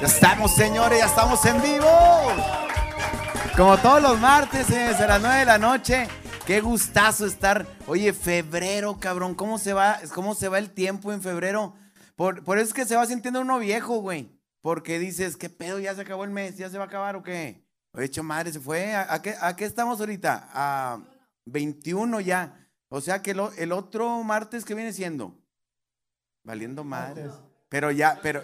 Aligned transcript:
Ya 0.00 0.08
estamos, 0.08 0.54
señores, 0.54 0.98
ya 0.98 1.06
estamos 1.06 1.42
en 1.46 1.62
vivo. 1.62 1.88
Como 3.56 3.78
todos 3.78 4.02
los 4.02 4.20
martes, 4.20 4.66
señores, 4.66 5.00
a 5.00 5.06
las 5.06 5.22
9 5.22 5.38
de 5.38 5.44
la 5.46 5.56
noche. 5.56 6.06
Qué 6.46 6.60
gustazo 6.60 7.24
estar. 7.24 7.66
Oye, 7.86 8.12
febrero, 8.12 8.98
cabrón. 9.00 9.34
¿Cómo 9.34 9.58
se 9.58 9.72
va, 9.72 9.98
cómo 10.14 10.34
se 10.34 10.48
va 10.48 10.58
el 10.58 10.70
tiempo 10.70 11.14
en 11.14 11.22
febrero? 11.22 11.74
Por, 12.14 12.44
por 12.44 12.58
eso 12.58 12.68
es 12.68 12.74
que 12.74 12.84
se 12.84 12.94
va 12.94 13.06
sintiendo 13.06 13.40
uno 13.40 13.58
viejo, 13.58 14.00
güey. 14.00 14.30
Porque 14.60 14.98
dices, 14.98 15.34
¿qué 15.38 15.48
pedo? 15.48 15.78
¿Ya 15.78 15.94
se 15.94 16.02
acabó 16.02 16.24
el 16.24 16.30
mes? 16.30 16.58
¿Ya 16.58 16.68
se 16.68 16.76
va 16.76 16.84
a 16.84 16.88
acabar 16.88 17.16
o 17.16 17.22
qué? 17.22 17.64
Oye, 17.92 18.04
hecho 18.04 18.22
madre, 18.22 18.52
se 18.52 18.60
fue. 18.60 18.94
¿A, 18.94 19.22
qué, 19.22 19.34
¿A, 19.40 19.56
qué, 19.56 19.64
estamos 19.64 19.98
ahorita? 19.98 20.50
A 20.52 21.00
21 21.46 22.20
ya. 22.20 22.68
O 22.90 23.00
sea 23.00 23.22
que 23.22 23.30
el 23.30 23.72
otro 23.72 24.22
martes, 24.22 24.66
¿qué 24.66 24.74
viene 24.74 24.92
siendo? 24.92 25.34
Valiendo 26.44 26.84
madres. 26.84 27.32
Pero 27.70 27.90
ya, 27.90 28.20
pero, 28.22 28.42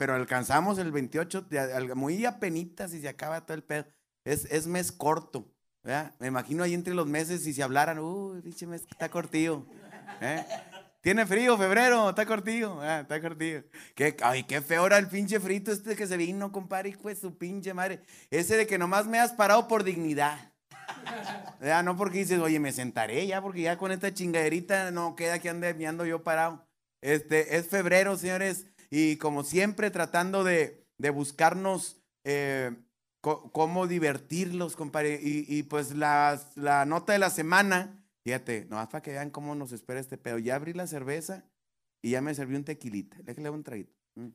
pero 0.00 0.14
alcanzamos 0.14 0.78
el 0.78 0.92
28, 0.92 1.46
muy 1.94 2.24
apenitas 2.24 2.94
y 2.94 3.02
se 3.02 3.08
acaba 3.10 3.44
todo 3.44 3.54
el 3.54 3.62
pedo. 3.62 3.84
Es, 4.24 4.46
es 4.46 4.66
mes 4.66 4.90
corto. 4.90 5.52
Me 6.18 6.26
imagino 6.26 6.62
ahí 6.62 6.72
entre 6.72 6.94
los 6.94 7.06
meses 7.06 7.44
si 7.44 7.52
se 7.52 7.62
hablaran, 7.62 7.98
uy, 7.98 8.40
pinche 8.40 8.66
mes 8.66 8.82
está 8.90 9.10
cortillo. 9.10 9.66
¿eh? 10.22 10.42
Tiene 11.02 11.26
frío, 11.26 11.58
febrero, 11.58 12.08
está 12.08 12.24
cortillo, 12.24 12.82
está 12.82 13.20
cortillo. 13.20 13.62
Ay, 14.22 14.44
qué 14.44 14.62
feo 14.62 14.86
era 14.86 14.96
el 14.96 15.06
pinche 15.06 15.38
frito 15.38 15.70
este 15.70 15.94
que 15.94 16.06
se 16.06 16.16
vino, 16.16 16.50
compadre, 16.50 16.88
hijo 16.88 17.08
de 17.08 17.16
su 17.16 17.36
pinche 17.36 17.74
madre. 17.74 18.00
Ese 18.30 18.56
de 18.56 18.66
que 18.66 18.78
nomás 18.78 19.06
me 19.06 19.20
has 19.20 19.32
parado 19.32 19.68
por 19.68 19.84
dignidad. 19.84 20.50
No 21.84 21.94
porque 21.94 22.20
dices, 22.20 22.38
oye, 22.38 22.58
me 22.58 22.72
sentaré 22.72 23.26
ya, 23.26 23.42
porque 23.42 23.60
ya 23.60 23.76
con 23.76 23.92
esta 23.92 24.14
chingaderita 24.14 24.92
no 24.92 25.14
queda 25.14 25.40
que 25.40 25.50
ande, 25.50 25.74
me 25.74 25.86
ando 25.86 26.06
yo 26.06 26.24
parado. 26.24 26.66
Este, 27.02 27.56
es 27.56 27.66
febrero, 27.66 28.16
señores, 28.16 28.66
y 28.90 29.16
como 29.16 29.44
siempre 29.44 29.90
tratando 29.90 30.42
de, 30.44 30.84
de 30.98 31.10
buscarnos 31.10 32.02
eh, 32.24 32.76
cómo 33.20 33.86
divertirlos, 33.86 34.76
compadre. 34.76 35.18
Y, 35.22 35.62
pues 35.64 35.94
la, 35.94 36.40
la, 36.56 36.84
nota 36.86 37.12
de 37.12 37.18
la 37.18 37.30
semana, 37.30 38.04
fíjate, 38.24 38.66
nomás 38.68 38.88
para 38.88 39.02
que 39.02 39.12
vean 39.12 39.30
cómo 39.30 39.54
nos 39.54 39.72
espera 39.72 40.00
este 40.00 40.18
pedo. 40.18 40.38
Ya 40.38 40.56
abrí 40.56 40.72
la 40.72 40.86
cerveza 40.86 41.44
y 42.02 42.10
ya 42.10 42.20
me 42.20 42.34
serví 42.34 42.56
un 42.56 42.64
tequilita. 42.64 43.16
Déjale 43.22 43.50
un 43.50 43.62
traguito. 43.62 43.94
Mm. 44.16 44.28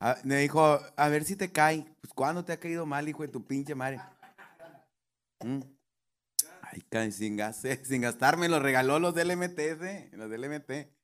Ah, 0.00 0.16
me 0.24 0.36
dijo, 0.36 0.80
a 0.96 1.08
ver 1.08 1.24
si 1.24 1.36
te 1.36 1.50
cae. 1.50 1.84
Pues, 2.00 2.12
¿cuándo 2.14 2.44
te 2.44 2.52
ha 2.52 2.60
caído 2.60 2.86
mal, 2.86 3.08
hijo 3.08 3.22
de 3.22 3.28
tu 3.28 3.44
pinche 3.44 3.74
madre? 3.74 4.00
Mm. 5.44 5.60
Ay, 6.62 7.12
sin, 7.12 7.38
sin 7.84 8.02
gastarme, 8.02 8.48
los 8.48 8.62
regaló 8.62 8.98
los 8.98 9.14
del 9.14 9.36
MT, 9.36 10.12
los 10.12 10.30
del 10.30 10.48
MT. 10.48 10.97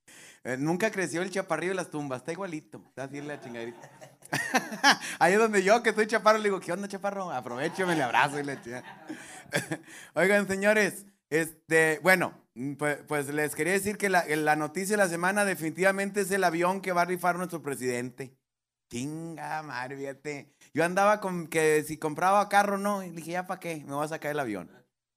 Eh, 0.44 0.58
nunca 0.58 0.90
creció 0.90 1.22
el 1.22 1.30
chaparrillo 1.30 1.72
de 1.72 1.76
las 1.76 1.90
tumbas, 1.90 2.20
está 2.20 2.32
igualito. 2.32 2.84
Está 2.88 3.04
así 3.04 3.20
la 3.22 3.40
chingadita. 3.40 3.90
Ahí 5.18 5.32
es 5.32 5.38
donde 5.38 5.62
yo, 5.62 5.82
que 5.82 5.90
estoy 5.90 6.06
chaparro, 6.06 6.38
le 6.38 6.44
digo, 6.44 6.60
¿qué 6.60 6.72
onda, 6.72 6.86
chaparro? 6.86 7.30
Aprovecho, 7.30 7.86
me 7.86 7.96
le 7.96 8.02
abrazo 8.02 8.38
y 8.38 8.44
le 8.44 8.58
Oigan, 10.14 10.46
señores, 10.46 11.06
este, 11.30 11.98
bueno, 12.02 12.34
pues, 12.78 12.98
pues, 13.08 13.28
les 13.28 13.54
quería 13.54 13.72
decir 13.72 13.96
que 13.96 14.10
la, 14.10 14.24
la, 14.26 14.54
noticia 14.54 14.96
de 14.96 15.02
la 15.02 15.08
semana 15.08 15.46
definitivamente 15.46 16.20
es 16.20 16.30
el 16.30 16.44
avión 16.44 16.82
que 16.82 16.92
va 16.92 17.02
a 17.02 17.06
rifar 17.06 17.36
nuestro 17.36 17.62
presidente. 17.62 18.36
Chinga, 18.90 19.62
madre, 19.62 19.96
fíjate. 19.96 20.54
Yo 20.74 20.84
andaba 20.84 21.20
con 21.20 21.46
que 21.46 21.82
si 21.84 21.96
compraba 21.96 22.48
carro, 22.50 22.76
no, 22.76 23.02
y 23.02 23.10
dije, 23.10 23.32
¿ya 23.32 23.46
para 23.46 23.60
qué? 23.60 23.82
Me 23.86 23.94
voy 23.94 24.04
a 24.04 24.08
sacar 24.08 24.30
el 24.30 24.40
avión. 24.40 24.70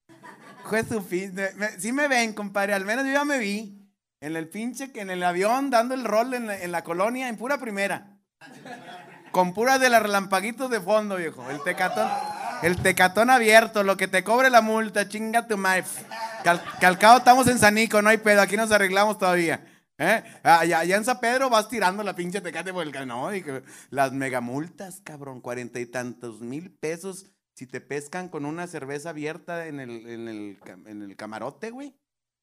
Juez. 0.64 0.88
Sí 1.78 1.92
me 1.92 2.08
ven, 2.08 2.34
compadre, 2.34 2.74
al 2.74 2.86
menos 2.86 3.06
yo 3.06 3.12
ya 3.12 3.26
me 3.26 3.38
vi. 3.38 3.87
En 4.20 4.36
el 4.36 4.50
pinche, 4.50 4.92
en 4.96 5.10
el 5.10 5.24
avión, 5.24 5.70
dando 5.70 5.94
el 5.94 6.04
rol 6.04 6.34
en 6.34 6.72
la, 6.72 6.84
colonia, 6.84 7.30
en 7.30 7.38
pura 7.38 7.60
primera. 7.60 8.18
Con 9.32 9.54
pura 9.54 9.78
de 9.78 9.90
las 9.90 10.02
relampaguitos 10.02 10.72
de 10.72 10.82
fondo, 10.82 11.18
viejo. 11.18 11.48
El 11.50 11.62
tecatón. 11.64 12.10
El 12.64 12.82
tecatón 12.82 13.30
abierto, 13.30 13.84
lo 13.84 13.98
que 13.98 14.08
te 14.08 14.24
cobre 14.24 14.50
la 14.50 14.62
multa, 14.62 15.08
chinga 15.08 15.48
tu 15.48 15.58
madre. 15.58 15.84
calcado 16.80 17.20
estamos 17.20 17.48
en 17.48 17.60
Sanico, 17.60 18.02
no 18.02 18.10
hay 18.10 18.18
pedo, 18.18 18.42
aquí 18.42 18.58
nos 18.58 18.72
arreglamos 18.72 19.20
todavía. 19.20 19.64
¿Eh? 20.00 20.24
Allá, 20.44 20.84
en 20.84 21.06
San 21.06 21.20
Pedro 21.20 21.50
vas 21.50 21.70
tirando 21.70 22.04
la 22.04 22.16
pinche 22.16 22.42
tecate 22.42 22.72
por 22.72 22.86
el 22.86 23.08
No, 23.08 23.30
las 23.90 24.12
megamultas, 24.12 25.02
cabrón, 25.02 25.42
cuarenta 25.42 25.80
y 25.80 25.86
tantos 25.86 26.42
mil 26.42 26.72
pesos 26.72 27.28
si 27.56 27.66
te 27.66 27.82
pescan 27.82 28.30
con 28.30 28.46
una 28.46 28.68
cerveza 28.68 29.10
abierta 29.10 29.66
en 29.68 29.80
el, 29.80 30.08
en 30.08 30.28
el, 30.28 30.60
en 30.86 31.02
el 31.02 31.16
camarote, 31.16 31.72
güey. 31.72 31.96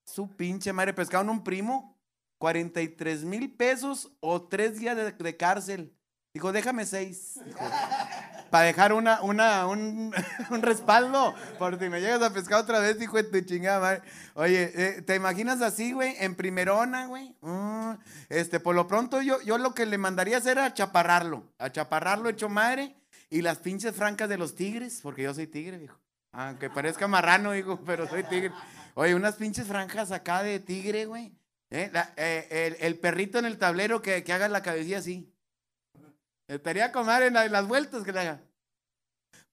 Su 0.04 0.28
pinche 0.36 0.72
madre, 0.72 0.92
pescaron 0.92 1.30
un 1.30 1.42
primo, 1.42 1.96
43 2.38 3.24
mil 3.24 3.50
pesos 3.54 4.12
o 4.20 4.42
tres 4.42 4.78
días 4.78 4.96
de, 4.96 5.36
cárcel. 5.36 5.94
Dijo, 6.34 6.52
déjame 6.52 6.84
seis. 6.84 7.40
Para 8.50 8.66
dejar 8.66 8.92
una, 8.92 9.22
una, 9.22 9.66
un, 9.68 10.12
respaldo. 10.60 11.34
Por 11.58 11.78
si 11.78 11.88
me 11.88 12.00
llegas 12.00 12.22
a 12.22 12.32
pescar 12.32 12.60
otra 12.60 12.80
vez, 12.80 13.00
hijo 13.00 13.16
de 13.16 13.24
tu 13.24 13.40
chingada 13.40 13.80
madre. 13.80 14.02
Oye, 14.34 14.72
eh, 14.74 15.02
¿te 15.02 15.14
imaginas 15.14 15.62
así, 15.62 15.92
güey? 15.92 16.16
En 16.18 16.34
primerona, 16.34 17.06
güey. 17.06 17.36
Mm, 17.40 17.92
este, 18.28 18.60
por 18.60 18.74
lo 18.74 18.86
pronto 18.88 19.22
yo, 19.22 19.40
yo 19.42 19.58
lo 19.58 19.74
que 19.74 19.86
le 19.86 19.96
mandaría 19.96 20.38
hacer 20.38 20.58
era 20.58 20.74
chaparrarlo. 20.74 21.44
A 21.58 21.70
chaparrarlo 21.70 22.28
hecho 22.28 22.48
madre. 22.48 22.94
Y 23.30 23.42
las 23.42 23.58
pinches 23.58 23.96
francas 23.96 24.28
de 24.28 24.36
los 24.36 24.54
tigres, 24.54 25.00
porque 25.02 25.22
yo 25.22 25.34
soy 25.34 25.46
tigre, 25.46 25.78
dijo. 25.78 25.98
Aunque 26.32 26.68
parezca 26.68 27.08
marrano, 27.08 27.52
dijo, 27.52 27.80
pero 27.84 28.08
soy 28.08 28.24
tigre. 28.24 28.52
Oye, 28.94 29.14
unas 29.14 29.36
pinches 29.36 29.66
franjas 29.66 30.12
acá 30.12 30.42
de 30.42 30.60
tigre, 30.60 31.06
güey. 31.06 31.32
¿Eh? 31.70 31.90
Eh, 32.16 32.76
el, 32.80 32.98
perrito 33.00 33.38
en 33.38 33.46
el 33.46 33.58
tablero 33.58 34.00
que, 34.00 34.22
que 34.22 34.32
haga 34.32 34.48
la 34.48 34.62
cabecilla 34.62 34.98
así. 34.98 35.32
Estaría 36.46 36.92
compadre 36.92 37.26
en, 37.26 37.34
las 37.34 37.66
vueltas 37.66 38.04
que 38.04 38.12
le 38.12 38.20
haga. 38.20 38.40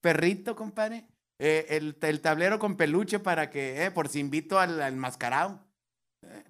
Perrito, 0.00 0.54
compadre. 0.54 1.06
Eh, 1.38 1.66
el, 1.70 1.96
el, 2.00 2.20
tablero 2.20 2.60
con 2.60 2.76
peluche 2.76 3.18
para 3.18 3.50
que, 3.50 3.90
por 3.92 4.08
si 4.08 4.20
invito 4.20 4.60
al, 4.60 4.80
al 4.80 4.94
mascarado. 4.94 5.64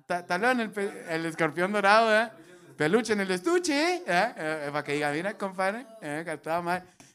tablero 0.06 0.50
en 0.50 0.60
el, 0.60 0.78
el, 1.08 1.26
escorpión 1.26 1.72
dorado, 1.72 2.14
¿eh? 2.14 2.30
Peluche 2.76 3.12
en 3.12 3.20
el 3.20 3.30
estuche, 3.30 4.02
¿eh? 4.06 4.68
para 4.72 4.84
que 4.84 4.94
diga, 4.94 5.12
mira, 5.12 5.38
compadre, 5.38 5.86
eh, 6.00 6.24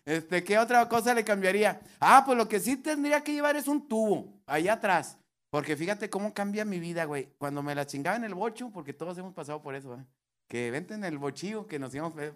Este, 0.05 0.43
¿Qué 0.43 0.57
otra 0.57 0.87
cosa 0.87 1.13
le 1.13 1.23
cambiaría? 1.23 1.79
Ah, 1.99 2.23
pues 2.25 2.37
lo 2.37 2.47
que 2.47 2.59
sí 2.59 2.77
tendría 2.77 3.21
que 3.21 3.33
llevar 3.33 3.55
es 3.55 3.67
un 3.67 3.87
tubo, 3.87 4.41
allá 4.47 4.73
atrás. 4.73 5.17
Porque 5.57 5.75
fíjate 5.75 6.07
cómo 6.07 6.35
cambia 6.35 6.63
mi 6.65 6.79
vida, 6.79 7.05
güey. 7.05 7.29
Cuando 7.39 7.63
me 7.63 7.73
la 7.73 7.87
chingaba 7.87 8.15
en 8.15 8.23
el 8.23 8.35
bocho, 8.35 8.69
porque 8.69 8.93
todos 8.93 9.17
hemos 9.17 9.33
pasado 9.33 9.59
por 9.59 9.73
eso, 9.73 9.95
¿eh? 9.95 10.05
Que 10.47 10.69
vente 10.69 10.93
en 10.93 11.03
el 11.03 11.17
bochillo, 11.17 11.65
que 11.65 11.79
nos 11.79 11.95
íbamos, 11.95 12.13
eh, 12.19 12.31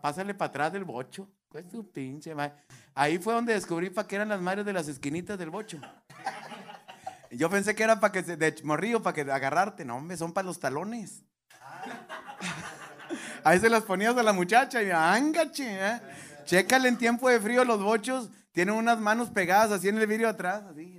pásale 0.00 0.32
para 0.32 0.48
atrás 0.48 0.72
del 0.72 0.84
bocho. 0.84 1.28
Pues 1.50 1.68
tu 1.68 1.92
pinche 1.92 2.34
madre. 2.34 2.54
Ahí 2.94 3.18
fue 3.18 3.34
donde 3.34 3.52
descubrí 3.52 3.90
para 3.90 4.08
qué 4.08 4.16
eran 4.16 4.30
las 4.30 4.40
madres 4.40 4.64
de 4.64 4.72
las 4.72 4.88
esquinitas 4.88 5.38
del 5.38 5.50
bocho. 5.50 5.78
Yo 7.32 7.50
pensé 7.50 7.74
que 7.74 7.82
era 7.82 8.00
para 8.00 8.12
que 8.12 8.22
se, 8.22 8.38
de 8.38 8.54
morrillo, 8.64 9.02
para 9.02 9.12
que 9.12 9.30
agarrarte. 9.30 9.84
No, 9.84 9.96
hombre, 9.96 10.16
son 10.16 10.32
para 10.32 10.46
los 10.46 10.58
talones. 10.58 11.22
Ahí 13.44 13.60
se 13.60 13.68
las 13.68 13.82
ponías 13.82 14.16
a 14.16 14.22
la 14.22 14.32
muchacha 14.32 14.82
y 14.82 14.90
ángache, 14.90 15.66
¿eh? 15.68 16.00
Chécale 16.46 16.88
en 16.88 16.96
tiempo 16.96 17.28
de 17.28 17.38
frío 17.40 17.62
los 17.66 17.82
bochos. 17.82 18.30
Tienen 18.52 18.74
unas 18.74 18.98
manos 18.98 19.28
pegadas 19.28 19.70
así 19.70 19.88
en 19.88 19.98
el 19.98 20.06
vidrio 20.06 20.30
atrás, 20.30 20.64
así. 20.70 20.95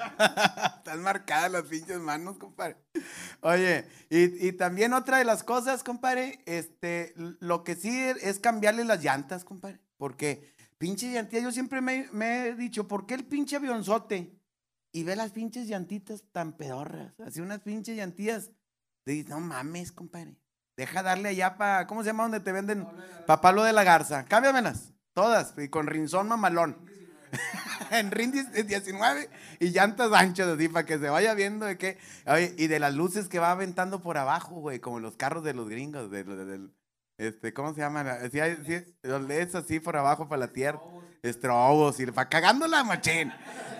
Están 0.78 1.02
marcadas 1.02 1.52
las 1.52 1.62
pinches 1.64 1.98
manos, 1.98 2.38
compadre. 2.38 2.76
Oye, 3.40 3.86
y, 4.08 4.52
también 4.52 4.92
otra 4.92 5.18
de 5.18 5.24
las 5.24 5.42
cosas, 5.42 5.82
compadre, 5.82 6.40
este, 6.46 7.12
lo 7.16 7.64
que 7.64 7.76
sí 7.76 7.90
es 7.90 8.38
cambiarle 8.38 8.84
las 8.84 9.02
llantas, 9.02 9.44
compadre. 9.44 9.80
Porque 9.96 10.54
pinche 10.78 11.12
llantilla, 11.12 11.42
yo 11.42 11.52
siempre 11.52 11.80
me, 11.80 12.08
he 12.46 12.54
dicho, 12.54 12.88
¿por 12.88 13.06
qué 13.06 13.14
el 13.14 13.24
pinche 13.24 13.56
avionzote? 13.56 14.36
Y 14.92 15.04
ve 15.04 15.14
las 15.14 15.30
pinches 15.30 15.68
llantitas 15.68 16.24
tan 16.32 16.56
pedorras, 16.56 17.18
así 17.20 17.40
unas 17.40 17.60
pinches 17.60 17.96
llantillas. 17.96 18.50
Dices, 19.06 19.28
no 19.28 19.40
mames, 19.40 19.92
compadre. 19.92 20.36
Deja 20.76 21.02
darle 21.02 21.28
allá 21.28 21.56
para, 21.56 21.86
¿cómo 21.86 22.02
se 22.02 22.08
llama 22.08 22.24
donde 22.24 22.40
te 22.40 22.52
venden? 22.52 22.86
Papalo 23.26 23.62
de 23.62 23.72
la 23.72 23.84
garza. 23.84 24.24
Cámbiamelas, 24.24 24.92
todas, 25.12 25.54
y 25.58 25.68
con 25.68 25.86
rinzón 25.86 26.28
mamalón. 26.28 26.89
en 27.90 28.10
Rindis 28.10 28.46
19 28.52 29.28
y 29.60 29.68
llantas 29.70 30.12
anchas 30.12 30.48
así 30.48 30.68
para 30.68 30.86
que 30.86 30.98
se 30.98 31.08
vaya 31.08 31.34
viendo 31.34 31.66
de 31.66 31.76
qué. 31.78 31.98
y 32.56 32.66
de 32.66 32.78
las 32.78 32.94
luces 32.94 33.28
que 33.28 33.38
va 33.38 33.52
aventando 33.52 34.02
por 34.02 34.18
abajo, 34.18 34.56
güey, 34.56 34.80
como 34.80 35.00
los 35.00 35.16
carros 35.16 35.44
de 35.44 35.54
los 35.54 35.68
gringos, 35.68 36.10
de, 36.10 36.24
este, 37.18 37.52
¿cómo 37.52 37.74
se 37.74 37.80
llama? 37.80 38.18
Sí, 38.32 38.38
sí, 38.66 38.96
los 39.02 39.22
LEDs 39.22 39.54
así 39.54 39.78
por 39.78 39.96
abajo 39.96 40.26
para 40.28 40.40
la 40.40 40.52
tierra. 40.52 40.80
Estrobos 41.22 42.00
y 42.00 42.06
para 42.06 42.30
cagando 42.30 42.66
la 42.66 42.82
machín. 42.82 43.30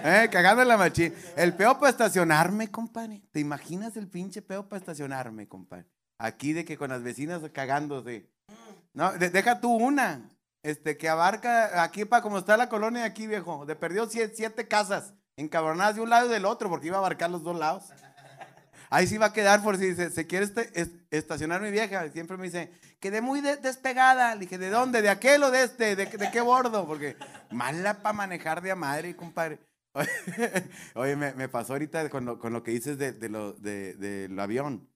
Eh, 0.04 0.28
cagando 0.30 0.62
la 0.62 0.76
machín. 0.76 1.14
El 1.36 1.54
peo 1.54 1.78
para 1.78 1.90
estacionarme, 1.90 2.70
compadre. 2.70 3.22
¿Te 3.32 3.40
imaginas 3.40 3.96
el 3.96 4.08
pinche 4.08 4.42
peo 4.42 4.68
para 4.68 4.78
estacionarme, 4.80 5.48
compadre? 5.48 5.86
Aquí 6.18 6.52
de 6.52 6.66
que 6.66 6.76
con 6.76 6.90
las 6.90 7.02
vecinas 7.02 7.40
cagándose. 7.50 8.30
No, 8.92 9.12
deja 9.12 9.58
tú 9.58 9.70
una 9.74 10.28
este, 10.62 10.96
que 10.96 11.08
abarca 11.08 11.82
aquí 11.82 12.04
para 12.04 12.22
como 12.22 12.38
está 12.38 12.56
la 12.56 12.68
colonia 12.68 13.04
aquí, 13.04 13.26
viejo. 13.26 13.66
De 13.66 13.76
perdió 13.76 14.08
siete, 14.08 14.68
casas 14.68 15.14
encabronadas 15.36 15.94
de 15.94 16.02
un 16.02 16.10
lado 16.10 16.26
y 16.26 16.30
del 16.30 16.44
otro, 16.44 16.68
porque 16.68 16.88
iba 16.88 16.96
a 16.96 17.00
abarcar 17.00 17.30
los 17.30 17.42
dos 17.42 17.58
lados. 17.58 17.84
Ahí 18.90 19.06
sí 19.06 19.18
va 19.18 19.26
a 19.26 19.32
quedar 19.32 19.62
por 19.62 19.78
si 19.78 19.94
se, 19.94 20.26
quiere 20.26 20.44
este, 20.44 20.90
estacionar 21.10 21.62
mi 21.62 21.70
vieja. 21.70 22.10
Siempre 22.10 22.36
me 22.36 22.44
dice, 22.44 22.72
quedé 22.98 23.20
muy 23.20 23.40
despegada. 23.40 24.34
Le 24.34 24.40
dije, 24.40 24.58
¿de 24.58 24.68
dónde? 24.68 25.00
¿De 25.00 25.08
aquel 25.08 25.44
o 25.44 25.50
de 25.50 25.62
este? 25.62 25.94
¿De, 25.94 26.08
qué 26.08 26.40
bordo? 26.40 26.86
Porque 26.86 27.16
mala 27.50 28.02
para 28.02 28.12
manejar 28.12 28.60
de 28.60 28.72
a 28.72 28.76
madre, 28.76 29.14
compadre. 29.14 29.60
Oye, 30.94 31.16
me, 31.16 31.48
pasó 31.48 31.74
ahorita 31.74 32.08
con 32.10 32.24
lo, 32.24 32.62
que 32.62 32.72
dices 32.72 32.98
de, 32.98 33.28
lo, 33.28 33.52
del 33.52 34.38
avión. 34.38 34.88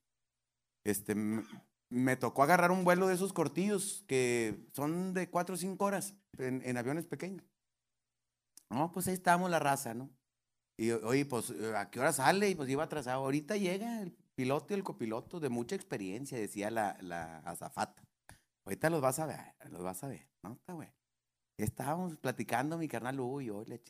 Este, 0.83 1.15
me 1.95 2.17
tocó 2.17 2.43
agarrar 2.43 2.73
un 2.73 2.85
vuelo 2.85 3.07
de 3.07 3.15
esos 3.15 3.33
cortillos 3.33 4.05
que 4.09 4.67
son 4.73 5.15
de 5.15 5.31
cuatro 5.31 5.55
o 5.55 5.59
cinco 5.59 5.85
horas 5.85 6.15
en, 6.39 6.77
aviones 6.77 7.07
pequeños. 7.07 7.45
No, 8.69 8.91
pues 8.91 9.07
ahí 9.07 9.15
estábamos 9.15 9.49
la 9.49 9.61
raza, 9.61 9.95
¿no? 9.95 10.11
Y 10.77 10.91
oye, 10.91 11.25
pues, 11.25 11.53
¿a 11.77 11.91
qué 11.91 12.01
hora 12.01 12.13
sale? 12.13 12.51
Y 12.51 12.57
pues 12.57 12.69
iba 12.69 12.83
atrasado. 12.83 13.23
Ahorita 13.23 13.57
llega 13.57 14.03
el 14.03 14.11
piloto 14.35 14.75
y 14.75 14.77
el 14.77 14.83
copiloto 14.83 15.39
de 15.39 15.49
mucha 15.49 15.77
experiencia, 15.77 16.37
decía 16.37 16.69
la, 16.71 16.97
la 17.01 17.39
azafata. 17.39 18.03
Ahorita 18.65 18.91
los 18.91 19.01
vas 19.01 19.21
a 19.21 19.27
ver, 19.27 19.55
los 19.71 19.85
vas 19.85 20.03
a 20.03 20.09
ver. 20.09 20.29
No, 20.43 20.55
está 20.55 20.75
bueno. 20.75 20.93
Estábamos 21.57 22.17
platicando 22.17 22.77
mi 22.77 22.89
carnal 22.89 23.21
Hugo 23.21 23.41
y 23.41 23.47
yo, 23.47 23.63
le 23.67 23.81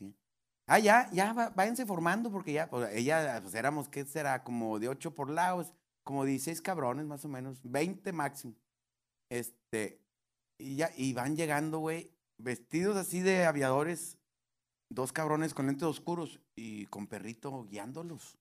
Ah, 0.67 0.77
ya, 0.77 1.09
ya, 1.11 1.33
váyanse 1.55 1.85
formando 1.87 2.31
porque 2.31 2.53
ya, 2.53 2.69
pues 2.69 2.93
ella, 2.93 3.39
pues 3.41 3.55
éramos, 3.55 3.89
¿qué 3.89 4.05
será? 4.05 4.43
Como 4.43 4.77
de 4.77 4.89
ocho 4.89 5.15
por 5.15 5.29
lados, 5.29 5.73
como 6.05 6.23
16 6.23 6.61
cabrones 6.61 7.05
más 7.05 7.25
o 7.25 7.27
menos, 7.27 7.59
20 7.63 8.13
máximo. 8.13 8.55
Este, 9.29 9.99
y 10.57 10.77
ya, 10.77 10.91
y 10.95 11.11
van 11.13 11.35
llegando, 11.35 11.79
güey, 11.79 12.15
vestidos 12.37 12.95
así 12.95 13.19
de 13.19 13.45
aviadores, 13.45 14.17
dos 14.89 15.11
cabrones 15.11 15.53
con 15.53 15.65
lentes 15.65 15.83
oscuros 15.83 16.39
y 16.55 16.85
con 16.85 17.07
perrito 17.07 17.65
guiándolos, 17.65 18.37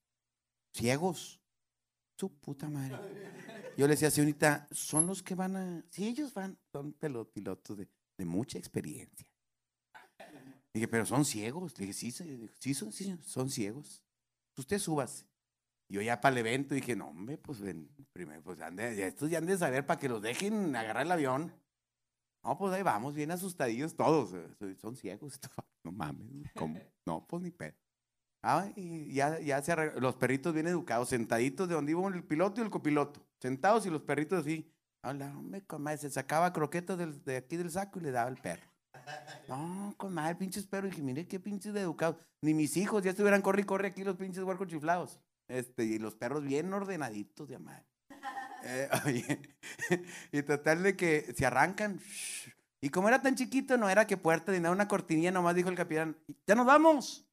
ciegos. 0.72 1.40
Su 2.16 2.32
puta 2.32 2.68
madre. 2.70 2.96
Yo 3.76 3.88
le 3.88 3.94
decía, 3.94 4.08
señorita, 4.08 4.68
son 4.70 5.08
los 5.08 5.20
que 5.20 5.34
van 5.34 5.56
a. 5.56 5.84
Sí, 5.90 6.06
ellos 6.06 6.32
van, 6.32 6.56
son 6.70 6.92
pilotos 6.92 7.76
de, 7.76 8.24
mucha 8.24 8.56
experiencia. 8.56 9.26
Dije, 10.72 10.86
pero 10.86 11.06
son 11.06 11.24
ciegos. 11.24 11.76
Le 11.76 11.86
dije, 11.86 11.92
sí, 11.92 12.12
sí, 12.12 12.74
son, 12.74 12.92
sí, 12.92 13.18
son 13.24 13.50
ciegos. 13.50 14.04
Usted 14.56 14.78
súbase. 14.78 15.26
Yo 15.88 16.00
ya 16.00 16.20
para 16.20 16.32
el 16.32 16.38
evento 16.38 16.74
dije, 16.74 16.96
no, 16.96 17.08
hombre, 17.08 17.38
pues 17.38 17.60
ven, 17.60 17.88
primero, 18.12 18.42
pues 18.42 18.60
ande, 18.60 19.06
estos 19.06 19.30
ya 19.30 19.38
han 19.38 19.46
de 19.46 19.58
saber 19.58 19.84
para 19.86 20.00
que 20.00 20.08
los 20.08 20.22
dejen 20.22 20.74
agarrar 20.74 21.04
el 21.04 21.12
avión. 21.12 21.52
No, 22.42 22.58
pues 22.58 22.74
ahí 22.74 22.82
vamos, 22.82 23.14
bien 23.14 23.30
asustadillos 23.30 23.96
todos. 23.96 24.34
Eh, 24.34 24.76
son 24.80 24.96
ciegos. 24.96 25.38
No 25.84 25.92
mames, 25.92 26.50
¿cómo? 26.54 26.80
No, 27.06 27.26
pues 27.26 27.42
ni 27.42 27.50
pedo. 27.50 27.74
Ah, 28.42 28.66
y 28.74 29.12
ya, 29.12 29.38
ya 29.40 29.60
se 29.62 29.74
los 30.00 30.16
perritos 30.16 30.54
bien 30.54 30.66
educados, 30.66 31.10
sentaditos 31.10 31.68
de 31.68 31.74
donde 31.74 31.92
iba 31.92 32.06
el 32.08 32.24
piloto 32.24 32.60
y 32.60 32.64
el 32.64 32.70
copiloto. 32.70 33.26
Sentados 33.38 33.84
y 33.84 33.90
los 33.90 34.02
perritos 34.02 34.40
así. 34.40 34.70
Hola, 35.02 35.36
hombre, 35.36 35.62
se 35.98 36.10
sacaba 36.10 36.52
croquetas 36.52 36.98
de 37.24 37.36
aquí 37.36 37.56
del 37.58 37.70
saco 37.70 37.98
y 37.98 38.02
le 38.02 38.10
daba 38.10 38.30
el 38.30 38.36
perro. 38.36 38.62
No, 39.48 39.94
con 39.96 40.14
madre, 40.14 40.34
pinches 40.36 40.66
perros. 40.66 40.90
Dije, 40.90 41.02
mire 41.02 41.26
qué 41.26 41.38
pinches 41.38 41.72
de 41.74 41.80
educados. 41.80 42.16
Ni 42.40 42.54
mis 42.54 42.76
hijos 42.76 43.02
ya 43.02 43.10
estuvieran 43.10 43.42
corre 43.42 43.62
y 43.62 43.64
corre 43.64 43.88
aquí 43.88 44.04
los 44.04 44.16
pinches 44.16 44.42
huercos 44.42 44.68
chiflados. 44.68 45.20
Este, 45.48 45.84
y 45.84 45.98
los 45.98 46.14
perros 46.14 46.44
bien 46.44 46.72
ordenaditos 46.72 47.48
de. 47.48 47.58
Eh, 48.64 48.88
oye, 49.06 49.56
y 50.32 50.42
total 50.42 50.82
de 50.82 50.96
que 50.96 51.34
se 51.36 51.46
arrancan. 51.46 52.00
Y 52.80 52.90
como 52.90 53.08
era 53.08 53.22
tan 53.22 53.34
chiquito, 53.34 53.76
no 53.78 53.88
era 53.88 54.06
que 54.06 54.16
puerta 54.16 54.52
ni 54.52 54.60
nada, 54.60 54.74
una 54.74 54.88
cortinilla, 54.88 55.30
nomás 55.30 55.54
dijo 55.54 55.68
el 55.70 55.76
capitán, 55.76 56.16
ya 56.46 56.54
nos 56.54 56.66
vamos. 56.66 57.26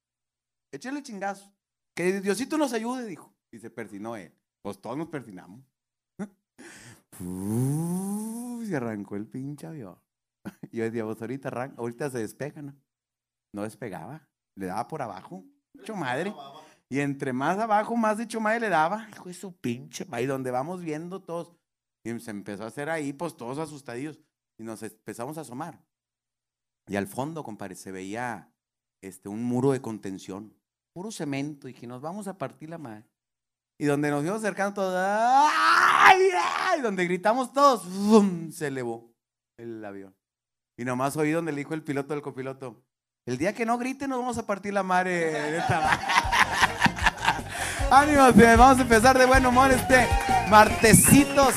Échale 0.71 1.03
chingazo. 1.03 1.53
Que 1.93 2.21
Diosito 2.21 2.57
nos 2.57 2.71
ayude, 2.73 3.05
dijo. 3.05 3.33
Y 3.51 3.59
se 3.59 3.69
persinó 3.69 4.15
él. 4.15 4.33
Pues 4.61 4.79
todos 4.79 4.97
nos 4.97 5.09
persinamos. 5.09 5.61
se 8.65 8.75
arrancó 8.75 9.17
el 9.17 9.27
pinche 9.27 9.67
avión. 9.67 9.99
Y 10.71 10.77
yo 10.77 10.83
decía, 10.85 11.03
pues 11.03 11.19
ahorita 11.21 11.49
arranca, 11.49 11.75
ahorita 11.77 12.09
se 12.09 12.19
despega, 12.19 12.61
¿no? 12.61 12.75
No 13.53 13.63
despegaba. 13.63 14.29
Le 14.55 14.67
daba 14.67 14.87
por 14.87 15.01
abajo. 15.01 15.43
Hecho 15.73 15.95
madre. 15.95 16.33
Y 16.91 16.99
entre 16.99 17.31
más 17.31 17.57
abajo, 17.57 17.95
más 17.95 18.17
de 18.17 18.27
madre 18.41 18.59
le 18.59 18.67
daba. 18.69 19.07
Hijo 19.09 19.29
de 19.29 19.33
su 19.33 19.55
pinche. 19.55 20.05
Ahí 20.11 20.25
donde 20.25 20.51
vamos 20.51 20.81
viendo 20.81 21.21
todos. 21.21 21.53
Y 22.03 22.19
se 22.19 22.31
empezó 22.31 22.65
a 22.65 22.67
hacer 22.67 22.89
ahí, 22.89 23.13
pues 23.13 23.37
todos 23.37 23.59
asustadillos. 23.59 24.19
Y 24.57 24.63
nos 24.63 24.83
empezamos 24.83 25.37
a 25.37 25.41
asomar. 25.41 25.81
Y 26.87 26.97
al 26.97 27.07
fondo, 27.07 27.45
compadre, 27.45 27.75
se 27.75 27.93
veía 27.93 28.51
este, 28.99 29.29
un 29.29 29.41
muro 29.41 29.71
de 29.71 29.81
contención. 29.81 30.53
Puro 30.91 31.11
cemento. 31.11 31.69
Y 31.69 31.73
que 31.73 31.87
nos 31.87 32.01
vamos 32.01 32.27
a 32.27 32.37
partir 32.37 32.69
la 32.69 32.77
madre. 32.77 33.05
Y 33.79 33.85
donde 33.85 34.11
nos 34.11 34.25
íbamos 34.25 34.43
acercando 34.43 34.73
todos. 34.73 34.93
¡ay! 34.97 36.81
Donde 36.81 37.05
gritamos 37.05 37.53
todos. 37.53 37.87
Se 38.53 38.67
elevó 38.67 39.15
el 39.55 39.85
avión. 39.85 40.13
Y 40.75 40.83
nomás 40.83 41.15
oí 41.15 41.31
donde 41.31 41.53
le 41.53 41.59
dijo 41.59 41.73
el 41.73 41.83
piloto 41.83 42.13
del 42.13 42.21
copiloto. 42.21 42.83
El 43.25 43.37
día 43.37 43.53
que 43.53 43.65
no 43.65 43.77
grite 43.77 44.09
nos 44.09 44.19
vamos 44.19 44.37
a 44.37 44.45
partir 44.45 44.73
la 44.73 44.83
madre 44.83 45.31
de 45.31 45.57
esta 45.57 46.30
Ánimos, 47.93 48.33
vamos 48.37 48.79
a 48.79 48.83
empezar 48.83 49.17
de 49.19 49.25
buen 49.25 49.45
humor 49.45 49.69
este 49.69 50.07
martesitos 50.49 51.53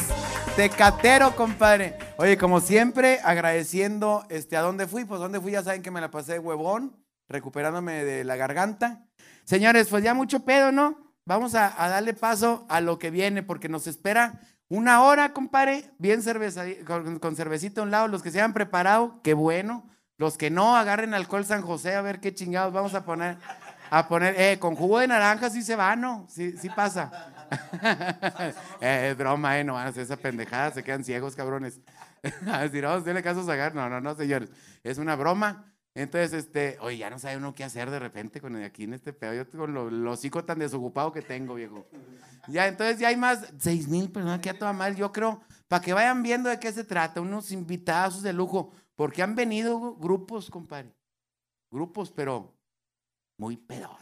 catero, 0.76 1.36
compadre. 1.36 1.96
Oye, 2.16 2.36
como 2.36 2.60
siempre, 2.60 3.20
agradeciendo 3.22 4.26
este, 4.28 4.56
a 4.56 4.62
dónde 4.62 4.88
fui. 4.88 5.04
Pues 5.04 5.20
dónde 5.20 5.40
fui, 5.40 5.52
ya 5.52 5.62
saben 5.62 5.81
que 5.81 5.92
me 5.92 6.00
la 6.00 6.10
pasé 6.10 6.40
huevón, 6.40 6.96
recuperándome 7.28 8.02
de 8.02 8.25
la 8.25 8.34
garganta. 8.34 9.06
Señores, 9.44 9.86
pues 9.86 10.02
ya 10.02 10.12
mucho 10.12 10.44
pedo, 10.44 10.72
¿no? 10.72 11.14
Vamos 11.25 11.54
a, 11.54 11.70
darle 11.70 12.14
paso 12.14 12.66
a 12.69 12.81
lo 12.81 12.98
que 12.98 13.12
viene, 13.12 13.44
porque 13.44 13.69
nos 13.69 13.86
espera 13.86 14.40
una 14.69 15.02
hora, 15.02 15.32
compadre, 15.34 15.92
bien 15.98 16.20
cerveza, 16.20 16.64
con, 16.84 17.20
con 17.20 17.36
cervecita 17.36 17.81
a 17.81 17.84
un 17.84 17.92
lado. 17.92 18.08
Los 18.08 18.25
que 18.25 18.32
se 18.32 18.40
han 18.40 18.54
preparado, 18.54 19.20
qué 19.22 19.34
bueno. 19.34 19.88
Los 20.19 20.36
que 20.36 20.50
no, 20.50 20.76
agarren 20.76 21.14
alcohol 21.14 21.44
San 21.44 21.62
José 21.62 21.94
a 21.94 22.02
ver 22.02 22.19
qué 22.19 22.34
chingados 22.34 22.72
vamos 22.72 22.94
a 22.94 23.04
poner 23.04 23.36
a 23.99 24.08
poner, 24.08 24.35
eh, 24.41 24.58
con 24.58 24.75
jugo 24.75 24.99
de 24.99 25.06
naranja 25.06 25.50
sí 25.50 25.62
se 25.62 25.76
va, 25.76 25.94
¿no? 25.94 26.26
Sí, 26.29 26.56
sí 26.58 26.69
pasa. 26.69 27.32
eh, 28.81 29.11
es 29.11 29.17
broma, 29.17 29.58
eh, 29.61 29.62
no 29.62 29.75
van 29.75 29.87
a 29.87 29.91
hacer 29.91 30.02
esa 30.02 30.17
pendejada, 30.17 30.73
se 30.73 30.82
quedan 30.82 31.05
ciegos, 31.05 31.37
cabrones. 31.37 31.79
a 32.50 32.62
decir, 32.62 32.82
vamos 32.82 32.99
a 32.99 33.02
hacerle 33.02 33.23
caso 33.23 33.41
a 33.43 33.44
Zagar. 33.44 33.73
No, 33.73 33.88
no, 33.88 34.00
no, 34.00 34.17
señores. 34.17 34.50
Es 34.82 34.99
una 34.99 35.14
broma. 35.14 35.73
Entonces, 35.94 36.32
este, 36.32 36.76
oye, 36.81 36.96
ya 36.99 37.08
no 37.08 37.20
sabe 37.20 37.37
uno 37.37 37.55
qué 37.55 37.62
hacer 37.62 37.88
de 37.88 38.00
repente 38.00 38.41
con 38.41 38.56
el, 38.56 38.64
aquí 38.64 38.82
en 38.82 38.94
este 38.94 39.12
pedo. 39.12 39.32
Yo 39.32 39.49
con 39.49 39.73
lo, 39.73 39.88
los 39.88 40.19
hocico 40.19 40.44
tan 40.44 40.58
desocupado 40.58 41.12
que 41.12 41.23
tengo, 41.23 41.55
viejo. 41.55 41.87
Ya, 42.49 42.67
entonces 42.67 42.99
ya 42.99 43.08
hay 43.08 43.17
más, 43.17 43.52
seis 43.58 43.87
mil 43.87 44.11
personas 44.11 44.41
que 44.41 44.46
ya 44.46 44.58
toda 44.58 44.73
mal. 44.73 44.96
Yo 44.96 45.12
creo, 45.12 45.41
para 45.69 45.81
que 45.81 45.93
vayan 45.93 46.20
viendo 46.25 46.49
de 46.49 46.58
qué 46.58 46.73
se 46.73 46.82
trata, 46.82 47.20
unos 47.20 47.52
invitados 47.52 48.22
de 48.22 48.32
lujo, 48.32 48.72
porque 48.96 49.22
han 49.22 49.36
venido 49.36 49.94
grupos, 49.94 50.51
compadre. 50.51 50.93
Grupos, 51.70 52.10
pero 52.10 52.54
muy 53.38 53.56
peor. 53.56 53.98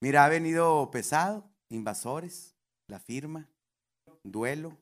Mira, 0.00 0.24
ha 0.24 0.28
venido 0.28 0.90
pesado, 0.90 1.50
invasores, 1.70 2.56
la 2.88 3.00
firma, 3.00 3.48
duelo, 4.22 4.76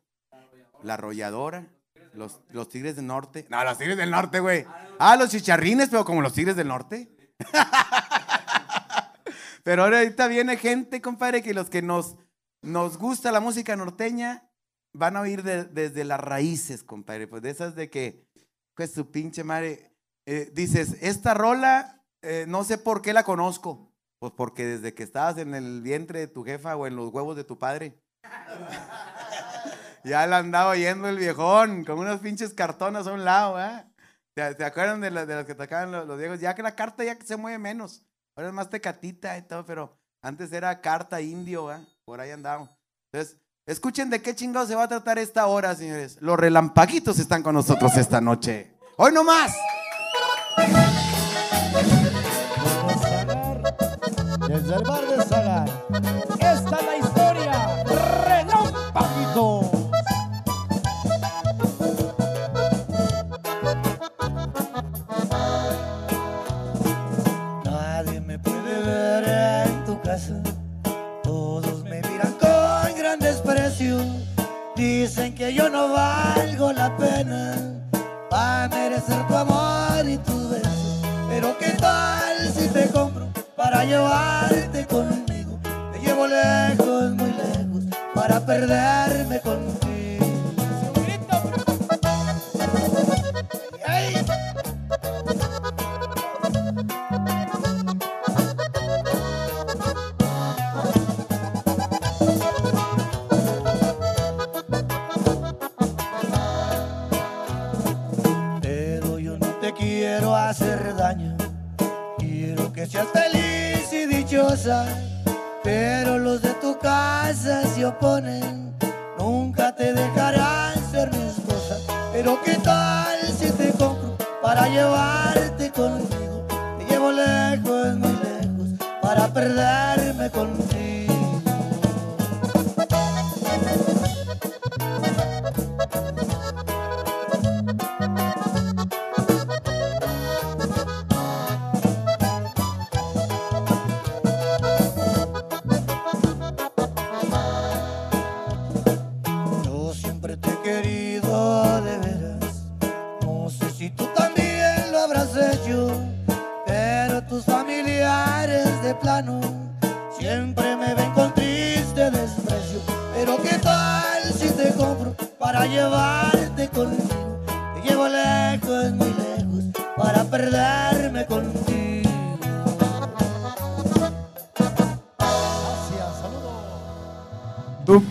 la 0.83 0.95
arrolladora, 0.95 1.69
los, 2.15 2.41
los 2.51 2.69
Tigres 2.69 2.97
del 2.97 3.07
Norte. 3.07 3.47
No, 3.49 3.63
los 3.63 3.79
Tigres 3.79 3.97
del 3.97 4.11
Norte, 4.11 4.41
güey. 4.41 4.67
Ah, 4.99 5.17
los 5.17 5.31
chicharrines, 5.31 5.91
pero 5.91 6.05
como 6.05 6.23
los 6.23 6.33
Tigres 6.33 6.57
del 6.57 6.69
Norte. 6.69 7.35
pero 9.63 9.85
ahorita 9.85 10.27
viene 10.27 10.57
gente, 10.57 11.01
compadre, 11.01 11.43
que 11.43 11.55
los 11.55 11.71
que 11.71 11.83
nos, 11.83 12.17
nos 12.61 12.99
gusta 12.99 13.33
la 13.33 13.41
música 13.41 13.77
norteña 13.77 14.49
van 14.93 15.17
a 15.17 15.21
oír 15.21 15.43
desde 15.43 16.05
las 16.05 16.21
raíces, 16.21 16.83
compadre. 16.83 17.29
Pues 17.29 17.43
de 17.43 17.51
esas 17.51 17.75
de 17.75 17.89
que, 17.89 18.27
pues 18.75 18.93
su 18.93 19.11
pinche 19.11 19.45
madre, 19.45 19.95
eh, 20.27 20.51
dices, 20.53 20.97
esta 21.01 21.35
rola 21.35 22.02
eh, 22.23 22.47
no 22.49 22.65
sé 22.65 22.79
por 22.79 23.03
qué 23.03 23.13
la 23.13 23.25
conozco. 23.25 23.93
Pues 24.19 24.33
porque 24.37 24.65
desde 24.65 24.95
que 24.95 25.03
estabas 25.03 25.37
en 25.39 25.53
el 25.53 25.83
vientre 25.83 26.21
de 26.21 26.29
tu 26.29 26.45
jefa 26.45 26.77
o 26.77 26.87
en 26.87 26.95
los 26.95 27.13
huevos 27.13 27.35
de 27.35 27.43
tu 27.43 27.59
padre. 27.59 28.01
ya 30.05 30.27
la 30.29 30.39
andaba 30.39 30.71
oyendo 30.71 31.09
el 31.09 31.19
viejón 31.19 31.85
con 31.85 31.99
unos 31.99 32.21
pinches 32.21 32.55
cartones 32.55 33.09
a 33.09 33.13
un 33.13 33.25
lado, 33.25 33.61
¿eh? 33.61 33.85
¿Te, 34.35 34.65
acuerdan 34.65 35.01
de, 35.01 35.11
de 35.11 35.35
las 35.35 35.45
que 35.45 35.57
tocaban 35.57 35.91
los, 35.91 36.07
los, 36.07 36.19
viejos? 36.19 36.41
Ya 36.41 36.55
que 36.55 36.63
la 36.63 36.75
carta 36.75 37.05
ya 37.05 37.19
se 37.23 37.37
mueve 37.37 37.59
menos. 37.59 38.03
Ahora 38.37 38.49
es 38.49 38.55
más 38.55 38.71
tecatita 38.71 39.37
y 39.37 39.43
todo, 39.43 39.67
pero 39.67 39.99
antes 40.23 40.53
era 40.53 40.81
carta 40.81 41.21
indio, 41.21 41.73
¿eh? 41.73 41.85
Por 42.05 42.21
ahí 42.21 42.31
andamos. 42.31 42.71
Entonces, 43.13 43.39
escuchen 43.67 44.09
de 44.09 44.23
qué 44.23 44.37
chingado 44.37 44.67
se 44.67 44.77
va 44.77 44.85
a 44.85 44.89
tratar 44.89 45.19
esta 45.19 45.47
hora, 45.47 45.75
señores. 45.75 46.17
Los 46.21 46.39
relampaguitos 46.39 47.19
están 47.19 47.43
con 47.43 47.57
nosotros 47.57 47.97
esta 47.97 48.21
noche. 48.21 48.73
Hoy 48.97 49.13
no 49.13 49.25
más. 49.25 49.53
desde 54.49 54.75
el 54.75 54.83
bar 54.83 55.07
de 55.07 55.25
Salar. 55.25 55.69
Esta 56.39 56.77
es 56.79 56.87
la 56.87 56.97
historia, 56.99 57.85
relámpagito. 58.27 59.71
Nadie 67.65 68.21
me 68.21 68.39
puede 68.39 68.83
ver 68.83 69.69
en 69.69 69.85
tu 69.85 70.01
casa, 70.03 70.43
todos 71.23 71.85
me 71.85 72.03
miran 72.03 72.33
con 72.41 72.97
gran 72.99 73.19
desprecio, 73.19 73.99
dicen 74.77 75.35
que 75.35 75.55
yo 75.55 75.69
no 75.69 75.93
valgo. 75.93 76.52
Para 88.33 88.47
perderme 88.47 89.41
contigo. 89.41 89.92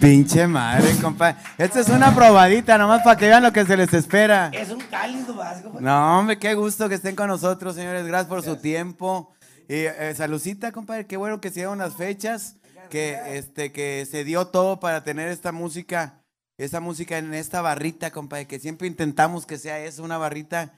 Pinche 0.01 0.47
madre, 0.47 0.95
compadre. 0.99 1.37
Esta 1.57 1.79
es 1.79 1.89
una 1.89 2.13
probadita, 2.13 2.77
nomás 2.77 3.03
para 3.03 3.15
que 3.15 3.27
vean 3.27 3.43
lo 3.43 3.53
que 3.53 3.65
se 3.65 3.77
les 3.77 3.93
espera. 3.93 4.49
Es 4.51 4.69
un 4.71 4.81
cálido 4.81 5.35
vasco. 5.35 5.77
No, 5.79 6.19
hombre, 6.19 6.39
qué 6.39 6.55
gusto 6.55 6.89
que 6.89 6.95
estén 6.95 7.15
con 7.15 7.27
nosotros, 7.27 7.75
señores. 7.75 8.05
Gracias 8.07 8.27
por 8.27 8.43
su 8.43 8.57
tiempo. 8.57 9.31
Y 9.69 9.75
eh, 9.85 10.13
saludcita, 10.15 10.71
compadre. 10.71 11.05
Qué 11.05 11.17
bueno 11.17 11.39
que 11.39 11.49
se 11.49 11.61
dieron 11.61 11.77
las 11.77 11.95
fechas, 11.95 12.57
que 12.89 13.37
este, 13.37 13.71
que 13.71 14.07
se 14.09 14.23
dio 14.23 14.47
todo 14.47 14.79
para 14.79 15.03
tener 15.03 15.27
esta 15.29 15.51
música, 15.51 16.23
esta 16.57 16.79
música 16.79 17.19
en 17.19 17.33
esta 17.35 17.61
barrita, 17.61 18.09
compadre. 18.09 18.47
Que 18.47 18.59
siempre 18.59 18.87
intentamos 18.87 19.45
que 19.45 19.59
sea 19.59 19.79
eso, 19.79 20.03
una 20.03 20.17
barrita, 20.17 20.73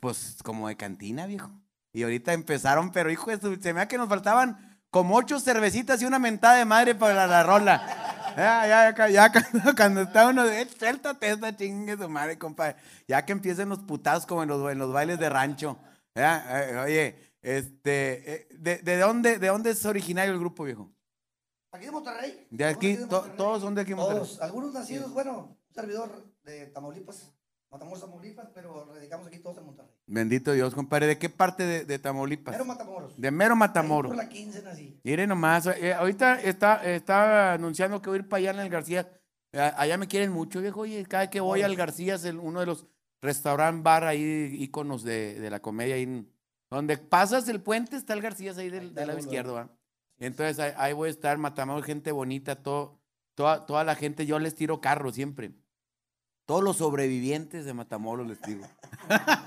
pues 0.00 0.36
como 0.44 0.68
de 0.68 0.76
cantina, 0.76 1.26
viejo. 1.26 1.50
Y 1.92 2.04
ahorita 2.04 2.32
empezaron, 2.32 2.92
pero 2.92 3.10
hijo 3.10 3.28
se 3.60 3.72
me 3.72 3.80
da 3.80 3.88
que 3.88 3.98
nos 3.98 4.08
faltaban 4.08 4.78
como 4.90 5.16
ocho 5.16 5.38
cervecitas 5.40 6.00
y 6.00 6.06
una 6.06 6.18
mentada 6.18 6.56
de 6.56 6.64
madre 6.64 6.94
para 6.94 7.26
la, 7.26 7.42
rola. 7.42 8.17
Ya, 8.38 8.66
ya, 8.68 8.94
ya, 8.96 9.08
ya, 9.08 9.32
cuando, 9.52 9.74
cuando 9.76 10.00
está 10.02 10.28
uno 10.28 10.46
de, 10.46 10.62
"Eh, 10.62 10.68
suéltate 10.78 11.28
esta 11.30 11.56
chingue 11.56 11.96
su 11.96 12.08
madre, 12.08 12.38
compadre. 12.38 12.76
Ya 13.08 13.24
que 13.26 13.32
empiecen 13.32 13.68
los 13.68 13.80
putados 13.80 14.26
como 14.26 14.42
en 14.44 14.48
los, 14.48 14.70
en 14.70 14.78
los 14.78 14.92
bailes 14.92 15.18
de 15.18 15.28
rancho. 15.28 15.76
Ya, 16.14 16.44
eh, 16.62 16.76
oye, 16.78 17.32
este, 17.42 18.32
eh, 18.32 18.48
¿de, 18.52 18.78
de 18.78 18.96
dónde, 18.98 19.38
¿de 19.38 19.48
dónde 19.48 19.70
es 19.70 19.84
originario 19.84 20.32
el 20.32 20.38
grupo, 20.38 20.64
viejo? 20.64 20.90
Aquí 21.72 21.86
de 21.86 21.90
Monterrey. 21.90 22.46
De 22.50 22.64
aquí, 22.64 22.96
Todos 22.96 23.08
to- 23.26 23.30
todos 23.32 23.62
son 23.62 23.74
de 23.74 23.82
aquí 23.82 23.90
en 23.92 23.96
Monterrey. 23.98 24.22
Todos, 24.22 24.40
algunos 24.40 24.72
nacidos, 24.72 25.12
bueno, 25.12 25.58
un 25.68 25.74
servidor 25.74 26.32
de 26.44 26.66
Tamaulipas, 26.66 27.32
Matamoros, 27.70 28.00
Tamaulipas, 28.00 28.48
pero 28.54 28.86
radicamos 28.94 29.26
aquí 29.26 29.38
todos 29.40 29.58
en 29.58 29.66
Monterrey. 29.66 29.90
Bendito 30.06 30.52
Dios, 30.52 30.74
compadre. 30.74 31.06
¿De 31.06 31.18
qué 31.18 31.28
parte 31.28 31.64
de, 31.66 31.84
de 31.84 31.98
Tamaulipas? 31.98 32.54
Pero 32.54 32.64
Matamoros. 32.64 33.20
de 33.20 33.30
Mero 33.30 33.52
Ahí 33.54 33.58
Matamoros. 33.58 34.08
Por 34.10 34.16
la 34.16 34.28
15 34.28 34.62
nací. 34.62 34.98
Mire 35.04 35.26
nomás, 35.26 35.66
eh, 35.66 35.92
ahorita 35.92 36.40
está, 36.40 36.82
está 36.84 37.52
anunciando 37.52 38.00
que 38.00 38.08
voy 38.08 38.18
a 38.18 38.22
ir 38.22 38.28
para 38.28 38.38
allá 38.38 38.50
en 38.52 38.60
el 38.60 38.70
García. 38.70 39.10
Eh, 39.52 39.72
allá 39.76 39.98
me 39.98 40.08
quieren 40.08 40.32
mucho, 40.32 40.60
viejo. 40.62 40.80
Oye, 40.80 41.04
cada 41.04 41.24
vez 41.24 41.30
que 41.30 41.40
voy 41.40 41.60
al 41.62 41.76
García 41.76 42.14
es 42.14 42.24
el- 42.24 42.38
uno 42.38 42.60
de 42.60 42.66
los 42.66 42.86
restaurant 43.20 43.82
bar 43.82 44.04
ahí, 44.04 44.56
íconos 44.60 45.02
de, 45.02 45.38
de 45.38 45.50
la 45.50 45.60
comedia. 45.60 45.96
Ahí, 45.96 46.26
donde 46.70 46.96
pasas 46.96 47.48
el 47.48 47.60
puente 47.60 47.96
está 47.96 48.14
el 48.14 48.22
García 48.22 48.52
ahí 48.56 48.70
del, 48.70 48.96
Ahí 48.98 49.06
lado 49.06 49.18
izquierdo. 49.18 49.68
Entonces 50.18 50.58
ahí, 50.58 50.72
ahí 50.76 50.92
voy 50.94 51.08
a 51.08 51.10
estar, 51.10 51.36
Matamoros, 51.36 51.84
gente 51.84 52.12
bonita, 52.12 52.56
todo, 52.56 52.98
toda, 53.34 53.66
toda 53.66 53.84
la 53.84 53.94
gente. 53.94 54.24
Yo 54.24 54.38
les 54.38 54.54
tiro 54.54 54.80
carro 54.80 55.12
siempre. 55.12 55.52
Todos 56.48 56.64
los 56.64 56.78
sobrevivientes 56.78 57.66
de 57.66 57.74
Matamoros 57.74 58.26
les 58.26 58.40
digo. 58.40 58.66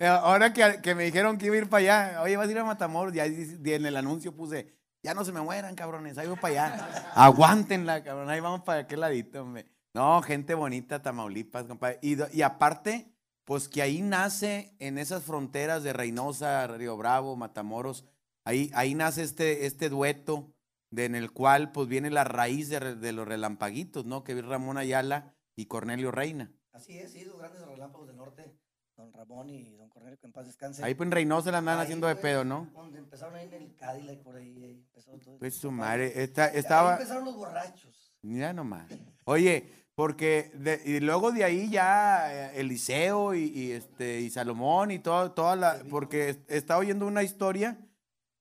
Eh, 0.00 0.06
Ahora 0.06 0.52
que, 0.52 0.80
que 0.82 0.94
me 0.96 1.04
dijeron 1.04 1.38
que 1.38 1.46
iba 1.46 1.54
a 1.54 1.58
ir 1.58 1.68
para 1.68 1.80
allá, 1.80 2.22
oye, 2.22 2.36
vas 2.36 2.48
a 2.48 2.50
ir 2.50 2.58
a 2.58 2.64
Matamoros, 2.64 3.14
y 3.14 3.20
en 3.20 3.86
el 3.86 3.96
anuncio 3.96 4.34
puse, 4.34 4.74
ya 5.04 5.14
no 5.14 5.24
se 5.24 5.30
me 5.30 5.40
mueran, 5.40 5.76
cabrones, 5.76 6.18
ahí 6.18 6.26
voy 6.26 6.36
para 6.36 6.64
allá. 6.64 7.12
Aguántenla, 7.14 8.02
cabrón, 8.02 8.28
ahí 8.28 8.40
vamos 8.40 8.62
para 8.62 8.80
aquel 8.80 9.00
ladito, 9.00 9.42
hombre. 9.42 9.68
No, 9.92 10.20
gente 10.22 10.54
bonita, 10.54 11.00
Tamaulipas, 11.00 11.66
compadre. 11.66 12.00
Y, 12.02 12.42
aparte, 12.42 13.14
pues 13.44 13.68
que 13.68 13.82
ahí 13.82 14.02
nace, 14.02 14.74
en 14.80 14.98
esas 14.98 15.22
fronteras 15.22 15.84
de 15.84 15.92
Reynosa, 15.92 16.66
Río 16.66 16.96
Bravo, 16.96 17.36
Matamoros, 17.36 18.04
ahí, 18.44 18.72
ahí 18.74 18.96
nace 18.96 19.22
este, 19.22 19.66
este 19.66 19.88
dueto 19.88 20.52
de, 20.90 21.04
en 21.04 21.14
el 21.14 21.30
cual 21.30 21.70
pues 21.70 21.86
viene 21.86 22.10
la 22.10 22.24
raíz 22.24 22.68
de, 22.70 23.12
los 23.12 23.28
relampaguitos, 23.28 24.06
¿no? 24.06 24.24
Que 24.24 24.32
es 24.32 24.44
Ramón 24.44 24.78
Ayala 24.78 25.33
y 25.56 25.66
Cornelio 25.66 26.10
Reina. 26.10 26.52
Así 26.72 26.98
es, 26.98 27.12
sí, 27.12 27.24
dos 27.24 27.38
grandes 27.38 27.62
relámpagos 27.66 28.06
del 28.08 28.16
norte, 28.16 28.52
don 28.96 29.12
Ramón 29.12 29.48
y 29.50 29.76
don 29.76 29.88
Cornelio, 29.88 30.18
que 30.18 30.26
en 30.26 30.32
paz 30.32 30.46
descansen. 30.46 30.84
Ahí 30.84 30.94
pues 30.94 31.06
en 31.06 31.12
Reynosa 31.12 31.50
la 31.52 31.58
andan 31.58 31.78
Ahí 31.78 31.84
haciendo 31.84 32.06
de 32.08 32.16
pedo, 32.16 32.44
¿no? 32.44 32.68
Donde 32.74 32.98
empezaron 32.98 33.34
ahí 33.36 33.46
en 33.46 33.54
el 33.54 33.76
Cadillac, 33.76 34.20
por 34.22 34.36
ahí, 34.36 34.62
ahí 34.64 34.72
empezó 34.86 35.12
todo. 35.18 35.38
Pues 35.38 35.54
su 35.56 35.70
madre, 35.70 36.12
esta- 36.22 36.46
Ahí 36.46 36.52
estaba, 36.58 36.92
empezaron 36.94 37.24
los 37.24 37.36
borrachos. 37.36 38.16
mira 38.22 38.52
nomás. 38.52 38.90
Oye, 39.24 39.70
porque 39.94 40.50
de- 40.54 40.82
y 40.84 40.98
luego 41.00 41.30
de 41.30 41.44
ahí 41.44 41.70
ya 41.70 42.50
eh, 42.52 42.60
Eliseo 42.60 43.34
y, 43.34 43.44
y, 43.44 43.70
este 43.72 44.20
y 44.20 44.30
Salomón 44.30 44.90
y 44.90 44.98
todo, 44.98 45.30
toda 45.32 45.54
la, 45.54 45.82
porque 45.88 46.30
es- 46.30 46.38
estaba 46.48 46.80
oyendo 46.80 47.06
una 47.06 47.22
historia 47.22 47.78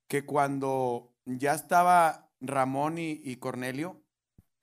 que 0.08 0.26
cuando 0.26 1.14
ya 1.26 1.54
estaba 1.54 2.32
Ramón 2.42 2.98
y, 2.98 3.22
y 3.24 3.36
Cornelio, 3.38 4.03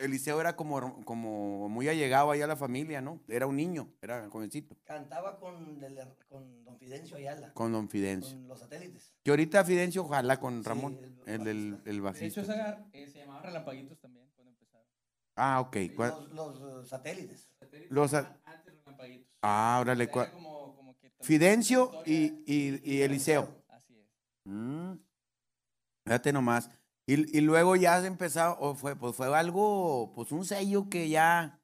Eliseo 0.00 0.40
era 0.40 0.56
como, 0.56 1.04
como 1.04 1.68
muy 1.68 1.88
allegado 1.88 2.30
ahí 2.30 2.40
a 2.42 2.46
la 2.46 2.56
familia, 2.56 3.00
¿no? 3.00 3.20
Era 3.28 3.46
un 3.46 3.56
niño, 3.56 3.92
era 4.00 4.28
jovencito, 4.30 4.76
Cantaba 4.84 5.38
con, 5.38 5.82
el- 5.84 5.98
con 6.28 6.64
don 6.64 6.78
Fidencio 6.78 7.16
Ayala, 7.16 7.52
con 7.54 7.72
don 7.72 7.88
Fidencio. 7.88 8.36
con 8.36 8.48
los 8.48 8.58
satélites. 8.60 9.12
Que 9.22 9.30
ahorita 9.30 9.64
Fidencio 9.64 10.02
ojalá 10.02 10.40
con 10.40 10.62
Sí, 10.62 10.68
Ramón, 10.68 10.98
el 11.26 11.46
el, 11.48 11.80
el, 11.84 12.00
bajista. 12.00 12.40
el 12.40 12.46
De 12.46 12.52
hecho, 12.52 12.52
esa, 12.52 12.86
eh, 12.92 13.08
se 13.08 13.18
llamaba 13.18 13.42
Relampaguitos 13.42 13.98
también 14.00 14.26
cuando 14.34 14.52
empezaron. 14.52 14.86
Ah, 15.36 15.60
ok. 15.60 15.76
¿cuál- 15.94 16.28
Los, 16.32 16.60
los, 16.60 16.84
eh, 16.84 16.88
satélites. 16.88 17.48
Satélites 17.58 17.90
Los 17.92 18.14
a- 18.14 18.36
antes 18.44 18.74
Relampaguitos. 18.84 19.28
Ah, 19.42 19.78
órale. 19.80 20.04
Era 20.04 20.12
¿cuál- 20.12 20.32
como- 20.32 20.74
como 20.76 20.94
que 20.98 21.10
también 21.10 21.26
Fidencio 21.26 21.90
y, 22.06 22.42
y, 22.46 22.80
y 22.84 23.02
Eliseo. 23.02 23.54
Así 23.68 23.94
es. 23.98 24.06
Mm. 24.44 24.94
Fíjate 26.04 26.32
nomás. 26.32 26.70
Y, 27.10 27.38
y 27.38 27.40
luego 27.40 27.74
ya 27.76 28.00
se 28.00 28.06
empezó, 28.06 28.56
o 28.60 28.74
fue, 28.74 28.94
pues 28.94 29.16
fue 29.16 29.26
algo, 29.36 30.12
pues 30.14 30.30
un 30.30 30.44
sello 30.44 30.88
que 30.88 31.08
ya, 31.08 31.60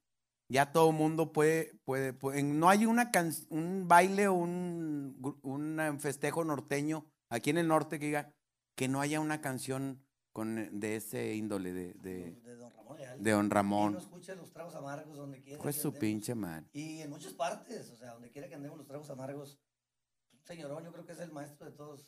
ya 0.49 0.73
todo 0.73 0.91
mundo 0.91 1.33
puede, 1.33 1.75
puede, 1.85 2.13
puede- 2.13 2.43
no 2.43 2.69
hay 2.69 2.85
una 2.87 3.11
can- 3.13 3.33
un 3.51 3.87
baile 3.87 4.27
o 4.27 4.35
un, 4.35 5.39
un 5.43 5.79
eh, 5.81 5.97
festejo 6.01 6.43
norteño 6.45 7.07
aquí 7.31 7.51
en 7.51 7.59
el 7.59 7.69
norte 7.69 7.99
que 8.01 8.07
diga 8.07 8.33
que 8.75 8.89
no 8.89 9.01
haya 9.01 9.21
una 9.21 9.41
canción 9.41 10.03
con, 10.33 10.59
eh, 10.59 10.69
de 10.73 10.97
ese 10.97 11.35
índole 11.37 11.73
de, 11.73 11.95
de, 11.95 12.33
de 12.43 12.57
don 12.57 12.71
Ramón 12.73 12.99
Ayala. 12.99 13.23
de 13.23 13.31
Don 13.31 13.45
Y 13.47 13.49
no 13.49 13.55
Ramón. 13.55 13.97
escucha 13.99 14.35
los 14.35 14.51
tragos 14.53 14.75
amargos 14.75 15.17
donde 15.17 15.41
quiera. 15.43 15.63
Pues 15.63 15.77
su 15.77 15.89
andemos. 15.89 16.01
pinche 16.01 16.35
madre. 16.35 16.67
Y 16.73 17.01
en 17.03 17.11
muchas 17.11 17.33
partes, 17.35 17.89
o 17.91 17.97
sea, 17.97 18.15
donde 18.15 18.31
quiera 18.33 18.49
que 18.49 18.55
andemos 18.57 18.79
los 18.79 18.87
tragos 18.89 19.09
amargos. 19.11 19.59
Señorón, 20.43 20.85
yo 20.85 20.93
creo 20.93 21.07
que 21.07 21.13
es 21.13 21.21
el 21.21 21.33
maestro 21.33 21.67
de 21.71 21.73
todos 21.77 22.07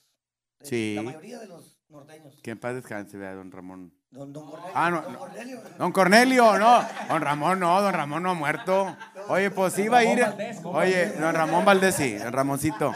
Sí. 0.62 0.94
La 0.96 1.02
mayoría 1.02 1.38
de 1.38 1.46
los 1.46 1.78
norteños. 1.88 2.34
Que 2.42 2.50
en 2.50 2.58
paz 2.58 2.74
descanse, 2.74 3.16
vea, 3.16 3.34
don 3.34 3.50
Ramón. 3.50 3.92
Don, 4.10 4.32
don 4.32 4.50
Cornelio. 4.50 4.72
Ah, 4.74 4.90
no, 4.90 5.02
don 5.02 5.12
no. 5.12 5.18
Cornelio. 5.18 5.62
Don 5.78 5.92
Cornelio, 5.92 6.58
no. 6.58 6.84
Don 7.08 7.22
Ramón 7.22 7.60
no, 7.60 7.82
don 7.82 7.92
Ramón 7.92 8.22
no 8.22 8.30
ha 8.30 8.34
muerto. 8.34 8.96
Oye, 9.28 9.50
pues 9.50 9.78
iba 9.78 9.98
a 9.98 10.04
ir. 10.04 10.18
Ramón 10.18 10.36
Valdés, 10.36 10.60
¿cómo 10.60 10.78
Oye, 10.78 11.06
don 11.12 11.34
Ramón 11.34 11.64
Valdés, 11.64 11.94
sí, 11.94 12.14
don 12.14 12.32
Ramoncito. 12.32 12.94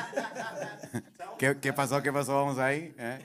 ¿Qué, 1.38 1.58
qué 1.60 1.72
pasó? 1.72 2.02
¿Qué 2.02 2.12
pasó? 2.12 2.34
Vamos 2.34 2.58
ahí. 2.58 2.94
¿eh? 2.98 3.18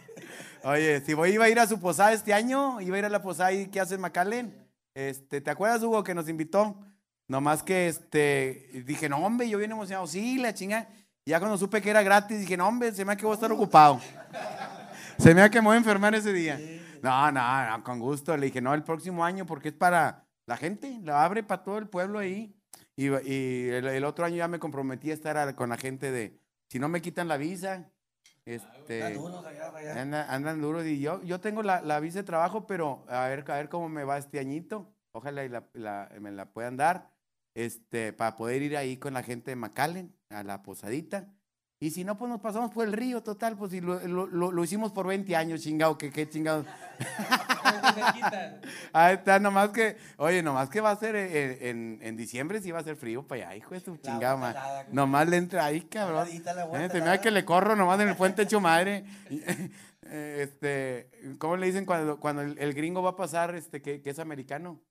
Oye, 0.63 1.01
si 1.01 1.13
voy, 1.13 1.31
iba 1.31 1.45
a 1.45 1.49
ir 1.49 1.59
a 1.59 1.67
su 1.67 1.79
posada 1.79 2.11
este 2.13 2.33
año, 2.33 2.81
iba 2.81 2.95
a 2.95 2.99
ir 2.99 3.05
a 3.05 3.09
la 3.09 3.21
posada 3.21 3.53
y 3.53 3.67
¿qué 3.67 3.79
hace 3.79 3.95
en 3.95 4.01
McAllen? 4.01 4.67
Este, 4.93 5.39
¿te 5.39 5.49
acuerdas, 5.49 5.83
Hugo, 5.83 6.03
que 6.03 6.15
nos 6.15 6.27
invitó? 6.27 6.77
Nomás 7.27 7.61
que 7.61 7.87
este, 7.87 8.69
dije, 8.85 9.07
no, 9.07 9.17
hombre, 9.17 9.47
yo 9.47 9.57
bien 9.57 9.71
emocionado, 9.71 10.07
sí, 10.07 10.37
la 10.37 10.53
chinga. 10.53 10.89
Ya 11.25 11.39
cuando 11.39 11.57
supe 11.57 11.81
que 11.81 11.89
era 11.89 12.01
gratis, 12.01 12.39
dije, 12.39 12.57
no, 12.57 12.67
hombre, 12.67 12.91
se 12.93 13.05
me 13.05 13.13
ha 13.13 13.15
que 13.15 13.25
voy 13.25 13.33
a 13.33 13.35
estar 13.35 13.51
ocupado. 13.51 13.99
Se 15.17 15.33
me 15.33 15.41
ha 15.41 15.49
que 15.49 15.61
me 15.61 15.67
voy 15.67 15.75
a 15.75 15.79
enfermar 15.79 16.13
ese 16.15 16.31
día. 16.33 16.59
No, 17.01 17.31
no, 17.31 17.69
no, 17.77 17.83
con 17.83 17.99
gusto. 17.99 18.35
Le 18.37 18.47
dije, 18.47 18.61
no, 18.61 18.73
el 18.73 18.83
próximo 18.83 19.23
año, 19.25 19.45
porque 19.45 19.69
es 19.69 19.73
para 19.73 20.25
la 20.45 20.57
gente, 20.57 20.99
la 21.03 21.23
abre 21.25 21.43
para 21.43 21.63
todo 21.63 21.77
el 21.77 21.87
pueblo 21.87 22.19
ahí. 22.19 22.55
Y, 22.95 23.05
y 23.07 23.69
el, 23.69 23.87
el 23.87 24.03
otro 24.03 24.25
año 24.25 24.35
ya 24.37 24.47
me 24.47 24.59
comprometí 24.59 25.11
a 25.11 25.13
estar 25.13 25.37
a- 25.37 25.55
con 25.55 25.69
la 25.69 25.77
gente 25.77 26.11
de, 26.11 26.39
si 26.69 26.79
no 26.79 26.89
me 26.89 27.01
quitan 27.01 27.27
la 27.27 27.37
visa, 27.37 27.91
este, 28.45 29.13
duros 29.13 29.45
allá, 29.45 30.01
anda- 30.01 30.33
andan 30.33 30.61
duros. 30.61 30.85
Y 30.85 30.99
yo, 30.99 31.21
yo 31.23 31.39
tengo 31.39 31.61
la, 31.63 31.81
la 31.81 31.99
visa 31.99 32.19
de 32.19 32.23
trabajo, 32.23 32.65
pero 32.65 33.05
a 33.09 33.27
ver, 33.27 33.43
a 33.51 33.55
ver 33.55 33.69
cómo 33.69 33.89
me 33.89 34.03
va 34.03 34.17
este 34.17 34.39
añito. 34.39 34.93
Ojalá 35.13 35.43
y 35.45 35.49
la, 35.49 35.67
la- 35.73 36.09
me 36.19 36.31
la 36.31 36.45
puedan 36.51 36.77
dar, 36.77 37.11
este, 37.55 38.13
para 38.13 38.35
poder 38.35 38.61
ir 38.61 38.77
ahí 38.77 38.97
con 38.97 39.13
la 39.13 39.23
gente 39.23 39.51
de 39.51 39.55
McAllen, 39.55 40.15
a 40.29 40.43
la 40.43 40.61
posadita. 40.63 41.27
Y 41.79 41.91
si 41.91 42.03
no, 42.03 42.17
pues 42.17 42.29
nos 42.31 42.41
pasamos 42.41 42.71
por 42.71 42.87
el 42.87 42.93
río, 42.93 43.21
total, 43.21 43.55
pues 43.55 43.69
si 43.71 43.81
lo, 43.81 43.99
lo- 44.07 44.25
lo- 44.51 44.63
hicimos 44.63 44.91
por 44.91 45.05
20 45.05 45.35
años, 45.35 45.61
chingado, 45.61 45.95
que 45.95 46.11
qué 46.11 46.27
chingado. 46.27 46.65
Ahí 48.93 49.13
está, 49.15 49.39
nomás 49.39 49.69
que, 49.69 49.95
oye, 50.17 50.41
nomás 50.41 50.69
que 50.69 50.81
va 50.81 50.89
a 50.91 50.95
ser 50.95 51.15
en, 51.15 51.57
en, 51.61 51.99
en 52.01 52.17
diciembre, 52.17 52.61
sí 52.61 52.71
va 52.71 52.79
a 52.79 52.83
ser 52.83 52.95
frío 52.95 53.27
para 53.27 53.49
allá, 53.49 53.55
hijo 53.57 53.75
de 53.75 53.81
La 53.85 54.01
chingada, 54.01 54.85
Nomás 54.91 55.27
le 55.29 55.37
entra 55.37 55.65
ahí, 55.65 55.81
cabrón. 55.81 56.27
Eh, 56.81 56.89
helada. 56.97 57.21
que 57.21 57.29
le 57.31 57.45
corro 57.45 57.75
nomás 57.75 57.99
en 57.99 58.09
el 58.09 58.15
puente 58.15 58.41
hecho 58.43 58.59
madre. 58.59 59.05
Eh, 60.09 60.39
Este, 60.43 61.09
¿cómo 61.37 61.57
le 61.57 61.65
dicen 61.65 61.85
cuando, 61.85 62.17
cuando 62.17 62.41
el, 62.41 62.57
el 62.59 62.73
gringo 62.73 63.01
va 63.03 63.09
a 63.09 63.15
pasar, 63.17 63.53
este, 63.55 63.81
que, 63.81 64.01
que 64.01 64.11
es 64.11 64.19
americano? 64.19 64.81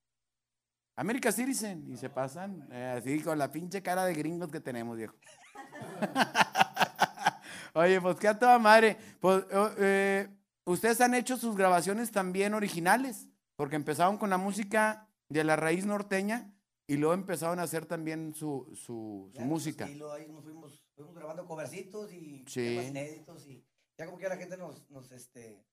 América 0.95 1.33
Citizen, 1.33 1.91
y 1.91 1.97
se 1.97 2.11
pasan, 2.11 2.69
eh, 2.71 2.97
así 2.99 3.21
con 3.23 3.39
la 3.39 3.51
pinche 3.51 3.81
cara 3.83 4.05
de 4.05 4.13
gringos 4.13 4.51
que 4.53 4.61
tenemos, 4.61 4.95
viejo. 4.99 5.15
Oye, 7.75 8.01
pues 8.01 8.17
qué 8.17 8.29
a 8.29 8.39
toda 8.39 8.59
madre. 8.59 8.97
Pues, 9.21 9.45
eh, 9.79 10.29
ustedes 10.65 11.01
han 11.01 11.15
hecho 11.15 11.37
sus 11.37 11.57
grabaciones 11.57 12.11
también 12.11 12.55
originales, 12.55 13.29
porque 13.57 13.77
empezaron 13.77 14.19
con 14.19 14.31
la 14.31 14.39
música 14.39 15.09
de 15.29 15.45
la 15.45 15.57
raíz 15.57 15.85
norteña 15.85 16.53
y 16.87 16.97
luego 16.97 17.15
empezaron 17.15 17.59
a 17.59 17.63
hacer 17.65 17.85
también 17.87 18.35
su, 18.35 18.71
su, 18.75 19.31
su 19.35 19.43
música. 19.43 19.85
pues, 19.85 19.91
estilo, 19.91 20.13
ahí 20.13 20.29
nos 20.29 20.45
fuimos, 20.45 20.85
fuimos 20.95 21.15
grabando 21.15 21.47
covercitos 21.47 22.13
y 22.13 22.45
Sí. 22.47 22.61
temas 22.65 22.87
inéditos 22.87 23.47
y 23.47 23.65
ya 23.99 24.07
como 24.07 24.19
que 24.19 24.29
la 24.29 24.37
gente 24.37 24.57
nos, 24.57 24.89
nos, 24.91 25.11
este, 25.13 25.65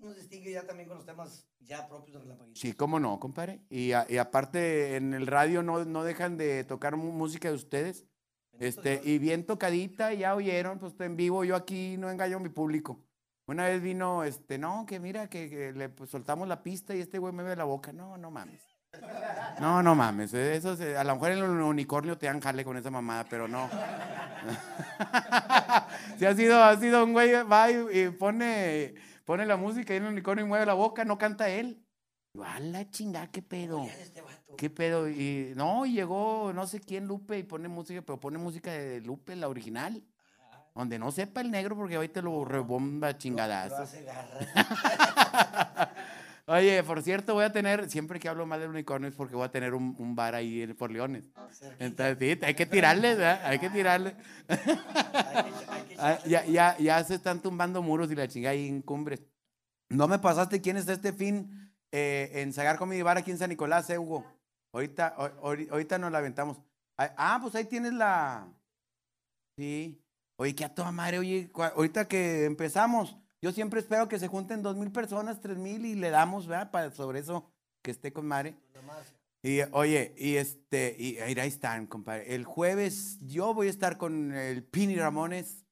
nos 0.00 0.16
distingue 0.16 0.50
ya 0.52 0.66
también 0.66 0.88
con 0.88 0.96
los 0.96 1.06
temas 1.06 1.46
ya 1.60 1.86
propios 1.86 2.14
de 2.14 2.20
Relampaguito. 2.20 2.58
Sí, 2.58 2.72
cómo 2.72 2.98
no, 2.98 3.20
compadre. 3.20 3.60
Y, 3.68 3.92
a- 3.92 4.06
y 4.08 4.16
aparte 4.16 4.96
en 4.96 5.12
el 5.14 5.26
radio 5.26 5.62
no, 5.62 5.84
no 5.84 6.02
dejan 6.02 6.36
de 6.38 6.64
tocar 6.64 6.96
música 6.96 7.48
de 7.48 7.54
ustedes. 7.54 8.06
Este, 8.58 9.00
y 9.04 9.18
bien 9.18 9.44
tocadita, 9.44 10.12
ya 10.14 10.34
oyeron, 10.34 10.78
pues 10.78 10.94
en 11.00 11.16
vivo, 11.16 11.44
yo 11.44 11.56
aquí 11.56 11.96
no 11.98 12.10
engaño 12.10 12.36
a 12.36 12.40
mi 12.40 12.48
público. 12.48 13.00
Una 13.46 13.66
vez 13.66 13.82
vino, 13.82 14.22
este, 14.24 14.56
no, 14.58 14.86
que 14.86 15.00
mira, 15.00 15.28
que, 15.28 15.50
que 15.50 15.72
le 15.72 15.88
pues, 15.88 16.10
soltamos 16.10 16.46
la 16.46 16.62
pista 16.62 16.94
y 16.94 17.00
este 17.00 17.18
güey 17.18 17.32
me 17.32 17.42
ve 17.42 17.56
la 17.56 17.64
boca. 17.64 17.92
No, 17.92 18.16
no 18.16 18.30
mames. 18.30 18.62
No, 19.58 19.82
no 19.82 19.94
mames. 19.94 20.32
eh, 20.34 20.54
Eso 20.56 20.76
se- 20.76 20.96
a 20.96 21.02
lo 21.02 21.14
mejor 21.14 21.32
en 21.32 21.38
el 21.38 21.44
unicornio 21.50 22.18
te 22.18 22.26
dan 22.26 22.40
jale 22.40 22.64
con 22.64 22.76
esa 22.76 22.90
mamada, 22.90 23.24
pero 23.28 23.48
no. 23.48 23.68
Si 26.18 26.26
ha 26.26 26.34
sido, 26.34 26.62
ha 26.62 26.76
sido 26.78 27.04
un 27.04 27.12
güey, 27.12 27.32
va 27.44 27.70
y, 27.70 28.00
y 28.00 28.10
pone, 28.10 28.94
pone 29.24 29.46
la 29.46 29.56
música 29.56 29.94
y 29.94 29.96
el 29.96 30.04
unicornio 30.04 30.44
y 30.44 30.48
mueve 30.48 30.66
la 30.66 30.74
boca, 30.74 31.04
no 31.04 31.18
canta 31.18 31.48
él. 31.48 31.81
A 32.40 32.60
la 32.60 32.90
chingada, 32.90 33.30
qué 33.30 33.42
pedo. 33.42 33.84
Este. 33.84 34.22
¿Qué 34.56 34.70
pedo? 34.70 35.08
Y 35.08 35.52
no, 35.54 35.84
llegó 35.84 36.52
no 36.54 36.66
sé 36.66 36.80
quién 36.80 37.06
Lupe 37.06 37.38
y 37.38 37.42
pone 37.42 37.68
música, 37.68 38.00
pero 38.00 38.18
pone 38.18 38.38
música 38.38 38.72
de 38.72 39.02
Lupe, 39.02 39.36
la 39.36 39.48
original. 39.48 40.02
Donde 40.74 40.98
no 40.98 41.12
sepa 41.12 41.42
el 41.42 41.50
negro 41.50 41.76
porque 41.76 41.98
hoy 41.98 42.08
te 42.08 42.22
lo 42.22 42.46
rebomba 42.46 43.12
garra. 43.12 43.86
Oye, 46.46 46.82
por 46.82 47.02
cierto, 47.02 47.34
voy 47.34 47.44
a 47.44 47.52
tener, 47.52 47.90
siempre 47.90 48.18
que 48.18 48.28
hablo 48.28 48.46
mal 48.46 48.60
del 48.60 48.70
unicornio 48.70 49.08
es 49.08 49.14
porque 49.14 49.36
voy 49.36 49.44
a 49.44 49.50
tener 49.50 49.74
un, 49.74 49.94
un 49.98 50.14
bar 50.14 50.34
ahí 50.34 50.66
por 50.72 50.90
Leones. 50.90 51.30
Entonces, 51.78 52.16
sí, 52.18 52.38
hay 52.42 52.54
que 52.54 52.66
tirarle, 52.66 53.14
¿verdad? 53.14 53.42
Hay 53.44 53.58
que 53.58 53.70
tirarle. 53.70 54.16
Ah, 56.04 56.18
ya, 56.26 56.44
ya, 56.46 56.76
ya 56.78 57.04
se 57.04 57.14
están 57.14 57.40
tumbando 57.40 57.80
muros 57.80 58.10
y 58.10 58.16
la 58.16 58.26
chingada 58.26 58.54
ahí 58.54 58.66
en 58.66 58.82
cumbres. 58.82 59.22
No 59.88 60.08
me 60.08 60.18
pasaste 60.18 60.60
quién 60.60 60.76
está 60.76 60.94
este 60.94 61.12
fin 61.12 61.71
eh, 61.92 62.30
en 62.34 62.52
Sagar 62.52 62.78
Comedy 62.78 63.02
Bar 63.02 63.18
aquí 63.18 63.30
en 63.30 63.38
San 63.38 63.50
Nicolás, 63.50 63.88
eh, 63.90 63.98
Hugo. 63.98 64.24
Ahorita, 64.74 65.14
ahor- 65.16 65.38
ahori- 65.40 65.70
ahorita 65.70 65.98
nos 65.98 66.10
la 66.10 66.18
aventamos. 66.18 66.58
Ah, 66.96 67.38
pues 67.42 67.54
ahí 67.54 67.64
tienes 67.66 67.92
la. 67.92 68.48
Sí. 69.58 69.98
Oye, 70.38 70.54
que 70.54 70.64
a 70.64 70.74
toda 70.74 70.90
madre, 70.92 71.18
oye, 71.18 71.50
ahorita 71.54 72.08
que 72.08 72.44
empezamos, 72.46 73.16
yo 73.42 73.52
siempre 73.52 73.80
espero 73.80 74.08
que 74.08 74.18
se 74.18 74.28
junten 74.28 74.62
dos 74.62 74.76
mil 74.76 74.90
personas, 74.90 75.40
tres 75.40 75.58
mil 75.58 75.84
y 75.84 75.94
le 75.94 76.10
damos, 76.10 76.46
¿verdad? 76.46 76.70
Para 76.70 76.90
sobre 76.90 77.20
eso 77.20 77.50
que 77.82 77.90
esté 77.90 78.12
con 78.12 78.26
madre. 78.26 78.54
Y 79.44 79.60
oye, 79.72 80.14
y 80.16 80.36
este, 80.36 80.96
y 80.98 81.18
ahí 81.18 81.36
están, 81.48 81.86
compadre. 81.86 82.34
El 82.34 82.44
jueves 82.44 83.18
yo 83.20 83.52
voy 83.54 83.66
a 83.66 83.70
estar 83.70 83.98
con 83.98 84.32
el 84.32 84.62
Pini 84.64 84.96
Ramones, 84.96 85.64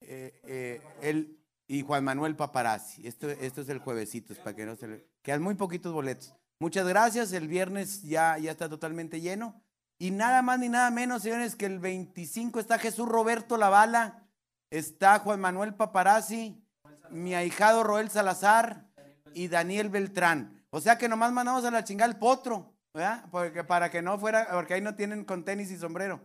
eh, 0.00 0.40
eh, 0.44 0.80
él 1.02 1.35
y 1.66 1.82
Juan 1.82 2.04
Manuel 2.04 2.36
Paparazzi. 2.36 3.06
Esto, 3.06 3.28
esto 3.28 3.60
es 3.60 3.68
el 3.68 3.78
juevesito, 3.78 4.32
es 4.32 4.38
para 4.38 4.54
que 4.54 4.66
no 4.66 4.76
se 4.76 4.88
le... 4.88 5.06
Quedan 5.22 5.42
muy 5.42 5.54
poquitos 5.54 5.92
boletos. 5.92 6.34
Muchas 6.58 6.86
gracias, 6.86 7.32
el 7.32 7.48
viernes 7.48 8.02
ya, 8.02 8.38
ya 8.38 8.52
está 8.52 8.68
totalmente 8.68 9.20
lleno. 9.20 9.62
Y 9.98 10.10
nada 10.10 10.42
más 10.42 10.58
ni 10.58 10.68
nada 10.68 10.90
menos, 10.90 11.22
señores, 11.22 11.56
que 11.56 11.66
el 11.66 11.78
25 11.78 12.60
está 12.60 12.78
Jesús 12.78 13.08
Roberto 13.08 13.56
Lavala, 13.56 14.26
está 14.70 15.18
Juan 15.18 15.40
Manuel 15.40 15.74
Paparazzi, 15.74 16.62
mi 17.10 17.34
ahijado 17.34 17.82
Roel 17.82 18.10
Salazar 18.10 18.86
y 19.34 19.48
Daniel 19.48 19.88
Beltrán. 19.88 20.64
O 20.70 20.80
sea 20.80 20.98
que 20.98 21.08
nomás 21.08 21.32
mandamos 21.32 21.64
a 21.64 21.70
la 21.70 21.84
chingada 21.84 22.10
el 22.10 22.18
potro, 22.18 22.74
¿verdad? 22.92 23.24
Porque 23.30 23.64
para 23.64 23.90
que 23.90 24.02
no 24.02 24.18
fuera, 24.18 24.48
porque 24.52 24.74
ahí 24.74 24.80
no 24.80 24.94
tienen 24.94 25.24
con 25.24 25.44
tenis 25.44 25.70
y 25.70 25.78
sombrero. 25.78 26.20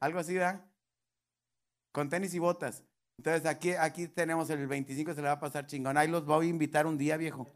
Algo 0.00 0.18
así, 0.18 0.34
¿verdad? 0.34 0.64
Con 1.92 2.10
tenis 2.10 2.34
y 2.34 2.38
botas. 2.38 2.84
Entonces 3.18 3.46
aquí, 3.46 3.72
aquí 3.72 4.08
tenemos 4.08 4.50
el 4.50 4.66
25, 4.66 5.14
se 5.14 5.20
le 5.22 5.28
va 5.28 5.34
a 5.34 5.40
pasar 5.40 5.66
chingón. 5.66 5.96
Ahí 5.96 6.08
los 6.08 6.24
voy 6.24 6.46
a 6.46 6.50
invitar 6.50 6.86
un 6.86 6.98
día, 6.98 7.16
viejo, 7.16 7.48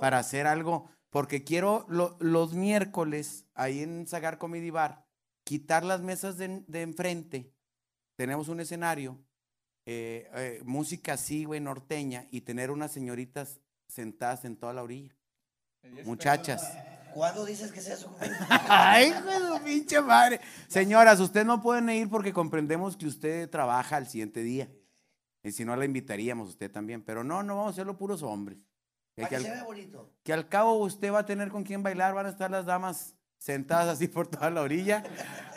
para 0.00 0.18
hacer 0.18 0.46
algo. 0.46 0.90
Porque 1.10 1.44
quiero 1.44 1.84
lo- 1.88 2.16
los 2.20 2.54
miércoles, 2.54 3.44
ahí 3.54 3.82
en 3.82 4.06
Sagar 4.06 4.38
Comedy 4.38 4.70
Bar, 4.70 5.04
quitar 5.44 5.84
las 5.84 6.00
mesas 6.00 6.38
de, 6.38 6.64
de 6.66 6.80
enfrente. 6.82 7.52
Tenemos 8.16 8.48
un 8.48 8.60
escenario, 8.60 9.18
eh, 9.86 10.30
eh, 10.34 10.62
música 10.64 11.12
así, 11.14 11.44
güey, 11.44 11.60
norteña, 11.60 12.26
y 12.30 12.40
tener 12.42 12.70
unas 12.70 12.92
señoritas 12.92 13.60
sentadas 13.88 14.46
en 14.46 14.56
toda 14.56 14.72
la 14.72 14.82
orilla. 14.82 15.14
Muchachas. 16.04 16.62
¿Cuándo 17.12 17.44
dices 17.44 17.70
que 17.72 17.82
sea 17.82 17.94
eso? 17.94 18.06
compadre? 18.06 18.32
Ay, 18.68 19.08
hijo 19.08 19.26
de 19.28 19.38
su 19.58 19.64
pinche 19.64 20.00
madre. 20.00 20.40
Señoras, 20.68 21.20
ustedes 21.20 21.44
no 21.44 21.60
pueden 21.60 21.90
ir 21.90 22.08
porque 22.08 22.32
comprendemos 22.32 22.96
que 22.96 23.06
usted 23.06 23.50
trabaja 23.50 23.96
al 23.96 24.08
siguiente 24.08 24.40
día. 24.42 24.70
Y 25.42 25.52
si 25.52 25.64
no, 25.64 25.74
la 25.76 25.84
invitaríamos 25.84 26.48
usted 26.50 26.70
también. 26.70 27.02
Pero 27.02 27.24
no, 27.24 27.42
no 27.42 27.56
vamos 27.56 27.70
a 27.70 27.72
hacerlo 27.72 27.96
puros 27.96 28.22
hombres. 28.22 28.58
Que, 29.14 29.24
al, 29.36 29.42
vea 29.42 29.64
bonito. 29.64 30.10
que 30.22 30.32
al 30.32 30.48
cabo 30.48 30.74
usted 30.78 31.12
va 31.12 31.20
a 31.20 31.26
tener 31.26 31.48
con 31.50 31.64
quién 31.64 31.82
bailar. 31.82 32.14
Van 32.14 32.26
a 32.26 32.30
estar 32.30 32.50
las 32.50 32.64
damas 32.64 33.14
sentadas 33.38 33.88
así 33.88 34.08
por 34.08 34.26
toda 34.28 34.50
la 34.50 34.62
orilla. 34.62 35.02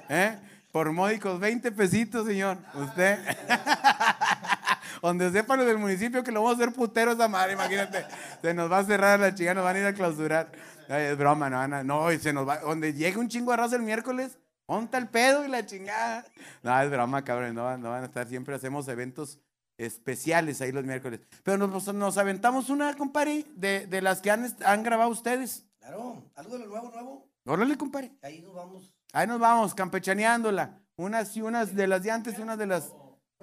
¿eh? 0.09 0.37
Por 0.71 0.91
módicos 0.91 1.39
20 1.39 1.71
pesitos, 1.71 2.25
señor. 2.27 2.57
Usted. 2.73 3.19
Donde 5.01 5.31
sepa 5.31 5.55
lo 5.55 5.65
del 5.65 5.77
municipio 5.77 6.23
que 6.23 6.31
lo 6.31 6.41
vamos 6.41 6.59
a 6.59 6.63
hacer 6.63 6.73
putero 6.75 7.11
esa 7.11 7.27
madre, 7.27 7.53
imagínate. 7.53 8.05
Se 8.41 8.53
nos 8.53 8.71
va 8.71 8.79
a 8.79 8.83
cerrar 8.83 9.19
la 9.19 9.33
chica, 9.35 9.53
nos 9.53 9.63
van 9.63 9.75
a 9.75 9.79
ir 9.79 9.85
a 9.85 9.93
clausurar. 9.93 10.51
Ay, 10.89 11.03
es 11.05 11.17
broma, 11.17 11.49
no, 11.49 11.67
no, 11.67 11.83
no, 11.83 12.11
y 12.11 12.17
se 12.17 12.33
nos 12.33 12.47
va. 12.47 12.57
Donde 12.59 12.93
llegue 12.93 13.17
un 13.19 13.27
chingo 13.27 13.51
de 13.51 13.57
raza 13.57 13.75
el 13.75 13.83
miércoles, 13.83 14.37
monta 14.67 14.97
el 14.97 15.07
pedo 15.07 15.45
y 15.45 15.47
la 15.47 15.65
chingada. 15.65 16.25
No, 16.63 16.81
es 16.81 16.89
broma, 16.89 17.23
cabrón, 17.23 17.53
no, 17.53 17.63
van- 17.65 17.81
no 17.81 17.89
van 17.91 18.03
a 18.03 18.05
estar. 18.07 18.27
Siempre 18.27 18.55
hacemos 18.55 18.87
eventos 18.87 19.39
especiales 19.77 20.61
ahí 20.61 20.71
los 20.71 20.85
miércoles. 20.85 21.21
Pero 21.43 21.67
nos, 21.67 21.93
nos 21.93 22.17
aventamos 22.17 22.69
una, 22.69 22.95
compadre, 22.95 23.45
de, 23.55 23.87
de 23.87 24.01
las 24.01 24.21
que 24.21 24.31
han, 24.31 24.55
han 24.65 24.83
grabado 24.83 25.09
ustedes. 25.09 25.65
Claro, 25.79 26.23
algo 26.35 26.57
de 26.57 26.59
lo 26.59 26.67
nuevo, 26.67 26.91
nuevo. 26.91 27.27
Órale, 27.45 27.77
compadre. 27.77 28.11
Ahí 28.21 28.41
nos 28.41 28.53
vamos. 28.53 28.93
Ahí 29.13 29.27
nos 29.27 29.39
vamos, 29.39 29.75
campechaneándola. 29.75 30.81
Unas 30.97 31.35
y 31.35 31.41
unas 31.41 31.75
de 31.75 31.87
las 31.87 32.03
de 32.03 32.11
antes, 32.11 32.39
unas 32.39 32.57
de 32.57 32.67
las. 32.67 32.93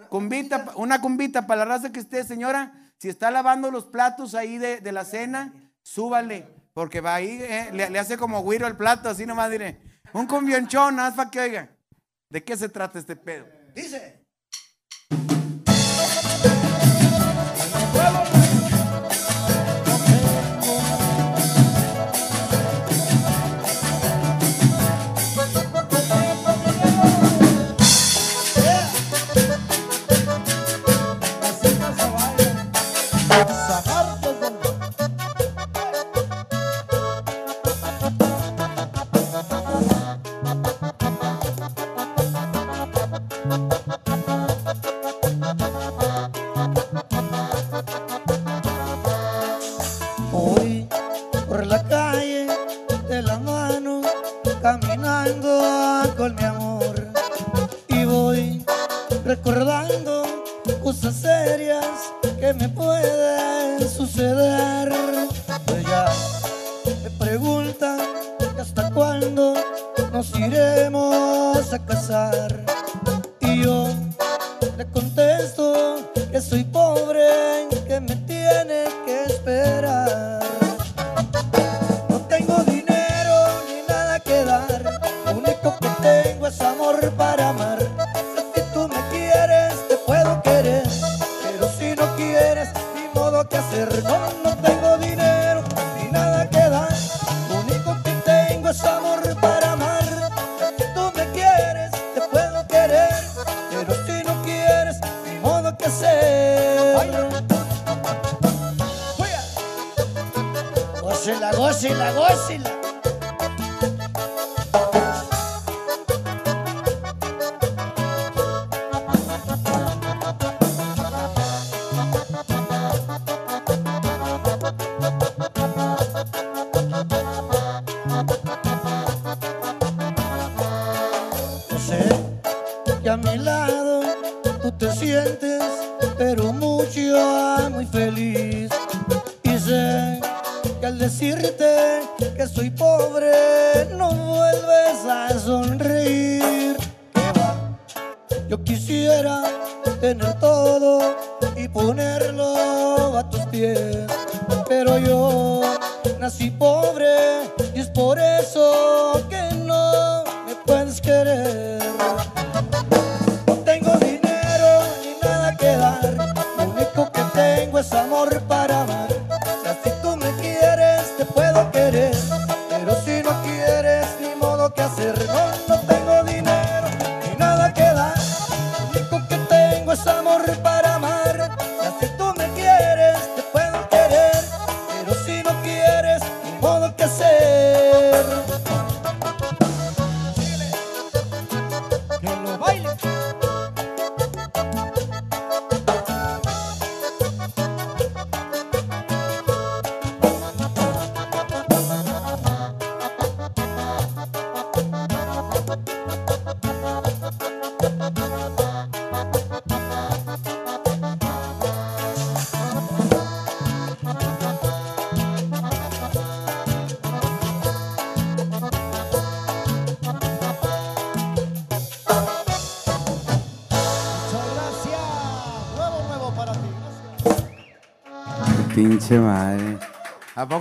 Cumbita, 0.09 0.73
una 0.77 1.01
cumbita 1.01 1.47
para 1.47 1.65
la 1.65 1.77
raza 1.77 1.93
que 1.93 2.01
esté, 2.01 2.25
señora. 2.25 2.93
Si 2.99 3.09
está 3.09 3.31
lavando 3.31 3.71
los 3.71 3.85
platos 3.85 4.35
ahí 4.35 4.59
de, 4.59 4.81
de 4.81 4.93
la 4.93 5.05
cena, 5.05 5.53
súbale. 5.83 6.49
Porque 6.73 7.01
va 7.01 7.15
ahí, 7.15 7.39
eh, 7.43 7.71
le, 7.73 7.91
le 7.91 7.99
hace 7.99 8.17
como 8.17 8.41
güiro 8.41 8.67
el 8.67 8.77
plato, 8.77 9.11
así 9.11 9.27
nomás 9.27 9.51
diré. 9.51 9.81
Un 10.15 10.27
cumbionchón, 10.27 10.99
haz 10.99 11.15
para 11.15 11.31
que 11.31 11.41
oiga. 11.41 11.77
¿De 12.31 12.43
qué 12.43 12.57
se 12.57 12.69
trata 12.69 12.99
este 12.99 13.15
pedo? 13.15 13.47
Dice. 13.75 14.22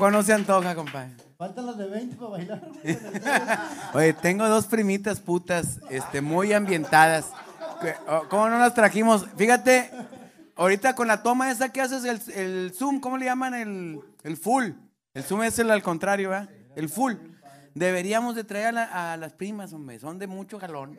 Poco 0.01 0.11
no 0.11 0.23
se 0.23 0.33
antoja, 0.33 0.73
compadre? 0.73 1.11
Faltan 1.37 1.65
las 1.67 1.77
de 1.77 1.85
20 1.87 2.15
para 2.15 2.29
bailar. 2.29 2.61
Oye, 3.93 4.13
tengo 4.13 4.47
dos 4.47 4.65
primitas 4.65 5.19
putas, 5.19 5.79
este, 5.89 6.21
muy 6.21 6.53
ambientadas. 6.53 7.31
Oh, 8.07 8.23
¿Cómo 8.29 8.49
no 8.49 8.57
las 8.59 8.73
trajimos? 8.73 9.25
Fíjate, 9.37 9.91
ahorita 10.55 10.95
con 10.95 11.07
la 11.07 11.21
toma 11.23 11.51
esa 11.51 11.69
que 11.69 11.81
haces, 11.81 12.03
el, 12.05 12.19
el 12.35 12.73
zoom, 12.75 12.99
¿cómo 12.99 13.17
le 13.17 13.25
llaman? 13.25 13.53
El, 13.53 13.99
el 14.23 14.37
full. 14.37 14.71
El 15.13 15.23
zoom 15.23 15.43
es 15.43 15.59
el 15.59 15.69
al 15.71 15.83
contrario, 15.83 16.29
¿verdad? 16.29 16.49
El 16.75 16.89
full. 16.89 17.13
Deberíamos 17.73 18.35
de 18.35 18.43
traer 18.43 18.67
a, 18.67 18.71
la- 18.71 19.13
a 19.13 19.17
las 19.17 19.33
primas, 19.33 19.71
hombre, 19.73 19.97
son 19.99 20.19
de 20.19 20.27
mucho 20.27 20.59
jalón. 20.59 20.97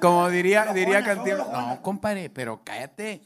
Como 0.00 0.28
diría, 0.28 0.72
diría 0.72 1.02
Cantinflas. 1.04 1.48
No, 1.50 1.80
compadre, 1.82 2.28
pero 2.30 2.60
cállate. 2.64 3.22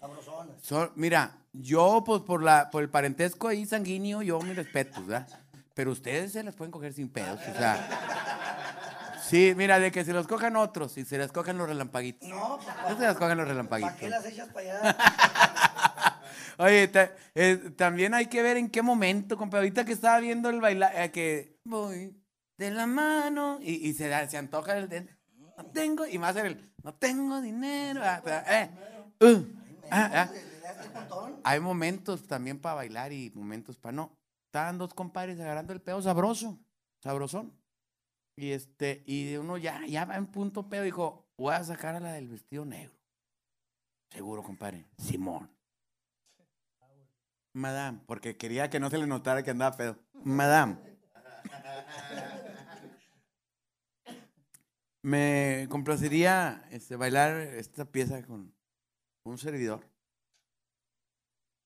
Son- 0.62 0.90
mira, 0.94 1.33
yo 1.55 2.03
pues 2.05 2.21
por 2.23 2.43
la 2.43 2.69
por 2.71 2.83
el 2.83 2.90
parentesco 2.90 3.49
ahí 3.49 3.64
sanguíneo, 3.64 4.21
yo 4.23 4.38
mis 4.40 4.57
respetos, 4.57 5.07
¿verdad? 5.07 5.29
Pero 5.75 5.90
ustedes 5.93 6.33
se 6.33 6.43
las 6.43 6.55
pueden 6.55 6.71
coger 6.71 6.93
sin 6.93 7.09
pedos, 7.09 7.40
o 7.49 7.59
sea. 7.59 9.19
Sí, 9.27 9.55
mira, 9.57 9.79
de 9.81 9.90
que 9.90 10.05
se 10.05 10.12
los 10.12 10.27
cojan 10.27 10.55
otros 10.57 10.99
y 10.99 11.05
se 11.05 11.17
las 11.17 11.33
cojan 11.33 11.57
los 11.57 11.67
relampaguitos. 11.69 12.29
No, 12.29 12.59
No 12.88 12.97
se 12.99 13.03
las 13.05 13.14
cojan 13.17 13.38
los 13.38 13.47
¿para 13.47 13.49
relampaguitos. 13.49 13.95
qué 13.97 14.09
las 14.11 14.25
echas 14.27 14.49
para 14.53 14.79
allá? 14.81 14.97
Oye, 16.59 16.90
eh, 17.35 17.57
también 17.77 18.14
hay 18.14 18.27
que 18.27 18.43
ver 18.43 18.57
en 18.59 18.69
qué 18.71 18.83
momento, 18.83 19.37
compadre. 19.37 19.62
Ahorita 19.67 19.85
que 19.85 19.93
estaba 19.93 20.21
viendo 20.21 20.51
el 20.51 20.61
bailar, 20.61 21.11
que 21.11 21.59
voy 21.64 22.14
de 22.59 22.71
la 22.71 22.87
mano 22.87 23.59
y, 23.61 23.88
y 23.88 23.95
se, 23.95 24.09
da- 24.09 24.29
se 24.29 24.37
antoja 24.37 24.77
el, 24.77 24.93
el- 24.93 25.11
no 25.57 25.67
tengo, 25.67 26.07
y 26.07 26.19
más 26.19 26.37
el, 26.37 26.73
no 26.83 26.95
tengo 26.95 27.40
dinero. 27.40 28.01
ah, 28.05 28.23
eh, 28.49 28.71
uh, 29.21 29.43
ah, 29.90 30.11
ah. 30.14 30.29
Hay 31.45 31.61
momentos 31.61 32.27
también 32.27 32.61
para 32.61 32.77
bailar 32.77 33.13
y 33.13 33.31
momentos 33.35 33.79
para 33.79 33.93
no. 33.93 34.17
Estaban 34.47 34.79
dos 34.79 34.95
compadres 34.95 35.41
agarrando 35.41 35.73
el 35.73 35.81
pedo 35.81 36.01
sabroso, 36.01 36.59
sabrosón. 37.03 37.53
Y 38.37 38.53
este, 38.53 39.03
y 39.07 39.37
uno 39.37 39.59
ya, 39.59 39.87
ya 39.87 40.05
va 40.05 40.17
en 40.17 40.27
punto 40.27 40.69
pedo, 40.69 40.83
dijo, 40.83 41.29
voy 41.37 41.55
a 41.55 41.65
sacar 41.65 41.95
a 41.95 42.01
la 42.01 42.13
del 42.13 42.29
vestido 42.29 42.65
negro. 42.65 42.95
Seguro, 44.11 44.43
compadre. 44.43 44.87
Simón. 44.99 45.51
Madame, 47.53 48.01
porque 48.07 48.37
quería 48.37 48.69
que 48.71 48.81
no 48.81 48.91
se 48.91 48.99
le 48.99 49.07
notara 49.07 49.43
que 49.43 49.51
andaba 49.51 49.77
pedo. 49.77 49.99
Madame. 50.25 50.79
Me 55.03 55.67
complacería 55.69 56.67
este, 56.71 56.97
bailar 56.97 57.37
esta 57.37 57.85
pieza 57.85 58.25
con 58.25 58.55
un 59.25 59.39
servidor. 59.39 59.94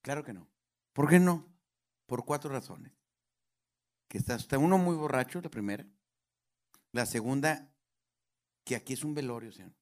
Claro 0.09 0.25
que 0.25 0.33
no. 0.33 0.49
¿Por 0.95 1.07
qué 1.07 1.21
no? 1.21 1.45
Por 2.07 2.25
cuatro 2.25 2.51
razones. 2.51 2.93
Que 4.09 4.17
está, 4.17 4.37
está 4.37 4.57
uno 4.57 4.79
muy 4.79 4.97
borracho, 4.97 5.39
la 5.43 5.51
primera. 5.51 5.85
La 6.93 7.05
segunda, 7.05 7.69
que 8.65 8.75
aquí 8.75 8.95
es 8.95 9.05
un 9.05 9.13
velorio, 9.13 9.53
señor. 9.53 9.73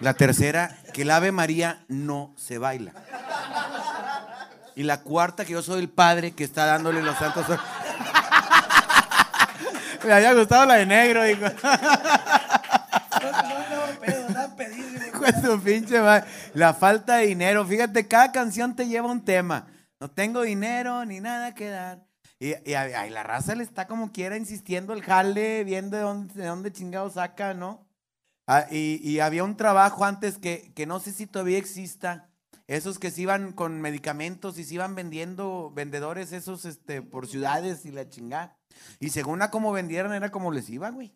La 0.00 0.14
tercera, 0.14 0.76
que 0.92 1.02
el 1.02 1.12
Ave 1.12 1.30
María 1.30 1.84
no 1.86 2.34
se 2.36 2.58
baila. 2.58 2.94
Y 4.74 4.82
la 4.82 5.02
cuarta, 5.02 5.44
que 5.44 5.52
yo 5.52 5.62
soy 5.62 5.82
el 5.82 5.88
padre 5.88 6.32
que 6.32 6.42
está 6.42 6.66
dándole 6.66 7.00
los 7.00 7.16
santos. 7.16 7.46
Me 10.04 10.12
había 10.12 10.34
gustado 10.34 10.66
la 10.66 10.74
de 10.74 10.86
negro, 10.86 11.28
hijo. 11.28 11.46
Hijo 15.28 15.40
su 15.42 15.60
pinche 15.62 16.00
madre. 16.00 16.26
La 16.54 16.74
falta 16.74 17.16
de 17.16 17.26
dinero. 17.26 17.64
Fíjate, 17.66 18.06
cada 18.08 18.32
canción 18.32 18.74
te 18.74 18.86
lleva 18.86 19.10
un 19.10 19.24
tema. 19.24 19.66
No 20.00 20.10
tengo 20.10 20.42
dinero 20.42 21.04
ni 21.04 21.20
nada 21.20 21.54
que 21.54 21.68
dar. 21.68 22.04
Y, 22.38 22.50
y 22.68 22.74
y 22.74 23.10
la 23.10 23.22
raza 23.22 23.54
le 23.54 23.62
está 23.62 23.86
como 23.86 24.10
quiera 24.10 24.36
insistiendo 24.36 24.92
el 24.94 25.02
jale, 25.02 25.62
viendo 25.62 25.96
de 25.96 26.02
dónde, 26.02 26.34
de 26.34 26.46
dónde 26.46 26.72
chingado 26.72 27.08
saca, 27.08 27.54
¿no? 27.54 27.86
Ah, 28.48 28.66
y, 28.70 29.00
y 29.08 29.20
había 29.20 29.44
un 29.44 29.56
trabajo 29.56 30.04
antes 30.04 30.38
que, 30.38 30.72
que 30.74 30.86
no 30.86 30.98
sé 30.98 31.12
si 31.12 31.26
todavía 31.26 31.58
exista. 31.58 32.28
Esos 32.66 32.98
que 32.98 33.10
se 33.10 33.22
iban 33.22 33.52
con 33.52 33.80
medicamentos 33.80 34.58
y 34.58 34.64
se 34.64 34.74
iban 34.74 34.94
vendiendo, 34.94 35.70
vendedores 35.74 36.32
esos 36.32 36.64
este, 36.64 37.02
por 37.02 37.28
ciudades 37.28 37.84
y 37.84 37.92
la 37.92 38.08
chingada. 38.08 38.56
Y 38.98 39.10
según 39.10 39.42
a 39.42 39.50
cómo 39.50 39.72
vendieran 39.72 40.12
era 40.12 40.30
como 40.30 40.50
les 40.50 40.68
iba, 40.70 40.90
güey. 40.90 41.14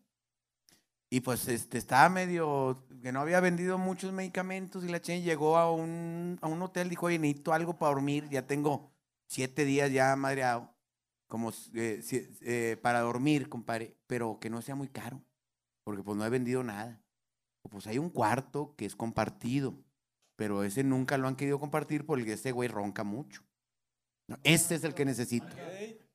Y 1.08 1.20
pues 1.20 1.46
este, 1.48 1.78
estaba 1.78 2.08
medio, 2.08 2.84
que 3.06 3.12
no 3.12 3.20
había 3.20 3.38
vendido 3.38 3.78
muchos 3.78 4.12
medicamentos 4.12 4.82
y 4.82 4.88
la 4.88 5.00
chingada 5.00 5.24
llegó 5.24 5.58
a 5.58 5.70
un, 5.70 6.40
a 6.42 6.48
un 6.48 6.60
hotel, 6.60 6.88
dijo, 6.88 7.06
oye, 7.06 7.20
necesito 7.20 7.52
algo 7.52 7.78
para 7.78 7.94
dormir, 7.94 8.28
ya 8.30 8.48
tengo 8.48 8.90
siete 9.28 9.64
días 9.64 9.92
ya 9.92 10.16
madreado, 10.16 10.74
como 11.28 11.52
eh, 11.74 12.02
eh, 12.10 12.76
para 12.82 13.02
dormir, 13.02 13.48
compadre, 13.48 13.96
pero 14.08 14.40
que 14.40 14.50
no 14.50 14.60
sea 14.60 14.74
muy 14.74 14.88
caro, 14.88 15.22
porque 15.84 16.02
pues 16.02 16.18
no 16.18 16.26
he 16.26 16.30
vendido 16.30 16.64
nada. 16.64 17.00
Pues 17.70 17.86
hay 17.86 17.98
un 17.98 18.10
cuarto 18.10 18.74
que 18.76 18.86
es 18.86 18.96
compartido, 18.96 19.78
pero 20.34 20.64
ese 20.64 20.82
nunca 20.82 21.16
lo 21.16 21.28
han 21.28 21.36
querido 21.36 21.60
compartir 21.60 22.06
porque 22.06 22.32
ese 22.32 22.50
güey 22.50 22.68
ronca 22.68 23.04
mucho. 23.04 23.44
No, 24.26 24.36
es 24.42 24.68
el 24.82 24.94
que 24.94 25.04
necesito. 25.04 25.46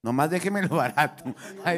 Nomás 0.04 0.30
déjemelo 0.30 0.70
barato. 0.78 1.24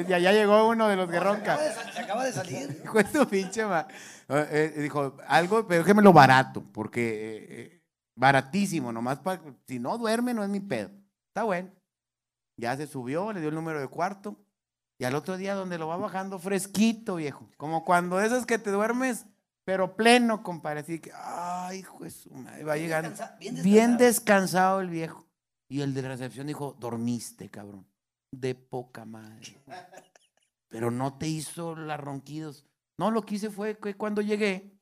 Ya, 0.07 0.17
ya 0.19 0.31
llegó 0.31 0.67
uno 0.69 0.87
de 0.87 0.95
los 0.95 1.09
que 1.09 1.19
ronca. 1.19 1.57
Se 1.93 1.99
acaba 2.01 2.23
de 2.25 2.31
salir. 2.33 2.81
De 2.93 3.05
su 3.11 3.27
pinche 3.27 3.65
ma- 3.65 3.87
Eh, 4.29 4.73
eh, 4.77 4.81
dijo, 4.81 5.17
algo, 5.27 5.67
pero 5.67 5.83
déjemelo 5.83 6.13
barato, 6.13 6.63
porque 6.73 7.01
eh, 7.01 7.45
eh, 7.49 7.81
baratísimo, 8.17 8.93
nomás 8.93 9.19
para, 9.19 9.41
si 9.67 9.79
no 9.79 9.97
duerme 9.97 10.33
no 10.33 10.43
es 10.43 10.49
mi 10.49 10.61
pedo. 10.61 10.89
Está 11.29 11.43
bueno. 11.43 11.69
Ya 12.57 12.77
se 12.77 12.87
subió, 12.87 13.33
le 13.33 13.39
dio 13.41 13.49
el 13.49 13.55
número 13.55 13.81
de 13.81 13.87
cuarto, 13.89 14.37
y 14.99 15.03
al 15.05 15.15
otro 15.15 15.35
día 15.37 15.55
donde 15.55 15.77
lo 15.77 15.87
va 15.87 15.97
bajando 15.97 16.39
fresquito, 16.39 17.15
viejo. 17.15 17.49
Como 17.57 17.83
cuando 17.83 18.21
esas 18.21 18.45
que 18.45 18.57
te 18.59 18.69
duermes, 18.71 19.25
pero 19.65 19.97
pleno, 19.97 20.43
compadre. 20.43 20.79
Así 20.81 20.99
que, 20.99 21.11
ay, 21.13 21.79
hijo 21.79 22.01
de 22.03 22.11
su 22.11 22.29
madre, 22.33 22.63
va 22.63 22.77
llegando. 22.77 23.09
descansa- 23.09 23.37
bien 23.39 23.55
Bien 23.55 23.97
descansado. 23.97 23.97
descansado 23.97 24.81
el 24.81 24.89
viejo. 24.89 25.25
Y 25.67 25.81
el 25.81 25.93
de 25.93 26.03
recepción 26.03 26.47
dijo, 26.47 26.77
dormiste, 26.79 27.49
cabrón. 27.49 27.85
De 28.33 28.55
poca 28.55 29.05
madre. 29.05 29.61
Pero 30.67 30.89
no 30.89 31.19
te 31.19 31.27
hizo 31.27 31.75
las 31.75 31.99
ronquidos. 31.99 32.65
No, 32.97 33.11
lo 33.11 33.21
que 33.21 33.35
hice 33.35 33.51
fue 33.51 33.77
que 33.77 33.95
cuando 33.95 34.23
llegué, 34.23 34.73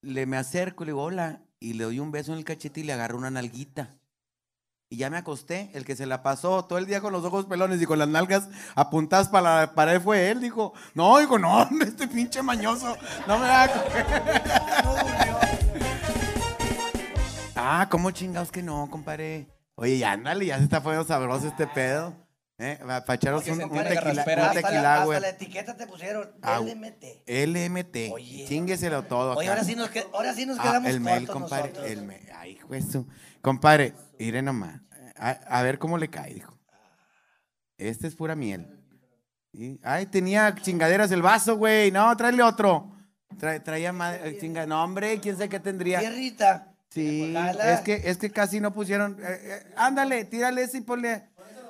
le 0.00 0.26
me 0.26 0.36
acerco, 0.36 0.84
le 0.84 0.92
digo, 0.92 1.02
hola, 1.02 1.42
y 1.58 1.72
le 1.72 1.84
doy 1.84 1.98
un 1.98 2.12
beso 2.12 2.32
en 2.32 2.38
el 2.38 2.44
cachete 2.44 2.80
y 2.80 2.84
le 2.84 2.92
agarro 2.92 3.18
una 3.18 3.32
nalguita. 3.32 3.96
Y 4.88 4.98
ya 4.98 5.10
me 5.10 5.16
acosté, 5.18 5.70
el 5.74 5.84
que 5.84 5.96
se 5.96 6.06
la 6.06 6.22
pasó 6.22 6.64
todo 6.66 6.78
el 6.78 6.86
día 6.86 7.00
con 7.00 7.12
los 7.12 7.24
ojos 7.24 7.46
pelones 7.46 7.82
y 7.82 7.86
con 7.86 7.98
las 7.98 8.08
nalgas 8.08 8.48
apuntadas 8.76 9.28
para 9.28 9.60
la 9.60 9.74
pared 9.74 10.00
fue 10.00 10.30
él, 10.30 10.40
dijo, 10.40 10.72
no, 10.94 11.18
digo, 11.18 11.36
no, 11.36 11.68
este 11.82 12.06
pinche 12.06 12.42
mañoso, 12.42 12.96
no 13.26 13.38
me 13.38 13.46
va 13.46 13.64
a 13.64 13.68
coger". 13.68 14.06
Ah, 17.62 17.88
¿cómo 17.90 18.10
chingados 18.10 18.50
que 18.50 18.62
no, 18.62 18.88
compadre? 18.90 19.59
Oye, 19.80 19.98
ya 19.98 20.12
ándale, 20.12 20.46
ya 20.46 20.58
se 20.58 20.64
está 20.64 20.82
poniendo 20.82 21.06
sabroso 21.06 21.48
este 21.48 21.66
pedo. 21.66 22.14
¿Eh? 22.58 22.78
Para 22.82 23.14
echaros 23.14 23.46
un, 23.48 23.62
un 23.62 23.70
tequila, 23.70 24.00
un 24.12 24.18
Hasta, 24.18 24.70
la, 24.70 24.92
hasta 24.94 25.04
güey. 25.06 25.20
la 25.20 25.28
etiqueta 25.30 25.74
te 25.78 25.86
pusieron 25.86 26.30
Ah, 26.42 26.60
LMT. 26.60 27.22
LMT. 27.26 28.12
Oye. 28.12 28.44
Chingueselo 28.46 29.04
todo. 29.04 29.34
Oye, 29.36 29.48
acá. 29.48 29.52
ahora 29.56 29.64
sí 29.64 29.74
nos, 29.74 29.88
que- 29.88 30.06
ahora 30.12 30.34
sí 30.34 30.44
nos 30.44 30.58
Ah, 30.58 30.62
quedamos 30.64 30.90
el 30.90 31.00
mail, 31.00 31.26
compadre. 31.26 31.70
nosotros. 31.70 31.90
El 31.90 32.02
mail. 32.02 32.28
Ay, 32.36 32.58
su- 32.82 33.06
Compadre, 33.40 33.94
mire 34.18 34.42
nomás. 34.42 34.78
A, 35.16 35.30
a 35.30 35.62
ver 35.62 35.78
cómo 35.78 35.96
le 35.96 36.10
cae, 36.10 36.34
dijo. 36.34 36.58
Este 37.78 38.06
es 38.06 38.14
pura 38.14 38.34
miel. 38.36 38.66
Y- 39.54 39.80
Ay, 39.82 40.04
tenía 40.04 40.54
chingaderas 40.54 41.10
el 41.12 41.22
vaso, 41.22 41.56
güey. 41.56 41.90
No, 41.90 42.14
tráele 42.14 42.42
otro. 42.42 42.92
Tra- 43.38 43.62
traía 43.62 43.90
madre, 43.94 44.36
chinga. 44.38 44.66
No, 44.66 44.84
hombre, 44.84 45.18
quién 45.20 45.34
sabe 45.36 45.48
qué 45.48 45.60
tendría. 45.60 46.00
Tierrita. 46.00 46.69
Sí, 46.90 47.34
es 47.62 47.80
que, 47.80 48.02
es 48.04 48.16
que 48.18 48.30
casi 48.30 48.60
no 48.60 48.72
pusieron. 48.72 49.16
eh, 49.22 49.38
eh, 49.42 49.72
ándale, 49.76 50.24
tírale 50.24 50.62
ese 50.62 50.78
y 50.78 50.80
ponle. 50.80 51.22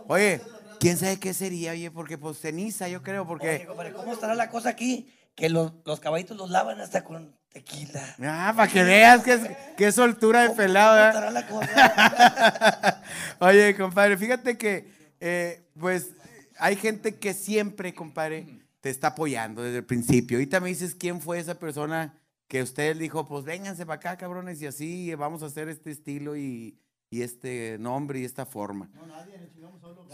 Oye, 0.08 0.40
quién 0.78 0.96
sabe 0.96 1.18
qué 1.20 1.34
sería, 1.34 1.72
oye, 1.72 1.90
porque 1.90 2.16
pues 2.18 2.38
ceniza, 2.40 2.88
yo 2.88 3.02
creo, 3.02 3.22
Oye, 3.22 3.28
porque. 3.28 3.66
compadre, 3.66 3.92
¿cómo 3.92 4.12
estará 4.12 4.34
la 4.34 4.48
cosa 4.48 4.70
aquí? 4.70 5.12
Que 5.34 5.48
los, 5.50 5.72
los 5.84 6.00
caballitos 6.00 6.36
los 6.36 6.50
lavan 6.50 6.80
hasta 6.80 7.04
con 7.04 7.36
tequila. 7.52 8.02
Ah, 8.22 8.52
para 8.56 8.70
que 8.72 8.82
veas 8.82 9.26
es, 9.26 9.40
qué 9.76 9.92
soltura 9.92 10.40
de 10.42 10.46
¿Cómo- 10.48 10.56
pelado, 10.56 10.96
cómo 10.96 11.08
estará 11.08 11.30
la 11.30 11.46
cosa? 11.46 13.02
Oye, 13.40 13.76
compadre, 13.76 14.16
fíjate 14.16 14.56
que, 14.56 14.90
eh, 15.20 15.62
pues, 15.78 16.10
hay 16.58 16.76
gente 16.76 17.16
que 17.16 17.34
siempre, 17.34 17.94
compadre, 17.94 18.46
te 18.80 18.90
está 18.90 19.08
apoyando 19.08 19.62
desde 19.62 19.78
el 19.78 19.84
principio. 19.84 20.38
Ahorita 20.38 20.60
me 20.60 20.68
dices 20.70 20.94
quién 20.94 21.20
fue 21.20 21.38
esa 21.38 21.54
persona 21.58 22.14
que 22.50 22.62
usted 22.64 22.96
dijo, 22.96 23.24
pues 23.28 23.44
vénganse 23.44 23.86
para 23.86 23.96
acá, 24.00 24.16
cabrones, 24.16 24.60
y 24.60 24.66
así 24.66 25.14
vamos 25.14 25.44
a 25.44 25.46
hacer 25.46 25.68
este 25.68 25.92
estilo 25.92 26.36
y, 26.36 26.76
y 27.08 27.22
este 27.22 27.76
nombre 27.78 28.18
y 28.18 28.24
esta 28.24 28.44
forma. 28.44 28.90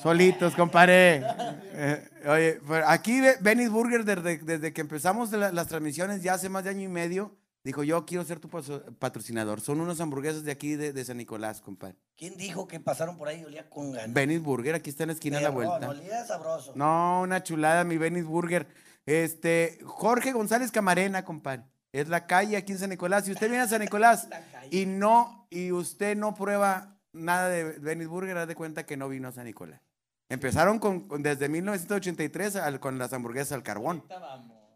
Solitos, 0.02 0.54
compadre. 0.54 1.22
Eh, 1.78 2.08
oye, 2.26 2.60
pero 2.66 2.88
aquí 2.88 3.20
Be- 3.20 3.36
Benny's 3.42 3.68
Burger, 3.70 4.02
desde, 4.02 4.38
desde 4.38 4.72
que 4.72 4.80
empezamos 4.80 5.30
la- 5.32 5.52
las 5.52 5.66
transmisiones 5.68 6.22
ya 6.22 6.32
hace 6.32 6.48
más 6.48 6.64
de 6.64 6.70
año 6.70 6.80
y 6.84 6.88
medio, 6.88 7.36
dijo, 7.64 7.82
yo 7.84 8.06
quiero 8.06 8.24
ser 8.24 8.40
tu 8.40 8.48
patrocinador. 8.48 9.60
Son 9.60 9.82
unas 9.82 10.00
hamburguesas 10.00 10.42
de 10.44 10.52
aquí 10.52 10.74
de, 10.74 10.94
de 10.94 11.04
San 11.04 11.18
Nicolás, 11.18 11.60
compadre. 11.60 11.96
¿Quién 12.16 12.34
dijo 12.38 12.66
que 12.66 12.80
pasaron 12.80 13.18
por 13.18 13.28
ahí 13.28 13.40
y 13.42 13.44
olía 13.44 13.68
con 13.68 13.92
ganas? 13.92 14.14
Benny's 14.14 14.40
Burger, 14.42 14.74
aquí 14.74 14.88
está 14.88 15.02
en 15.02 15.08
la 15.08 15.12
esquina 15.12 15.36
a 15.36 15.42
la 15.42 15.50
vuelta. 15.50 15.86
olía 15.90 16.24
sabroso. 16.24 16.72
No, 16.76 17.20
una 17.22 17.42
chulada, 17.42 17.84
mi 17.84 17.98
Benny's 17.98 18.24
Burger. 18.24 18.66
Este, 19.04 19.78
Jorge 19.84 20.32
González 20.32 20.70
Camarena, 20.72 21.26
compadre. 21.26 21.64
Es 21.98 22.08
la 22.08 22.26
calle 22.26 22.56
aquí 22.56 22.72
en 22.72 22.78
San 22.78 22.90
Nicolás. 22.90 23.24
Si 23.24 23.32
usted 23.32 23.48
viene 23.48 23.62
a 23.64 23.68
San 23.68 23.80
Nicolás 23.82 24.28
y 24.70 24.86
no, 24.86 25.46
y 25.50 25.72
usted 25.72 26.16
no 26.16 26.34
prueba 26.34 26.98
nada 27.12 27.48
de 27.48 27.64
Benny's 27.78 28.08
Burger, 28.08 28.36
haz 28.36 28.48
de 28.48 28.54
cuenta 28.54 28.84
que 28.84 28.96
no 28.96 29.08
vino 29.08 29.28
a 29.28 29.32
San 29.32 29.44
Nicolás. 29.46 29.80
Empezaron 30.28 30.78
con, 30.78 31.08
con- 31.08 31.22
desde 31.22 31.48
1983 31.48 32.56
al- 32.56 32.80
con 32.80 32.98
las 32.98 33.12
hamburguesas 33.12 33.52
al 33.52 33.62
carbón. 33.62 34.04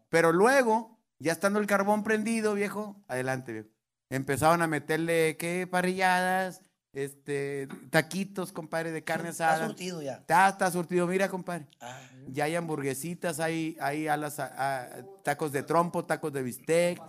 Pero 0.09 0.31
luego, 0.31 0.97
ya 1.19 1.31
estando 1.31 1.59
el 1.59 1.67
carbón 1.67 2.03
prendido, 2.03 2.53
viejo, 2.53 2.95
adelante, 3.07 3.51
viejo. 3.53 3.69
Empezaron 4.09 4.61
a 4.61 4.67
meterle, 4.67 5.37
¿qué? 5.37 5.67
Parrilladas, 5.69 6.61
este, 6.93 7.67
taquitos, 7.89 8.51
compadre, 8.51 8.91
de 8.91 9.03
carne 9.03 9.29
Está 9.29 9.51
asada. 9.51 9.67
surtido 9.67 10.01
ya. 10.01 10.13
Está, 10.15 10.49
está 10.49 10.69
surtido, 10.71 11.07
mira, 11.07 11.29
compadre. 11.29 11.67
Ah, 11.79 11.99
Ya 12.27 12.43
hay 12.45 12.55
hamburguesitas, 12.55 13.39
hay, 13.39 13.77
hay 13.79 14.07
alas, 14.07 14.39
a- 14.39 14.81
a- 14.83 14.87
tacos 15.23 15.51
de 15.51 15.63
trompo, 15.63 16.05
tacos 16.05 16.31
de 16.33 16.43
bistec, 16.43 17.01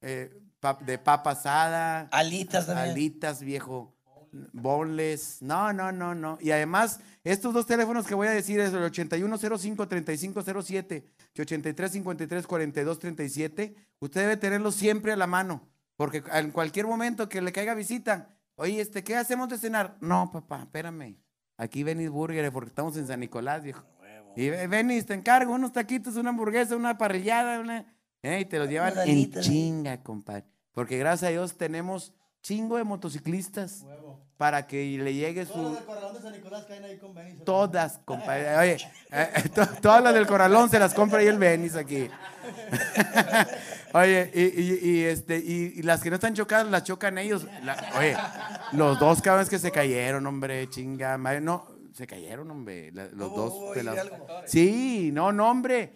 eh, 0.00 0.38
pap- 0.60 0.80
de 0.84 0.98
papa 0.98 1.30
asada, 1.32 2.08
alitas 2.12 2.66
también. 2.66 2.90
alitas, 2.90 3.40
viejo, 3.42 3.96
boneless. 4.52 5.42
No, 5.42 5.72
no, 5.72 5.90
no, 5.92 6.14
no. 6.14 6.38
Y 6.40 6.50
además, 6.52 7.00
estos 7.24 7.52
dos 7.54 7.66
teléfonos 7.66 8.06
que 8.06 8.14
voy 8.14 8.28
a 8.28 8.32
decir 8.32 8.60
es 8.60 8.72
el 8.72 8.82
8105-3507 8.84 11.04
y 11.34 11.40
8353-4237. 11.40 13.74
Usted 14.00 14.20
debe 14.20 14.36
tenerlos 14.36 14.74
siempre 14.74 15.12
a 15.12 15.16
la 15.16 15.26
mano, 15.26 15.68
porque 15.96 16.22
en 16.32 16.50
cualquier 16.50 16.86
momento 16.86 17.28
que 17.28 17.40
le 17.42 17.52
caiga 17.52 17.74
visita, 17.74 18.30
oye, 18.62 18.80
este, 18.80 19.02
¿qué 19.04 19.16
hacemos 19.16 19.48
de 19.48 19.58
cenar? 19.58 19.96
No, 20.00 20.30
papá, 20.32 20.60
espérame. 20.62 21.16
Aquí 21.56 21.82
venís 21.82 22.08
burger, 22.10 22.50
porque 22.52 22.68
estamos 22.70 22.96
en 22.96 23.06
San 23.06 23.20
Nicolás, 23.20 23.62
viejo. 23.62 23.84
Y 24.36 24.48
ve- 24.50 24.66
venís, 24.66 25.04
te 25.06 25.14
encargo 25.14 25.52
unos 25.54 25.72
taquitos, 25.72 26.16
una 26.16 26.30
hamburguesa, 26.30 26.74
una 26.76 26.96
parrillada, 26.96 27.60
una... 27.60 27.94
eh, 28.22 28.40
y 28.40 28.44
te 28.46 28.58
los 28.58 28.68
llevan 28.68 28.94
en 29.00 29.08
chinga, 29.42 30.02
compadre. 30.02 30.44
Porque 30.72 30.96
gracias 30.98 31.28
a 31.28 31.32
Dios 31.32 31.56
tenemos 31.58 32.14
chingo 32.40 32.76
de 32.76 32.84
motociclistas 32.84 33.84
para 34.42 34.66
que 34.66 34.98
le 34.98 35.14
llegue 35.14 35.44
los 35.44 35.52
su... 35.52 35.72
del 35.76 35.84
Corralón 35.84 36.14
de 36.14 36.20
San 36.20 36.32
Nicolás 36.32 36.64
caen 36.66 36.82
ahí 36.82 36.98
con 36.98 37.14
Benny. 37.14 37.44
Todas, 37.44 38.00
compadre. 38.04 38.56
Oye, 38.56 38.72
eh, 39.12 39.30
eh, 39.36 39.48
to- 39.54 39.68
todas 39.80 40.02
las 40.02 40.12
del 40.14 40.26
Corralón 40.26 40.68
se 40.68 40.80
las 40.80 40.92
compra 40.94 41.20
ahí 41.20 41.28
el 41.28 41.38
Benis 41.38 41.76
aquí. 41.76 42.08
Oye, 43.94 44.32
y, 44.34 44.40
y- 44.60 44.90
y, 44.90 45.02
este, 45.04 45.36
y, 45.38 45.74
y 45.76 45.82
las 45.82 46.02
que 46.02 46.10
no 46.10 46.16
están 46.16 46.34
chocadas 46.34 46.66
las 46.68 46.82
chocan 46.82 47.18
ellos. 47.18 47.46
La- 47.62 47.76
oye, 47.96 48.16
los 48.72 48.98
dos 48.98 49.22
cabrones 49.22 49.48
que 49.48 49.60
se 49.60 49.70
cayeron, 49.70 50.26
hombre, 50.26 50.68
chinga, 50.70 51.16
madre, 51.18 51.40
no, 51.40 51.68
se 51.94 52.08
cayeron, 52.08 52.50
hombre, 52.50 52.90
la- 52.90 53.06
los 53.12 53.32
dos. 53.36 53.54
Sí, 54.46 55.10
no, 55.12 55.30
no, 55.30 55.48
hombre. 55.48 55.92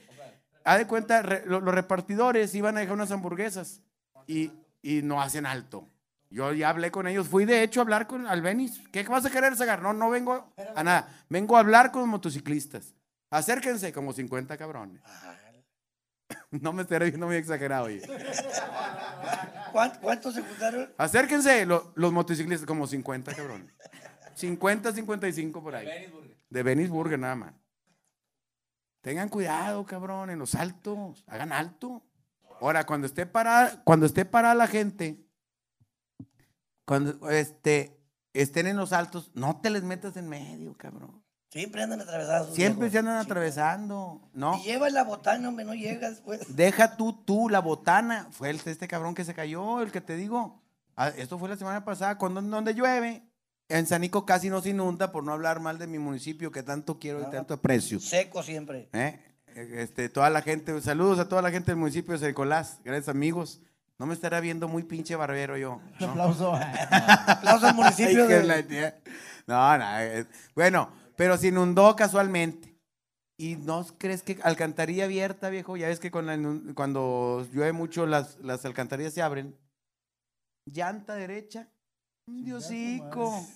Haz 0.64 0.78
de 0.78 0.87
cuenta, 0.87 1.20
re- 1.22 1.42
lo- 1.46 1.61
los 1.61 1.74
repartidores 1.74 2.54
iban 2.54 2.76
a 2.76 2.80
dejar 2.80 2.94
unas 2.94 3.11
hamburguesas 3.11 3.80
y, 4.28 4.52
y 4.82 5.02
no 5.02 5.20
hacen 5.20 5.46
alto. 5.46 5.88
Yo 6.30 6.52
ya 6.52 6.70
hablé 6.70 6.90
con 6.90 7.06
ellos, 7.06 7.28
fui 7.28 7.44
de 7.44 7.62
hecho 7.62 7.80
a 7.80 7.82
hablar 7.84 8.06
con 8.06 8.26
Albenis. 8.26 8.82
¿Qué 8.92 9.02
vas 9.04 9.24
a 9.24 9.30
querer 9.30 9.56
sacar? 9.56 9.80
No, 9.82 9.92
no 9.92 10.10
vengo 10.10 10.52
a 10.74 10.82
nada. 10.82 11.08
Vengo 11.28 11.56
a 11.56 11.60
hablar 11.60 11.92
con 11.92 12.02
los 12.02 12.08
motociclistas. 12.10 12.94
Acérquense 13.30 13.92
como 13.92 14.12
50 14.12 14.56
cabrones. 14.56 15.02
No 16.50 16.72
me 16.72 16.82
estaré 16.82 17.06
viendo 17.10 17.26
muy 17.26 17.36
exagerado, 17.36 17.84
oye. 17.84 18.02
¿Cuántos, 19.72 19.98
¿Cuántos 20.00 20.34
se 20.34 20.42
juntaron? 20.42 20.92
Acérquense 20.98 21.66
lo- 21.66 21.92
los 21.94 22.12
motociclistas 22.12 22.66
como 22.66 22.86
50 22.86 23.34
cabrones. 23.34 23.72
50, 24.34 24.92
55 24.92 25.62
por 25.62 25.74
ahí. 25.74 25.86
De 26.50 26.62
Venice 26.62 26.88
Burger 26.90 27.18
nada 27.18 27.36
más. 27.36 27.54
Tengan 29.02 29.28
cuidado, 29.28 29.84
cabrón, 29.86 30.30
en 30.30 30.38
los 30.38 30.54
altos. 30.54 31.24
Hagan 31.26 31.52
alto. 31.52 32.02
Ahora, 32.60 32.84
cuando 32.84 33.06
esté 33.06 33.26
parada, 33.26 33.82
cuando 33.84 34.06
esté 34.06 34.24
parada 34.24 34.54
la 34.54 34.66
gente, 34.66 35.25
cuando 36.87 37.29
este, 37.31 38.01
estén 38.33 38.68
en 38.68 38.77
los 38.77 38.92
altos, 38.92 39.31
no 39.35 39.61
te 39.61 39.68
les 39.68 39.83
metas 39.83 40.16
en 40.16 40.29
medio, 40.29 40.75
cabrón. 40.77 41.22
Siempre 41.51 41.83
andan 41.83 42.01
atravesados. 42.01 42.55
Siempre 42.55 42.90
se 42.90 42.99
andan 42.99 43.16
atravesando, 43.16 44.31
¿no? 44.33 44.59
Y 44.59 44.64
lleva 44.64 44.88
la 44.90 45.05
botana, 45.05 45.49
hombre, 45.49 45.64
no 45.64 45.75
llega 45.75 46.11
después. 46.11 46.40
Deja 46.57 46.96
tú, 46.96 47.12
tú, 47.25 47.49
la 47.49 47.61
botana. 47.61 48.29
Fue 48.31 48.51
el, 48.51 48.61
este 48.64 48.88
cabrón 48.88 49.14
que 49.14 49.25
se 49.25 49.35
cayó, 49.35 49.83
el 49.83 49.90
que 49.90 50.01
te 50.01 50.16
digo. 50.16 50.62
Ah, 50.96 51.09
esto 51.09 51.38
fue 51.38 51.49
la 51.49 51.57
semana 51.57 51.85
pasada, 51.85 52.18
cuando 52.18 52.40
donde 52.40 52.75
llueve. 52.75 53.22
En 53.68 53.87
Sanico 53.87 54.25
casi 54.25 54.49
no 54.49 54.61
se 54.61 54.70
inunda, 54.70 55.11
por 55.11 55.25
no 55.25 55.33
hablar 55.33 55.59
mal 55.59 55.79
de 55.79 55.88
mi 55.88 55.99
municipio, 55.99 56.53
que 56.53 56.62
tanto 56.62 57.01
quiero 57.01 57.20
y 57.20 57.31
tanto 57.31 57.55
aprecio. 57.55 57.99
Seco 57.99 58.44
siempre. 58.44 58.88
¿Eh? 58.92 59.18
Este, 59.57 60.09
toda 60.09 60.31
la 60.31 60.42
gente, 60.42 60.81
saludos 60.83 61.18
a 61.18 61.29
toda 61.29 61.42
la 61.42 61.51
gente 61.51 61.72
del 61.72 61.77
municipio 61.77 62.12
de 62.12 62.20
San 62.20 62.29
Nicolás. 62.29 62.79
Gracias, 62.85 63.09
amigos. 63.09 63.61
No 63.98 64.06
me 64.06 64.14
estará 64.14 64.40
viendo 64.40 64.68
muy 64.68 64.82
pinche 64.82 65.16
barbero 65.16 65.56
yo. 65.56 65.80
¿no? 66.00 66.06
aplauso. 66.11 66.54
Aplauso 66.90 67.66
al 67.66 67.74
municipio 67.74 68.26
de... 68.26 68.94
No, 69.46 69.78
no. 69.78 69.98
es- 69.98 70.26
Bueno, 70.54 70.90
pero 71.16 71.37
se 71.38 71.48
inundó 71.48 71.96
casualmente. 71.96 72.76
¿Y 73.38 73.56
no 73.56 73.87
crees 73.98 74.22
que 74.22 74.38
alcantarilla 74.42 75.04
abierta, 75.04 75.48
viejo? 75.50 75.76
Ya 75.76 75.88
ves 75.88 76.00
que 76.00 76.11
con 76.11 76.26
la 76.26 76.37
inun- 76.37 76.74
cuando 76.74 77.46
llueve 77.52 77.72
mucho 77.72 78.06
las, 78.06 78.38
las 78.40 78.64
alcantarillas 78.64 79.12
se 79.14 79.22
abren. 79.22 79.56
Llanta 80.66 81.14
derecha. 81.14 81.68
Un 82.28 82.44
diosico. 82.44 83.46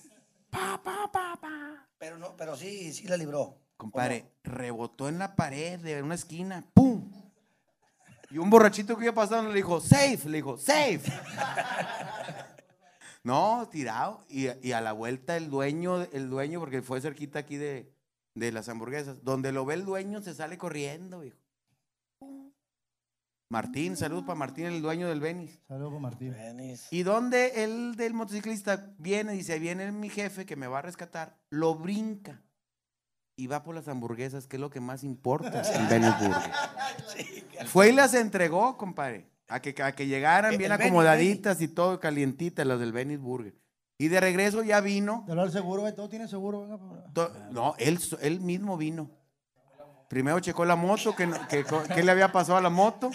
Pa, 0.49 0.81
pa, 0.83 1.11
pa, 1.11 1.35
pa. 1.39 1.87
Pero 1.97 2.17
no, 2.17 2.35
pero 2.35 2.55
sí, 2.55 2.93
sí 2.93 3.07
la 3.07 3.17
libró. 3.17 3.57
Compadre, 3.77 4.31
rebotó 4.43 5.09
en 5.09 5.17
la 5.19 5.35
pared 5.35 5.79
de 5.79 6.01
una 6.01 6.15
esquina. 6.15 6.63
¡Pum! 6.73 7.11
Y 8.31 8.37
un 8.37 8.49
borrachito 8.49 8.97
que 8.97 9.05
iba 9.05 9.13
pasando 9.13 9.49
le 9.49 9.57
dijo, 9.57 9.81
safe, 9.81 10.21
le 10.25 10.37
dijo, 10.37 10.57
safe. 10.57 11.01
no, 13.23 13.67
tirado. 13.69 14.23
Y, 14.29 14.47
y 14.65 14.71
a 14.71 14.79
la 14.79 14.93
vuelta 14.93 15.35
el 15.35 15.49
dueño, 15.49 16.03
el 16.13 16.29
dueño, 16.29 16.59
porque 16.59 16.81
fue 16.81 17.01
cerquita 17.01 17.39
aquí 17.39 17.57
de, 17.57 17.91
de 18.35 18.51
las 18.51 18.69
hamburguesas, 18.69 19.23
donde 19.23 19.51
lo 19.51 19.65
ve 19.65 19.75
el 19.75 19.85
dueño 19.85 20.21
se 20.21 20.33
sale 20.33 20.57
corriendo, 20.57 21.19
viejo. 21.19 21.37
Martín, 23.49 23.97
saludos 23.97 24.23
para 24.23 24.39
Martín, 24.39 24.65
el 24.65 24.81
dueño 24.81 25.09
del 25.09 25.19
Benis. 25.19 25.59
Saludos, 25.67 25.99
Martín. 25.99 26.31
Benis. 26.31 26.87
Y 26.89 27.03
donde 27.03 27.65
el 27.65 27.97
del 27.97 28.13
motociclista 28.13 28.93
viene, 28.97 29.33
dice, 29.33 29.53
ahí 29.53 29.59
viene 29.59 29.91
mi 29.91 30.07
jefe 30.07 30.45
que 30.45 30.55
me 30.55 30.67
va 30.67 30.79
a 30.79 30.83
rescatar, 30.83 31.37
lo 31.49 31.75
brinca 31.75 32.41
y 33.41 33.47
va 33.47 33.63
por 33.63 33.73
las 33.73 33.87
hamburguesas, 33.87 34.45
que 34.45 34.57
es 34.57 34.61
lo 34.61 34.69
que 34.69 34.79
más 34.79 35.03
importa 35.03 35.63
en 35.73 35.89
Venice 35.89 36.13
Burger. 36.19 36.51
Fue 37.65 37.89
y 37.89 37.91
las 37.91 38.13
entregó, 38.13 38.77
compadre, 38.77 39.27
a 39.47 39.59
que, 39.59 39.73
a 39.81 39.93
que 39.93 40.05
llegaran 40.05 40.51
El 40.53 40.59
bien 40.59 40.71
acomodaditas 40.71 41.59
y 41.59 41.67
todo 41.67 41.99
calientitas, 41.99 42.67
las 42.67 42.79
del 42.79 42.91
Venice 42.91 43.17
Burger. 43.17 43.55
Y 43.97 44.09
de 44.09 44.19
regreso 44.19 44.61
ya 44.61 44.79
vino, 44.79 45.23
Te 45.27 45.33
lo 45.33 45.43
el 45.43 45.51
seguro. 45.51 45.91
Todo 45.93 46.07
tiene 46.07 46.27
seguro. 46.27 46.79
To- 47.13 47.31
no, 47.51 47.73
él, 47.79 47.99
él 48.21 48.41
mismo 48.41 48.77
vino. 48.77 49.09
Primero 50.07 50.39
checó 50.39 50.63
la 50.63 50.75
moto, 50.75 51.15
que, 51.15 51.27
que 51.47 52.03
le 52.03 52.11
había 52.11 52.31
pasado 52.31 52.59
a 52.59 52.61
la 52.61 52.69
moto, 52.69 53.09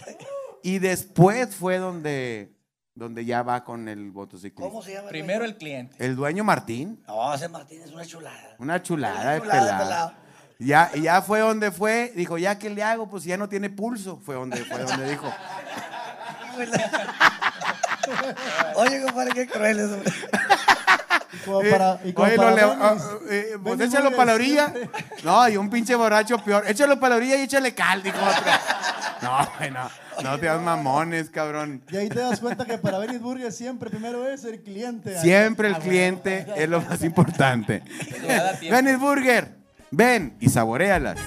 y 0.64 0.80
después 0.80 1.54
fue 1.54 1.78
donde, 1.78 2.55
donde 2.96 3.24
ya 3.24 3.42
va 3.42 3.62
con 3.62 3.88
el 3.88 4.10
motociclista. 4.12 4.68
¿Cómo 4.68 4.82
se 4.82 4.92
llama? 4.94 5.04
el 5.04 5.08
Primero 5.10 5.38
dueño? 5.40 5.52
el 5.52 5.58
cliente. 5.58 6.04
El 6.04 6.16
dueño 6.16 6.42
Martín, 6.42 7.00
No, 7.06 7.32
ese 7.34 7.48
Martín 7.48 7.82
es 7.82 7.92
una 7.92 8.04
chulada. 8.04 8.56
una 8.58 8.82
chulada 8.82 9.20
Una 9.20 9.22
chulada 9.22 9.32
de 9.34 9.40
pelado. 9.40 9.84
pelado. 9.84 10.12
Ya, 10.58 10.90
y 10.94 11.02
ya 11.02 11.20
fue 11.22 11.40
donde 11.40 11.70
fue, 11.70 12.12
dijo, 12.16 12.38
ya 12.38 12.58
que 12.58 12.70
le 12.70 12.82
hago, 12.82 13.08
pues 13.10 13.22
ya 13.24 13.36
no 13.36 13.48
tiene 13.48 13.68
pulso. 13.70 14.18
Fue 14.24 14.34
donde, 14.34 14.56
fue 14.64 14.82
donde 14.82 15.10
dijo. 15.10 15.30
Oye, 18.76 19.02
compadre, 19.02 19.32
qué 19.34 19.46
cruel 19.46 19.78
es, 19.78 19.90
hombre. 19.90 20.12
Y 21.36 21.44
como 21.44 21.60
para, 21.60 22.00
y 22.04 22.12
como 22.12 22.26
Oye, 22.28 22.36
para 22.36 22.50
lo 22.50 22.56
le- 22.56 22.62
ah, 22.62 22.96
eh, 23.30 23.56
pues 23.62 23.76
Benis 23.78 23.94
échalo 23.94 24.10
para 24.12 24.24
la 24.26 24.34
orilla. 24.34 24.72
No, 25.24 25.48
y 25.48 25.56
un 25.56 25.68
pinche 25.70 25.94
borracho 25.94 26.38
peor. 26.38 26.64
Échalo 26.66 26.98
para 26.98 27.10
la 27.10 27.16
orilla 27.16 27.36
y 27.36 27.42
échale 27.42 27.74
cal, 27.74 28.02
dijo 28.02 28.16
otro. 28.18 28.52
No, 29.22 29.48
güey, 29.58 29.70
no, 29.70 29.88
no 30.22 30.38
te 30.38 30.46
das 30.46 30.60
mamones, 30.60 31.30
cabrón. 31.30 31.82
Y 31.90 31.96
ahí 31.96 32.08
te 32.08 32.20
das 32.20 32.40
cuenta 32.40 32.64
que 32.64 32.78
para 32.78 32.98
Benis 32.98 33.20
Burger 33.20 33.50
siempre 33.52 33.90
primero 33.90 34.28
es 34.28 34.44
el 34.44 34.60
cliente. 34.62 35.18
Siempre 35.20 35.68
el 35.68 35.74
Ah, 35.74 35.78
bueno. 35.78 35.90
cliente 35.90 36.46
es 36.56 36.68
lo 36.68 36.80
más 36.82 37.02
importante. 37.02 37.82
Llegada 38.20 38.50
a 38.50 38.58
tiempo. 38.58 38.76
Ven 38.76 38.88
el 38.88 38.96
burger, 38.98 39.56
ven 39.90 40.36
y 40.40 40.48
saborealas. 40.48 41.18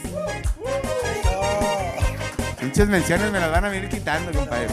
Pinches 2.60 2.88
menciones 2.88 3.32
me 3.32 3.40
las 3.40 3.52
van 3.52 3.66
a 3.66 3.70
venir 3.70 3.90
quitando, 3.90 4.32
compadre. 4.38 4.68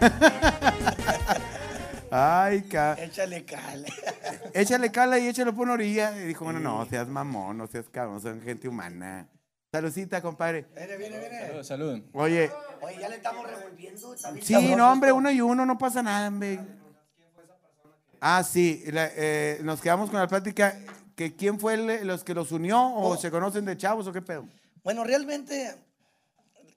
Ay, 2.16 2.62
ca... 2.62 2.94
Échale 2.94 3.44
cal. 3.44 3.84
Échale 4.54 4.92
cala 4.92 5.18
y 5.18 5.26
échalo 5.26 5.52
por 5.52 5.64
una 5.64 5.72
orilla. 5.72 6.16
Y 6.16 6.26
dijo, 6.26 6.44
bueno, 6.44 6.60
no, 6.60 6.86
seas 6.86 7.08
mamón, 7.08 7.58
no 7.58 7.66
seas 7.66 7.86
cabrón, 7.90 8.20
son 8.20 8.40
gente 8.40 8.68
humana. 8.68 9.28
Saludcita, 9.72 10.22
compadre. 10.22 10.66
Viene, 10.76 10.96
viene, 10.96 11.18
viene. 11.18 11.40
Salud, 11.48 11.62
salud. 11.64 12.02
Oye, 12.12 12.52
Oye, 12.80 13.00
ya 13.00 13.08
le 13.08 13.16
estamos 13.16 13.44
revolviendo. 13.50 14.14
sí, 14.40 14.74
no, 14.76 14.92
hombre, 14.92 15.10
uno 15.10 15.28
y 15.32 15.40
uno, 15.40 15.66
no 15.66 15.76
pasa 15.76 16.02
nada, 16.04 16.28
hombre. 16.28 16.60
Ah, 18.20 18.44
sí, 18.44 18.84
la- 18.86 19.10
eh, 19.16 19.58
nos 19.64 19.80
quedamos 19.80 20.08
con 20.10 20.20
la 20.20 20.28
plática. 20.28 20.78
Que 21.16 21.34
¿Quién 21.34 21.58
fue 21.60 21.74
el- 21.74 22.06
los 22.06 22.22
que 22.24 22.34
los 22.34 22.52
unió 22.52 22.80
o 22.80 23.10
Oh. 23.10 23.16
se 23.16 23.30
conocen 23.32 23.64
de 23.64 23.76
chavos 23.76 24.06
o 24.06 24.12
qué 24.12 24.22
pedo? 24.22 24.46
Bueno, 24.84 25.02
realmente, 25.04 25.74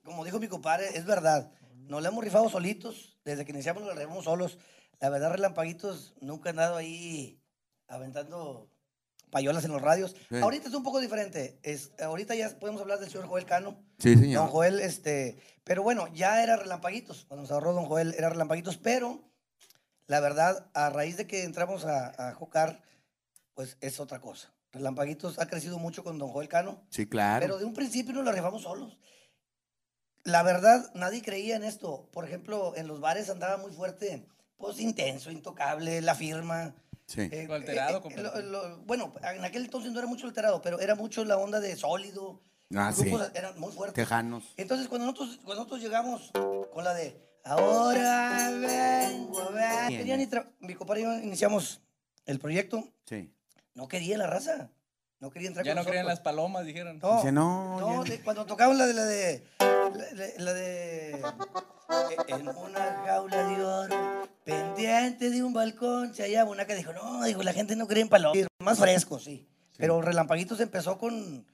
como 0.04 0.24
dijo 0.26 0.40
mi 0.40 0.48
compadre, 0.48 0.90
es 0.98 1.06
verdad. 1.06 1.52
Nos 1.88 2.02
la 2.02 2.10
hemos 2.10 2.24
rifado 2.24 2.50
solitos. 2.50 3.20
Desde 3.24 3.46
que 3.46 3.52
iniciamos 3.52 3.84
nos 3.84 3.94
la 3.96 4.02
rifamos 4.02 4.24
solos. 4.26 4.58
La 5.00 5.10
verdad, 5.10 5.32
Relampaguitos 5.32 6.16
nunca 6.22 6.50
han 6.50 6.56
dado 6.56 6.76
ahí 6.76 7.42
aventando 7.88 8.70
payolas 9.30 9.66
en 9.66 9.72
los 9.72 9.82
radios. 9.82 10.16
Sí. 10.30 10.38
Ahorita 10.38 10.70
es 10.70 10.74
un 10.74 10.84
poco 10.84 11.00
diferente. 11.00 11.60
Es, 11.64 11.92
ahorita 12.00 12.36
ya 12.36 12.50
podemos 12.60 12.82
hablar 12.82 13.00
del 13.00 13.10
señor 13.10 13.28
Joel 13.28 13.46
Cano. 13.46 13.84
Sí, 14.00 14.16
Don 14.34 14.48
Joel, 14.48 14.80
este, 14.80 15.38
pero 15.64 15.84
bueno, 15.84 16.08
ya 16.14 16.42
era 16.44 16.56
Relampaguitos. 16.56 17.26
Cuando 17.26 17.44
nos 17.44 17.52
ahorró 17.52 17.74
Don 17.74 17.86
Joel 17.86 18.16
era 18.18 18.30
Relampaguitos, 18.30 18.78
pero 18.78 19.24
la 20.08 20.20
verdad, 20.20 20.70
a 20.74 20.90
raíz 20.90 21.18
de 21.18 21.28
que 21.28 21.44
entramos 21.44 21.86
a, 21.86 22.30
a 22.30 22.34
Jocar, 22.34 22.82
pues 23.54 23.78
es 23.82 24.00
otra 24.00 24.22
cosa. 24.22 24.54
Relampaguitos 24.72 25.40
ha 25.40 25.48
crecido 25.48 25.80
mucho 25.80 26.04
con 26.04 26.18
Don 26.18 26.30
Joel 26.30 26.48
Cano. 26.48 26.86
Sí, 26.90 27.08
claro. 27.08 27.46
Pero 27.46 27.58
de 27.58 27.66
un 27.66 27.74
principio 27.74 28.14
nos 28.14 28.26
la 28.26 28.32
rifamos 28.32 28.64
solos. 28.64 28.98
La 30.24 30.44
verdad, 30.44 30.92
nadie 30.94 31.22
creía 31.22 31.56
en 31.56 31.64
esto. 31.64 32.10
Por 32.12 32.26
ejemplo, 32.26 32.76
en 32.76 32.88
los 32.88 33.00
bares 33.00 33.30
andaba 33.30 33.58
muy 33.58 33.72
fuerte, 33.72 34.28
pues 34.58 34.80
intenso, 34.80 35.32
intocable, 35.32 36.02
la 36.02 36.16
firma. 36.16 36.74
sí. 37.06 37.22
eh, 37.32 37.46
Lo 37.48 37.54
alterado, 37.56 38.02
eh, 38.10 38.22
lo- 38.22 38.42
lo- 38.42 38.78
bueno, 38.80 39.14
en 39.36 39.46
aquel 39.46 39.66
entonces 39.66 39.92
no 39.92 40.00
era 40.00 40.08
mucho 40.08 40.28
alterado, 40.28 40.62
pero 40.62 40.80
era 40.80 40.96
mucho 40.96 41.24
la 41.26 41.38
onda 41.38 41.60
de 41.60 41.76
sólido. 41.76 42.42
Ah, 42.76 42.88
Los 42.90 42.96
sí. 42.98 43.04
grupos 43.10 43.32
eran 43.34 43.58
muy 43.60 43.72
fuertes. 43.72 43.96
Tejanos. 43.96 44.44
Entonces, 44.58 44.88
cuando 44.90 45.06
nosotros, 45.08 45.38
cuando 45.44 45.64
nosotros 45.64 45.82
llegamos 45.82 46.32
con 46.74 46.84
la 46.84 46.94
de 46.94 47.26
Ahora 47.46 48.50
vengo 48.52 49.40
a 49.40 49.50
ver. 49.52 49.88
Querían 49.88 50.20
entrar- 50.20 50.52
mi 50.60 50.76
compadre 50.76 51.02
y 51.02 51.04
yo 51.06 51.14
iniciamos 51.20 51.80
el 52.26 52.40
proyecto. 52.40 52.84
Sí. 53.06 53.32
No 53.74 53.88
quería 53.88 54.18
la 54.18 54.28
raza. 54.28 54.70
No 55.22 55.30
quería 55.32 55.48
entrar 55.48 55.66
Ya 55.66 55.72
con 55.74 55.84
no 55.84 55.86
creían 55.88 56.06
las 56.06 56.16
nosotros. 56.16 56.34
palomas, 56.36 56.66
dijeron. 56.66 57.00
No, 57.00 57.16
Dice, 57.18 57.32
no, 57.32 57.80
no, 57.80 58.04
de- 58.04 58.20
cuando 58.20 58.46
tocaban 58.46 58.78
la 58.78 58.86
de 58.86 58.94
la 58.94 59.06
de 59.06 59.48
La, 59.96 60.26
la 60.38 60.54
de 60.54 61.12
eh, 61.12 61.22
en 62.28 62.48
una 62.48 63.04
jaula 63.06 63.48
de 63.48 63.64
oro, 63.64 64.28
pendiente 64.44 65.30
de 65.30 65.44
un 65.44 65.54
balcón, 65.54 66.14
se 66.14 66.24
hallaba 66.24 66.52
una 66.52 66.66
que 66.66 66.76
dijo, 66.76 66.92
no, 66.94 67.24
dijo, 67.24 67.44
la 67.44 67.54
gente 67.54 67.76
no 67.76 67.88
cree 67.88 68.02
en 68.02 68.10
palomas. 68.10 68.48
Más 68.60 68.80
fresco, 68.80 69.20
sí. 69.20 69.48
Pero 69.78 70.02
Relampaguitos 70.02 70.60
empezó 70.60 70.98
con, 70.98 71.46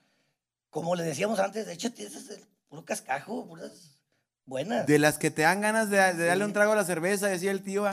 como 0.70 0.96
le 0.96 1.04
decíamos 1.04 1.38
antes, 1.38 1.68
échate 1.68 2.04
ese 2.04 2.18
es 2.18 2.30
el 2.30 2.44
puro 2.68 2.84
cascajo, 2.84 3.46
puras 3.46 3.98
buenas. 4.44 4.86
De 4.86 4.98
las 4.98 5.18
que 5.18 5.30
te 5.30 5.42
dan 5.42 5.60
ganas 5.60 5.90
de, 5.90 5.98
de 6.14 6.26
darle 6.26 6.44
un 6.44 6.52
trago 6.52 6.72
a 6.72 6.76
la 6.76 6.84
cerveza, 6.84 7.28
decía 7.28 7.50
el 7.50 7.62
tío. 7.62 7.86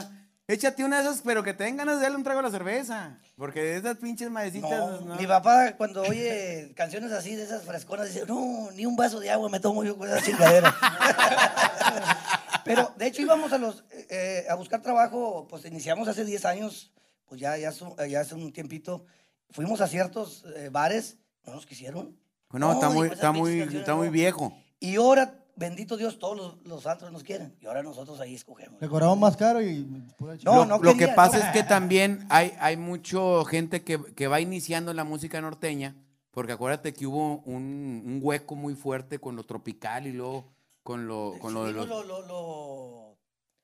Échate 0.48 0.84
una 0.84 1.00
de 1.00 1.04
esas, 1.04 1.22
pero 1.22 1.42
que 1.42 1.54
te 1.54 1.64
den 1.64 1.76
ganas 1.76 1.96
de 1.96 2.02
darle 2.02 2.16
un 2.16 2.24
trago 2.24 2.40
a 2.40 2.42
la 2.42 2.50
cerveza. 2.50 3.18
Porque 3.36 3.62
de 3.62 3.76
esas 3.76 3.96
pinches 3.98 4.30
maecitas. 4.30 4.70
No, 4.70 5.00
no. 5.00 5.16
Mi 5.16 5.26
papá 5.26 5.76
cuando 5.76 6.02
oye 6.02 6.72
canciones 6.76 7.12
así 7.12 7.36
de 7.36 7.44
esas 7.44 7.64
fresconas 7.64 8.08
dice, 8.08 8.24
no, 8.26 8.70
ni 8.72 8.84
un 8.84 8.96
vaso 8.96 9.20
de 9.20 9.30
agua 9.30 9.48
me 9.48 9.60
tomo 9.60 9.84
yo 9.84 9.96
con 9.96 10.08
esa 10.08 10.20
chingadera. 10.20 10.74
Pero 12.64 12.92
de 12.96 13.06
hecho 13.06 13.22
íbamos 13.22 13.52
a 13.52 13.58
los 13.58 13.84
eh, 14.10 14.44
a 14.48 14.54
buscar 14.54 14.82
trabajo, 14.82 15.46
pues 15.48 15.64
iniciamos 15.64 16.08
hace 16.08 16.24
10 16.24 16.44
años, 16.44 16.92
pues 17.26 17.40
ya, 17.40 17.56
ya, 17.56 17.72
ya 18.06 18.20
hace 18.20 18.34
un 18.34 18.52
tiempito. 18.52 19.04
Fuimos 19.50 19.80
a 19.80 19.88
ciertos 19.88 20.44
eh, 20.56 20.70
bares, 20.70 21.18
no 21.44 21.54
nos 21.54 21.66
quisieron. 21.66 22.18
No, 22.52 22.72
está 22.72 22.88
dijo, 22.88 22.98
muy, 22.98 23.08
está 23.08 23.32
muy, 23.32 23.60
está 23.60 23.94
muy 23.94 24.06
no". 24.08 24.12
viejo. 24.12 24.52
Y 24.78 24.96
ahora, 24.96 25.41
bendito 25.56 25.96
Dios, 25.96 26.18
todos 26.18 26.36
los, 26.36 26.56
los 26.66 26.86
antros 26.86 27.12
nos 27.12 27.22
quieren. 27.22 27.56
Y 27.60 27.66
ahora 27.66 27.82
nosotros 27.82 28.20
ahí 28.20 28.34
escogemos. 28.34 28.80
Le 28.80 28.88
cobramos 28.88 29.18
más 29.18 29.36
caro 29.36 29.60
y 29.60 29.82
pura 30.16 30.36
No, 30.44 30.56
lo, 30.56 30.64
no 30.66 30.78
lo 30.78 30.96
que 30.96 31.08
pasa 31.08 31.38
no. 31.38 31.44
es 31.44 31.50
que 31.52 31.62
también 31.68 32.26
hay, 32.30 32.52
hay 32.60 32.76
mucho 32.76 33.44
gente 33.44 33.82
que, 33.82 34.00
que 34.14 34.26
va 34.28 34.40
iniciando 34.40 34.92
la 34.94 35.04
música 35.04 35.40
norteña, 35.40 35.94
porque 36.30 36.52
acuérdate 36.52 36.92
que 36.94 37.06
hubo 37.06 37.38
un, 37.44 38.02
un 38.06 38.20
hueco 38.22 38.54
muy 38.54 38.74
fuerte 38.74 39.18
con 39.18 39.36
lo 39.36 39.44
tropical 39.44 40.06
y 40.06 40.12
luego 40.12 40.52
con 40.82 41.06
lo, 41.06 41.34
con 41.40 41.54
lo 41.54 41.64
de 41.66 41.72
los, 41.72 41.86
lo, 41.88 42.02
lo, 42.04 42.26
lo- 42.26 43.02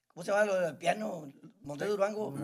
¿Cómo 0.09 0.25
se 0.25 0.33
llama 0.33 0.47
lo 0.47 0.61
del 0.61 0.77
piano? 0.77 1.29
Monte 1.61 1.85
Durango. 1.85 2.35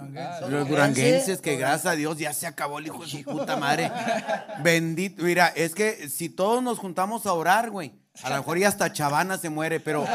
los 0.49 0.69
duranguenses, 0.69 1.41
que 1.41 1.57
gracias 1.57 1.87
a 1.93 1.97
Dios 1.97 2.19
ya 2.19 2.33
se 2.33 2.47
acabó 2.47 2.79
el 2.79 2.87
hijo 2.87 3.03
de 3.03 3.09
su 3.09 3.23
puta 3.25 3.57
madre. 3.57 3.91
Bendito. 4.63 5.25
Mira, 5.25 5.49
es 5.49 5.75
que 5.75 6.09
si 6.09 6.29
todos 6.29 6.63
nos 6.63 6.79
juntamos 6.79 7.27
a 7.27 7.33
orar, 7.33 7.71
güey, 7.71 7.93
a 8.23 8.31
lo 8.31 8.37
mejor 8.37 8.59
ya 8.59 8.69
hasta 8.69 8.93
Chavana 8.93 9.39
se 9.39 9.51
muere, 9.51 9.81
pero, 9.81 10.07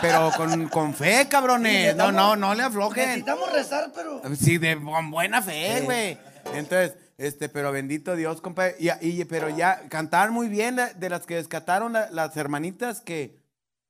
pero 0.00 0.30
con, 0.36 0.68
con 0.68 0.94
fe, 0.94 1.26
cabrones. 1.28 1.94
No, 1.96 2.10
no, 2.10 2.36
no 2.36 2.54
le 2.54 2.62
aflojen. 2.62 3.04
Necesitamos 3.06 3.52
rezar, 3.52 3.90
pero. 3.94 4.20
Sí, 4.36 4.58
de 4.58 4.76
con 4.80 5.10
buena 5.10 5.42
fe, 5.42 5.82
güey. 5.82 6.18
Entonces, 6.54 6.94
este, 7.18 7.48
pero 7.48 7.70
bendito 7.72 8.16
Dios, 8.16 8.40
compadre. 8.40 8.76
Y, 8.78 8.90
y- 9.06 9.24
pero 9.24 9.48
ya 9.50 9.82
cantaban 9.88 10.32
muy 10.32 10.48
bien 10.48 10.76
la- 10.76 10.92
de 10.94 11.10
las 11.10 11.26
que 11.26 11.34
descataron 11.34 11.92
la- 11.92 12.08
las 12.10 12.36
hermanitas 12.36 13.00
que, 13.00 13.38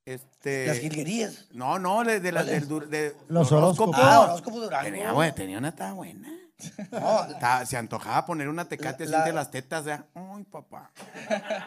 este. 0.04 0.66
Las 0.66 0.78
jilguerías. 0.78 1.46
No, 1.52 1.78
no, 1.78 2.02
de, 2.04 2.20
de 2.20 2.32
las 2.32 2.46
del 2.46 2.66
de 2.90 3.14
Los 3.28 3.52
horóscopos. 3.52 3.96
Ah, 3.98 4.20
horóscopo 4.22 4.58
Durango. 4.60 4.84
Tenía, 4.84 5.12
güey, 5.12 5.32
tenía 5.34 5.58
una 5.58 5.74
tan 5.76 5.94
buena. 5.96 6.28
No, 6.90 7.26
Ta- 7.38 7.64
se 7.66 7.76
antojaba 7.76 8.26
poner 8.26 8.48
una 8.48 8.68
tecate 8.68 9.04
así 9.04 9.12
La- 9.12 9.18
entre 9.18 9.32
las 9.32 9.50
tetas. 9.50 9.84
Ay, 9.86 10.44
papá. 10.50 10.90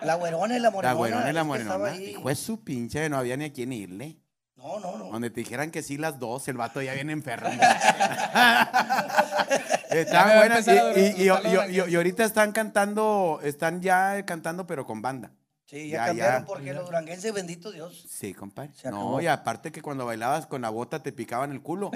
la 0.04 0.16
güerona 0.16 0.58
y 0.58 0.60
la 0.60 0.72
morenona. 0.72 0.94
La 0.94 0.98
güerona 0.98 1.30
y 1.30 1.34
la 1.34 1.44
morenona. 1.44 1.96
Hijo 1.96 2.28
de 2.28 2.36
su 2.36 2.64
pinche, 2.64 3.10
no 3.10 3.18
había 3.18 3.38
ni 3.38 3.46
a 3.46 3.54
quién 3.54 3.72
irle. 3.74 4.18
No, 4.58 4.80
no, 4.80 4.98
no. 4.98 5.06
Donde 5.06 5.30
te 5.32 5.40
dijeran 5.40 5.72
que 5.72 5.82
sí 5.82 5.98
las 5.98 6.20
dos, 6.20 6.48
el 6.48 6.58
vato 6.58 6.82
ya 6.82 6.94
viene 6.94 7.14
enfermo. 7.14 7.50
Estaban 9.90 10.38
buenas. 10.38 10.68
Y, 10.68 11.24
y- 11.24 11.30
y- 11.30 11.90
y 11.90 11.96
ahorita 11.96 12.24
están 12.24 12.52
cantando, 12.52 13.40
están 13.44 13.82
ya 13.82 14.24
cantando, 14.26 14.68
pero 14.68 14.86
con 14.86 15.02
banda. 15.02 15.32
Sí, 15.72 15.88
ya, 15.88 16.00
Ya, 16.00 16.06
cambiaron 16.08 16.42
ya. 16.42 16.46
porque 16.46 16.74
los 16.74 16.86
duranguenses, 16.86 17.34
bendito 17.34 17.72
Dios. 17.72 18.06
Sí, 18.10 18.34
compadre. 18.34 18.72
No, 18.84 19.22
y 19.22 19.28
aparte 19.28 19.72
que 19.72 19.82
cuando 19.82 20.06
bailabas 20.06 20.46
con 20.46 20.62
la 20.64 20.70
bota 20.70 21.02
te 21.02 21.14
picaban 21.14 21.54
el 21.54 21.62
culo. 21.62 21.92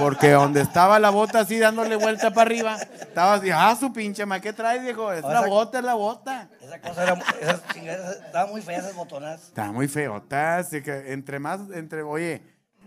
Porque 0.00 0.32
donde 0.32 0.60
estaba 0.62 0.98
la 0.98 1.10
bota 1.10 1.38
así 1.38 1.56
dándole 1.56 1.94
vuelta 1.94 2.30
para 2.32 2.42
arriba, 2.42 2.74
estabas 2.76 3.38
así, 3.40 3.50
ah, 3.54 3.76
su 3.78 3.92
pinche 3.92 4.26
ma, 4.26 4.40
¿qué 4.40 4.52
traes, 4.52 4.82
viejo? 4.82 5.12
Es 5.12 5.22
la 5.22 5.46
bota, 5.46 5.78
es 5.78 5.84
la 5.84 5.94
bota. 5.94 6.50
Esa 6.60 6.80
cosa 6.80 7.02
era. 7.04 7.14
Esas 7.40 7.62
chingaderas 7.72 8.16
estaban 8.26 8.50
muy 8.50 8.62
feas 8.62 8.82
esas 8.82 8.96
botonas. 8.96 9.42
Está 9.44 9.70
muy 9.70 9.86
feota, 9.86 10.56
así 10.56 10.82
que 10.82 11.12
entre 11.12 11.38
más, 11.38 11.60
entre, 11.72 12.02
oye, 12.02 12.42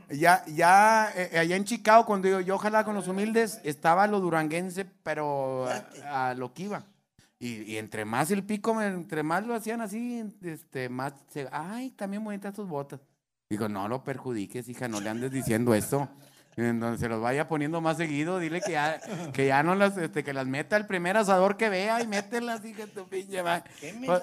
ya, 0.09 0.43
ya, 0.47 1.09
eh, 1.15 1.39
allá 1.39 1.55
en 1.55 1.63
Chicago, 1.63 2.05
cuando 2.05 2.27
yo, 2.27 2.41
yo 2.41 2.55
ojalá 2.55 2.83
con 2.83 2.95
los 2.95 3.07
humildes, 3.07 3.61
estaba 3.63 4.07
lo 4.07 4.19
duranguense, 4.19 4.83
pero 5.03 5.69
a, 6.03 6.31
a 6.31 6.33
lo 6.33 6.53
que 6.53 6.63
iba. 6.63 6.83
Y, 7.43 7.63
y 7.73 7.77
entre 7.77 8.05
más 8.05 8.31
el 8.31 8.43
pico, 8.43 8.81
entre 8.81 9.21
más 9.21 9.45
lo 9.45 9.53
hacían 9.53 9.81
así, 9.81 10.23
este, 10.43 10.87
más, 10.87 11.13
se, 11.27 11.49
ay, 11.51 11.91
también 11.91 12.23
bonitas 12.23 12.53
tus 12.53 12.67
botas. 12.67 13.01
Digo, 13.49 13.67
no 13.67 13.87
lo 13.89 14.03
perjudiques, 14.03 14.69
hija, 14.69 14.87
no 14.87 15.01
le 15.01 15.09
andes 15.09 15.31
diciendo 15.31 15.73
eso. 15.73 16.07
En 16.55 16.79
donde 16.79 16.99
se 16.99 17.09
los 17.09 17.19
vaya 17.19 17.47
poniendo 17.47 17.81
más 17.81 17.97
seguido, 17.97 18.39
dile 18.39 18.61
que 18.61 18.73
ya, 18.73 19.01
que 19.33 19.47
ya 19.47 19.61
no 19.63 19.75
las, 19.75 19.97
este, 19.97 20.23
que 20.23 20.33
las 20.33 20.45
meta 20.47 20.77
el 20.77 20.85
primer 20.85 21.17
asador 21.17 21.57
que 21.57 21.67
vea 21.67 22.01
y 22.01 22.07
mételas, 22.07 22.63
hija, 22.63 22.85
tu 22.87 23.07
pinche 23.09 23.41
madre. 23.43 23.69
¿Qué 23.79 23.93
Pues- 24.05 24.21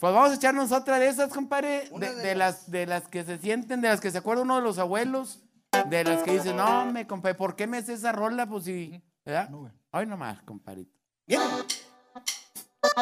pues 0.00 0.14
vamos 0.14 0.30
a 0.30 0.34
echarnos 0.34 0.72
otra 0.72 0.98
de 0.98 1.08
esas, 1.08 1.30
compadre. 1.32 1.90
De, 1.98 2.14
de 2.14 2.22
de 2.22 2.34
las, 2.34 2.70
de 2.70 2.86
las 2.86 3.08
que 3.08 3.24
se 3.24 3.38
sienten, 3.38 3.80
de 3.80 3.88
las 3.88 4.00
que 4.00 4.10
se 4.10 4.18
acuerda 4.18 4.42
uno 4.42 4.56
de 4.56 4.62
los 4.62 4.78
abuelos. 4.78 5.42
De 5.90 6.04
las 6.04 6.22
que 6.22 6.32
dicen, 6.32 6.56
no, 6.56 6.86
me 6.86 7.06
compadre, 7.06 7.34
¿por 7.34 7.56
qué 7.56 7.66
me 7.66 7.78
hace 7.78 7.92
esa 7.94 8.12
rola? 8.12 8.46
Pues 8.46 8.64
sí, 8.64 9.02
¿verdad? 9.24 9.50
No. 9.50 9.70
Ay, 9.90 10.06
nomás, 10.06 10.40
compadrito. 10.42 10.96
Bien. 11.26 11.40
Aquí 12.84 13.00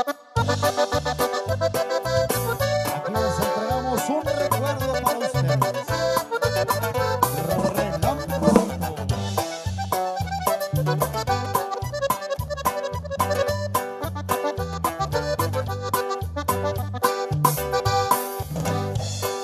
les 3.13 3.37
entregamos 3.41 4.09
un 4.09 4.23
recuerdo 4.25 4.93
para 5.03 5.19
ustedes. 5.19 5.59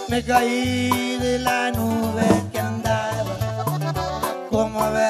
Me 0.09 0.23
caí 0.25 1.19
de 1.19 1.41
la 1.41 1.73
nube 1.73 2.45
que 2.53 2.61
andaba 2.61 3.35
como 4.51 4.85
a 4.85 4.91
20 4.91 5.08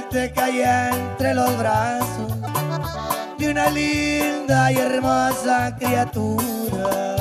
suerte 0.00 0.32
caí 0.32 0.62
entre 0.62 1.34
los 1.34 1.58
brazos 1.58 2.32
de 3.38 3.50
una 3.50 3.68
linda 3.70 4.72
y 4.72 4.76
hermosa 4.76 5.76
criatura. 5.78 7.16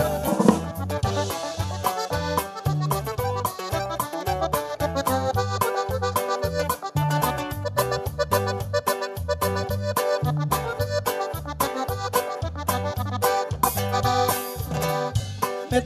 me 15.72 15.82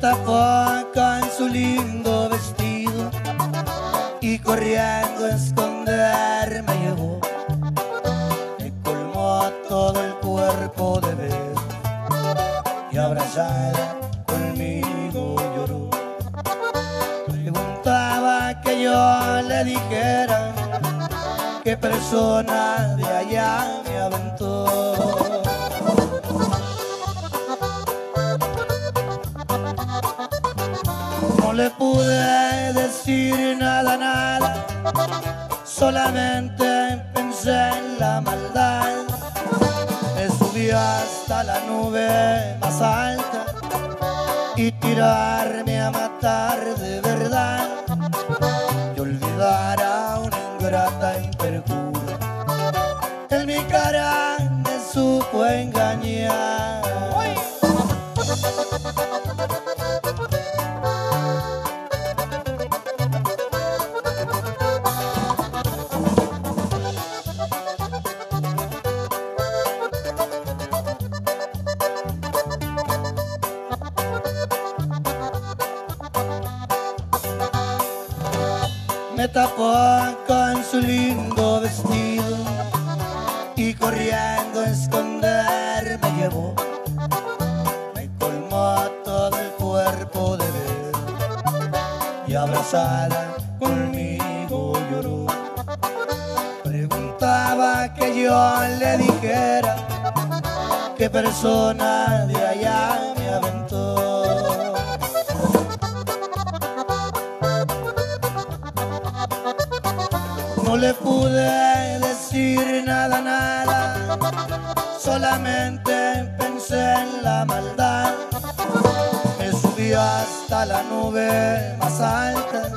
Hasta 119.96 120.66
la 120.66 120.84
nube 120.84 121.76
más 121.78 122.00
alta 122.02 122.72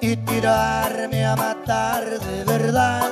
y 0.00 0.16
tirarme 0.16 1.24
a 1.26 1.34
matar 1.34 2.04
de 2.04 2.44
verdad. 2.44 3.10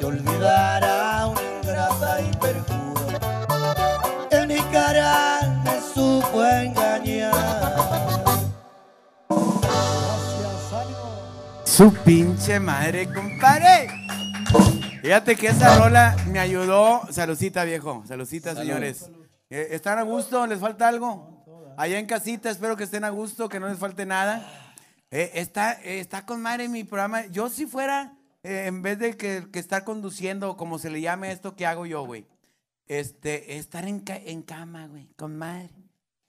Y 0.00 0.04
olvidar 0.04 0.84
a 0.84 1.26
una 1.28 1.40
ingrata 1.62 2.20
y 2.20 2.36
perjura. 2.36 3.18
En 4.30 4.48
mi 4.48 4.60
cara 4.72 5.62
me 5.64 5.80
supo 5.80 6.44
engañar. 6.44 7.32
Gracias, 9.28 10.72
ánimo. 10.72 11.62
Su 11.64 11.92
pinche 12.04 12.58
madre, 12.58 13.08
compadre. 13.12 13.88
Fíjate 15.02 15.36
que 15.36 15.48
esa 15.48 15.78
rola 15.78 16.16
me 16.26 16.40
ayudó. 16.40 17.02
Salucita, 17.10 17.62
viejo. 17.64 18.02
Salucita, 18.06 18.54
señores. 18.56 19.08
Eh, 19.50 19.68
¿Están 19.70 19.98
a 20.00 20.02
gusto? 20.02 20.44
¿Les 20.48 20.58
falta 20.58 20.88
algo? 20.88 21.35
Allá 21.78 21.98
en 21.98 22.06
casita, 22.06 22.48
espero 22.48 22.74
que 22.74 22.84
estén 22.84 23.04
a 23.04 23.10
gusto, 23.10 23.50
que 23.50 23.60
no 23.60 23.68
les 23.68 23.78
falte 23.78 24.06
nada. 24.06 24.50
Eh, 25.10 25.32
está, 25.34 25.74
eh, 25.82 26.00
está 26.00 26.24
con 26.24 26.40
madre 26.40 26.70
mi 26.70 26.84
programa. 26.84 27.26
Yo 27.26 27.50
si 27.50 27.66
fuera, 27.66 28.16
eh, 28.42 28.64
en 28.66 28.80
vez 28.80 28.98
de 28.98 29.14
que, 29.18 29.48
que 29.52 29.58
estar 29.58 29.84
conduciendo, 29.84 30.56
como 30.56 30.78
se 30.78 30.88
le 30.88 31.02
llame 31.02 31.32
esto 31.32 31.54
que 31.54 31.66
hago 31.66 31.84
yo, 31.84 32.06
güey. 32.06 32.26
Este, 32.86 33.58
estar 33.58 33.86
en, 33.86 34.02
en 34.06 34.42
cama, 34.42 34.86
güey, 34.86 35.08
con 35.16 35.36
madre. 35.36 35.74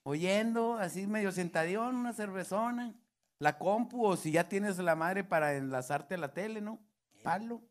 Oyendo, 0.03 0.75
así 0.75 1.07
medio 1.07 1.31
sentadión, 1.31 1.95
una 1.95 2.11
cervezona. 2.11 2.93
La 3.39 3.57
compu, 3.57 4.05
o 4.05 4.17
si 4.17 4.31
ya 4.31 4.49
tienes 4.49 4.77
la 4.79 4.95
madre 4.95 5.23
para 5.23 5.53
enlazarte 5.53 6.15
a 6.15 6.17
la 6.17 6.33
tele, 6.33 6.59
¿no? 6.59 6.79
Palo. 7.23 7.61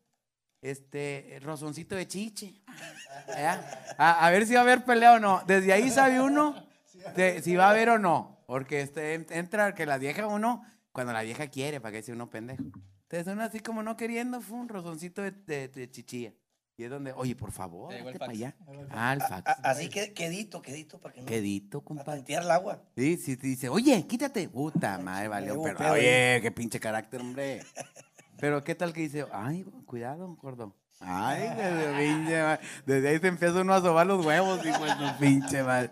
Este, 0.63 1.39
rozoncito 1.43 1.95
de 1.95 2.07
chiche. 2.07 2.55
A, 3.99 4.25
a 4.25 4.31
ver 4.31 4.45
si 4.45 4.53
va 4.53 4.59
a 4.59 4.63
haber 4.63 4.85
pelea 4.85 5.13
o 5.13 5.19
no. 5.19 5.43
Desde 5.45 5.73
ahí 5.73 5.89
sabe 5.89 6.21
uno 6.21 6.66
de- 7.15 7.41
si 7.41 7.55
va 7.55 7.67
a 7.67 7.71
haber 7.71 7.89
o 7.89 7.99
no. 7.99 8.43
Porque 8.47 8.81
este, 8.81 9.13
en- 9.15 9.25
entra 9.29 9.73
que 9.75 9.85
la 9.85 9.97
vieja 9.97 10.27
uno, 10.27 10.63
cuando 10.91 11.13
la 11.13 11.21
vieja 11.21 11.47
quiere, 11.47 11.79
para 11.81 11.91
que 11.93 12.03
sea 12.03 12.15
uno 12.15 12.29
pendejo. 12.29 12.63
Entonces 13.03 13.31
uno 13.33 13.43
así 13.43 13.59
como 13.59 13.83
no 13.83 13.95
queriendo, 13.97 14.41
fue 14.41 14.57
un 14.57 14.69
rozoncito 14.69 15.21
de, 15.21 15.31
de- 15.31 15.67
de 15.67 15.89
chichilla. 15.91 16.33
Y 16.79 16.83
es 16.83 16.89
donde, 16.91 17.11
oye, 17.13 17.35
por 17.35 17.51
favor, 17.51 17.91
hazte 17.91 18.19
para 18.19 18.31
allá. 18.31 18.55
Ah, 18.91 19.13
el 19.13 19.21
fax. 19.21 19.47
A- 19.49 19.71
Así 19.71 19.89
que 19.89 20.13
quedito, 20.13 20.61
quedito, 20.61 20.99
para 20.99 21.13
que 21.15 21.21
no. 21.21 21.25
Quedito, 21.25 21.79
Para 21.81 21.87
compadre. 21.87 22.19
tantear 22.19 22.43
el 22.43 22.51
agua. 22.51 22.83
Sí, 22.95 23.17
sí, 23.17 23.35
te 23.35 23.47
dice, 23.47 23.67
oye, 23.69 24.05
quítate. 24.05 24.47
Puta 24.47 24.97
madre, 24.99 25.27
valió, 25.27 25.59
pero, 25.63 25.91
oye, 25.93 26.39
qué 26.41 26.51
pinche 26.51 26.79
carácter, 26.79 27.21
hombre. 27.21 27.61
Pero 28.39 28.63
qué 28.63 28.75
tal 28.75 28.93
que 28.93 29.01
dice, 29.01 29.25
ay, 29.31 29.63
cuidado, 29.87 30.35
gordo. 30.35 30.75
Ay, 30.99 31.47
desde. 31.55 32.59
Desde 32.85 33.09
ahí 33.09 33.19
se 33.19 33.27
empieza 33.27 33.61
uno 33.61 33.73
a 33.73 33.81
sobar 33.81 34.07
los 34.07 34.25
huevos, 34.25 34.65
hijo 34.65 34.83
de 34.83 34.91
su 34.91 35.17
pinche 35.19 35.63
madre. 35.63 35.91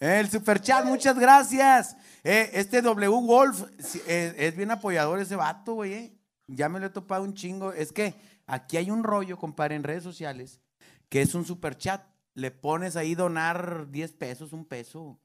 El 0.00 0.28
superchat, 0.30 0.84
muchas 0.86 1.18
gracias. 1.18 1.96
Eh, 2.24 2.50
este 2.54 2.80
W 2.82 3.08
Wolf 3.08 3.64
eh, 4.06 4.34
es 4.38 4.56
bien 4.56 4.70
apoyador 4.70 5.20
ese 5.20 5.36
vato, 5.36 5.74
güey. 5.74 5.92
eh. 5.92 6.12
Ya 6.48 6.68
me 6.68 6.80
lo 6.80 6.86
he 6.86 6.90
topado 6.90 7.22
un 7.24 7.34
chingo. 7.34 7.72
Es 7.72 7.92
que 7.92 8.14
aquí 8.46 8.76
hay 8.78 8.90
un 8.90 9.04
rollo, 9.04 9.36
compadre, 9.36 9.74
en 9.74 9.82
redes 9.84 10.02
sociales, 10.02 10.60
que 11.08 11.20
es 11.22 11.34
un 11.34 11.44
superchat. 11.44 12.02
Le 12.34 12.50
pones 12.50 12.96
ahí 12.96 13.14
donar 13.14 13.90
10 13.90 14.12
pesos, 14.12 14.52
un 14.52 14.64
peso, 14.66 15.18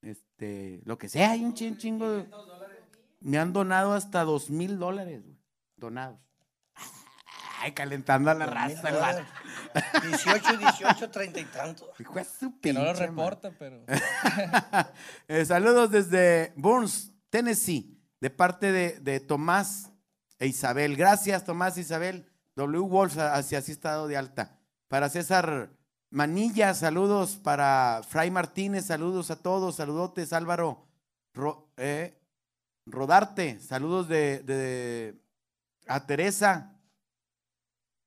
este, 0.00 0.80
lo 0.84 0.96
que 0.98 1.08
sea, 1.08 1.32
hay 1.32 1.44
un 1.44 1.54
chin- 1.54 1.76
chingo 1.76 2.08
de... 2.10 2.28
Me 3.20 3.38
han 3.38 3.52
donado 3.52 3.94
hasta 3.94 4.22
dos 4.24 4.48
mil 4.50 4.78
dólares, 4.78 5.22
güey, 5.24 5.36
donados. 5.76 6.20
Ay, 7.62 7.72
calentando 7.72 8.30
a 8.30 8.34
la 8.34 8.46
raza. 8.46 8.88
el 8.88 8.96
vato. 8.96 9.22
18, 10.08 10.56
18, 10.58 11.10
30 11.10 11.40
y 11.40 11.44
tanto. 11.44 11.92
Hijo 11.98 12.14
de 12.14 12.24
su 12.24 12.58
Que 12.60 12.72
no 12.72 12.80
lo 12.80 12.86
pinche 12.88 13.06
reporta, 13.06 13.50
pero. 13.58 13.84
Eh, 15.28 15.44
saludos 15.44 15.90
desde 15.90 16.52
Burns, 16.56 17.12
Tennessee, 17.30 17.96
de 18.20 18.30
parte 18.30 18.72
de, 18.72 18.98
de 19.00 19.20
Tomás 19.20 19.90
e 20.38 20.46
Isabel. 20.48 20.96
Gracias, 20.96 21.44
Tomás 21.44 21.76
e 21.76 21.82
Isabel. 21.82 22.28
W. 22.56 22.80
Wolf, 22.86 23.16
hacia 23.18 23.58
así 23.58 23.72
estado 23.72 24.08
de 24.08 24.16
alta. 24.16 24.58
Para 24.88 25.08
César 25.08 25.70
Manilla, 26.10 26.74
saludos. 26.74 27.36
Para 27.36 28.02
Fray 28.08 28.30
Martínez, 28.30 28.86
saludos 28.86 29.30
a 29.30 29.36
todos. 29.36 29.76
Saludotes, 29.76 30.32
Álvaro 30.34 30.86
Ro- 31.32 31.70
eh, 31.78 32.18
Rodarte. 32.86 33.58
Saludos 33.60 34.08
de, 34.08 34.40
de- 34.40 35.14
a 35.86 36.04
Teresa 36.06 36.76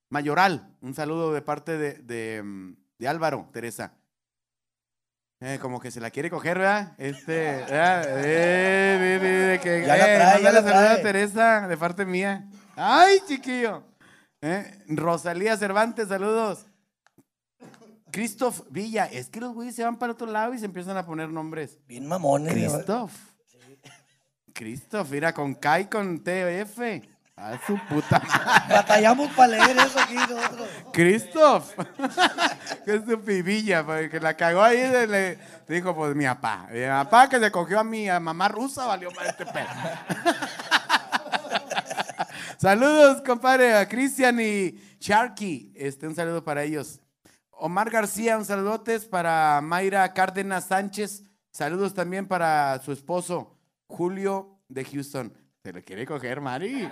Mayoral. 0.09 0.75
Un 0.81 0.93
saludo 0.93 1.33
de 1.33 1.41
parte 1.41 1.77
de, 1.77 1.93
de, 1.95 2.41
mm, 2.43 2.75
de 2.99 3.07
Álvaro, 3.07 3.49
Teresa. 3.51 3.93
Eh, 5.41 5.59
como 5.61 5.79
que 5.79 5.91
se 5.91 5.99
la 5.99 6.11
quiere 6.11 6.29
coger, 6.29 6.57
¿verdad? 6.59 6.93
Este, 6.97 7.33
¿verdad? 7.69 8.05
Eh, 8.23 8.97
de- 8.99 9.19
de- 9.19 9.37
de 9.47 9.59
que, 9.59 9.81
Ya 9.85 9.97
la 9.97 10.13
eh, 10.13 10.17
trae, 10.17 10.43
ya 10.43 10.51
la 10.51 10.61
saludo 10.61 10.79
a 10.79 10.85
trae. 10.91 11.01
Teresa, 11.03 11.67
de 11.67 11.77
parte 11.77 12.05
mía. 12.05 12.47
¡Ay, 12.75 13.19
chiquillo! 13.27 13.83
Eh, 14.41 14.83
Rosalía 14.87 15.57
Cervantes, 15.57 16.07
saludos. 16.07 16.65
Christoph 18.11 18.61
Villa, 18.69 19.05
es 19.05 19.29
que 19.29 19.41
los 19.41 19.53
güeyes 19.53 19.75
se 19.75 19.83
van 19.83 19.97
para 19.97 20.13
otro 20.13 20.27
lado 20.27 20.53
y 20.53 20.59
se 20.59 20.65
empiezan 20.65 20.95
a 20.95 21.05
poner 21.05 21.29
nombres. 21.29 21.79
Bien 21.85 22.05
mamones. 22.07 22.53
Christoph. 22.53 23.11
Christoph, 24.53 25.09
mira, 25.11 25.33
con 25.33 25.53
K 25.55 25.81
y 25.81 25.85
con 25.87 26.23
TF. 26.23 26.79
A 27.37 27.57
su 27.67 27.77
puta 27.89 28.19
madre. 28.19 28.73
Batallamos 28.75 29.29
para 29.33 29.47
leer 29.49 29.77
eso 29.77 29.99
aquí 29.99 30.15
nosotros. 30.15 30.69
Christoph. 30.93 31.73
Qué 32.85 32.95
estupidilla, 32.95 33.85
porque 33.85 34.09
que 34.09 34.19
la 34.21 34.35
cagó 34.35 34.61
ahí. 34.63 34.77
de- 34.77 35.07
le 35.07 35.37
dijo, 35.67 35.93
pues 35.93 36.15
mi 36.15 36.23
papá. 36.25 36.67
Mi 36.71 36.85
papá 36.85 37.27
que 37.27 37.39
se 37.39 37.51
cogió 37.51 37.81
a 37.81 37.83
mi 37.83 38.09
a 38.09 38.21
mamá 38.21 38.47
rusa, 38.47 38.85
valió 38.85 39.11
más 39.11 39.27
este 39.27 39.45
pedo. 39.45 39.67
Saludos, 42.57 43.21
compadre, 43.21 43.75
a 43.75 43.87
Cristian 43.87 44.39
y 44.39 44.79
Sharky. 44.99 45.73
Este, 45.75 46.07
un 46.07 46.15
saludo 46.15 46.43
para 46.43 46.63
ellos. 46.63 46.99
Omar 47.51 47.89
García, 47.89 48.37
un 48.37 48.45
saludotes 48.45 49.05
para 49.05 49.59
Mayra 49.61 50.13
Cárdenas 50.13 50.65
Sánchez. 50.67 51.23
Saludos 51.51 51.93
también 51.93 52.27
para 52.27 52.79
su 52.83 52.91
esposo, 52.91 53.57
Julio 53.87 54.59
de 54.69 54.85
Houston. 54.85 55.33
Se 55.65 55.73
lo 55.73 55.81
quiere 55.83 56.05
coger, 56.05 56.41
Mari. 56.41 56.87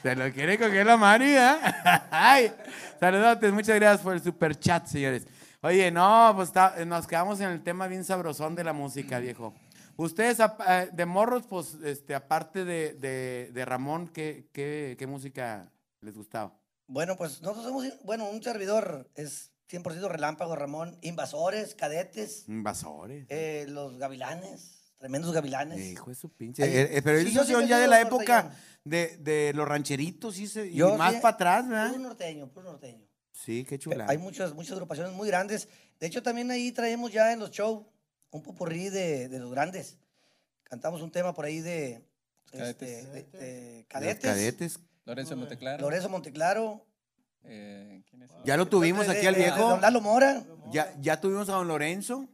Se 0.00 0.14
lo 0.14 0.32
quiere 0.32 0.56
coger 0.56 0.86
la 0.86 0.96
Mari, 0.96 1.32
¿eh? 1.34 1.56
Ay, 2.12 2.52
saludotes, 3.00 3.52
muchas 3.52 3.74
gracias 3.74 4.02
por 4.02 4.14
el 4.14 4.22
super 4.22 4.56
chat, 4.56 4.86
señores. 4.86 5.26
Oye, 5.62 5.90
no, 5.90 6.30
pues 6.36 6.46
está- 6.50 6.84
nos 6.84 7.08
quedamos 7.08 7.40
en 7.40 7.50
el 7.50 7.64
tema 7.64 7.88
bien 7.88 8.04
sabrosón 8.04 8.54
de 8.54 8.62
la 8.62 8.72
música, 8.72 9.18
viejo. 9.18 9.52
Ustedes, 9.96 10.38
eh, 10.38 10.90
de 10.92 11.06
morros, 11.06 11.44
pues, 11.48 11.74
este, 11.82 12.14
aparte 12.14 12.64
de, 12.64 12.94
de- 12.94 13.50
de 13.52 13.64
Ramón, 13.64 14.06
¿qué, 14.06 14.48
qué, 14.52 14.94
qué 14.96 15.08
música 15.08 15.72
les 16.00 16.14
gustaba? 16.14 16.54
Bueno, 16.86 17.16
pues 17.16 17.42
nosotros 17.42 17.64
somos, 17.64 17.84
bueno, 18.04 18.26
un 18.30 18.40
servidor 18.44 19.10
es 19.16 19.50
100% 19.68 20.06
relámpago, 20.08 20.54
Ramón. 20.54 20.96
Invasores, 21.02 21.74
cadetes, 21.74 22.48
Invasores. 22.48 23.26
eh, 23.28 23.66
los 23.68 23.98
gavilanes, 23.98 24.73
tremendos 25.04 25.34
gavilanes. 25.34 25.78
Hijo 25.92 26.08
de 26.08 26.14
su 26.16 26.30
pinche. 26.30 26.62
Ahí- 26.62 26.70
Eh, 26.74 26.88
eh, 26.96 27.02
pero 27.02 27.20
Sí, 27.20 27.26
ellos 27.28 27.46
son 27.46 27.66
ya 27.66 27.78
de 27.78 27.86
la 27.88 28.00
época 28.00 28.56
de, 28.84 29.18
de 29.18 29.52
los 29.54 29.68
rancheritos 29.68 30.38
y, 30.38 30.46
se- 30.46 30.68
y 30.68 30.76
Yo 30.76 30.96
más 30.96 31.12
sí- 31.16 31.20
para 31.20 31.34
atrás, 31.34 31.68
¿verdad? 31.68 31.88
Puro 31.90 32.00
norteño, 32.04 32.48
puro 32.48 32.70
norteño. 32.72 33.04
Sí, 33.30 33.66
qué 33.68 33.78
chula. 33.78 34.06
Hay 34.08 34.16
muchas, 34.16 34.54
muchas 34.54 34.72
agrupaciones 34.72 35.12
muy 35.12 35.28
grandes. 35.28 35.68
De 36.00 36.06
hecho, 36.06 36.22
también 36.22 36.50
ahí 36.50 36.72
traemos 36.72 37.12
ya 37.12 37.34
en 37.34 37.38
los 37.40 37.50
shows 37.50 37.84
un 38.30 38.42
popurrí 38.42 38.88
de, 38.88 39.28
de 39.28 39.38
los 39.40 39.50
grandes. 39.50 39.98
Cantamos 40.62 41.02
un 41.02 41.10
tema 41.10 41.34
por 41.34 41.44
ahí 41.44 41.60
de, 41.60 42.02
Cadetes. 42.50 42.88
este, 43.04 43.10
de- 43.10 43.38
de 43.38 43.76
Los 43.80 43.86
cadetes. 43.88 44.24
cadetes. 44.24 44.78
Lorenzo 45.04 45.36
Monteclaro. 45.36 45.82
Lorenzo 45.82 46.08
Monteclaro. 46.08 46.86
Eh, 47.42 48.02
¿quién 48.08 48.22
es? 48.22 48.30
Ya 48.46 48.56
lo 48.56 48.68
tuvimos 48.68 49.06
aquí 49.10 49.26
al 49.26 49.34
viejo. 49.34 49.68
Don 49.68 49.82
Lalo 49.82 50.00
Mora. 50.00 50.42
Ya, 50.72 50.94
ya 50.98 51.20
tuvimos 51.20 51.50
a 51.50 51.52
don 51.52 51.68
Lorenzo. 51.68 52.26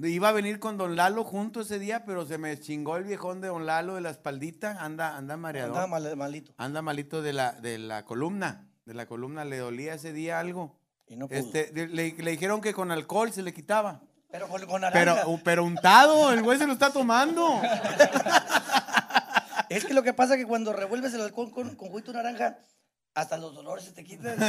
Iba 0.00 0.28
a 0.28 0.32
venir 0.32 0.60
con 0.60 0.76
Don 0.78 0.94
Lalo 0.94 1.24
junto 1.24 1.62
ese 1.62 1.80
día, 1.80 2.04
pero 2.04 2.24
se 2.24 2.38
me 2.38 2.58
chingó 2.60 2.96
el 2.96 3.02
viejón 3.04 3.40
de 3.40 3.48
Don 3.48 3.66
Lalo 3.66 3.96
de 3.96 4.00
la 4.00 4.10
espaldita. 4.10 4.76
Anda, 4.80 5.16
anda 5.16 5.36
mareador. 5.36 5.76
Andaba 5.76 5.88
mal- 6.00 6.16
malito. 6.16 6.52
Anda 6.56 6.82
malito 6.82 7.20
de 7.20 7.32
la, 7.32 7.52
de 7.52 7.78
la 7.78 8.04
columna. 8.04 8.68
De 8.84 8.94
la 8.94 9.06
columna 9.06 9.44
le 9.44 9.58
dolía 9.58 9.94
ese 9.94 10.12
día 10.12 10.38
algo. 10.38 10.78
Y 11.08 11.16
no 11.16 11.26
pudo. 11.26 11.38
Este, 11.38 11.72
le, 11.74 12.12
le 12.12 12.30
dijeron 12.30 12.60
que 12.60 12.72
con 12.72 12.92
alcohol 12.92 13.32
se 13.32 13.42
le 13.42 13.52
quitaba. 13.52 14.02
Pero 14.30 14.46
con, 14.48 14.60
con 14.66 14.82
Pero, 14.92 15.14
naranja. 15.16 15.24
pero 15.42 15.64
untado, 15.64 16.32
el 16.32 16.42
güey 16.42 16.58
se 16.58 16.66
lo 16.66 16.74
está 16.74 16.90
tomando. 16.92 17.60
Es 19.70 19.84
que 19.84 19.92
lo 19.92 20.02
que 20.02 20.14
pasa 20.14 20.32
es 20.34 20.40
que 20.40 20.46
cuando 20.46 20.72
revuelves 20.72 21.12
el 21.12 21.20
alcohol 21.20 21.50
con, 21.50 21.76
con 21.76 21.88
juguito 21.90 22.10
de 22.10 22.22
naranja, 22.22 22.56
hasta 23.14 23.36
los 23.36 23.54
dolores 23.54 23.84
se 23.84 23.92
te 23.92 24.02
quitan. 24.02 24.34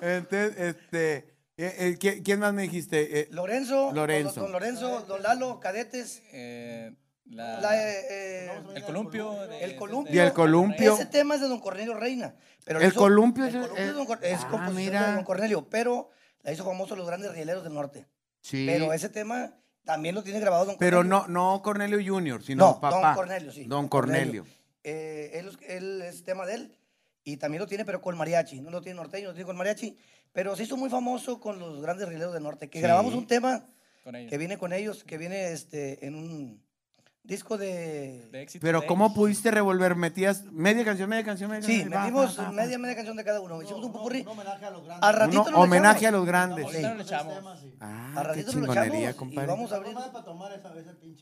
Entonces, 0.00 0.54
este, 0.58 1.35
eh, 1.56 1.74
eh, 1.78 1.96
¿quién, 1.98 2.22
quién 2.22 2.40
más 2.40 2.52
me 2.52 2.62
dijiste? 2.62 3.20
Eh, 3.20 3.28
Lorenzo, 3.30 3.92
Lorenzo. 3.92 4.34
Don, 4.40 4.44
don 4.44 4.52
Lorenzo, 4.52 5.00
Don 5.02 5.22
Lalo, 5.22 5.58
cadetes, 5.60 6.22
Eh, 6.32 6.92
la- 7.26 7.60
la, 7.60 7.76
eh, 7.90 8.06
eh, 8.10 8.50
el 8.74 8.82
columpio. 8.84 9.32
de- 9.48 9.64
el 9.64 9.76
columpio. 9.76 10.14
Y 10.14 10.18
el 10.18 10.32
columpio. 10.32 10.94
Ese 10.94 11.06
tema 11.06 11.34
es 11.34 11.40
de 11.40 11.48
Don 11.48 11.60
Cornelio 11.60 11.94
Reina. 11.94 12.34
Pero 12.64 12.80
El 12.80 12.88
hizo- 12.88 12.98
columpio 13.00 13.44
el 13.44 13.50
es- 13.50 13.54
columpio 13.56 13.82
es- 13.84 13.86
de 13.88 13.92
Don 13.94 14.18
es 14.22 14.40
Ah, 14.44 14.48
composición 14.50 14.76
mira. 14.76 15.06
de 15.08 15.14
Don 15.16 15.24
Cornelio, 15.24 15.68
pero 15.68 16.10
la 16.42 16.52
hizo 16.52 16.64
famoso 16.64 16.94
los 16.96 17.06
grandes 17.06 17.32
rieleros 17.32 17.64
del 17.64 17.74
norte. 17.74 18.06
sí. 18.40 18.64
Pero 18.66 18.92
ese 18.92 19.08
tema 19.08 19.54
también 19.84 20.14
lo 20.14 20.22
tiene 20.22 20.38
grabado 20.40 20.66
Don 20.66 20.76
Pero 20.78 20.98
Cornelio. 20.98 21.24
no, 21.28 21.52
no 21.52 21.62
Cornelio 21.62 21.98
Junior, 22.04 22.42
sino 22.44 22.64
No, 22.66 22.80
papá. 22.80 23.06
Don 23.08 23.14
Cornelio, 23.16 23.52
sí. 23.52 23.64
Don 23.64 23.88
Cornelio. 23.88 24.46
Eh, 24.84 25.30
él, 25.34 25.56
él 25.66 26.02
es 26.02 26.22
tema 26.22 26.46
de 26.46 26.54
él 26.54 26.76
y 27.24 27.38
también 27.38 27.60
lo 27.60 27.66
tiene, 27.66 27.84
pero 27.84 28.00
con 28.00 28.16
mariachi. 28.16 28.60
No 28.60 28.70
lo 28.70 28.80
tiene 28.82 28.96
norteño, 28.96 29.28
lo 29.28 29.34
tiene 29.34 29.46
con 29.46 29.56
mariachi. 29.56 29.96
Pero 30.36 30.54
se 30.54 30.64
hizo 30.64 30.76
muy 30.76 30.90
famoso 30.90 31.40
con 31.40 31.58
los 31.58 31.80
grandes 31.80 32.06
rieleros 32.08 32.34
del 32.34 32.42
norte. 32.42 32.68
Que 32.68 32.78
Sí. 32.78 32.82
grabamos 32.82 33.14
un 33.14 33.26
tema 33.26 33.64
Con 34.04 34.14
ellos. 34.14 34.30
que 34.30 34.36
viene 34.38 34.58
con 34.58 34.72
ellos, 34.74 35.02
que 35.02 35.16
viene 35.18 35.50
este, 35.52 36.06
en 36.06 36.14
un 36.14 36.62
disco 37.24 37.56
de. 37.56 38.28
De 38.30 38.42
éxito 38.42 38.62
Pero 38.62 38.82
de 38.82 38.86
¿cómo 38.86 39.06
ellos. 39.06 39.16
pudiste 39.16 39.50
revolver? 39.50 39.96
¿Metías 39.96 40.44
media 40.52 40.84
canción, 40.84 41.08
media 41.08 41.24
canción, 41.24 41.50
media 41.50 41.62
Sí, 41.62 41.80
canción? 41.80 41.92
Va, 41.94 42.00
metimos 42.02 42.38
va, 42.38 42.42
va, 42.42 42.48
va. 42.50 42.54
media, 42.54 42.78
media 42.78 42.94
canción 42.96 43.16
de 43.16 43.24
cada 43.24 43.40
uno. 43.40 43.62
Hicimos 43.62 43.82
un 43.84 43.92
popurrí. 43.92 44.20
Un 44.20 44.28
homenaje 44.28 44.64
a 44.66 44.70
los 44.70 44.84
grandes. 44.84 45.08
Al 45.08 45.14
ratito 45.16 45.40
Uno- 45.42 45.50
lo 45.52 45.58
homenaje 45.60 45.98
echamos. 46.00 46.14
a 46.14 46.18
los 46.18 46.26
grandes. 46.26 46.64
Ahorita 46.66 46.90
Sí. 46.90 46.96
lo 46.96 47.02
echamos. 47.02 47.60
Sí. 47.60 47.74
Ah, 47.80 48.06
Al 48.08 48.14
qué 48.14 48.22
ratito 48.28 48.46
lo 48.46 48.52
chingonería, 48.52 48.98
echamos 48.98 49.14
y 49.14 49.18
compadre. 49.18 49.46
vamos 49.48 49.72
a 49.72 49.76
abrir. 49.76 49.96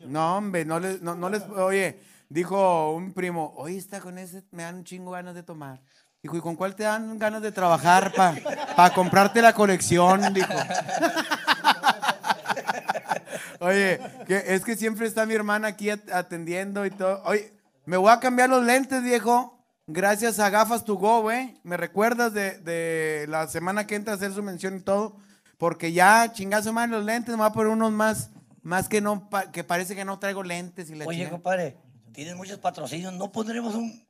No, 0.06 0.36
hombre, 0.36 0.64
no 0.64 0.80
les, 0.80 1.00
no, 1.02 1.14
no 1.14 1.28
les, 1.30 1.42
oye, 1.48 2.00
dijo 2.28 2.92
un 2.92 3.12
primo, 3.12 3.52
oye, 3.56 3.76
está 3.78 4.00
con 4.00 4.18
ese, 4.18 4.42
me 4.50 4.62
dan 4.64 4.76
un 4.76 4.84
chingo 4.84 5.12
ganas 5.12 5.34
de 5.34 5.42
tomar. 5.42 5.80
Dijo, 6.24 6.38
¿y 6.38 6.40
con 6.40 6.56
cuál 6.56 6.74
te 6.74 6.84
dan 6.84 7.18
ganas 7.18 7.42
de 7.42 7.52
trabajar 7.52 8.10
para 8.14 8.94
comprarte 8.94 9.42
la 9.42 9.52
colección? 9.52 10.32
Dijo. 10.32 10.48
Oye, 13.60 14.00
que 14.26 14.42
es 14.54 14.64
que 14.64 14.74
siempre 14.74 15.06
está 15.06 15.26
mi 15.26 15.34
hermana 15.34 15.68
aquí 15.68 15.90
at- 15.90 16.10
atendiendo 16.10 16.86
y 16.86 16.90
todo. 16.90 17.22
Oye, 17.26 17.52
me 17.84 17.98
voy 17.98 18.10
a 18.10 18.20
cambiar 18.20 18.48
los 18.48 18.64
lentes, 18.64 19.02
viejo. 19.02 19.62
Gracias 19.86 20.38
a 20.40 20.48
Gafas 20.48 20.86
to 20.86 20.94
Go, 20.94 21.20
güey. 21.20 21.60
Me 21.62 21.76
recuerdas 21.76 22.32
de, 22.32 22.52
de 22.60 23.26
la 23.28 23.46
semana 23.46 23.86
que 23.86 23.94
entra 23.94 24.14
a 24.14 24.16
hacer 24.16 24.32
su 24.32 24.42
mención 24.42 24.78
y 24.78 24.80
todo. 24.80 25.18
Porque 25.58 25.92
ya, 25.92 26.32
chingazo 26.32 26.72
más 26.72 26.88
los 26.88 27.04
lentes, 27.04 27.32
me 27.32 27.36
voy 27.42 27.46
a 27.46 27.50
poner 27.52 27.70
unos 27.70 27.92
más, 27.92 28.30
más 28.62 28.88
que 28.88 29.02
no, 29.02 29.28
pa- 29.28 29.52
que 29.52 29.62
parece 29.62 29.94
que 29.94 30.06
no 30.06 30.18
traigo 30.18 30.42
lentes 30.42 30.88
y 30.88 30.94
la 30.94 31.04
Oye, 31.04 31.18
chingada. 31.18 31.32
compadre, 31.32 31.76
tienes 32.12 32.34
muchos 32.34 32.56
patrocinios. 32.58 33.12
No 33.12 33.30
pondremos 33.30 33.74
un. 33.74 34.02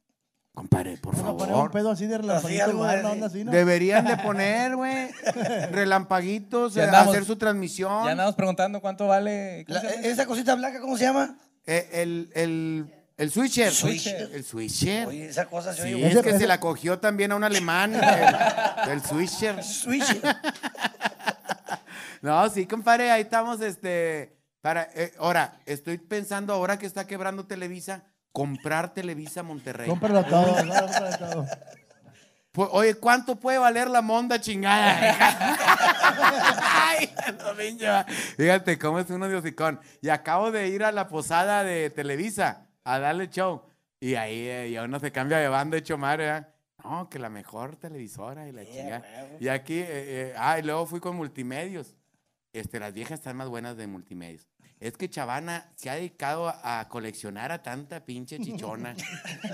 Compadre, 0.54 0.96
por 0.98 1.16
Vamos 1.16 1.30
a 1.30 1.36
poner 1.36 1.52
un 1.52 1.58
favor. 1.58 1.70
pedo 1.72 1.90
así 1.90 2.06
de 2.06 2.16
relampaguito, 2.18 2.64
algo, 2.64 2.78
güey, 2.84 3.00
una 3.00 3.10
onda 3.10 3.26
así, 3.26 3.42
¿no? 3.44 3.50
Deberían 3.50 4.04
de 4.06 4.16
poner, 4.18 4.76
güey, 4.76 5.10
relampaguitos, 5.72 6.74
Ya 6.74 6.84
eh, 6.84 6.86
andamos- 6.86 7.08
hacer 7.14 7.24
su 7.24 7.36
transmisión. 7.36 8.04
Ya 8.04 8.12
andamos 8.12 8.36
preguntando 8.36 8.80
cuánto 8.80 9.08
vale. 9.08 9.64
¿cómo 9.66 9.74
la- 9.74 9.80
se 9.80 9.96
llama? 9.96 10.06
esa 10.08 10.26
cosita 10.26 10.54
blanca, 10.54 10.80
¿cómo 10.80 10.96
se 10.96 11.04
llama? 11.04 11.36
Eh, 11.66 11.88
el, 11.94 12.30
el, 12.34 12.86
el 13.16 13.30
switcher. 13.32 13.72
Switcher. 13.72 14.30
El 14.32 14.44
switcher. 14.44 15.08
Oye, 15.08 15.26
esa 15.26 15.46
cosa 15.46 15.74
se 15.74 15.82
Sí, 15.82 15.94
oye. 15.94 16.06
es 16.06 16.12
Ese- 16.12 16.22
que 16.22 16.30
ese- 16.30 16.38
se 16.38 16.46
la 16.46 16.60
cogió 16.60 17.00
también 17.00 17.32
a 17.32 17.36
un 17.36 17.42
alemán, 17.42 17.92
el, 18.86 18.90
el 18.92 19.02
switcher. 19.02 19.62
Switch. 19.64 20.20
No, 22.22 22.48
sí, 22.48 22.64
compadre, 22.66 23.10
ahí 23.10 23.20
estamos, 23.22 23.60
este, 23.60 24.34
para, 24.62 24.88
eh, 24.94 25.12
ahora, 25.18 25.60
estoy 25.66 25.98
pensando, 25.98 26.54
ahora 26.54 26.78
que 26.78 26.86
está 26.86 27.06
quebrando 27.06 27.44
Televisa, 27.46 28.04
comprar 28.34 28.92
Televisa 28.92 29.42
Monterrey. 29.44 29.88
Cómpralo 29.88 30.24
todo, 30.24 30.56
claro, 30.56 30.86
cómpralo 30.88 31.16
todo. 31.18 31.46
Pu- 32.52 32.68
Oye, 32.72 32.94
¿cuánto 32.96 33.36
puede 33.36 33.58
valer 33.58 33.88
la 33.88 34.02
monda 34.02 34.40
chingada? 34.40 34.96
Ay, 36.60 37.12
no, 37.38 37.54
pinche 37.56 37.88
va. 37.88 38.04
Fíjate 38.04 38.76
cómo 38.78 38.98
es 38.98 39.08
uno 39.10 39.28
de 39.28 39.36
hocicón. 39.36 39.80
Y 40.00 40.08
acabo 40.08 40.50
de 40.50 40.68
ir 40.68 40.82
a 40.84 40.92
la 40.92 41.06
posada 41.08 41.62
de 41.64 41.90
Televisa 41.90 42.66
a 42.84 42.98
darle 42.98 43.28
show. 43.28 43.62
Y 44.00 44.16
ahí 44.16 44.46
eh, 44.48 44.70
ya 44.72 44.82
uno 44.84 44.98
se 45.00 45.12
cambia 45.12 45.38
de 45.38 45.48
banda 45.48 45.76
hecho 45.78 45.96
madre, 45.96 46.24
¿verdad? 46.26 46.48
No, 46.82 47.08
que 47.08 47.18
la 47.18 47.30
mejor 47.30 47.76
televisora 47.76 48.46
y 48.48 48.52
la 48.52 48.64
chingada. 48.66 49.00
huevo. 49.00 49.36
Y 49.40 49.48
aquí, 49.48 49.78
eh, 49.78 49.86
eh, 49.88 50.34
ah, 50.36 50.58
y 50.58 50.62
luego 50.62 50.84
fui 50.86 51.00
con 51.00 51.16
multimedios. 51.16 51.94
Este, 52.52 52.78
las 52.78 52.92
viejas 52.92 53.18
están 53.20 53.36
más 53.36 53.48
buenas 53.48 53.76
de 53.76 53.86
multimedios. 53.86 54.46
Es 54.84 54.98
que 54.98 55.08
Chavana 55.08 55.72
se 55.76 55.88
ha 55.88 55.94
dedicado 55.94 56.46
a, 56.62 56.86
coleccionar 56.90 57.50
a 57.50 57.62
tanta 57.62 58.04
pinche 58.04 58.38
chichona. 58.38 58.94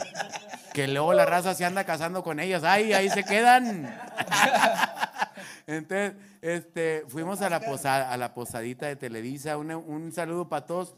que 0.75 0.89
luego 0.89 1.13
la 1.13 1.25
raza 1.25 1.55
se 1.55 1.65
anda 1.65 1.85
casando 1.85 2.25
con 2.25 2.41
ellas. 2.41 2.65
¡Ay, 2.65 2.93
ahí 2.93 3.09
se 3.09 3.23
quedan! 3.23 3.97
Entonces, 5.69 6.15
este, 6.43 7.05
fuimos 7.07 7.43
a 7.43 7.49
la, 7.49 7.61
posada, 7.61 8.11
a 8.11 8.17
la 8.17 8.35
posadita 8.35 8.89
de 8.89 8.97
Televisa. 8.97 9.57
Un 9.57 10.11
saludo 10.11 10.49
para 10.49 10.67
todos 10.67 10.97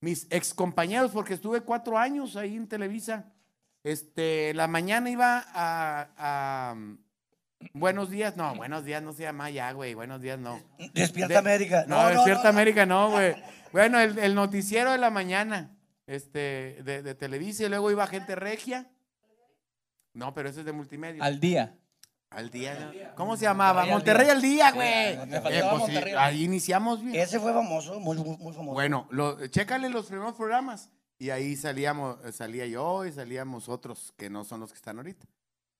mis 0.00 0.28
ex 0.30 0.54
compañeros, 0.54 1.10
porque 1.10 1.34
estuve 1.34 1.62
cuatro 1.62 1.98
años 1.98 2.36
ahí 2.36 2.54
en 2.54 2.68
Televisa. 2.68 3.32
Este, 3.82 4.54
la 4.54 4.68
mañana 4.68 5.10
iba 5.10 5.44
a, 5.44 6.08
a, 6.16 6.76
Buenos 7.74 8.10
días, 8.10 8.36
no, 8.36 8.54
buenos 8.54 8.84
días 8.84 9.02
no 9.02 9.12
se 9.12 9.22
llama 9.22 9.50
ya, 9.50 9.72
güey. 9.72 9.94
Buenos 9.94 10.20
días 10.20 10.38
no. 10.38 10.60
Despierta 10.94 11.34
De- 11.34 11.38
América. 11.38 11.84
No, 11.88 12.06
Despierta 12.08 12.48
América 12.48 12.86
no, 12.86 13.10
güey. 13.10 13.34
Bueno, 13.72 13.98
el, 14.00 14.18
el 14.18 14.34
noticiero 14.34 14.92
de 14.92 14.98
la 14.98 15.10
mañana, 15.10 15.70
este, 16.06 16.78
de, 16.84 17.02
de 17.02 17.14
Televisa, 17.14 17.64
y 17.64 17.68
luego 17.68 17.90
iba 17.90 18.06
gente 18.06 18.34
regia. 18.34 18.90
No, 20.14 20.34
pero 20.34 20.48
ese 20.50 20.60
es 20.60 20.66
de 20.66 20.72
multimedia. 20.72 21.24
Al, 21.24 21.34
Al 21.34 21.40
día. 21.40 21.74
día, 22.50 22.74
¿no? 23.08 23.14
¿Cómo 23.14 23.36
se 23.36 23.44
llamaba? 23.44 23.86
Monterrey 23.86 23.90
al 23.90 23.96
Monterrey 23.96 24.30
al 24.30 24.42
día, 24.42 24.70
güey. 24.72 25.54
Eh, 25.54 25.62
pues 25.70 25.84
sí, 25.86 25.96
al 25.96 26.18
ahí 26.18 26.44
iniciamos 26.44 27.02
bien. 27.02 27.16
Ese 27.16 27.40
fue 27.40 27.52
famoso, 27.52 27.98
muy, 28.00 28.16
muy, 28.18 28.36
muy 28.36 28.52
famoso. 28.52 28.74
Bueno, 28.74 29.06
lo, 29.10 29.46
chécale 29.48 29.88
los 29.88 30.06
primeros 30.06 30.34
programas. 30.34 30.90
Y 31.18 31.30
ahí 31.30 31.56
salíamos, 31.56 32.18
salía 32.34 32.66
yo 32.66 33.06
y 33.06 33.12
salíamos 33.12 33.68
otros 33.68 34.12
que 34.18 34.28
no 34.28 34.44
son 34.44 34.60
los 34.60 34.70
que 34.72 34.76
están 34.76 34.96
ahorita. 34.96 35.24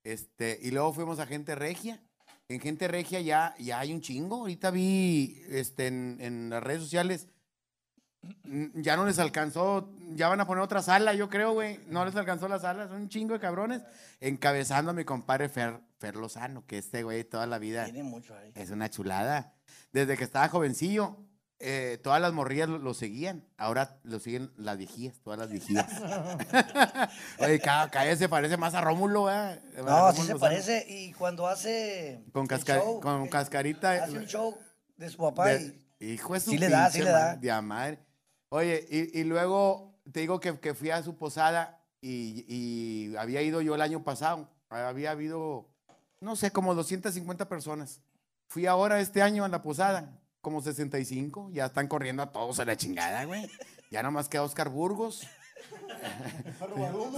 Este, 0.05 0.59
y 0.62 0.70
luego 0.70 0.92
fuimos 0.92 1.18
a 1.18 1.26
Gente 1.26 1.55
Regia. 1.55 2.03
En 2.48 2.61
Gente 2.61 2.88
Regia 2.88 3.20
ya, 3.20 3.55
ya 3.59 3.78
hay 3.80 3.92
un 3.92 4.00
chingo. 4.00 4.36
Ahorita 4.36 4.70
vi 4.70 5.42
este, 5.48 5.86
en, 5.86 6.18
en 6.20 6.50
las 6.50 6.62
redes 6.62 6.82
sociales. 6.82 7.28
mm, 8.44 8.80
Ya 8.82 8.96
no 8.96 9.07
les 9.07 9.18
alcanzó, 9.18 9.88
ya 10.14 10.28
van 10.28 10.40
a 10.40 10.46
poner 10.46 10.62
otra 10.62 10.82
sala, 10.82 11.14
yo 11.14 11.28
creo, 11.28 11.53
güey. 11.53 11.78
No 11.88 12.05
les 12.05 12.14
alcanzó 12.16 12.48
la 12.48 12.59
sala, 12.59 12.88
son 12.88 13.03
un 13.03 13.09
chingo 13.09 13.34
de 13.34 13.40
cabrones. 13.40 13.82
Encabezando 14.20 14.90
a 14.90 14.94
mi 14.94 15.05
compadre 15.05 15.48
Fer, 15.48 15.80
Fer 15.98 16.16
Lozano, 16.16 16.66
que 16.66 16.78
este 16.78 17.03
güey 17.03 17.24
toda 17.24 17.46
la 17.46 17.59
vida 17.59 17.84
Tiene 17.84 18.03
mucho 18.03 18.36
ahí. 18.36 18.53
es 18.55 18.70
una 18.70 18.90
chulada. 18.90 19.55
Desde 19.92 20.16
que 20.16 20.24
estaba 20.24 20.48
jovencillo, 20.48 21.16
eh, 21.62 21.98
todas 22.02 22.20
las 22.20 22.32
morrillas 22.32 22.68
lo, 22.68 22.78
lo 22.78 22.92
seguían. 22.92 23.44
Ahora 23.56 23.98
lo 24.02 24.18
siguen 24.18 24.52
las 24.56 24.76
viejías, 24.76 25.20
todas 25.22 25.38
las 25.38 25.50
viejías. 25.50 25.86
Oye, 27.38 27.60
cada, 27.60 27.90
cada 27.90 28.04
vez 28.06 28.18
se 28.18 28.28
parece 28.28 28.56
más 28.56 28.74
a 28.74 28.80
Rómulo, 28.80 29.30
¿eh? 29.30 29.60
No, 29.84 30.12
sí 30.12 30.22
se 30.22 30.36
parece. 30.36 30.84
Y 30.88 31.12
cuando 31.12 31.46
hace. 31.46 32.24
Con, 32.32 32.46
casca- 32.46 32.76
show, 32.78 33.00
con 33.00 33.22
eh, 33.24 33.30
cascarita. 33.30 33.92
Hace 34.04 34.18
un 34.18 34.26
show 34.26 34.56
de 34.96 35.08
su 35.08 35.18
papá. 35.18 35.48
de- 35.48 35.78
y- 36.00 36.12
hijo 36.12 36.34
de 36.34 36.40
su 36.40 36.50
Sí 36.50 36.58
le 36.58 36.68
da, 36.68 36.90
sí 36.90 36.98
pinche 36.98 37.04
le 37.04 37.10
da. 37.10 37.36
de 37.36 37.62
madre. 37.62 37.98
Oye, 38.50 38.86
y, 38.90 39.20
y 39.20 39.24
luego 39.24 39.98
te 40.12 40.20
digo 40.20 40.40
que, 40.40 40.58
que 40.58 40.74
fui 40.74 40.90
a 40.90 41.02
su 41.02 41.16
posada 41.16 41.80
y, 42.00 42.44
y 42.48 43.16
había 43.16 43.40
ido 43.42 43.60
yo 43.60 43.74
el 43.74 43.80
año 43.80 44.02
pasado. 44.02 44.48
Había 44.68 45.10
habido, 45.12 45.68
no 46.20 46.34
sé, 46.36 46.50
como 46.50 46.74
250 46.74 47.48
personas. 47.48 48.00
Fui 48.48 48.66
ahora 48.66 49.00
este 49.00 49.22
año 49.22 49.44
a 49.44 49.48
la 49.48 49.62
posada, 49.62 50.18
como 50.43 50.61
65. 50.61 51.49
Ya 51.53 51.66
están 51.66 51.88
corriendo 51.88 52.22
a 52.22 52.30
todos 52.32 52.61
a 52.61 52.64
la 52.66 52.76
chingada, 52.76 53.24
güey. 53.24 53.49
Ya 53.90 54.03
nomás 54.03 54.28
queda 54.28 54.43
Oscar 54.43 54.68
Burgos. 54.68 55.26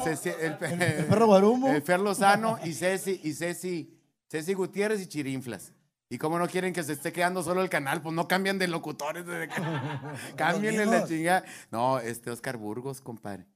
Ceci- 0.04 0.34
el, 0.38 0.52
El 0.82 1.04
perro 1.06 1.26
guarumo. 1.26 1.68
el 1.68 1.82
Fer 1.82 2.00
Lozano 2.00 2.58
y 2.64 2.74
Ceci, 2.74 3.20
y 3.24 3.32
Ceci, 3.32 3.98
Ceci 4.30 4.54
Gutiérrez 4.54 5.00
y 5.02 5.06
Chirinflas. 5.08 5.72
Y 6.10 6.18
como 6.18 6.38
no 6.38 6.46
quieren 6.46 6.72
que 6.72 6.82
se 6.84 6.92
esté 6.92 7.12
quedando 7.12 7.42
solo 7.42 7.62
el 7.62 7.70
canal, 7.70 8.02
pues 8.02 8.14
no 8.14 8.28
cambian 8.28 8.58
de 8.58 8.68
locutores. 8.68 9.24
desde 9.26 9.48
que- 9.48 9.62
Cámbienle 10.36 10.86
la 10.86 11.06
chingada. 11.06 11.44
No, 11.70 11.98
este 11.98 12.30
Oscar 12.30 12.56
Burgos, 12.58 13.00
compadre. 13.00 13.46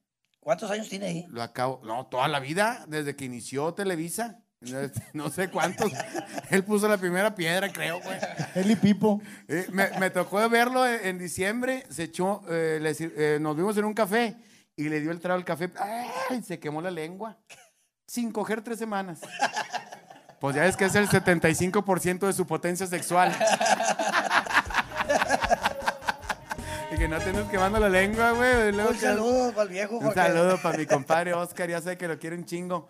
¿Cuántos 0.41 0.71
años 0.71 0.89
tiene 0.89 1.07
ahí? 1.07 1.27
Lo 1.29 1.43
acabo, 1.43 1.81
no, 1.85 2.07
toda 2.07 2.27
la 2.27 2.41
vida, 2.41 2.85
desde 2.89 3.15
que 3.15 3.27
inició 3.27 3.75
Televisa. 3.75 4.41
No, 5.13 5.31
sé 5.31 5.49
cuántos. 5.51 5.93
Él 6.51 6.65
puso 6.65 6.89
la 6.89 6.97
primera 6.99 7.35
piedra, 7.35 7.71
creo, 7.73 8.01
güey. 8.01 8.19
Eli 8.55 8.77
Pipo. 8.77 9.21
Eh, 9.47 9.67
me, 9.71 9.89
me 9.99 10.11
tocó 10.11 10.47
verlo 10.49 10.87
en, 10.87 11.07
en 11.07 11.19
diciembre. 11.19 11.85
Se 11.91 12.05
echó, 12.05 12.43
eh, 12.49 12.79
le 12.81 12.95
eh, 12.99 13.39
nos 13.41 13.57
vimos 13.57 13.77
en 13.77 13.85
un 13.85 13.95
café 13.95 14.37
y 14.77 14.89
le 14.89 15.01
dio 15.01 15.11
el 15.11 15.21
trago 15.21 15.39
al 15.39 15.45
café. 15.45 15.71
¡Ay! 15.79 16.43
Se 16.43 16.59
quemó 16.59 16.81
la 16.83 16.91
lengua. 16.91 17.37
Sin 18.07 18.33
coger 18.33 18.63
tres 18.63 18.79
semanas. 18.79 19.21
Pues 20.41 20.57
ya 20.57 20.67
es 20.67 20.77
que 20.77 20.85
es 20.87 20.95
el 20.95 21.09
75% 21.09 22.27
de 22.27 22.33
su 22.33 22.47
potencia 22.47 22.87
sexual. 22.87 23.37
y 26.93 26.97
que 26.97 27.09
no 27.09 27.19
tenés 27.19 27.45
quemando 27.51 27.79
la 27.79 27.89
lengua, 27.89 28.31
güey. 28.33 28.75
y 28.75 28.79
Un 28.81 28.97
saludo 28.99 29.51
para 29.53 29.63
el 29.65 29.69
viejo. 29.69 29.99
un 29.99 30.15
saludo 30.15 30.59
para 30.63 30.79
mi 30.79 30.87
compadre 30.87 31.35
Oscar, 31.35 31.69
ya 31.69 31.81
sé 31.81 31.99
que 31.99 32.09
lo 32.09 32.19
quiere 32.19 32.37
un 32.37 32.45
chingo. 32.45 32.89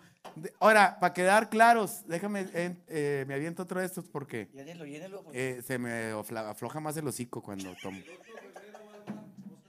Ahora, 0.59 0.99
para 0.99 1.13
quedar 1.13 1.49
claros, 1.49 2.03
déjame, 2.07 2.45
eh, 2.53 2.75
eh, 2.87 3.25
me 3.27 3.33
aviento 3.33 3.63
otro 3.63 3.79
de 3.79 3.85
estos 3.85 4.05
porque 4.07 4.49
Llénelo, 4.53 4.85
llénelo. 4.85 5.23
porque- 5.23 5.57
eh, 5.57 5.61
se 5.61 5.77
me 5.77 6.11
afloja 6.11 6.79
más 6.79 6.95
el 6.97 7.07
hocico 7.07 7.41
cuando 7.41 7.73
tomo. 7.81 7.99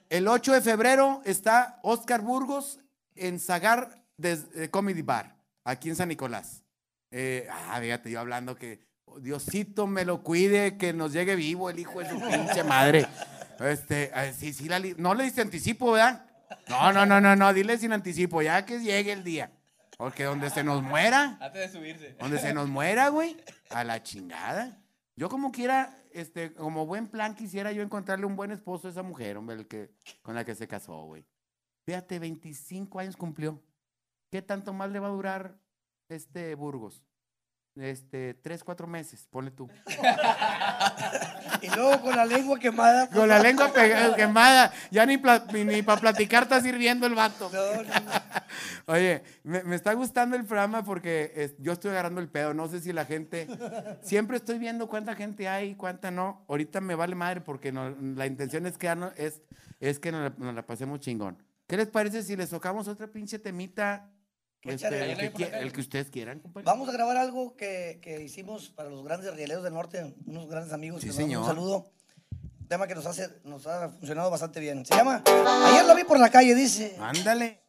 El 0.09 0.27
8 0.29 0.53
de 0.53 0.61
febrero 0.61 1.23
está 1.25 1.79
Oscar 1.83 2.21
Burgos 2.21 2.81
en 3.15 3.39
Zagar 3.39 4.03
eh, 4.23 4.69
Comedy 4.71 5.03
Bar, 5.03 5.37
aquí 5.65 5.89
en 5.89 5.97
San 5.97 6.09
Nicolás. 6.09 6.63
Ah, 7.51 7.79
fíjate, 7.81 8.11
yo 8.11 8.21
hablando 8.21 8.57
que 8.57 8.81
oh, 9.05 9.19
Diosito 9.21 9.87
me 9.87 10.05
lo 10.05 10.23
cuide, 10.23 10.77
que 10.77 10.93
nos 10.93 11.13
llegue 11.13 11.37
vivo 11.37 11.71
el 11.71 11.79
hijo 11.79 12.01
de 12.01 12.09
su 12.11 12.21
pinche 12.21 12.65
madre. 12.65 13.07
Este, 13.61 14.11
sí, 14.37 14.53
sí, 14.53 14.69
la 14.69 14.81
no 14.97 15.15
le 15.15 15.25
diste 15.25 15.43
anticipo, 15.43 15.93
¿verdad? 15.93 16.25
No, 16.69 16.93
no, 16.93 17.07
no, 17.07 17.21
no, 17.21 17.37
no, 17.37 17.53
dile 17.55 17.79
sin 17.79 17.93
anticipo, 17.93 18.43
ya 18.43 18.65
que 18.65 18.81
llegue 18.81 19.13
el 19.13 19.23
día. 19.23 19.53
Porque 20.01 20.25
donde 20.25 20.49
se 20.49 20.65
nos 20.65 20.83
muera, 20.83 21.37
Antes 21.43 21.61
de 21.61 21.79
subirse. 21.79 22.17
donde 22.19 22.39
se 22.39 22.55
nos 22.55 22.71
muera, 22.71 23.11
güey, 23.11 23.37
a 23.69 23.85
la 23.85 24.03
chingada. 24.03 24.83
Yo 25.15 25.29
como 25.29 25.53
quiera, 25.53 25.95
este, 26.13 26.55
como 26.55 26.87
buen 26.87 27.07
plan 27.07 27.35
quisiera 27.35 27.71
yo 27.71 27.83
encontrarle 27.83 28.25
un 28.25 28.35
buen 28.35 28.51
esposo 28.51 28.89
a 28.89 28.93
esa 28.93 29.03
mujer, 29.03 29.37
hombre, 29.37 29.57
el 29.57 29.69
que, 29.69 29.91
con 30.23 30.35
la 30.35 30.43
que 30.43 30.55
se 30.55 30.67
casó, 30.67 31.05
güey. 31.05 31.27
Fíjate, 31.85 32.19
25 32.19 32.99
años 32.99 33.15
cumplió. 33.15 33.63
¿Qué 34.31 34.41
tanto 34.41 34.73
más 34.73 34.91
le 34.91 35.01
va 35.01 35.09
a 35.09 35.11
durar 35.11 35.61
este 36.09 36.55
Burgos? 36.55 37.05
Este, 37.77 38.35
tres, 38.35 38.65
cuatro 38.65 38.87
meses, 38.87 39.27
ponle 39.31 39.51
tú. 39.51 39.69
Y 41.63 41.69
luego 41.69 42.01
con 42.01 42.17
la 42.17 42.25
lengua 42.25 42.59
quemada. 42.59 43.09
Con 43.11 43.29
la 43.29 43.39
lengua 43.39 43.71
quemada, 44.17 44.73
ya 44.91 45.05
ni, 45.05 45.19
para 45.19 46.01
platicar 46.01 46.45
está 46.45 46.61
sirviendo 46.61 47.07
el 47.07 47.15
vato. 47.15 47.51
No, 47.53 47.83
no, 47.83 47.83
no. 47.83 47.91
Oye, 48.87 49.23
me, 49.43 49.63
me 49.65 49.77
está 49.77 49.93
gustando 49.93 50.37
el 50.37 50.45
programa 50.45 50.85
porque 50.85 51.33
es- 51.37 51.55
yo 51.59 51.73
estoy 51.73 51.91
agarrando 51.91 52.21
el 52.21 52.29
pedo. 52.29 52.55
No 52.55 52.67
sé 52.69 52.81
si 52.81 52.93
la 52.93 53.05
gente. 53.05 53.47
Siempre 54.03 54.39
estoy 54.39 54.59
viendo 54.59 54.89
cuánta 54.89 55.15
gente 55.15 55.49
hay, 55.49 55.75
cuánta 55.75 56.11
no. 56.11 56.45
Ahorita 56.49 56.81
me 56.81 56.95
vale 56.95 57.15
madre 57.15 57.41
porque 57.43 57.73
la 57.73 58.27
intención 58.27 58.65
es 58.67 58.79
que, 58.79 58.87
ya 58.87 58.95
no- 58.95 59.13
es, 59.17 59.43
es 59.81 59.99
que 59.99 60.13
nos 60.13 60.23
la, 60.23 60.35
nos 60.39 60.55
la 60.55 60.63
pasemos 60.67 61.01
chingón. 61.01 61.43
¿Qué 61.67 61.77
les 61.77 61.89
parece 61.89 62.23
si 62.23 62.37
les 62.37 62.49
tocamos 62.51 62.89
otra 62.89 63.07
pinche 63.07 63.39
temita? 63.39 64.09
Échale. 64.63 65.13
Este, 65.13 65.27
el, 65.27 65.33
que, 65.33 65.51
qui- 65.51 65.55
el 65.55 65.81
ustedes 65.81 66.11
quieran, 66.11 66.41
compadre. 66.41 66.65
Vamos 66.67 66.89
a 66.89 66.93
grabar 66.93 67.17
algo 67.17 67.57
que, 67.57 67.99
que 68.03 68.23
hicimos 68.23 68.69
para 68.71 68.91
los 68.91 69.03
grandes 69.05 69.35
rieleros 69.35 69.65
del 69.65 69.73
norte, 69.75 70.15
unos 70.27 70.49
grandes 70.49 70.73
amigos. 70.73 71.01
Sí, 71.01 71.07
que 71.09 71.13
señor. 71.15 71.43
Un 71.43 71.47
saludo. 71.49 71.87
Un 72.61 72.69
tema 72.69 72.87
que 72.87 72.95
nos, 72.95 73.07
hace, 73.07 73.29
nos 73.45 73.67
ha 73.67 73.89
funcionado 73.89 74.31
bastante 74.31 74.61
bien. 74.61 74.85
Se 74.87 74.95
llama 74.95 75.23
Ayer 75.27 75.85
lo 75.87 75.95
vi 75.97 76.05
por 76.05 76.19
la 76.21 76.31
calle, 76.31 76.55
dice. 76.55 76.97
Ándale. 77.01 77.61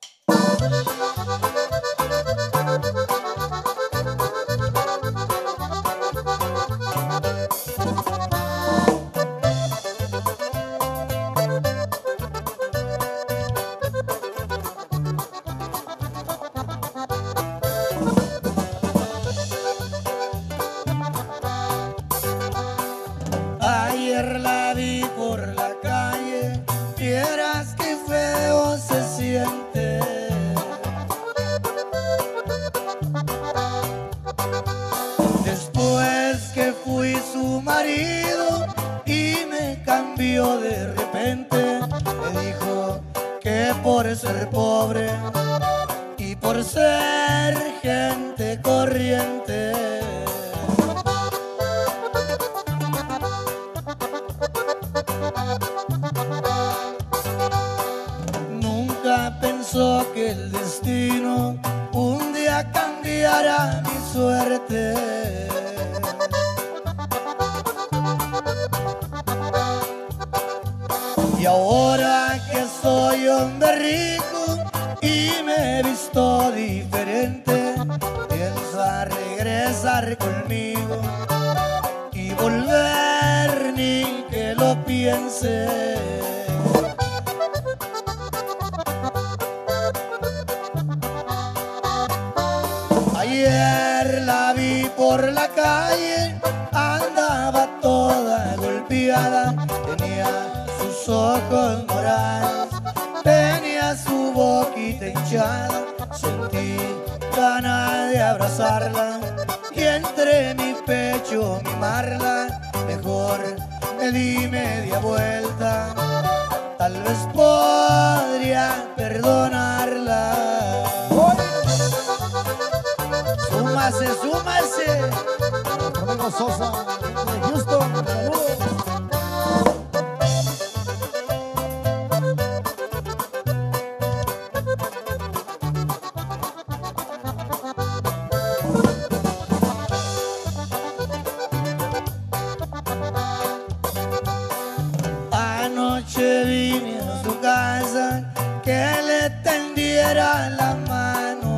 Que 148.63 148.83
le 149.09 149.29
tendiera 149.43 150.49
la 150.49 150.75
mano. 150.89 151.51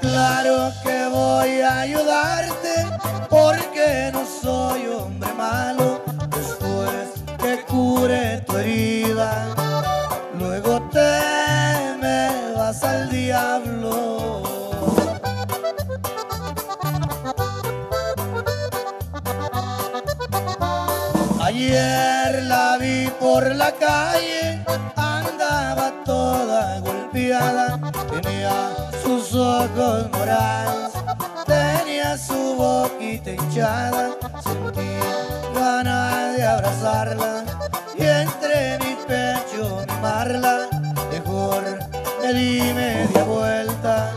Claro 0.00 0.72
que 0.82 1.08
voy 1.08 1.60
a 1.60 1.80
ayudarte 1.80 2.45
por 23.36 23.54
la 23.54 23.70
calle, 23.70 24.64
andaba 24.96 25.92
toda 26.06 26.80
golpeada. 26.80 27.78
ojos 29.34 30.10
morados, 30.10 30.92
tenía 31.44 32.16
su 32.16 32.54
boquita 32.56 33.32
hinchada, 33.32 34.16
sentí 34.42 34.88
ganas 35.54 36.36
de 36.36 36.46
abrazarla 36.46 37.44
y 37.98 38.02
entre 38.04 38.78
mi 38.78 38.96
pecho 39.06 39.84
mimarla, 39.86 40.70
mejor 41.12 41.62
me 42.22 42.32
di 42.32 42.72
media 42.72 43.22
vuelta, 43.24 44.12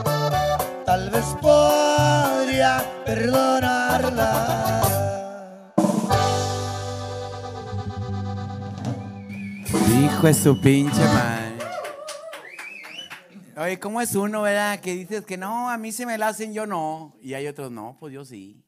tal 0.85 1.09
vez 1.09 1.25
podría 1.41 2.81
perdonarla. 3.05 4.98
Hijo 10.19 10.27
de 10.27 10.33
su 10.33 10.59
pinche 10.59 10.99
madre. 10.99 11.59
Oye, 13.55 13.79
¿cómo 13.79 14.01
es 14.01 14.13
uno, 14.15 14.41
verdad? 14.41 14.81
Que 14.81 14.93
dices 14.93 15.25
que 15.25 15.37
no, 15.37 15.69
a 15.69 15.77
mí 15.77 15.93
se 15.93 16.05
me 16.05 16.17
la 16.17 16.27
hacen, 16.27 16.53
yo 16.53 16.67
no. 16.67 17.15
Y 17.21 17.35
hay 17.35 17.47
otros, 17.47 17.71
no, 17.71 17.95
pues 18.01 18.13
yo 18.13 18.25
sí. 18.25 18.61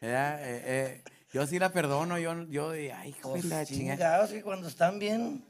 ¿Verdad? 0.00 0.40
Eh, 0.40 0.62
eh, 0.64 1.04
yo 1.30 1.46
sí 1.46 1.58
la 1.58 1.74
perdono, 1.74 2.18
yo, 2.18 2.42
yo, 2.44 2.70
ay, 2.70 3.10
hijo 3.10 3.34
de 3.34 3.42
la 3.42 3.66
chingada. 3.66 3.96
Chingados, 3.96 4.32
y 4.32 4.40
cuando 4.40 4.66
están 4.66 4.98
bien. 4.98 5.44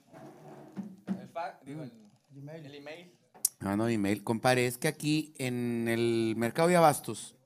El 1.07 1.31
digo, 1.65 1.85
el, 1.85 2.49
el 2.49 2.75
email. 2.75 3.17
No, 3.61 3.77
no, 3.77 3.89
email. 3.89 4.25
Compadre, 4.25 4.67
es 4.67 4.77
que 4.77 4.89
aquí 4.89 5.35
en 5.39 5.87
el 5.87 6.35
mercado 6.37 6.67
de 6.67 6.75
abastos, 6.75 7.37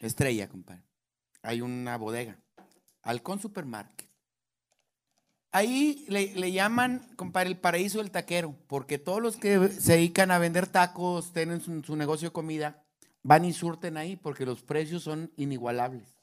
Estrella, 0.00 0.50
compadre, 0.50 0.82
hay 1.40 1.62
una 1.62 1.96
bodega, 1.96 2.36
Halcón 3.00 3.40
Supermarket. 3.40 4.11
Ahí 5.52 6.04
le, 6.08 6.34
le 6.34 6.50
llaman, 6.50 7.06
compadre, 7.16 7.50
el 7.50 7.58
paraíso 7.58 7.98
del 7.98 8.10
taquero, 8.10 8.56
porque 8.66 8.98
todos 8.98 9.20
los 9.20 9.36
que 9.36 9.68
se 9.68 9.92
dedican 9.92 10.30
a 10.30 10.38
vender 10.38 10.66
tacos, 10.66 11.32
tienen 11.32 11.60
su, 11.60 11.82
su 11.82 11.94
negocio 11.94 12.28
de 12.28 12.32
comida, 12.32 12.82
van 13.22 13.44
y 13.44 13.52
surten 13.52 13.96
ahí 13.98 14.16
porque 14.16 14.46
los 14.46 14.62
precios 14.62 15.02
son 15.02 15.30
inigualables. 15.36 16.16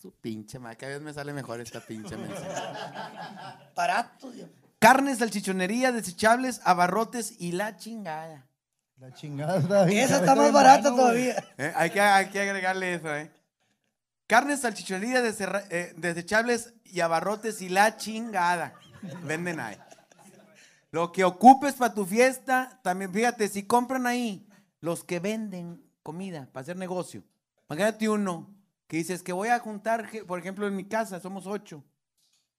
Su 0.00 0.12
pinche 0.12 0.58
madre, 0.58 0.76
cada 0.76 0.92
vez 0.92 1.02
me 1.02 1.14
sale 1.14 1.32
mejor 1.32 1.60
esta 1.60 1.80
pinche 1.80 2.16
mensaje. 2.16 2.46
Barato. 3.74 4.30
Dios. 4.30 4.50
Carnes, 4.78 5.18
salchichonería, 5.18 5.92
desechables, 5.92 6.60
abarrotes 6.64 7.40
y 7.40 7.52
la 7.52 7.76
chingada. 7.76 8.48
La 8.98 9.14
chingada 9.14 9.88
Esa 9.88 10.18
está 10.18 10.34
más 10.34 10.52
barata 10.52 10.90
todavía. 10.90 11.36
Eh, 11.56 11.72
hay, 11.74 11.90
que, 11.90 12.00
hay 12.00 12.26
que 12.30 12.40
agregarle 12.40 12.94
eso, 12.94 13.14
¿eh? 13.14 13.30
Carnes, 14.32 14.60
salchichonería, 14.60 15.22
eh, 15.68 15.92
desechables 15.94 16.72
y 16.86 17.00
abarrotes 17.00 17.60
y 17.60 17.68
la 17.68 17.98
chingada. 17.98 18.72
Venden 19.26 19.60
ahí. 19.60 19.76
Lo 20.90 21.12
que 21.12 21.22
ocupes 21.22 21.74
para 21.74 21.92
tu 21.92 22.06
fiesta, 22.06 22.80
también 22.82 23.12
fíjate, 23.12 23.46
si 23.48 23.64
compran 23.64 24.06
ahí 24.06 24.48
los 24.80 25.04
que 25.04 25.20
venden 25.20 25.84
comida 26.02 26.48
para 26.50 26.62
hacer 26.62 26.78
negocio. 26.78 27.22
Imagínate 27.68 28.08
uno 28.08 28.48
que 28.86 28.96
dices 28.96 29.22
que 29.22 29.34
voy 29.34 29.48
a 29.48 29.58
juntar, 29.58 30.08
por 30.26 30.38
ejemplo, 30.38 30.66
en 30.66 30.76
mi 30.76 30.84
casa 30.84 31.20
somos 31.20 31.46
ocho. 31.46 31.84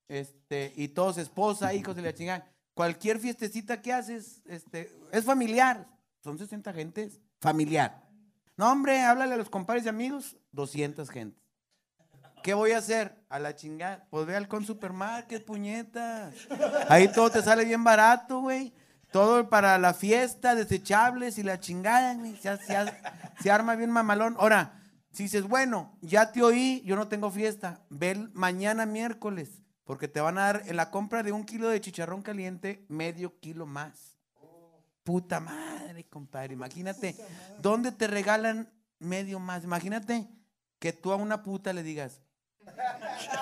Este, 0.07 0.73
y 0.75 0.89
todos 0.89 1.17
esposa, 1.17 1.73
hijos 1.73 1.97
y 1.97 2.01
la 2.01 2.13
chingada. 2.13 2.47
Cualquier 2.75 3.17
fiestecita 3.17 3.81
que 3.81 3.91
haces, 3.91 4.43
este, 4.45 4.95
es 5.11 5.25
familiar. 5.25 5.87
Son 6.23 6.37
60 6.37 6.71
gentes, 6.71 7.19
familiar. 7.41 8.07
No, 8.57 8.71
hombre, 8.71 9.01
háblale 9.01 9.33
a 9.33 9.37
los 9.37 9.49
compadres 9.49 9.85
y 9.85 9.89
amigos, 9.89 10.37
200 10.51 11.09
gentes. 11.09 11.42
¿Qué 12.43 12.53
voy 12.53 12.71
a 12.71 12.77
hacer? 12.79 13.15
A 13.29 13.39
la 13.39 13.55
chingada. 13.55 14.05
Pues 14.09 14.25
ve 14.25 14.35
al 14.35 14.47
con 14.47 14.65
supermarket, 14.65 15.45
puñetas. 15.45 16.35
Ahí 16.89 17.07
todo 17.07 17.29
te 17.31 17.41
sale 17.41 17.65
bien 17.65 17.83
barato, 17.83 18.41
güey. 18.41 18.73
Todo 19.11 19.49
para 19.49 19.77
la 19.77 19.93
fiesta, 19.93 20.53
desechables 20.55 21.37
y 21.37 21.43
la 21.43 21.59
chingada, 21.59 22.15
güey. 22.15 22.35
Se, 22.37 22.57
se- 22.57 23.51
arma 23.51 23.75
bien 23.75 23.91
mamalón. 23.91 24.35
Ahora, 24.39 24.81
si 25.11 25.23
dices, 25.23 25.43
bueno, 25.43 25.95
ya 26.01 26.31
te 26.31 26.41
oí, 26.43 26.81
yo 26.85 26.95
no 26.95 27.07
tengo 27.07 27.31
fiesta. 27.31 27.81
Ve 27.89 28.27
mañana 28.33 28.85
miércoles, 28.85 29.61
porque 29.85 30.07
te 30.07 30.19
van 30.19 30.37
a 30.37 30.41
dar 30.41 30.63
en 30.65 30.75
la 30.75 30.89
compra 30.91 31.23
de 31.23 31.31
un 31.31 31.43
kilo 31.45 31.69
de 31.69 31.79
chicharrón 31.79 32.23
caliente, 32.23 32.85
medio 32.89 33.39
kilo 33.39 33.65
más. 33.65 34.17
Puta 35.03 35.39
madre, 35.39 36.05
compadre. 36.05 36.53
Imagínate, 36.53 37.15
¿dónde 37.61 37.91
te 37.91 38.07
regalan 38.07 38.69
medio 38.99 39.39
más? 39.39 39.63
Imagínate 39.63 40.27
que 40.79 40.91
tú 40.91 41.11
a 41.11 41.15
una 41.17 41.43
puta 41.43 41.71
le 41.73 41.83
digas, 41.83 42.21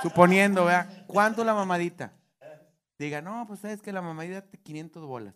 suponiendo, 0.01 0.65
¿verdad? 0.65 1.05
¿Cuánto 1.07 1.43
la 1.43 1.53
mamadita? 1.53 2.13
Diga, 2.97 3.21
no, 3.21 3.45
pues 3.47 3.59
sabes 3.59 3.81
que 3.81 3.91
la 3.91 4.01
mamadita 4.01 4.41
te 4.41 4.57
500 4.57 5.05
bolas. 5.05 5.33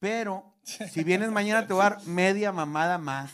Pero 0.00 0.54
si 0.62 1.02
vienes 1.02 1.30
mañana 1.30 1.66
te 1.66 1.72
voy 1.72 1.84
a 1.84 1.90
dar 1.90 2.06
media 2.06 2.52
mamada 2.52 2.98
más. 2.98 3.32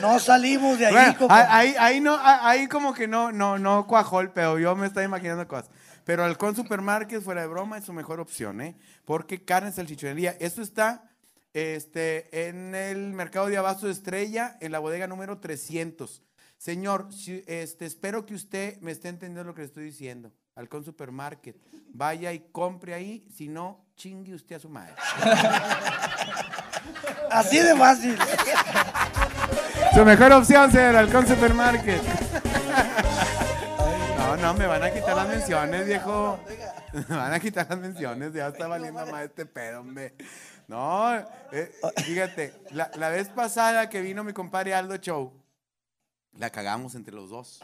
No 0.00 0.18
salimos 0.18 0.78
de 0.78 0.86
ahí, 0.86 0.92
Bueno, 0.92 1.18
compa. 1.18 1.56
ahí, 1.56 1.74
ahí 1.78 2.00
no, 2.00 2.14
ah, 2.14 2.48
ahí 2.48 2.66
como 2.68 2.94
que 2.94 3.06
no, 3.06 3.32
no, 3.32 3.58
no 3.58 3.86
cuajó 3.86 4.20
el 4.20 4.30
pedo. 4.30 4.58
Yo 4.58 4.74
me 4.76 4.86
estaba 4.86 5.04
imaginando 5.04 5.46
cosas. 5.46 5.70
Pero 6.04 6.24
Halcón 6.24 6.56
Supermarket, 6.56 7.22
fuera 7.22 7.42
de 7.42 7.48
broma, 7.48 7.76
es 7.76 7.84
su 7.84 7.92
mejor 7.92 8.20
opción, 8.20 8.60
¿eh? 8.62 8.76
Porque 9.04 9.44
carne 9.44 9.72
salchichonería. 9.72 10.36
Esto 10.40 10.62
está 10.62 11.10
este, 11.52 12.48
en 12.48 12.74
el 12.74 13.12
mercado 13.12 13.46
de 13.48 13.58
abasto 13.58 13.86
de 13.86 13.92
Estrella, 13.92 14.56
en 14.60 14.72
la 14.72 14.78
bodega 14.78 15.06
número 15.06 15.38
300. 15.38 16.22
Señor, 16.70 17.08
si- 17.10 17.42
este, 17.46 17.86
espero 17.86 18.26
que 18.26 18.34
usted 18.34 18.78
me 18.82 18.92
esté 18.92 19.08
entendiendo 19.08 19.44
lo 19.44 19.54
que 19.54 19.62
le 19.62 19.66
estoy 19.68 19.84
diciendo. 19.84 20.30
Halcón 20.54 20.84
Supermarket. 20.84 21.56
Vaya 21.94 22.34
y 22.34 22.40
compre 22.52 22.92
ahí, 22.92 23.26
si 23.34 23.48
no, 23.48 23.86
chingue 23.96 24.34
usted 24.34 24.56
a 24.56 24.60
su 24.60 24.68
madre. 24.68 24.92
Así 27.30 27.60
de 27.60 27.74
fácil. 27.74 28.18
Su 29.94 30.04
mejor 30.04 30.32
opción, 30.32 30.70
señor, 30.70 30.96
Halcón 30.96 31.26
Supermarket. 31.26 32.02
No, 34.18 34.36
no, 34.36 34.52
me 34.52 34.66
van 34.66 34.82
a 34.82 34.90
quitar 34.92 35.16
las 35.16 35.28
menciones, 35.28 35.86
viejo. 35.86 36.38
Me 36.92 37.16
van 37.16 37.32
a 37.32 37.40
quitar 37.40 37.66
las 37.70 37.78
menciones, 37.78 38.34
ya 38.34 38.48
está 38.48 38.68
valiendo 38.68 39.06
más 39.06 39.22
este 39.22 39.46
pedo, 39.46 39.80
hombre. 39.80 40.14
No, 40.68 41.16
eh, 41.52 41.72
fíjate, 42.04 42.52
la, 42.72 42.90
la 42.96 43.08
vez 43.08 43.30
pasada 43.30 43.88
que 43.88 44.02
vino 44.02 44.24
mi 44.24 44.34
compadre 44.34 44.74
Aldo 44.74 44.96
Show, 44.96 45.39
la 46.32 46.50
cagamos 46.50 46.94
entre 46.94 47.14
los 47.14 47.30
dos. 47.30 47.60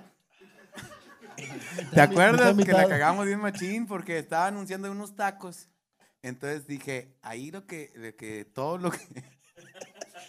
¿Te 1.93 2.01
acuerdas 2.01 2.57
que 2.57 2.73
la 2.73 2.89
cagamos 2.89 3.27
bien 3.27 3.41
machín 3.41 3.87
porque 3.87 4.19
estaba 4.19 4.47
anunciando 4.47 4.91
unos 4.91 5.15
tacos? 5.15 5.69
Entonces 6.23 6.67
dije, 6.67 7.17
ahí 7.23 7.51
lo 7.51 7.67
que, 7.67 7.93
lo 7.95 8.17
que 8.17 8.45
todo 8.45 8.79
lo 8.79 8.91
que 8.91 8.99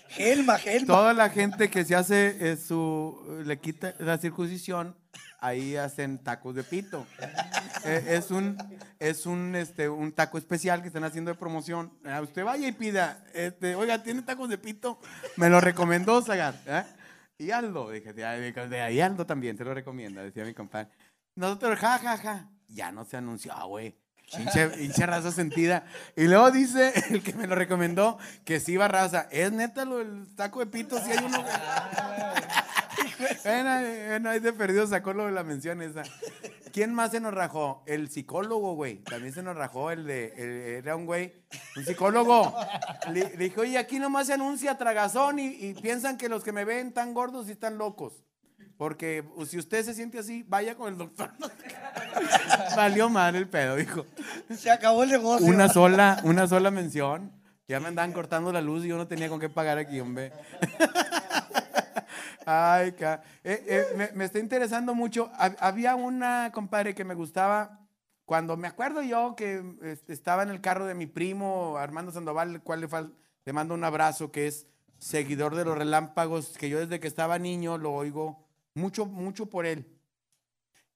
Gelma, 0.10 0.58
Gelma. 0.58 0.88
Toda 0.88 1.14
la 1.14 1.30
gente 1.30 1.70
que 1.70 1.84
se 1.86 1.96
hace 1.96 2.52
eh, 2.52 2.58
su, 2.58 3.42
le 3.46 3.60
quita 3.60 3.94
la 4.00 4.18
circuncisión, 4.18 4.96
ahí 5.40 5.76
hacen 5.76 6.24
tacos 6.24 6.56
de 6.56 6.64
pito. 6.64 7.06
Eh, 7.86 8.18
es 8.18 8.32
un, 8.32 8.58
es 9.00 9.26
un, 9.28 9.56
este, 9.56 9.88
un 9.88 10.12
taco 10.12 10.38
especial 10.38 10.82
que 10.82 10.88
están 10.88 11.06
haciendo 11.06 11.32
de 11.32 11.38
promoción. 11.38 11.94
Ah, 12.04 12.20
usted 12.22 12.44
vaya 12.44 12.68
y 12.68 12.74
pida, 12.74 13.24
este, 13.34 13.76
oiga, 13.76 14.04
¿tiene 14.04 14.24
tacos 14.24 14.50
de 14.50 14.58
pito? 14.58 15.00
Me 15.38 15.48
lo 15.48 15.62
recomendó 15.62 16.22
Zagar. 16.22 16.56
¿eh? 16.66 16.84
Y 17.40 17.52
Aldo, 17.52 17.92
dije, 17.92 18.14
de 18.14 19.04
Aldo 19.04 19.26
también 19.26 19.56
te 19.56 19.64
lo 19.64 19.74
recomienda, 19.74 20.24
decía 20.24 20.44
mi 20.44 20.54
compadre. 20.54 20.90
Nosotros, 21.36 21.78
ja, 21.80 22.00
ja, 22.00 22.18
ja. 22.18 22.50
Ya 22.68 22.92
no 22.92 23.06
se 23.06 23.18
anunció, 23.18 23.54
ah, 23.54 23.66
güey. 23.66 23.96
Hinche 24.34 25.06
raza 25.06 25.32
sentida. 25.32 25.86
Y 26.16 26.28
luego 26.28 26.52
dice 26.52 26.94
el 27.10 27.24
que 27.24 27.34
me 27.34 27.48
lo 27.48 27.56
recomendó 27.56 28.18
que 28.44 28.60
sí 28.60 28.76
va 28.76 28.88
raza. 28.88 29.28
¿Es 29.32 29.52
neta 29.52 29.86
lo 29.86 29.98
del 29.98 30.36
taco 30.36 30.60
de 30.60 30.66
pito? 30.68 31.00
Si 31.00 31.12
hay 31.12 31.24
uno. 31.24 31.44
Bueno, 33.44 33.82
bueno, 34.10 34.30
ahí 34.30 34.40
de 34.40 34.54
perdido 34.54 34.86
sacó 34.88 35.14
lo 35.14 35.26
de 35.26 35.32
la 35.32 35.44
mención 35.44 35.82
esa. 35.82 36.04
¿Quién 36.72 36.94
más 36.94 37.12
se 37.12 37.20
nos 37.20 37.34
rajó? 37.34 37.84
El 37.88 38.10
psicólogo, 38.10 38.76
güey. 38.76 38.98
También 39.04 39.34
se 39.34 39.42
nos 39.42 39.56
rajó 39.56 39.90
el 39.92 40.06
de. 40.06 40.34
el- 40.38 40.84
era 40.84 40.96
un 40.96 41.06
güey, 41.06 41.34
un 41.76 41.86
psicólogo. 41.86 42.56
Le, 43.12 43.22
le 43.32 43.38
dije, 43.38 43.60
oye, 43.60 43.78
aquí 43.78 44.00
nomás 44.00 44.28
se 44.28 44.34
anuncia 44.34 44.78
tragazón 44.78 45.40
y, 45.40 45.48
y 45.48 45.74
piensan 45.74 46.18
que 46.18 46.30
los 46.30 46.44
que 46.44 46.52
me 46.52 46.66
ven 46.66 46.94
tan 46.94 47.14
gordos 47.14 47.48
y 47.48 47.52
están 47.52 47.78
locos. 47.78 48.24
Porque 48.78 49.24
pues, 49.36 49.50
si 49.50 49.58
usted 49.58 49.84
se 49.84 49.96
siente 49.96 50.20
así, 50.20 50.44
vaya 50.48 50.76
con 50.76 50.90
el 50.90 50.98
doctor. 51.00 51.32
Valió 52.76 53.10
madre 53.10 53.40
el 53.40 53.50
pedo, 53.50 53.76
dijo. 53.76 54.06
Se 54.56 54.70
acabó 54.70 55.04
el 55.04 55.10
negocio. 55.10 55.48
Una 55.48 55.68
sola, 55.70 56.20
una 56.24 56.48
sola 56.48 56.70
mención. 56.70 57.32
Ya 57.68 57.80
me 57.80 57.88
andaban 57.88 58.14
cortando 58.14 58.52
la 58.54 58.62
luz 58.62 58.86
y 58.86 58.90
yo 58.90 58.98
no 58.98 59.08
tenía 59.08 59.30
con 59.30 59.40
qué 59.40 59.50
pagar 59.50 59.78
aquí, 59.78 60.00
hombre. 60.00 60.32
Ay, 62.50 62.94
ca- 62.94 63.22
eh, 63.44 63.62
eh, 63.68 63.86
me, 63.98 64.10
me 64.14 64.24
está 64.24 64.40
interesando 64.40 64.96
mucho. 64.96 65.30
Hab- 65.34 65.58
Había 65.60 65.96
una 65.96 66.50
compadre 66.54 66.96
que 66.96 67.04
me 67.04 67.14
gustaba 67.14 67.86
cuando 68.24 68.56
me 68.56 68.70
acuerdo 68.70 69.02
yo 69.02 69.36
que 69.36 69.62
este, 69.84 70.14
estaba 70.14 70.44
en 70.44 70.50
el 70.50 70.62
carro 70.62 70.86
de 70.86 70.94
mi 70.96 71.08
primo 71.08 71.76
Armando 71.78 72.10
Sandoval, 72.14 72.56
el 72.56 72.62
cual 72.62 72.80
le, 72.80 72.88
fal- 72.88 73.14
le 73.44 73.52
mando 73.54 73.74
un 73.74 73.84
abrazo, 73.84 74.32
que 74.32 74.48
es 74.48 74.66
seguidor 74.98 75.56
de 75.56 75.66
los 75.66 75.78
relámpagos, 75.78 76.58
que 76.58 76.70
yo 76.70 76.80
desde 76.80 77.02
que 77.02 77.08
estaba 77.10 77.38
niño 77.38 77.78
lo 77.78 77.92
oigo 77.94 78.48
mucho, 78.76 79.06
mucho 79.06 79.48
por 79.50 79.66
él. 79.66 79.94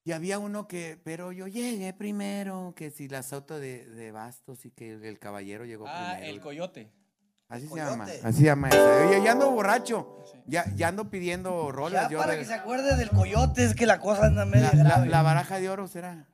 Y 0.05 0.13
había 0.13 0.39
uno 0.39 0.69
que, 0.69 0.99
pero 1.03 1.33
yo 1.33 1.47
llegué 1.47 1.93
primero, 1.93 2.73
que 2.77 2.91
si 2.91 3.09
las 3.09 3.33
autos 3.33 3.59
de, 3.59 3.85
de 3.87 4.11
bastos 4.13 4.65
y 4.65 4.71
que 4.71 4.93
el, 4.93 5.03
el 5.03 5.19
caballero 5.19 5.65
llegó 5.65 5.85
Ah, 5.87 6.13
primero. 6.13 6.33
el 6.33 6.41
coyote. 6.41 6.91
Así 7.51 7.63
se 7.63 7.69
Coyote. 7.69 7.91
llama. 7.91 8.05
Así 8.23 8.37
se 8.39 8.43
llama 8.45 8.69
esa. 8.69 9.05
Oye, 9.07 9.21
ya 9.23 9.31
ando 9.33 9.51
borracho. 9.51 10.17
Ya, 10.47 10.65
ya 10.75 10.87
ando 10.87 11.09
pidiendo 11.09 11.71
rolas. 11.71 12.03
Ya 12.03 12.09
yo 12.09 12.19
para 12.19 12.31
de- 12.33 12.39
que 12.39 12.45
se 12.45 12.53
acuerde 12.53 12.95
del 12.95 13.09
coyote, 13.09 13.63
es 13.65 13.75
que 13.75 13.85
la 13.85 13.99
cosa 13.99 14.25
anda 14.25 14.45
medio 14.45 14.69
la, 14.73 14.83
grave. 14.83 15.07
la 15.07 15.21
baraja 15.21 15.59
de 15.59 15.69
oro 15.69 15.87
será. 15.87 16.25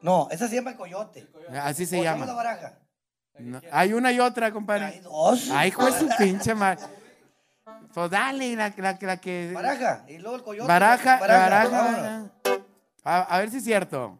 No, 0.00 0.28
esa 0.30 0.48
se 0.48 0.54
llama 0.56 0.70
el 0.70 0.76
coyote. 0.76 1.28
Así 1.62 1.86
se 1.86 1.96
¿Cómo 1.96 2.04
la 2.04 2.16
llama. 2.18 2.32
baraja? 2.34 2.78
No, 3.38 3.60
hay 3.72 3.92
una 3.94 4.12
y 4.12 4.20
otra, 4.20 4.46
Hay 4.46 4.52
compadre. 4.52 5.00
dos. 5.00 5.48
Ay, 5.50 5.70
de 5.70 5.92
su 5.98 6.08
pinche 6.18 6.54
madre. 6.54 6.84
Pues 7.94 8.10
dale, 8.10 8.54
la, 8.56 8.72
la, 8.76 8.98
la 9.00 9.16
que. 9.16 9.52
Baraja. 9.54 10.04
Y 10.08 10.18
luego 10.18 10.36
el 10.36 10.42
coyote. 10.42 10.68
Baraja, 10.68 11.18
baraja. 11.18 11.68
vámonos. 11.68 12.30
A, 13.04 13.22
a 13.22 13.38
ver 13.38 13.50
si 13.50 13.56
es 13.58 13.64
cierto. 13.64 14.18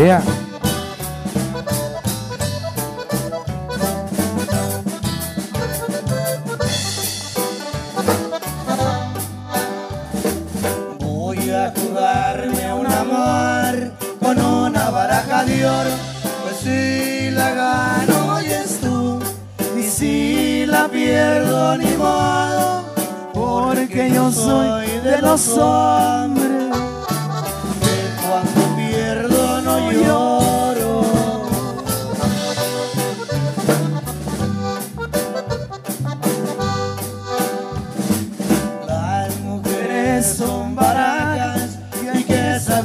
Voy 0.00 0.08
a 11.50 11.70
jugarme 11.76 12.72
un 12.72 12.86
amor 12.86 13.92
con 14.20 14.40
una 14.40 14.88
baraja 14.88 15.44
de 15.44 15.66
oro. 15.66 15.90
Pues 16.44 16.56
si 16.62 17.30
la 17.32 17.50
gano 17.50 18.40
y 18.40 18.46
es 18.46 18.80
tú, 18.80 19.20
y 19.78 19.82
si 19.82 20.64
la 20.64 20.88
pierdo 20.88 21.76
ni 21.76 21.94
modo, 21.98 22.84
porque 23.34 24.10
yo 24.14 24.32
soy 24.32 24.86
de 25.04 25.20
los 25.20 25.46
hombres 25.58 26.29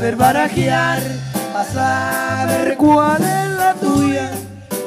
saber 0.05 0.17
barajear 0.17 1.01
para 1.51 1.65
saber 1.65 2.77
cuál 2.77 3.23
es 3.23 3.49
la 3.57 3.73
tuya, 3.73 4.29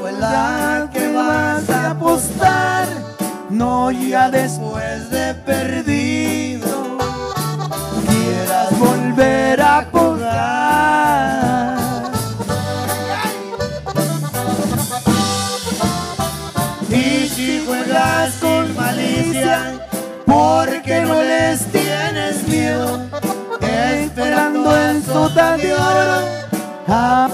pues 0.01 0.17
la 0.17 0.89
que 0.93 1.13
vas 1.13 1.69
a 1.71 1.91
apostar, 1.91 2.87
no 3.51 3.91
ya 3.91 4.31
después 4.31 5.08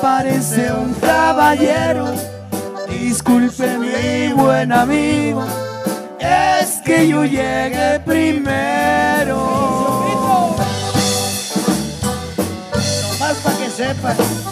aparece 0.05 0.71
un 0.71 0.93
caballero. 0.95 2.13
Disculpe 2.89 3.79
mi 3.79 4.33
buen 4.35 4.71
amigo, 4.71 5.43
es 6.21 6.83
que 6.85 7.09
yo 7.09 7.25
llegué 7.25 8.01
primero. 8.05 9.37
Nomás 13.03 13.37
para 13.43 13.57
que 13.57 13.71
sepas. 13.71 14.43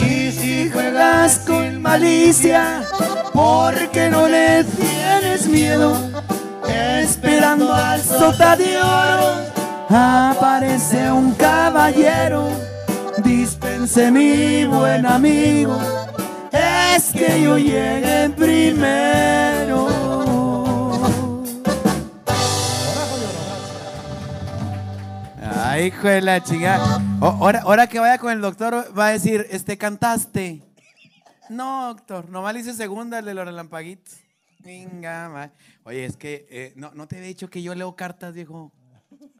Y 0.00 0.32
si 0.32 0.70
juegas 0.70 1.40
con 1.46 1.82
malicia, 1.82 2.82
porque 3.32 4.08
no 4.10 4.28
le 4.28 4.64
tienes 4.64 5.46
miedo, 5.48 5.94
esperando 6.68 7.72
al 7.74 8.00
sota 8.00 8.56
de 8.56 8.78
oro, 8.78 9.32
aparece 9.88 11.10
un 11.10 11.32
caballero. 11.34 12.48
Dispense 13.18 14.10
mi 14.10 14.66
buen 14.66 15.06
amigo, 15.06 15.78
es 16.52 17.12
que 17.12 17.42
yo 17.42 17.58
llegué 17.58 18.30
primero. 18.36 19.85
Hijo 25.80 26.08
de 26.08 26.20
la 26.22 26.42
chingada. 26.42 27.00
O- 27.20 27.26
Ahora, 27.26 27.60
ahora 27.62 27.86
que 27.86 27.98
vaya 27.98 28.18
con 28.18 28.32
el 28.32 28.40
doctor, 28.40 28.92
va 28.98 29.08
a 29.08 29.12
decir, 29.12 29.46
este, 29.50 29.76
cantaste. 29.76 30.62
No, 31.48 31.88
doctor, 31.88 32.28
nomás 32.28 32.54
le 32.54 32.60
hice 32.60 32.72
segunda 32.74 33.18
el 33.20 33.24
de 33.24 33.34
los 33.34 33.44
relampaguitos. 33.44 34.14
Venga, 34.60 35.28
ma. 35.28 35.52
Oye, 35.84 36.04
es 36.04 36.16
que 36.16 36.46
eh, 36.50 36.72
no, 36.76 36.90
no 36.94 37.06
te 37.06 37.16
había 37.16 37.28
dicho 37.28 37.48
que 37.48 37.62
yo 37.62 37.74
leo 37.74 37.94
cartas, 37.94 38.34
viejo. 38.34 38.72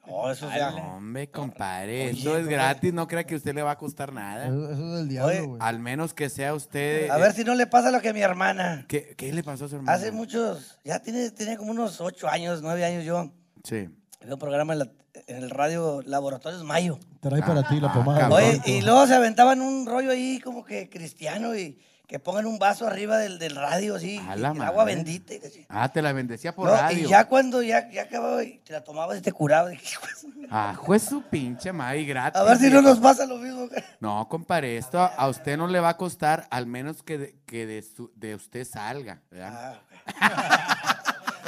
Oh, 0.08 0.30
eso 0.30 0.48
Ay, 0.48 0.60
hombre, 0.62 1.28
compadre, 1.28 2.10
Oye, 2.10 2.18
es 2.20 2.24
no. 2.24 2.48
gratis, 2.48 2.92
no 2.92 3.08
crea 3.08 3.24
que 3.24 3.34
a 3.34 3.36
usted 3.38 3.52
le 3.52 3.62
va 3.62 3.72
a 3.72 3.78
costar 3.78 4.12
nada. 4.12 4.46
Eso, 4.46 4.70
eso 4.70 4.72
es 4.72 4.78
del 4.78 4.98
Oye, 5.00 5.08
diablo, 5.08 5.48
güey. 5.48 5.60
Al 5.60 5.80
menos 5.80 6.14
que 6.14 6.28
sea 6.30 6.54
usted. 6.54 7.10
A 7.10 7.18
eh, 7.18 7.20
ver 7.20 7.32
si 7.32 7.42
no 7.42 7.56
le 7.56 7.66
pasa 7.66 7.90
lo 7.90 8.00
que 8.00 8.10
a 8.10 8.12
mi 8.12 8.20
hermana. 8.20 8.84
¿qué, 8.88 9.14
qué 9.16 9.32
le 9.32 9.42
pasó 9.42 9.64
a 9.64 9.68
su 9.68 9.74
hermano? 9.76 9.90
Hace 9.96 10.12
muchos, 10.12 10.78
ya 10.84 11.00
tiene, 11.02 11.30
tiene 11.32 11.56
como 11.56 11.72
unos 11.72 12.00
ocho 12.00 12.28
años, 12.28 12.62
nueve 12.62 12.84
años 12.84 13.04
yo. 13.04 13.32
Sí. 13.64 13.88
Veo 14.20 14.34
un 14.34 14.38
programa 14.38 14.74
en, 14.74 14.78
la- 14.78 14.92
en 15.26 15.36
el 15.36 15.50
radio 15.50 16.02
Laboratorios 16.04 16.62
Mayo. 16.64 16.98
Trae 17.20 17.40
para 17.42 17.62
ti 17.68 17.80
la 17.80 17.88
Ah, 17.88 17.92
pomada. 17.94 18.18
cabrón. 18.20 18.38
Oye, 18.38 18.60
y 18.66 18.82
luego 18.82 19.06
se 19.06 19.14
aventaban 19.14 19.60
un 19.60 19.86
rollo 19.86 20.10
ahí 20.10 20.40
como 20.40 20.64
que 20.64 20.88
cristiano 20.88 21.54
y 21.56 21.78
que 22.06 22.20
pongan 22.20 22.46
un 22.46 22.60
vaso 22.60 22.86
arriba 22.86 23.18
del, 23.18 23.40
del 23.40 23.56
radio 23.56 23.96
así, 23.96 24.14
y 24.24 24.32
el 24.32 24.44
agua 24.44 24.84
bendita. 24.84 25.34
y 25.34 25.38
así. 25.44 25.66
Ah, 25.68 25.88
te 25.90 26.00
la 26.02 26.12
bendecía 26.12 26.54
por 26.54 26.68
No, 26.68 26.76
radio. 26.76 27.04
y 27.04 27.10
ya 27.10 27.24
cuando 27.24 27.62
ya, 27.64 27.90
ya 27.90 28.02
acababa 28.02 28.44
y 28.44 28.58
te 28.58 28.72
la 28.74 28.84
tomabas 28.84 29.18
y 29.18 29.22
te 29.22 29.32
curaba. 29.32 29.70
dije, 29.70 29.84
"Hijo 29.90 30.06
de 30.06 30.14
su-". 30.14 30.46
Ah, 30.48 30.74
juez 30.76 31.02
su 31.02 31.22
pinche 31.22 31.72
madre, 31.72 32.04
gratis. 32.04 32.40
A 32.40 32.44
ver 32.44 32.58
si 32.58 32.70
no 32.70 32.80
nos 32.80 33.00
pasa 33.00 33.26
lo 33.26 33.38
mismo. 33.38 33.66
No, 33.98 34.28
compadre, 34.28 34.76
esto 34.76 35.00
a- 35.00 35.06
a 35.06 35.26
usted 35.28 35.56
no 35.56 35.66
le 35.66 35.80
va 35.80 35.88
a 35.88 35.96
costar, 35.96 36.46
al 36.50 36.66
menos 36.66 37.02
que 37.02 37.18
de, 37.18 37.34
que 37.44 37.66
de, 37.66 37.82
su- 37.82 38.12
de 38.14 38.36
usted 38.36 38.64
salga, 38.64 39.20
¿verdad? 39.28 39.80
Ah, 40.20 40.86
ok. 40.92 40.95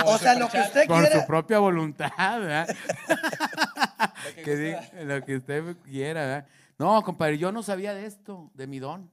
o 0.04 0.18
sea, 0.18 0.34
lo 0.34 0.48
que 0.48 0.60
usted 0.60 0.86
Por 0.86 1.00
quiera. 1.00 1.20
su 1.20 1.26
propia 1.26 1.58
voluntad, 1.58 2.10
¿verdad? 2.40 2.68
que 4.34 4.42
que 4.42 4.56
diga 4.56 4.90
lo 5.04 5.24
que 5.24 5.36
usted 5.36 5.76
quiera, 5.84 6.20
¿verdad? 6.26 6.46
No, 6.78 7.02
compadre, 7.02 7.38
yo 7.38 7.50
no 7.52 7.62
sabía 7.62 7.94
de 7.94 8.06
esto, 8.06 8.50
de 8.54 8.66
mi 8.66 8.78
don. 8.78 9.10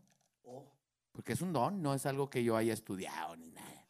Porque 1.12 1.34
es 1.34 1.42
un 1.42 1.54
don, 1.54 1.82
no 1.82 1.94
es 1.94 2.06
algo 2.06 2.30
que 2.30 2.44
yo 2.44 2.58
haya 2.58 2.74
estudiado 2.74 3.38
ni 3.38 3.50
nada. 3.50 3.86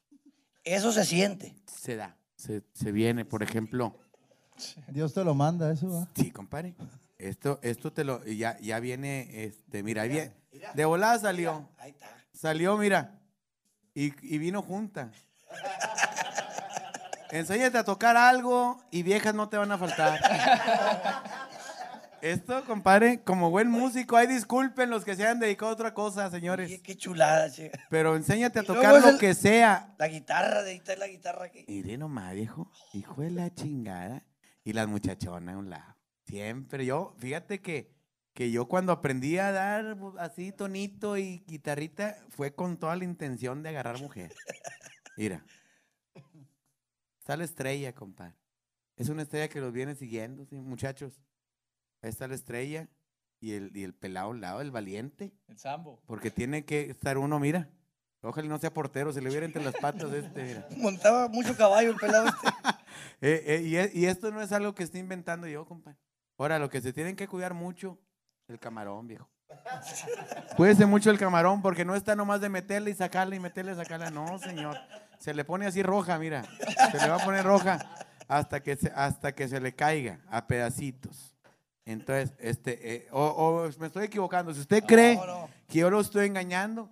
Eso 0.63 0.91
se 0.91 1.03
siente. 1.05 1.55
Se 1.65 1.95
da, 1.95 2.15
se, 2.35 2.61
se 2.73 2.91
viene, 2.91 3.25
por 3.25 3.41
ejemplo. 3.41 3.97
Dios 4.87 5.13
te 5.13 5.23
lo 5.23 5.33
manda, 5.33 5.71
eso 5.71 5.89
va. 5.89 6.07
Sí, 6.15 6.31
compadre. 6.31 6.75
Esto, 7.17 7.59
esto 7.63 7.91
te 7.91 8.03
lo, 8.03 8.23
ya, 8.25 8.57
ya 8.59 8.79
viene, 8.79 9.43
este, 9.45 9.81
mira, 9.83 10.03
ahí 10.03 10.09
viene. 10.09 10.33
De 10.73 10.85
volada 10.85 11.17
salió. 11.19 11.67
Ahí 11.77 11.91
está. 11.91 12.07
Salió, 12.31 12.77
mira. 12.77 13.19
Y, 13.93 14.13
y 14.21 14.37
vino 14.37 14.61
junta. 14.61 15.11
Enséñate 17.32 17.78
a 17.78 17.84
tocar 17.84 18.15
algo 18.17 18.78
y 18.91 19.03
viejas 19.03 19.34
no 19.36 19.49
te 19.49 19.57
van 19.57 19.71
a 19.71 19.78
faltar. 19.78 20.19
Esto, 22.21 22.63
compadre, 22.65 23.21
como 23.23 23.51
buen 23.51 23.69
músico, 23.69 24.17
ay, 24.17 24.26
disculpen 24.26 24.89
los 24.89 25.05
que 25.05 25.15
se 25.15 25.23
hayan 25.23 25.39
dedicado 25.39 25.69
a 25.69 25.73
otra 25.73 25.93
cosa, 25.93 26.28
Oye, 26.28 26.32
señores. 26.32 26.82
qué 26.82 26.97
chulada, 26.97 27.51
che. 27.51 27.71
Pero 27.89 28.15
enséñate 28.15 28.59
a 28.59 28.63
tocar 28.63 28.99
lo 28.99 29.09
el- 29.09 29.17
que 29.19 29.36
sea. 29.36 29.93
La 29.99 30.07
guitarra, 30.07 30.63
de 30.63 30.71
ahí 30.71 30.78
está 30.78 30.95
la 30.95 31.07
guitarra 31.07 31.45
aquí. 31.45 31.65
Iré 31.67 31.97
nomás, 31.97 32.34
viejo. 32.34 32.71
Hijo 32.93 33.21
de 33.21 33.30
la 33.32 33.53
chingada. 33.53 34.23
Y 34.63 34.73
las 34.73 34.88
muchachonas 34.88 35.53
a 35.53 35.57
un 35.59 35.69
lado. 35.69 35.95
Siempre. 36.26 36.84
Yo, 36.88 37.13
fíjate 37.19 37.61
que, 37.61 37.93
que 38.34 38.49
yo 38.49 38.67
cuando 38.67 38.91
aprendí 38.91 39.38
a 39.38 39.51
dar 39.51 39.95
así 40.17 40.51
tonito 40.51 41.17
y 41.17 41.43
guitarrita, 41.47 42.17
fue 42.30 42.55
con 42.55 42.78
toda 42.78 42.95
la 42.95 43.03
intención 43.03 43.61
de 43.61 43.69
agarrar 43.69 43.99
mujer. 44.01 44.32
Mira. 45.17 45.43
Está 47.26 47.38
la 47.38 47.43
estrella, 47.43 47.91
compadre. 47.91 48.36
Es 48.97 49.09
una 49.09 49.23
estrella 49.23 49.47
que 49.49 49.59
los 49.59 49.73
viene 49.73 49.95
siguiendo, 49.95 50.45
¿sí? 50.45 50.61
muchachos. 50.61 51.19
Ahí 52.03 52.11
está 52.11 52.28
la 52.28 52.36
estrella 52.36 52.88
y 53.39 53.53
el, 53.53 53.76
y 53.76 53.84
el 53.84 53.95
pelado 53.95 54.28
a 54.28 54.30
un 54.30 54.41
lado, 54.41 54.61
el 54.61 54.69
valiente. 54.69 55.34
El 55.47 55.57
sambo. 55.57 56.03
Porque 56.05 56.30
tiene 56.30 56.65
que 56.65 56.82
estar 56.82 57.17
uno, 57.17 57.39
mira. 57.39 57.67
Ojalá 58.21 58.47
no 58.47 58.59
sea 58.59 58.71
portero, 58.71 59.11
se 59.11 59.21
le 59.21 59.32
viera 59.32 59.47
entre 59.47 59.63
las 59.63 59.73
patas 59.73 60.13
este, 60.13 60.43
mira. 60.43 60.67
Montaba 60.78 61.28
mucho 61.28 61.57
caballo 61.57 61.89
el 61.89 61.97
pelado 61.97 62.28
este. 62.28 62.47
Eh, 63.21 63.43
eh, 63.47 63.61
y, 63.63 63.78
e- 63.78 63.91
y 63.93 64.05
esto 64.05 64.30
no 64.32 64.39
es 64.41 64.51
algo 64.51 64.76
que 64.76 64.84
esté 64.84 64.99
inventando 64.99 65.47
yo, 65.47 65.65
compadre. 65.65 65.97
Ahora, 66.38 66.59
lo 66.59 66.69
que 66.69 66.80
se 66.80 66.93
tienen 66.93 67.15
que 67.15 67.28
cuidar 67.28 67.55
mucho, 67.55 67.99
el 68.47 68.59
camarón, 68.59 69.07
viejo. 69.07 69.28
Cuídese 70.57 70.86
mucho 70.86 71.09
el 71.09 71.17
camarón, 71.17 71.61
porque 71.63 71.86
no 71.86 71.95
está 71.95 72.15
nomás 72.15 72.39
de 72.39 72.49
meterle 72.49 72.91
y 72.91 72.93
sacarla 72.93 73.36
y 73.36 73.39
meterle 73.39 73.71
y 73.71 73.76
sacarla. 73.76 74.11
No, 74.11 74.38
señor. 74.38 74.78
Se 75.26 75.34
le 75.34 75.43
pone 75.43 75.65
así 75.65 75.82
roja, 75.82 76.19
mira. 76.19 76.43
Se 76.91 76.99
le 76.99 77.09
va 77.09 77.15
a 77.15 77.26
poner 77.26 77.43
roja 77.43 77.80
hasta 78.28 78.61
que 78.61 78.76
se, 78.76 78.91
hasta 78.95 79.34
que 79.34 79.47
se 79.47 79.59
le 79.59 79.73
caiga 79.73 80.19
a 80.30 80.45
pedacitos. 80.45 81.34
Entonces, 81.84 82.36
este, 82.38 82.93
eh, 82.95 83.07
o, 83.11 83.26
o 83.26 83.69
me 83.80 83.88
estoy 83.88 84.05
equivocando. 84.05 84.53
Si 84.53 84.59
usted 84.59 84.84
cree 84.86 85.15
No, 85.15 85.26
no. 85.26 85.49
que 85.67 85.80
yo 85.80 85.89
lo 85.89 85.99
estoy 85.99 86.28
engañando, 86.28 86.91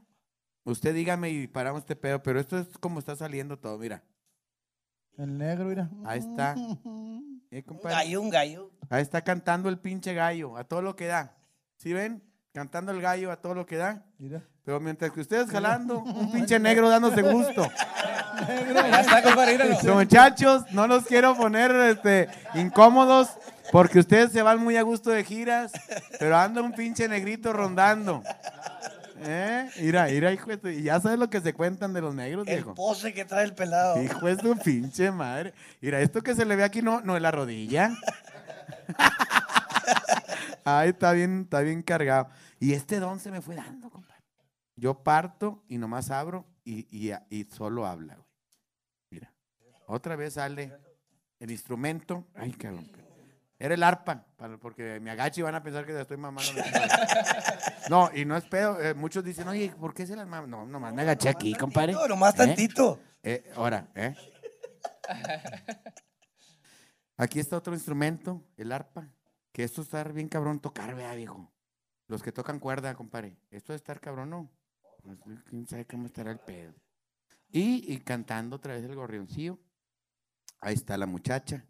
usted 0.63 0.95
dígame 0.95 1.29
y 1.29 1.45
paramos 1.45 1.81
este 1.81 1.95
pedo. 1.95 2.23
Pero 2.23 2.39
esto 2.39 2.57
es 2.57 2.67
como 2.79 2.97
está 2.97 3.15
saliendo 3.15 3.59
todo, 3.59 3.77
mira. 3.77 4.01
El 5.15 5.37
negro, 5.37 5.65
mira. 5.65 5.91
Ahí 6.03 6.17
está. 6.19 6.55
Eh, 7.55 7.63
Un 7.67 7.81
gallo, 7.83 8.19
un 8.19 8.29
gallo. 8.31 8.71
Ahí 8.89 9.03
está 9.03 9.21
cantando 9.23 9.69
el 9.69 9.77
pinche 9.77 10.15
gallo, 10.15 10.57
a 10.57 10.63
todo 10.63 10.81
lo 10.81 10.95
que 10.95 11.05
da. 11.05 11.37
¿Sí 11.77 11.93
ven? 11.93 12.23
Cantando 12.51 12.91
el 12.91 12.99
gallo 12.99 13.31
a 13.31 13.35
todo 13.39 13.53
lo 13.53 13.67
que 13.67 13.75
da. 13.75 14.03
Mira. 14.17 14.41
Pero 14.63 14.79
mientras 14.79 15.11
que 15.11 15.21
ustedes 15.21 15.51
jalando, 15.51 15.99
un 15.99 16.31
pinche 16.33 16.57
negro 16.57 16.89
dándose 16.89 17.21
gusto. 17.21 17.61
Ya 18.73 19.01
está, 19.01 19.21
compadre, 19.21 19.53
míralo. 19.53 19.95
Muchachos, 19.95 20.63
no 20.71 20.87
los 20.87 21.05
quiero 21.05 21.35
poner 21.35 21.71
este, 21.71 22.29
incómodos 22.55 23.29
porque 23.71 23.99
ustedes 23.99 24.31
se 24.31 24.41
van 24.41 24.59
muy 24.59 24.77
a 24.77 24.81
gusto 24.81 25.09
de 25.09 25.23
giras, 25.23 25.71
pero 26.19 26.37
anda 26.37 26.61
un 26.61 26.73
pinche 26.73 27.07
negrito 27.07 27.53
rondando. 27.53 28.23
¿Eh? 29.25 29.69
Mira, 29.79 30.05
mira, 30.07 30.33
hijo 30.33 30.49
de 30.49 30.57
tu- 30.57 30.67
Y 30.67 30.83
ya 30.83 30.99
sabes 30.99 31.17
lo 31.17 31.29
que 31.29 31.39
se 31.39 31.53
cuentan 31.53 31.93
de 31.93 32.01
los 32.01 32.13
negros, 32.13 32.45
El 32.47 32.55
viejo. 32.55 32.73
pose 32.73 33.13
que 33.13 33.23
trae 33.23 33.45
el 33.45 33.53
pelado. 33.53 34.01
Hijo 34.01 34.25
de 34.25 34.35
su 34.37 34.57
pinche 34.57 35.11
madre. 35.11 35.53
Mira, 35.79 36.01
esto 36.01 36.21
que 36.21 36.35
se 36.35 36.43
le 36.45 36.55
ve 36.57 36.63
aquí 36.65 36.81
no, 36.81 36.99
no 37.01 37.15
es 37.15 37.21
la 37.21 37.31
rodilla. 37.31 37.91
Ay, 40.65 40.89
está 40.89 41.11
bien, 41.11 41.41
está 41.43 41.59
bien 41.61 41.81
cargado. 41.83 42.29
Y 42.59 42.73
este 42.73 42.99
don 42.99 43.19
se 43.19 43.31
me 43.31 43.41
fue 43.41 43.55
dando, 43.55 43.89
compadre. 43.89 44.21
Yo 44.75 44.95
parto 45.03 45.63
y 45.67 45.77
nomás 45.77 46.09
abro 46.11 46.45
y, 46.63 46.87
y, 47.09 47.13
y 47.29 47.43
solo 47.45 47.85
habla, 47.85 48.15
güey. 48.15 48.27
Mira. 49.09 49.33
Otra 49.87 50.15
vez 50.15 50.33
sale 50.35 50.73
el 51.39 51.51
instrumento. 51.51 52.27
Ay, 52.35 52.51
cabrón. 52.53 52.89
Era 53.59 53.75
el 53.75 53.83
arpa, 53.83 54.25
para- 54.35 54.57
porque 54.57 54.99
me 54.99 55.11
agacho 55.11 55.39
y 55.39 55.43
van 55.43 55.55
a 55.55 55.63
pensar 55.63 55.85
que 55.85 55.99
estoy 55.99 56.17
mamando. 56.17 56.51
No, 57.89 58.09
y 58.15 58.23
no 58.23 58.37
es 58.37 58.45
pedo. 58.45 58.81
eh, 58.81 58.93
muchos 58.93 59.25
dicen, 59.25 59.45
oye, 59.49 59.69
¿por 59.77 59.93
qué 59.93 60.07
se 60.07 60.15
las 60.15 60.25
maman? 60.25 60.49
No, 60.49 60.65
nomás 60.65 60.93
me 60.93 61.01
agaché 61.01 61.27
aquí, 61.27 61.53
compadre. 61.53 61.91
No, 61.91 62.07
nomás 62.07 62.33
¿Eh? 62.35 62.37
tantito. 62.37 62.97
Eh, 63.21 63.51
ahora, 63.57 63.89
¿eh? 63.93 64.15
Aquí 67.17 67.39
está 67.39 67.57
otro 67.57 67.73
instrumento, 67.73 68.41
el 68.57 68.71
arpa. 68.71 69.07
Que 69.51 69.63
esto 69.63 69.81
está 69.81 70.01
bien 70.05 70.29
cabrón 70.29 70.59
tocar, 70.61 70.95
vea, 70.95 71.13
viejo. 71.13 71.51
Los 72.07 72.23
que 72.23 72.31
tocan 72.31 72.59
cuerda, 72.59 72.95
compadre. 72.95 73.37
Esto 73.51 73.73
de 73.73 73.77
estar 73.77 73.99
cabrón, 73.99 74.29
no. 74.29 74.49
Pues, 75.03 75.17
¿Quién 75.49 75.67
sabe 75.67 75.85
cómo 75.85 76.05
estará 76.07 76.31
el 76.31 76.39
pedo? 76.39 76.73
Y, 77.51 77.91
y 77.93 77.99
cantando 77.99 78.55
otra 78.55 78.73
vez 78.73 78.83
el 78.83 78.95
gorrioncillo. 78.95 79.59
Ahí 80.61 80.73
está 80.73 80.97
la 80.97 81.05
muchacha. 81.05 81.65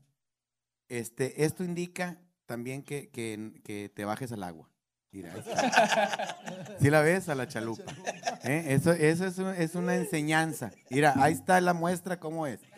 Este, 0.88 1.44
esto 1.44 1.64
indica 1.64 2.20
también 2.46 2.84
que, 2.84 3.10
que- 3.10 3.60
que 3.64 3.90
te 3.94 4.06
bajes 4.06 4.32
al 4.32 4.44
agua. 4.44 4.70
Mira. 5.12 5.34
¿Sí 6.80 6.90
la 6.90 7.02
ves? 7.02 7.28
A 7.30 7.36
la 7.36 7.48
chalupa. 7.48 7.92
¿Eh? 8.44 8.66
Eso, 8.70 8.92
eso 8.92 9.26
es, 9.26 9.38
un- 9.40 9.54
es 9.56 9.76
una 9.76 9.96
enseñanza. 9.96 10.72
Mira, 10.90 11.14
ahí 11.18 11.34
está 11.34 11.60
la 11.62 11.74
muestra, 11.74 12.20
¿cómo 12.20 12.48
es? 12.48 12.60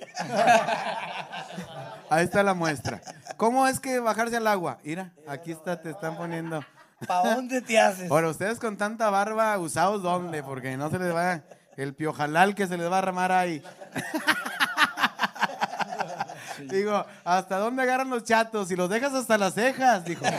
Ahí 2.10 2.24
está 2.24 2.44
la 2.44 2.54
muestra. 2.54 3.02
¿Cómo 3.38 3.68
es 3.68 3.80
que 3.80 4.00
bajarse 4.00 4.38
al 4.38 4.46
agua? 4.48 4.80
Mira, 4.84 5.14
aquí 5.28 5.52
está, 5.52 5.82
te 5.82 5.90
están 5.90 6.16
poniendo. 6.18 6.64
¿Para 7.08 7.36
dónde 7.36 7.62
te 7.62 7.80
haces? 7.80 8.10
Ahora, 8.10 8.30
ustedes 8.30 8.60
con 8.60 8.78
tanta 8.78 9.10
barba, 9.10 9.58
¿usados 9.58 10.02
dónde? 10.02 10.44
Porque 10.44 10.78
no 10.78 10.90
se 10.90 11.00
les 11.00 11.14
va 11.14 11.44
el 11.78 11.94
piojalal 11.94 12.56
que 12.56 12.68
se 12.68 12.78
les 12.78 12.90
va 12.90 13.00
a 13.00 13.02
ramar 13.02 13.32
ahí. 13.32 13.62
Digo, 16.70 17.06
¿hasta 17.24 17.58
dónde 17.58 17.84
agarran 17.84 18.10
los 18.10 18.24
chatos? 18.24 18.70
Si 18.70 18.76
los 18.76 18.90
dejas 18.90 19.14
hasta 19.14 19.38
las 19.38 19.54
cejas, 19.54 20.06
dijo. 20.06 20.26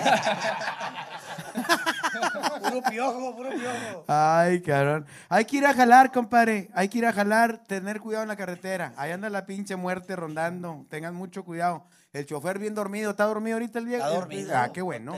Puro 2.63 2.83
piojo, 2.83 3.37
puro 3.37 3.51
piojo. 3.51 4.05
Ay, 4.09 4.61
cabrón. 4.61 5.07
Hay 5.29 5.45
que 5.45 5.59
ir 5.59 5.67
a 5.67 5.75
jalar, 5.75 6.11
compadre. 6.11 6.71
Hay 6.75 6.89
que 6.89 6.99
ir 6.99 7.07
a 7.07 7.13
jalar, 7.13 7.63
tener 7.65 8.01
cuidado 8.01 8.23
en 8.25 8.29
la 8.29 8.37
carretera. 8.37 8.93
Ahí 8.97 9.13
anda 9.13 9.31
la 9.31 9.47
pinche 9.47 9.77
muerte 9.77 10.17
rondando. 10.17 10.85
Tengan 10.89 11.15
mucho 11.15 11.45
cuidado. 11.45 11.85
El 12.17 12.25
chofer 12.25 12.59
bien 12.59 12.75
dormido. 12.75 13.11
¿Está 13.11 13.25
dormido 13.25 13.57
ahorita 13.57 13.79
el 13.79 13.85
viejo? 13.85 14.03
Está 14.03 14.19
dormido. 14.19 14.57
Ah, 14.57 14.73
qué 14.73 14.81
bueno. 14.81 15.15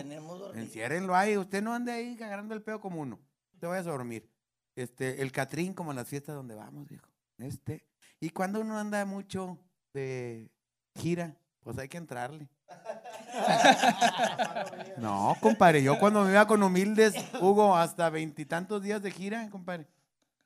Enciérrenlo 0.54 1.14
ahí. 1.14 1.36
Usted 1.36 1.62
no 1.62 1.72
ande 1.72 1.92
ahí 1.92 2.16
agarrando 2.20 2.54
el 2.54 2.62
pedo 2.62 2.80
como 2.80 3.00
uno. 3.00 3.20
Te 3.60 3.68
vayas 3.68 3.86
a 3.86 3.90
dormir. 3.90 4.28
Este, 4.74 5.22
el 5.22 5.30
Catrín, 5.30 5.74
como 5.74 5.92
en 5.92 5.96
las 5.96 6.08
fiestas 6.08 6.34
donde 6.34 6.56
vamos, 6.56 6.88
viejo. 6.88 7.08
Este. 7.38 7.86
Y 8.18 8.30
cuando 8.30 8.60
uno 8.60 8.76
anda 8.76 9.04
mucho 9.04 9.58
de 9.94 10.50
gira, 10.96 11.36
pues 11.60 11.78
hay 11.78 11.88
que 11.88 11.98
entrarle. 11.98 12.48
No, 14.98 15.36
compadre, 15.40 15.80
yo 15.80 15.96
cuando 15.98 16.24
me 16.24 16.32
iba 16.32 16.44
con 16.48 16.60
humildes, 16.60 17.14
Hugo, 17.40 17.76
hasta 17.76 18.10
veintitantos 18.10 18.82
días 18.82 19.00
de 19.00 19.12
gira, 19.12 19.48
compadre. 19.48 19.86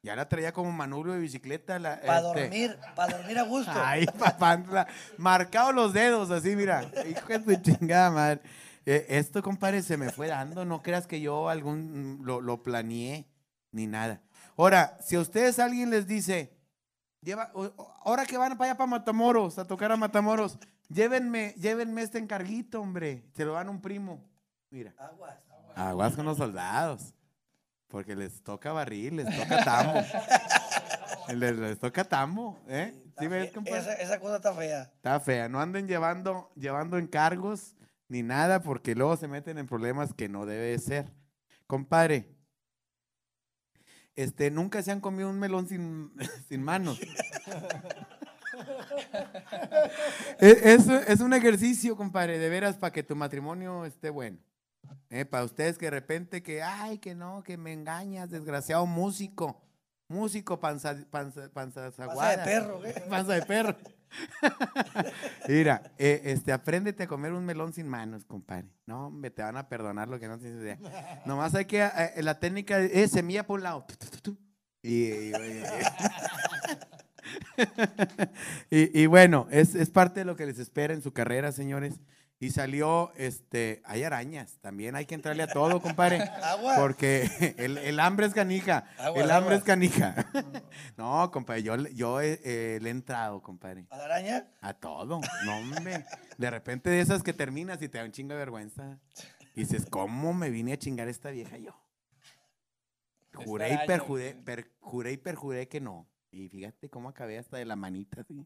Ya 0.03 0.17
la 0.17 0.29
traía 0.29 0.53
como 0.53 0.73
manubrio 0.73 1.15
de 1.15 1.21
bicicleta. 1.21 1.79
La, 1.79 2.01
Para 2.01 2.19
este, 2.19 2.41
dormir, 2.41 2.79
para 2.97 3.19
dormir 3.19 3.39
a 3.39 3.43
gusto. 3.43 3.73
Ay, 3.77 4.07
papá, 4.07 4.89
marcado 5.17 5.71
los 5.71 5.93
dedos, 5.93 6.31
así, 6.33 6.57
mira. 6.57 6.91
Hijo 7.09 7.27
de 7.29 7.39
tu 7.39 7.71
chingada 7.71 8.11
madre. 8.11 8.41
Eh, 8.85 9.07
esto, 9.11 9.41
compadre, 9.43 9.81
se 9.81 9.97
me 9.97 10.11
fue 10.11 10.27
dando. 10.27 10.65
No 10.65 10.83
creas 10.83 11.07
que 11.07 11.21
yo 11.21 11.49
algún 11.49 12.19
lo, 12.25 12.41
lo 12.41 12.65
planeé 12.65 13.29
ni 13.71 13.87
nada. 13.87 14.21
Ahora, 14.57 14.99
si 15.01 15.15
a 15.15 15.21
ustedes 15.21 15.61
alguien 15.61 15.91
les 15.91 16.09
dice, 16.09 16.53
lleva, 17.21 17.53
ahora 18.05 18.27
que 18.27 18.37
van 18.37 18.59
para 18.59 18.73
allá 18.73 18.77
para 18.79 18.91
Matamoros, 18.91 19.59
a 19.61 19.67
tocar 19.69 19.93
a 19.93 19.97
Matamoros, 19.97 20.59
llévenme, 20.89 21.55
llévenme 21.59 22.03
este 22.03 22.19
encarguito, 22.19 22.81
hombre. 22.81 23.25
Se 23.37 23.45
lo 23.45 23.53
dan 23.53 23.69
a 23.69 23.71
un 23.71 23.81
primo. 23.81 24.29
Mira. 24.69 24.93
Aguas. 24.99 25.37
Aguas 25.77 26.17
con 26.17 26.25
los 26.25 26.37
soldados. 26.39 27.15
Porque 27.93 28.17
les 28.17 28.43
toca 28.43 28.73
barril, 28.73 29.17
les 29.17 29.27
toca 29.39 29.63
tambo. 29.65 30.01
les, 31.37 31.57
les 31.57 31.79
toca 31.79 32.05
tambo, 32.05 32.59
¿eh? 32.67 32.95
¿Sí 33.19 33.27
ves, 33.29 33.53
compadre? 33.53 33.79
Esa, 33.81 33.93
esa 33.95 34.19
cosa 34.19 34.37
está 34.37 34.55
fea. 34.55 34.83
Está 34.97 35.21
fea. 35.21 35.49
No 35.51 35.61
anden 35.61 35.87
llevando, 35.87 36.51
llevando 36.57 36.97
encargos 36.97 37.77
ni 38.09 38.23
nada 38.23 38.63
porque 38.63 38.95
luego 38.95 39.17
se 39.19 39.29
meten 39.29 39.59
en 39.59 39.67
problemas 39.67 40.15
que 40.15 40.29
no 40.31 40.47
debe 40.47 40.71
de 40.71 40.79
ser. 40.79 41.13
Compadre, 41.67 42.35
este, 44.17 44.51
nunca 44.51 44.83
se 44.83 44.91
han 44.91 45.01
comido 45.01 45.29
un 45.29 45.39
melón 45.39 45.69
sin, 45.69 46.13
sin 46.49 46.63
manos. 46.63 46.99
es, 50.39 50.63
es- 50.65 50.89
es 51.09 51.21
un 51.21 51.35
ejercicio, 51.35 51.97
compadre, 51.97 52.39
de 52.39 52.49
veras, 52.49 52.77
para 52.77 52.93
que 52.93 53.03
tu 53.03 53.15
matrimonio 53.17 53.85
esté 53.85 54.09
bueno. 54.11 54.39
Eh, 55.11 55.25
para 55.25 55.45
ustedes 55.45 55.77
que 55.79 55.87
de 55.87 55.91
repente 55.91 56.43
que, 56.43 56.63
ay, 56.63 56.99
que 56.99 57.15
no, 57.15 57.43
que 57.43 57.57
me 57.57 57.73
engañas, 57.73 58.31
desgraciado 58.31 58.87
músico. 58.87 59.63
músico 60.09 60.59
panza, 60.61 60.97
panza, 61.11 61.49
panza, 61.53 61.91
de 61.91 62.39
perro, 62.45 62.81
¿qué? 62.83 62.93
Panza 63.11 63.33
de 63.35 63.43
perro. 63.43 63.77
Mira, 65.49 65.83
eh, 65.99 66.21
este, 66.25 66.53
apréndete 66.53 67.05
a 67.05 67.07
comer 67.07 67.33
un 67.33 67.45
melón 67.47 67.73
sin 67.73 67.89
manos, 67.89 68.25
compadre. 68.27 68.69
No, 68.87 69.07
hombre, 69.07 69.31
te 69.31 69.43
van 69.43 69.57
a 69.57 69.69
perdonar 69.69 70.09
lo 70.09 70.19
que 70.21 70.29
no 70.29 70.39
tienes 70.39 70.61
idea. 70.61 70.79
Nomás 71.27 71.55
hay 71.55 71.65
que, 71.65 71.83
eh, 71.83 72.23
la 72.23 72.39
técnica 72.39 72.79
es 72.79 73.11
semilla 73.11 73.47
por 73.47 73.59
un 73.61 73.65
lado. 73.65 73.87
y- 74.83 75.33
y- 78.71 79.03
y 79.03 79.07
bueno, 79.07 79.47
es, 79.51 79.75
es 79.75 79.91
parte 79.91 80.21
de 80.21 80.25
lo 80.27 80.37
que 80.37 80.47
les 80.47 80.59
espera 80.59 80.93
en 80.95 81.03
su 81.03 81.13
carrera, 81.13 81.53
señores. 81.53 81.95
Y 82.43 82.51
salió, 82.51 83.13
este, 83.15 83.83
hay 83.85 84.03
arañas, 84.03 84.59
también 84.61 84.97
hay 84.97 85.07
que 85.07 85.15
entrarle 85.15 85.45
a 85.45 85.47
todo, 85.47 85.81
compadre. 85.81 86.21
Agua. 86.43 86.75
Porque 86.77 87.31
el, 87.57 87.79
el 87.79 88.01
hambre 88.01 88.27
es 88.27 88.35
canija. 88.35 88.89
Agua, 88.99 89.21
el 89.23 89.31
agua. 89.31 89.37
hambre 89.37 89.57
es 89.57 89.63
canija. 89.63 90.27
No, 90.97 91.31
compadre, 91.31 91.63
yo, 91.63 91.77
le- 91.77 91.95
yo 91.95 92.21
eh, 92.21 92.41
eh, 92.43 92.79
le 92.83 92.89
he 92.89 92.91
entrado, 92.91 93.41
compadre. 93.41 93.87
¿A 93.91 93.97
la 93.97 94.05
araña? 94.07 94.49
A 94.61 94.75
todo. 94.75 95.21
No, 95.45 95.57
hombre. 95.57 96.05
De 96.37 96.51
repente 96.51 96.91
de 96.91 97.01
esas 97.01 97.23
que 97.23 97.33
terminas 97.33 97.81
y 97.81 97.89
te 97.89 97.99
da 97.99 98.05
un 98.05 98.11
chingo 98.11 98.33
de 98.33 98.39
vergüenza. 98.39 98.99
Y 99.55 99.61
dices, 99.61 99.87
¿cómo 99.89 100.35
me 100.35 100.51
vine 100.51 100.73
a 100.73 100.79
chingar 100.79 101.07
esta 101.07 101.31
vieja 101.31 101.59
yo? 101.59 101.81
Juré 103.35 103.73
y 103.75 103.87
perjuré, 103.87 104.35
per- 104.35 104.73
juré 104.81 105.13
y 105.13 105.17
perjuré 105.17 105.69
que 105.69 105.81
no. 105.81 106.09
Y 106.33 106.49
fíjate 106.49 106.89
cómo 106.91 107.09
acabé 107.09 107.39
hasta 107.39 107.57
de 107.59 107.67
la 107.67 107.77
manita, 107.77 108.23
así. 108.23 108.45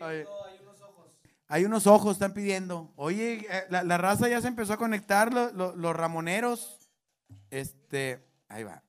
Oye, 0.00 0.26
Hay 1.48 1.64
unos 1.64 1.86
ojos, 1.86 2.12
están 2.12 2.32
pidiendo. 2.32 2.92
Oye, 2.96 3.46
eh, 3.50 3.64
la, 3.70 3.82
la 3.82 3.98
raza 3.98 4.28
ya 4.28 4.40
se 4.40 4.48
empezó 4.48 4.72
a 4.72 4.76
conectar, 4.76 5.32
lo- 5.32 5.52
lo- 5.52 5.76
los 5.76 5.94
ramoneros. 5.94 6.78
Este, 7.50 8.24
ahí 8.48 8.64
va. 8.64 8.82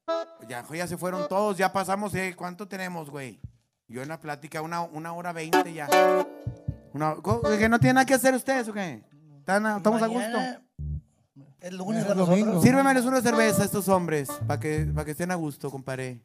Ya, 0.47 0.63
ya 0.73 0.87
se 0.87 0.97
fueron 0.97 1.27
todos, 1.27 1.57
ya 1.57 1.71
pasamos, 1.73 2.13
eh, 2.15 2.33
¿cuánto 2.37 2.67
tenemos, 2.67 3.09
güey? 3.09 3.39
Yo 3.87 4.01
en 4.01 4.07
la 4.09 4.19
plática, 4.19 4.61
una, 4.61 4.81
una 4.81 5.13
hora 5.13 5.33
veinte 5.33 5.71
ya. 5.73 5.87
Una. 6.93 7.15
¿Que 7.59 7.69
no 7.69 7.77
tienen 7.79 7.95
nada 7.95 8.05
que 8.05 8.13
hacer 8.13 8.33
ustedes 8.33 8.67
o 8.69 8.73
qué? 8.73 9.03
¿Están 9.39 9.65
a- 9.65 9.77
¿Estamos 9.77 10.01
a 10.01 10.07
gusto? 10.07 10.37
Es 11.59 11.73
lunes 11.73 12.01
Es 12.01 12.05
para 12.07 12.19
domingo. 12.19 12.45
nosotros. 12.45 12.63
Sírvemeles 12.63 13.05
una 13.05 13.21
cerveza 13.21 13.61
a 13.63 13.65
estos 13.65 13.89
hombres, 13.89 14.29
para 14.47 14.59
que, 14.59 14.85
pa' 14.95 15.03
que 15.03 15.11
estén 15.11 15.31
a 15.31 15.35
gusto, 15.35 15.69
compadre. 15.69 16.21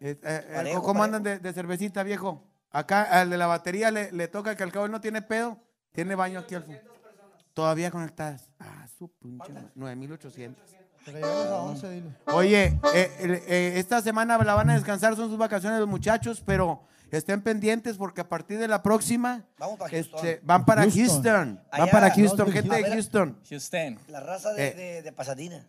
Eh, 0.00 0.18
eh, 0.22 0.42
¿Cómo 0.74 0.94
parejo. 0.94 1.02
andan 1.04 1.22
de, 1.22 1.38
de 1.38 1.52
cervecita, 1.52 2.02
viejo? 2.02 2.42
Acá 2.72 3.02
al 3.02 3.30
de 3.30 3.36
la 3.38 3.46
batería 3.46 3.90
le, 3.90 4.12
le 4.12 4.28
toca 4.28 4.54
que 4.56 4.62
al 4.62 4.72
cabo 4.72 4.86
él 4.86 4.92
no 4.92 5.00
tiene 5.00 5.22
pedo. 5.22 5.58
Tiene 5.92 6.14
baño 6.14 6.38
aquí 6.40 6.54
al 6.54 6.62
fondo. 6.64 6.80
Todavía 7.54 7.90
conectadas. 7.90 8.48
Ah, 8.60 8.86
su 8.96 9.08
pinche. 9.08 9.52
madre, 9.52 9.68
9800. 9.74 10.62
Porque 11.04 11.12
llegamos 11.20 11.46
a 11.46 11.62
11, 11.62 11.90
dile. 11.90 12.10
Oye, 12.26 12.64
eh, 12.94 13.10
eh, 13.48 13.72
esta 13.76 14.00
semana 14.02 14.38
la 14.38 14.54
van 14.54 14.70
a 14.70 14.74
descansar, 14.74 15.16
son 15.16 15.28
sus 15.30 15.38
vacaciones 15.38 15.80
los 15.80 15.88
muchachos, 15.88 16.42
pero 16.46 16.84
estén 17.10 17.40
pendientes 17.42 17.96
porque 17.96 18.20
a 18.20 18.28
partir 18.28 18.58
de 18.58 18.68
la 18.68 18.82
próxima 18.82 19.44
Vamos 19.58 19.78
para 19.78 19.90
Houston. 19.90 20.14
este, 20.26 20.40
van 20.44 20.64
para 20.64 20.82
Houston. 20.82 21.02
Houston. 21.06 21.60
Van 21.76 21.88
para 21.90 22.10
Houston, 22.14 22.52
gente 22.52 22.76
de 22.76 22.84
Houston. 22.92 23.38
Houston. 23.48 23.98
La 24.08 24.20
raza 24.20 24.52
de, 24.52 24.68
Eh. 24.68 24.74
de, 24.74 25.02
de 25.02 25.12
Pasadena. 25.12 25.66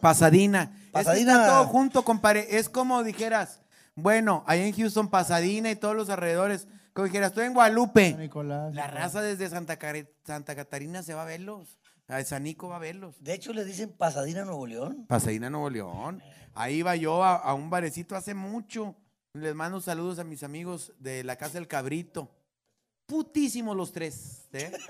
Pasadina. 0.00 0.72
Es 0.94 1.06
que 1.06 1.18
está 1.20 1.46
todo 1.46 1.66
junto, 1.66 2.02
compadre. 2.04 2.46
Es 2.58 2.68
como 2.68 3.02
dijeras, 3.04 3.60
bueno, 3.96 4.44
ahí 4.46 4.60
en 4.62 4.72
Houston, 4.74 5.08
Pasadina 5.08 5.70
y 5.70 5.76
todos 5.76 5.94
los 5.96 6.08
alrededores. 6.10 6.66
Como 6.92 7.06
dijeras, 7.06 7.28
estoy 7.30 7.46
en 7.46 7.54
Guadalupe. 7.54 8.14
Nicolás. 8.14 8.74
La 8.74 8.86
raza 8.86 9.22
desde 9.22 9.48
Santa, 9.48 9.78
Cari- 9.78 10.08
Santa 10.24 10.54
Catarina 10.56 11.02
se 11.02 11.14
va 11.14 11.22
a 11.22 11.26
verlos. 11.26 11.78
A 12.08 12.22
San 12.24 12.42
Nico 12.42 12.68
va 12.68 12.76
a 12.76 12.80
verlos. 12.80 13.22
De 13.22 13.32
hecho, 13.34 13.52
le 13.52 13.64
dicen 13.64 13.90
Pasadena, 13.96 14.44
Nuevo 14.44 14.66
León. 14.66 15.06
Pasadina, 15.06 15.48
Nuevo 15.48 15.70
León. 15.70 16.20
Ahí 16.54 16.76
iba 16.78 16.96
yo 16.96 17.22
a, 17.22 17.36
a 17.36 17.54
un 17.54 17.70
barecito 17.70 18.16
hace 18.16 18.34
mucho. 18.34 18.96
Les 19.32 19.54
mando 19.54 19.80
saludos 19.80 20.18
a 20.18 20.24
mis 20.24 20.42
amigos 20.42 20.92
de 20.98 21.22
la 21.22 21.36
Casa 21.36 21.54
del 21.54 21.68
Cabrito. 21.68 22.34
Putísimos 23.06 23.76
los 23.76 23.92
tres. 23.92 24.48
¿eh? 24.52 24.72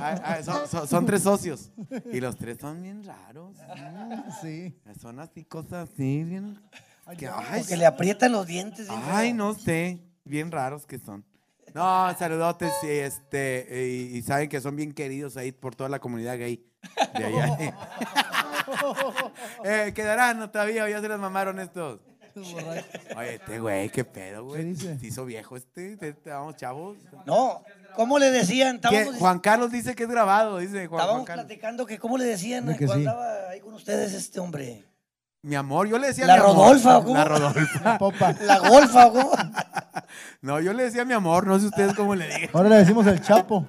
Ah, 0.00 0.20
ah, 0.24 0.42
son, 0.42 0.66
son- 0.68 0.88
son 0.88 1.06
tres 1.06 1.22
socios. 1.22 1.70
Y 2.12 2.20
los 2.20 2.36
tres 2.36 2.58
son 2.60 2.82
bien 2.82 3.04
raros. 3.04 3.56
Sí. 4.42 4.76
Son 5.00 5.20
así, 5.20 5.44
cosas 5.44 5.88
así, 5.90 6.24
bien. 6.24 6.60
Que- 7.18 7.28
ay, 7.28 7.60
Porque 7.60 7.76
le 7.76 7.86
aprietan 7.86 8.32
los 8.32 8.46
dientes. 8.46 8.88
ay, 8.90 9.32
no 9.32 9.54
sé. 9.54 10.00
Bien 10.24 10.50
raros 10.50 10.86
que 10.86 10.98
son. 10.98 11.24
No, 11.74 12.14
saludotes 12.18 12.72
y, 12.84 12.88
este, 12.88 13.66
y, 14.12 14.16
y 14.18 14.22
saben 14.22 14.48
que 14.48 14.60
son 14.60 14.76
bien 14.76 14.92
queridos 14.92 15.36
ahí 15.36 15.50
por 15.52 15.74
toda 15.74 15.88
la 15.90 15.98
comunidad 15.98 16.38
gay 16.38 16.64
de 17.18 17.24
allá. 17.24 17.58
eh, 19.64 19.92
quedarán 19.94 20.50
todavía, 20.50 20.84
o 20.84 20.88
ya 20.88 21.00
se 21.00 21.08
los 21.08 21.18
mamaron 21.18 21.58
estos. 21.58 22.00
Oye, 22.36 23.34
este 23.34 23.60
güey, 23.60 23.88
qué 23.90 24.04
pedo, 24.04 24.44
güey. 24.44 24.60
¿Qué 24.62 24.66
dice? 24.68 24.98
Se 24.98 25.06
hizo 25.06 25.24
viejo 25.24 25.56
este, 25.56 25.96
te- 25.96 26.14
te- 26.14 26.30
vamos, 26.30 26.56
chavos. 26.56 26.98
No, 27.26 27.62
¿cómo 27.94 28.18
le 28.18 28.30
decían? 28.32 28.76
Estábamos, 28.76 29.16
Juan 29.16 29.38
Carlos 29.38 29.70
dice 29.70 29.94
que 29.94 30.02
es 30.04 30.08
grabado, 30.08 30.58
dice 30.58 30.86
Juan, 30.86 30.88
Juan 30.88 31.00
estábamos 31.00 31.26
Carlos. 31.26 31.44
platicando 31.46 31.86
que 31.86 31.98
cómo 31.98 32.18
le 32.18 32.24
decían 32.24 32.66
De 32.66 32.76
que 32.76 32.86
cuando 32.86 33.04
sí. 33.04 33.08
andaba 33.08 33.50
ahí 33.50 33.60
con 33.60 33.74
ustedes 33.74 34.12
este 34.14 34.40
hombre. 34.40 34.84
Mi 35.44 35.54
amor, 35.56 35.86
yo 35.86 35.98
le 35.98 36.06
decía 36.08 36.26
La 36.26 36.36
mi. 36.36 36.40
Rodolfa, 36.42 36.98
¿o 36.98 37.04
cómo? 37.04 37.16
La 37.16 37.24
Rodolfa. 37.26 37.98
Popa. 37.98 38.34
La 38.40 38.58
golfa, 38.58 39.10
¿cómo? 39.10 39.30
No, 40.42 40.60
yo 40.60 40.72
le 40.74 40.84
decía 40.84 41.04
mi 41.04 41.14
amor, 41.14 41.46
no 41.46 41.58
sé 41.58 41.66
ustedes 41.66 41.94
cómo 41.94 42.14
le 42.14 42.26
digan. 42.26 42.50
Ahora 42.52 42.68
le 42.68 42.76
decimos 42.76 43.06
el 43.06 43.20
Chapo. 43.22 43.66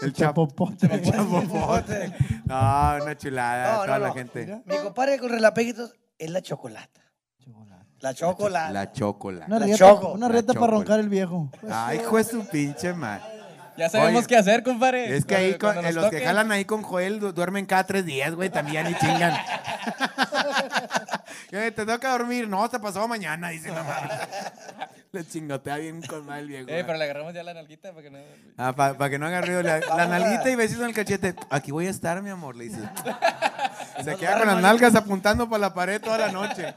El 0.00 0.12
Chapo. 0.12 0.46
Chapopote. 0.46 0.86
El 0.94 1.02
chapopote. 1.02 2.12
No, 2.44 2.96
una 3.02 3.16
chulada, 3.16 3.72
No, 3.78 3.84
toda 3.84 3.98
no, 3.98 4.02
la 4.04 4.08
no. 4.08 4.14
gente. 4.14 4.62
Mi 4.66 4.76
compadre 4.78 5.18
con 5.18 5.30
relapeguitos 5.30 5.94
es 6.18 6.30
la 6.30 6.42
chocolata. 6.42 7.00
La 8.00 8.14
chocolata. 8.14 8.70
La 8.72 8.92
chocolate. 8.92 9.46
Una 9.46 9.58
La 9.58 9.64
rieta, 9.66 9.78
choco. 9.78 10.12
una 10.12 10.26
La 10.28 10.32
rieta 10.32 10.52
para 10.54 10.66
roncar 10.68 11.00
el 11.00 11.08
viejo. 11.08 11.50
Ay, 11.70 11.98
hijo 12.00 12.16
de 12.18 12.24
su 12.24 12.46
pinche 12.46 12.92
madre. 12.92 13.24
Ya 13.76 13.88
sabemos 13.88 14.18
Oye, 14.20 14.26
qué 14.28 14.36
hacer, 14.36 14.62
compadre. 14.62 15.16
Es 15.16 15.24
que 15.24 15.34
ahí, 15.36 15.54
con- 15.54 15.74
los 15.94 16.10
que 16.10 16.20
jalan 16.22 16.52
ahí 16.52 16.66
con 16.66 16.82
Joel 16.82 17.18
du- 17.18 17.32
duermen 17.32 17.64
cada 17.64 17.84
tres 17.84 18.04
días, 18.04 18.34
güey, 18.34 18.50
también 18.50 18.86
y 18.90 18.94
chingan. 18.94 19.32
Te 21.50 21.70
toca 21.72 22.10
dormir. 22.12 22.48
No, 22.48 22.68
te 22.68 22.78
pasó 22.78 23.06
mañana, 23.08 23.48
dice 23.50 23.70
mamá. 23.70 23.96
Le 25.12 25.26
chingotea 25.26 25.76
bien 25.78 26.00
con 26.02 26.24
mal 26.24 26.46
viejo. 26.46 26.68
Eh, 26.68 26.84
pero 26.86 26.96
le 26.96 27.02
agarramos 27.04 27.34
ya 27.34 27.42
la 27.42 27.52
nalguita 27.52 27.90
para 27.90 28.02
que 28.02 28.10
no. 28.10 28.18
Ah, 28.56 28.72
para 28.72 29.10
que 29.10 29.18
no 29.18 29.26
haga 29.26 29.40
ruido. 29.40 29.60
La, 29.62 29.80
la 29.80 30.06
nalguita 30.06 30.48
y 30.50 30.54
besito 30.54 30.82
en 30.82 30.90
el 30.90 30.94
cachete. 30.94 31.34
Aquí 31.50 31.72
voy 31.72 31.88
a 31.88 31.90
estar, 31.90 32.22
mi 32.22 32.30
amor, 32.30 32.54
le 32.54 32.64
dices. 32.64 32.84
Se 34.04 34.16
queda 34.16 34.38
con 34.38 34.46
las 34.46 34.62
nalgas 34.62 34.94
apuntando 34.94 35.48
para 35.50 35.60
la 35.62 35.74
pared 35.74 36.00
toda 36.00 36.16
la 36.16 36.30
noche. 36.30 36.72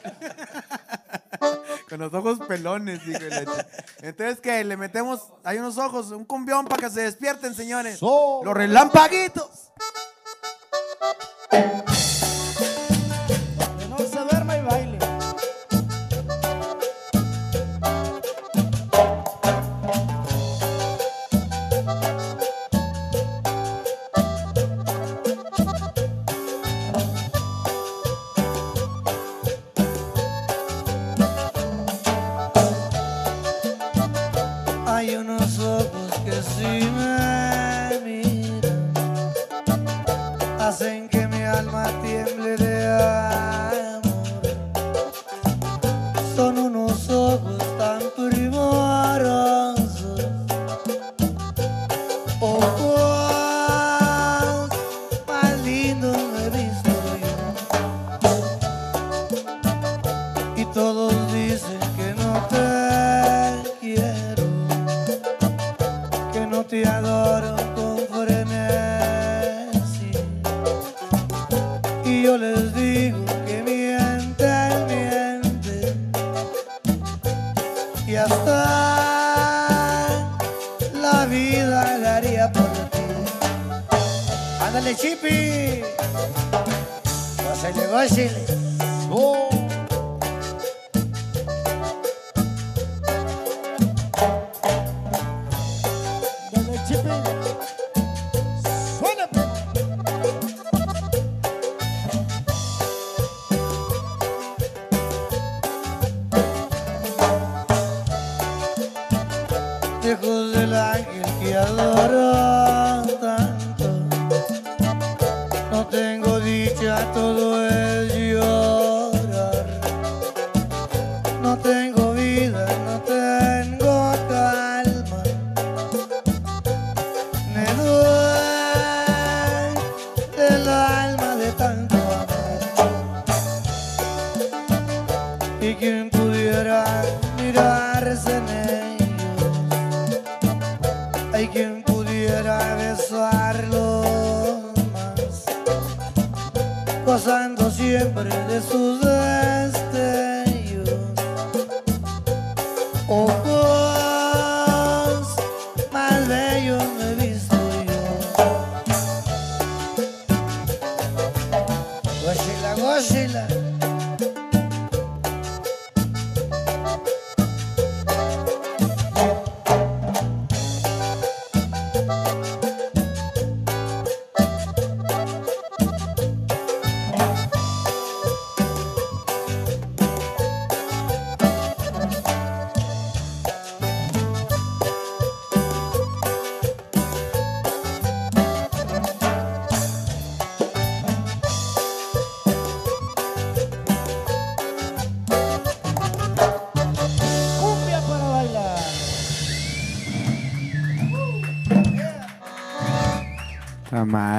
con 1.89 1.99
los 1.99 2.11
ojos 2.13 2.39
pelones, 2.47 3.05
la 3.05 3.43
ch- 3.43 3.65
Entonces, 4.01 4.39
que 4.39 4.63
Le 4.63 4.77
metemos, 4.77 5.21
hay 5.43 5.59
unos 5.59 5.77
ojos, 5.77 6.09
un 6.09 6.25
cumbión 6.25 6.65
para 6.65 6.81
que 6.81 6.89
se 6.89 7.01
despierten, 7.01 7.53
señores. 7.53 7.99
So- 7.99 8.41
Los 8.43 8.55
relampaguitos. 8.55 9.69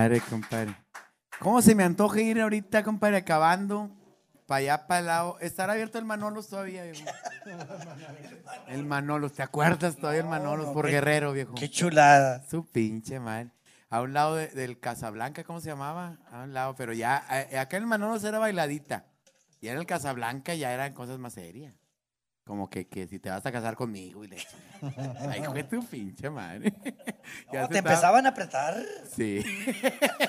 Madre, 0.05 0.21
compadre. 0.29 0.77
¿Cómo 1.41 1.61
se 1.63 1.75
me 1.75 1.83
antoja 1.85 2.21
ir 2.21 2.41
ahorita, 2.41 2.83
compadre, 2.85 3.19
acabando? 3.19 3.91
Para 4.47 4.59
allá, 4.59 4.87
para 4.87 5.01
el 5.01 5.07
lado. 5.07 5.39
¿Estará 5.41 5.73
abierto 5.73 5.99
el 5.99 6.05
Manolos 6.05 6.49
todavía, 6.49 6.85
viejo? 6.85 7.05
El 8.69 8.85
Manolos, 8.85 9.33
¿te 9.33 9.43
acuerdas 9.43 9.97
todavía 9.97 10.21
el 10.21 10.29
Manolos 10.29 10.69
por 10.71 10.85
qué- 10.87 10.93
Guerrero, 10.93 11.33
viejo? 11.33 11.55
Qué 11.55 11.71
chulada. 11.71 12.43
Su 12.49 12.67
pinche 12.67 13.19
madre. 13.21 13.51
A 13.91 14.03
un 14.03 14.13
lado 14.13 14.37
de- 14.37 14.49
del 14.49 14.79
Casablanca, 14.79 15.45
¿cómo 15.45 15.61
se 15.61 15.69
llamaba? 15.71 16.19
A 16.31 16.43
un 16.43 16.53
lado, 16.53 16.75
pero 16.77 16.93
ya, 16.93 17.25
eh, 17.51 17.59
acá 17.59 17.77
en 17.79 17.85
el 17.85 17.89
Manolos 17.89 18.23
era 18.25 18.39
bailadita. 18.39 19.07
Y 19.61 19.69
en 19.69 19.79
el 19.79 19.87
Casablanca 19.87 20.55
ya 20.55 20.73
eran 20.73 20.93
cosas 20.93 21.19
más 21.19 21.33
serias. 21.35 21.75
Como 22.45 22.69
que, 22.69 22.87
que 22.87 23.07
si 23.07 23.19
te 23.19 23.31
vas 23.31 23.47
a 23.47 23.51
casar 23.53 23.75
conmigo 23.75 24.23
y 24.23 24.29
le 24.29 24.37
Ay, 25.31 25.41
de 25.55 25.65
tu 25.65 25.83
pinche 25.87 26.29
madre. 26.29 26.75
Ya 27.53 27.63
No, 27.63 27.69
te 27.69 27.79
estaba- 27.79 27.95
empezaban 27.95 28.27
a 28.27 28.29
apretar. 28.31 28.77
Sí. 29.11 29.43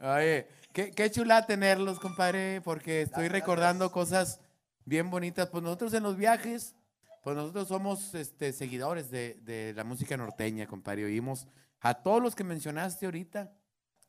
Oye, 0.00 0.46
qué, 0.72 0.90
qué 0.90 1.10
chula 1.10 1.46
tenerlos, 1.46 1.98
compadre, 2.00 2.60
porque 2.62 3.02
estoy 3.02 3.28
recordando 3.28 3.90
cosas 3.92 4.40
bien 4.84 5.10
bonitas. 5.10 5.48
Pues 5.50 5.62
nosotros 5.62 5.94
en 5.94 6.02
los 6.02 6.16
viajes, 6.16 6.74
pues 7.22 7.36
nosotros 7.36 7.68
somos 7.68 8.14
este, 8.14 8.52
seguidores 8.52 9.10
de, 9.10 9.34
de 9.42 9.72
la 9.74 9.84
música 9.84 10.16
norteña, 10.16 10.66
compadre. 10.66 11.04
Oímos 11.04 11.46
a 11.80 11.94
todos 11.94 12.22
los 12.22 12.34
que 12.34 12.44
mencionaste 12.44 13.06
ahorita. 13.06 13.52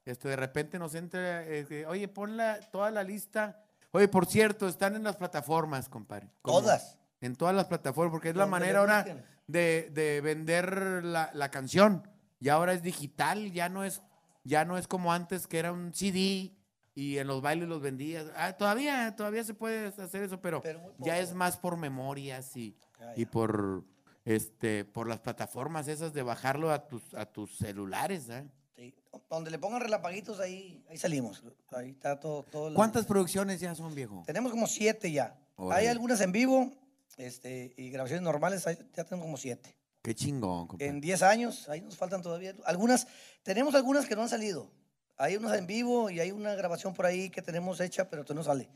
Esto 0.05 0.29
de 0.29 0.37
repente 0.37 0.79
nos 0.79 0.95
entra, 0.95 1.43
eh, 1.45 1.85
oye, 1.87 2.07
pon 2.07 2.37
la- 2.37 2.59
toda 2.71 2.91
la 2.91 3.03
lista. 3.03 3.61
Oye, 3.97 4.07
por 4.07 4.27
cierto, 4.27 4.67
están 4.67 4.95
en 4.95 5.03
las 5.03 5.15
plataformas, 5.15 5.89
compadre. 5.89 6.29
Todas. 6.43 6.99
En 7.19 7.35
todas 7.35 7.55
las 7.55 7.65
plataformas, 7.65 8.11
porque 8.11 8.29
es 8.29 8.35
la 8.35 8.45
manera 8.45 8.81
ahora 8.81 9.03
de, 9.47 9.89
de 9.91 10.21
vender 10.21 11.03
la, 11.03 11.31
la 11.33 11.49
canción. 11.49 12.07
Ya 12.39 12.53
ahora 12.53 12.73
es 12.73 12.83
digital, 12.83 13.51
ya 13.51 13.69
no 13.69 13.83
es, 13.83 14.03
ya 14.43 14.65
no 14.65 14.77
es 14.77 14.87
como 14.87 15.11
antes 15.11 15.47
que 15.47 15.57
era 15.57 15.71
un 15.71 15.95
CD 15.95 16.53
y 16.93 17.17
en 17.17 17.25
los 17.25 17.41
bailes 17.41 17.67
los 17.67 17.81
vendías. 17.81 18.27
Ah, 18.35 18.53
todavía, 18.53 19.15
todavía 19.15 19.43
se 19.43 19.55
puede 19.55 19.87
hacer 19.87 20.21
eso, 20.21 20.39
pero, 20.41 20.61
ya 20.99 21.17
es 21.17 21.33
más 21.33 21.57
por 21.57 21.75
memorias 21.75 22.55
y, 22.55 22.77
Ya, 22.99 23.13
y 23.15 23.25
por 23.25 23.83
este 24.25 24.85
por 24.85 25.07
las 25.07 25.21
plataformas 25.21 25.87
esas 25.87 26.13
de 26.13 26.21
bajarlo 26.21 26.71
a 26.71 26.87
tus 26.87 27.15
a 27.15 27.25
tus 27.25 27.57
celulares. 27.57 28.29
¿eh? 28.29 28.47
Sí. 28.77 28.93
Donde 29.29 29.49
le 29.51 29.57
pongan 29.57 29.81
relampaguitos, 29.81 30.39
ahí, 30.39 30.85
ahí 30.89 30.97
salimos. 30.97 31.43
Ahí 31.71 31.89
está 31.89 32.19
todo. 32.19 32.43
todo 32.43 32.73
¿Cuántas 32.75 33.05
producciones 33.05 33.59
ya 33.59 33.73
son, 33.75 33.93
viejo? 33.95 34.23
Tenemos 34.25 34.51
como 34.51 34.67
siete 34.67 35.11
ya. 35.11 35.35
Hay 35.71 35.87
algunas 35.87 36.21
en 36.21 36.31
vivo 36.31 36.71
este, 37.17 37.73
y 37.75 37.89
grabaciones 37.89 38.21
normales, 38.21 38.63
ya 38.63 39.03
tenemos 39.03 39.25
como 39.25 39.37
siete. 39.37 39.75
Qué 40.03 40.13
chingón, 40.13 40.67
compadre. 40.67 40.87
En 40.91 41.01
10 41.01 41.21
años, 41.23 41.67
ahí 41.67 41.81
nos 41.81 41.97
faltan 41.97 42.21
todavía. 42.21 42.55
Algunas, 42.65 43.07
tenemos 43.43 43.73
algunas 43.75 44.05
que 44.05 44.15
no 44.15 44.21
han 44.21 44.29
salido. 44.29 44.71
Hay 45.17 45.35
unas 45.35 45.57
en 45.57 45.65
vivo 45.65 46.11
y 46.11 46.19
hay 46.19 46.31
una 46.31 46.53
grabación 46.53 46.93
por 46.93 47.07
ahí 47.07 47.31
que 47.31 47.41
tenemos 47.41 47.79
hecha, 47.79 48.07
pero 48.07 48.23
no 48.35 48.43
sale. 48.43 48.69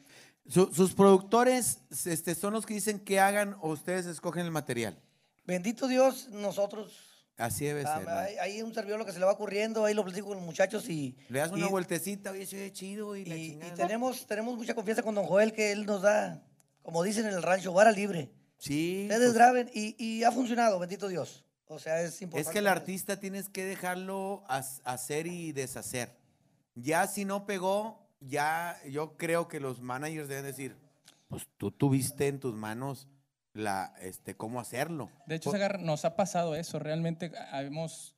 Su- 0.49 0.73
sus 0.73 0.94
productores 0.95 1.82
este, 2.06 2.34
son 2.34 2.53
los 2.53 2.65
que 2.65 2.73
dicen 2.73 2.99
que 2.99 3.19
hagan 3.19 3.56
o 3.61 3.69
ustedes 3.69 4.07
escogen 4.07 4.44
el 4.45 4.52
material. 4.52 4.99
Bendito 5.45 5.88
Dios, 5.88 6.30
nosotros. 6.30 7.11
Así 7.38 7.66
debe 7.66 7.84
ah, 7.86 7.98
ser. 7.98 8.08
¿no? 8.08 8.14
hay, 8.14 8.36
hay 8.38 8.62
un 8.62 8.74
servidor 8.74 8.99
lo 8.99 9.06
que 9.06 9.12
se 9.12 9.20
le 9.20 9.26
va 9.26 9.32
ocurriendo, 9.32 9.86
ahí 9.86 9.94
lo 9.94 10.03
platico 10.03 10.28
con 10.28 10.38
los 10.38 10.45
muchachos 10.45 10.88
y. 10.90 11.18
Le 11.30 11.40
das 11.40 11.52
una 11.52 11.66
y- 11.66 11.70
vueltecita, 11.70 12.32
oye, 12.32 12.45
se 12.45 12.58
ve 12.58 12.72
chido 12.72 13.16
y, 13.16 13.26
la 13.26 13.36
Y, 13.36 13.60
tenemos, 13.76 14.28
tenemos 14.28 14.58
mucha 14.58 14.76
confianza 14.76 15.02
con 15.02 15.16
don 15.16 15.26
Joel 15.26 15.53
que 15.53 15.72
él 15.72 15.86
nos 15.86 16.02
da, 16.02 16.44
como 16.84 17.03
dicen 17.03 17.26
en 17.26 17.34
el 17.34 17.41
rancho, 17.41 17.74
vara 17.74 17.91
libre. 17.91 18.32
Sí. 18.58 19.03
Ustedes 19.03 19.22
pues, 19.30 19.34
graben 19.34 19.72
y, 19.74 19.95
y 19.98 20.24
ha 20.24 20.32
funcionado, 20.32 20.78
bendito 20.78 21.08
Dios. 21.08 21.44
O 21.66 21.80
sea, 21.80 22.02
es 22.02 22.22
importante. 22.22 22.49
es 22.49 22.53
que 22.53 22.60
el 22.60 22.68
artista 22.68 23.18
tienes 23.18 23.48
que 23.48 23.64
dejarlo 23.64 24.44
hacer 24.48 25.26
y 25.26 25.53
deshacer. 25.53 26.18
Ya 26.76 27.08
si 27.08 27.24
no 27.24 27.45
pegó, 27.45 28.10
ya 28.20 28.78
yo 28.90 29.16
creo 29.16 29.48
que 29.48 29.60
los 29.60 29.82
managers 29.82 30.28
deben 30.28 30.44
decir, 30.44 30.76
pues 31.30 31.48
tú 31.58 31.72
tuviste 31.72 32.28
en 32.28 32.41
tus 32.41 32.53
manos 32.56 33.08
la, 33.53 33.94
este, 34.02 34.36
cómo 34.36 34.60
hacerlo. 34.60 35.10
De 35.26 35.36
hecho, 35.36 35.52
Segar, 35.52 35.80
nos 35.80 36.06
ha 36.06 36.15
pasado 36.15 36.56
eso. 36.56 36.80
Realmente 36.80 37.32
ah, 37.52 37.61
hemos 37.61 38.15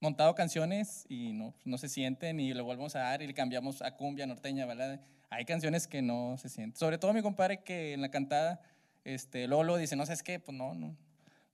montado 0.00 0.34
canciones 0.34 1.06
y 1.08 1.32
no, 1.32 1.54
no 1.64 1.78
se 1.78 1.88
sienten 1.88 2.40
y 2.40 2.52
le 2.52 2.60
volvemos 2.60 2.96
a 2.96 3.00
dar 3.00 3.22
y 3.22 3.26
le 3.26 3.34
cambiamos 3.34 3.82
a 3.82 3.96
cumbia 3.96 4.26
norteña, 4.26 4.66
¿verdad? 4.66 5.00
Hay 5.30 5.44
canciones 5.44 5.86
que 5.86 6.02
no 6.02 6.36
se 6.38 6.48
sienten. 6.48 6.78
Sobre 6.78 6.98
todo 6.98 7.12
mi 7.12 7.22
compadre 7.22 7.62
que 7.62 7.94
en 7.94 8.00
la 8.00 8.10
cantada, 8.10 8.60
este, 9.04 9.46
Lolo 9.46 9.76
dice, 9.76 9.96
no 9.96 10.04
sabes 10.04 10.22
qué, 10.22 10.40
pues 10.40 10.56
no, 10.56 10.74
no, 10.74 10.96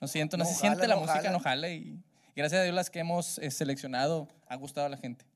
no 0.00 0.08
siento, 0.08 0.36
no, 0.36 0.44
No 0.44 0.50
se 0.50 0.56
jala, 0.56 0.74
siente 0.74 0.88
la 0.88 0.94
no 0.94 1.02
música, 1.02 1.18
jala. 1.18 1.32
no 1.32 1.40
jala 1.40 1.68
y, 1.68 2.02
gracias 2.34 2.60
a 2.60 2.64
Dios 2.64 2.74
las 2.74 2.90
que 2.90 3.00
hemos 3.00 3.38
eh, 3.38 3.50
seleccionado 3.50 4.28
han 4.48 4.58
gustado 4.58 4.86
a 4.86 4.90
la 4.90 4.96
gente. 4.96 5.26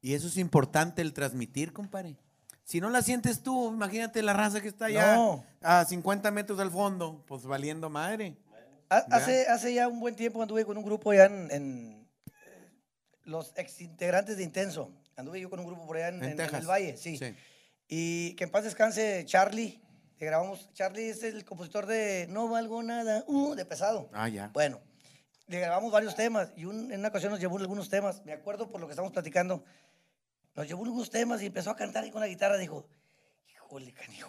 Y 0.00 0.14
eso 0.14 0.28
es 0.28 0.36
importante, 0.36 1.02
el 1.02 1.12
transmitir, 1.12 1.72
compadre. 1.72 2.16
Si 2.68 2.82
no 2.82 2.90
la 2.90 3.00
sientes 3.00 3.42
tú, 3.42 3.72
imagínate 3.72 4.20
la 4.22 4.34
raza 4.34 4.60
que 4.60 4.68
está 4.68 4.84
allá 4.86 5.14
No. 5.16 5.42
a 5.62 5.86
50 5.86 6.30
metros 6.30 6.60
al 6.60 6.70
fondo, 6.70 7.24
pues 7.26 7.44
valiendo 7.44 7.88
madre. 7.88 8.36
Ha- 8.90 9.06
Ya. 9.08 9.16
Hace, 9.16 9.46
hace 9.48 9.72
ya 9.72 9.88
un 9.88 10.00
buen 10.00 10.14
tiempo 10.14 10.42
anduve 10.42 10.66
con 10.66 10.76
un 10.76 10.84
grupo 10.84 11.10
allá 11.12 11.24
en, 11.24 11.50
en, 11.50 12.08
eh, 12.26 12.68
los 13.24 13.54
ex 13.56 13.80
integrantes 13.80 14.36
de 14.36 14.42
Intenso. 14.42 14.92
Anduve 15.16 15.40
yo 15.40 15.48
con 15.48 15.60
un 15.60 15.64
grupo 15.66 15.86
por 15.86 15.96
allá 15.96 16.08
en, 16.08 16.22
En 16.22 16.38
en- 16.38 16.54
el 16.56 16.66
Valle, 16.66 16.98
sí. 16.98 17.18
Y 17.88 18.34
que 18.36 18.44
en 18.44 18.50
paz 18.50 18.64
descanse 18.64 19.24
Charlie. 19.24 19.80
Le 20.18 20.26
grabamos, 20.26 20.70
Charlie 20.74 21.08
es 21.08 21.22
el 21.22 21.46
compositor 21.46 21.86
de 21.86 22.26
No 22.28 22.48
valgo 22.48 22.82
nada, 22.82 23.24
uh, 23.28 23.54
de 23.54 23.64
pesado. 23.64 24.10
Ah, 24.12 24.28
ya. 24.28 24.48
Bueno, 24.52 24.78
le 25.46 25.58
grabamos 25.58 25.90
varios 25.90 26.14
temas 26.14 26.52
y 26.54 26.66
un- 26.66 26.92
en 26.92 26.98
una 27.00 27.08
ocasión 27.08 27.30
nos 27.32 27.40
llevó 27.40 27.56
algunos 27.56 27.88
temas. 27.88 28.22
Me 28.26 28.32
acuerdo 28.34 28.68
por 28.70 28.78
lo 28.78 28.86
que 28.88 28.92
estamos 28.92 29.10
platicando. 29.12 29.64
Nos 30.58 30.66
llevó 30.66 30.82
algunos 30.84 31.08
temas 31.08 31.40
y 31.40 31.46
empezó 31.46 31.70
a 31.70 31.76
cantar 31.76 32.02
ahí 32.02 32.10
con 32.10 32.20
la 32.20 32.26
guitarra. 32.26 32.56
Dijo, 32.56 32.84
híjole, 33.48 33.92
canijo, 33.92 34.28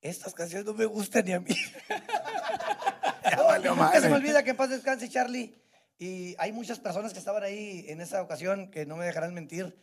estas 0.00 0.34
canciones 0.34 0.66
no 0.66 0.74
me 0.74 0.84
gustan 0.84 1.24
ni 1.24 1.32
a 1.32 1.38
mí. 1.38 1.54
Ya 3.24 3.36
No, 3.36 3.44
valió 3.46 3.70
nunca 3.74 3.92
se 3.92 4.00
me 4.02 4.08
madre. 4.10 4.14
olvida 4.24 4.42
que 4.42 4.50
en 4.50 4.56
paz 4.56 4.68
descanse 4.70 5.08
Charlie. 5.08 5.54
Y 5.98 6.34
hay 6.38 6.52
muchas 6.52 6.78
personas 6.80 7.12
que 7.12 7.18
estaban 7.20 7.42
ahí 7.44 7.84
en 7.88 8.00
esa 8.00 8.20
ocasión 8.20 8.70
que 8.70 8.84
no 8.84 8.96
me 8.96 9.06
dejarán 9.06 9.32
mentir. 9.32 9.74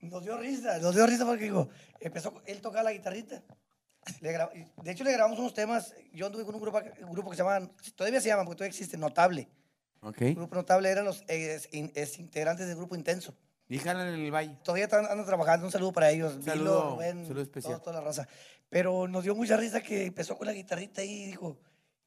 Nos 0.00 0.24
dio 0.24 0.36
risa, 0.36 0.78
nos 0.78 0.94
dio 0.94 1.06
risa 1.06 1.24
porque 1.24 1.44
dijo, 1.44 1.68
empezó, 2.00 2.42
él 2.46 2.60
tocaba 2.60 2.82
la 2.82 2.92
guitarrita. 2.92 3.42
Le 4.20 4.34
gra- 4.36 4.50
de 4.82 4.90
hecho, 4.90 5.04
le 5.04 5.12
grabamos 5.12 5.38
unos 5.38 5.54
temas. 5.54 5.94
Yo 6.12 6.26
anduve 6.26 6.44
con 6.44 6.54
un 6.56 6.60
grupo, 6.60 6.80
un 7.00 7.12
grupo 7.12 7.30
que 7.30 7.36
se 7.36 7.42
llama, 7.44 7.70
todavía 7.94 8.20
se 8.20 8.28
llama, 8.28 8.44
porque 8.44 8.56
todavía 8.58 8.70
existe, 8.72 8.96
Notable. 8.98 9.48
Ok. 10.00 10.18
Grupo 10.34 10.54
notable 10.56 10.90
eran 10.90 11.04
los 11.06 11.24
ex, 11.28 11.68
in- 11.72 11.92
ex 11.94 12.18
integrantes 12.18 12.66
del 12.66 12.76
grupo 12.76 12.94
Intenso. 12.96 13.34
Híjala 13.68 14.08
en 14.08 14.14
el 14.14 14.30
valle. 14.32 14.56
Todavía 14.62 14.84
están, 14.84 15.06
andan 15.06 15.26
trabajando. 15.26 15.66
Un 15.66 15.72
saludo 15.72 15.92
para 15.92 16.10
ellos. 16.10 16.36
Saludo, 16.44 16.90
Rubén, 16.94 17.26
saludo 17.26 17.42
especial. 17.42 17.74
todo- 17.74 17.82
toda 17.84 18.00
la 18.00 18.06
raza. 18.06 18.28
Pero 18.68 19.08
nos 19.08 19.24
dio 19.24 19.34
mucha 19.34 19.56
risa 19.56 19.80
que 19.80 20.06
empezó 20.06 20.36
con 20.36 20.46
la 20.46 20.52
guitarrita 20.52 21.00
ahí 21.02 21.22
y 21.22 21.26
dijo, 21.26 21.58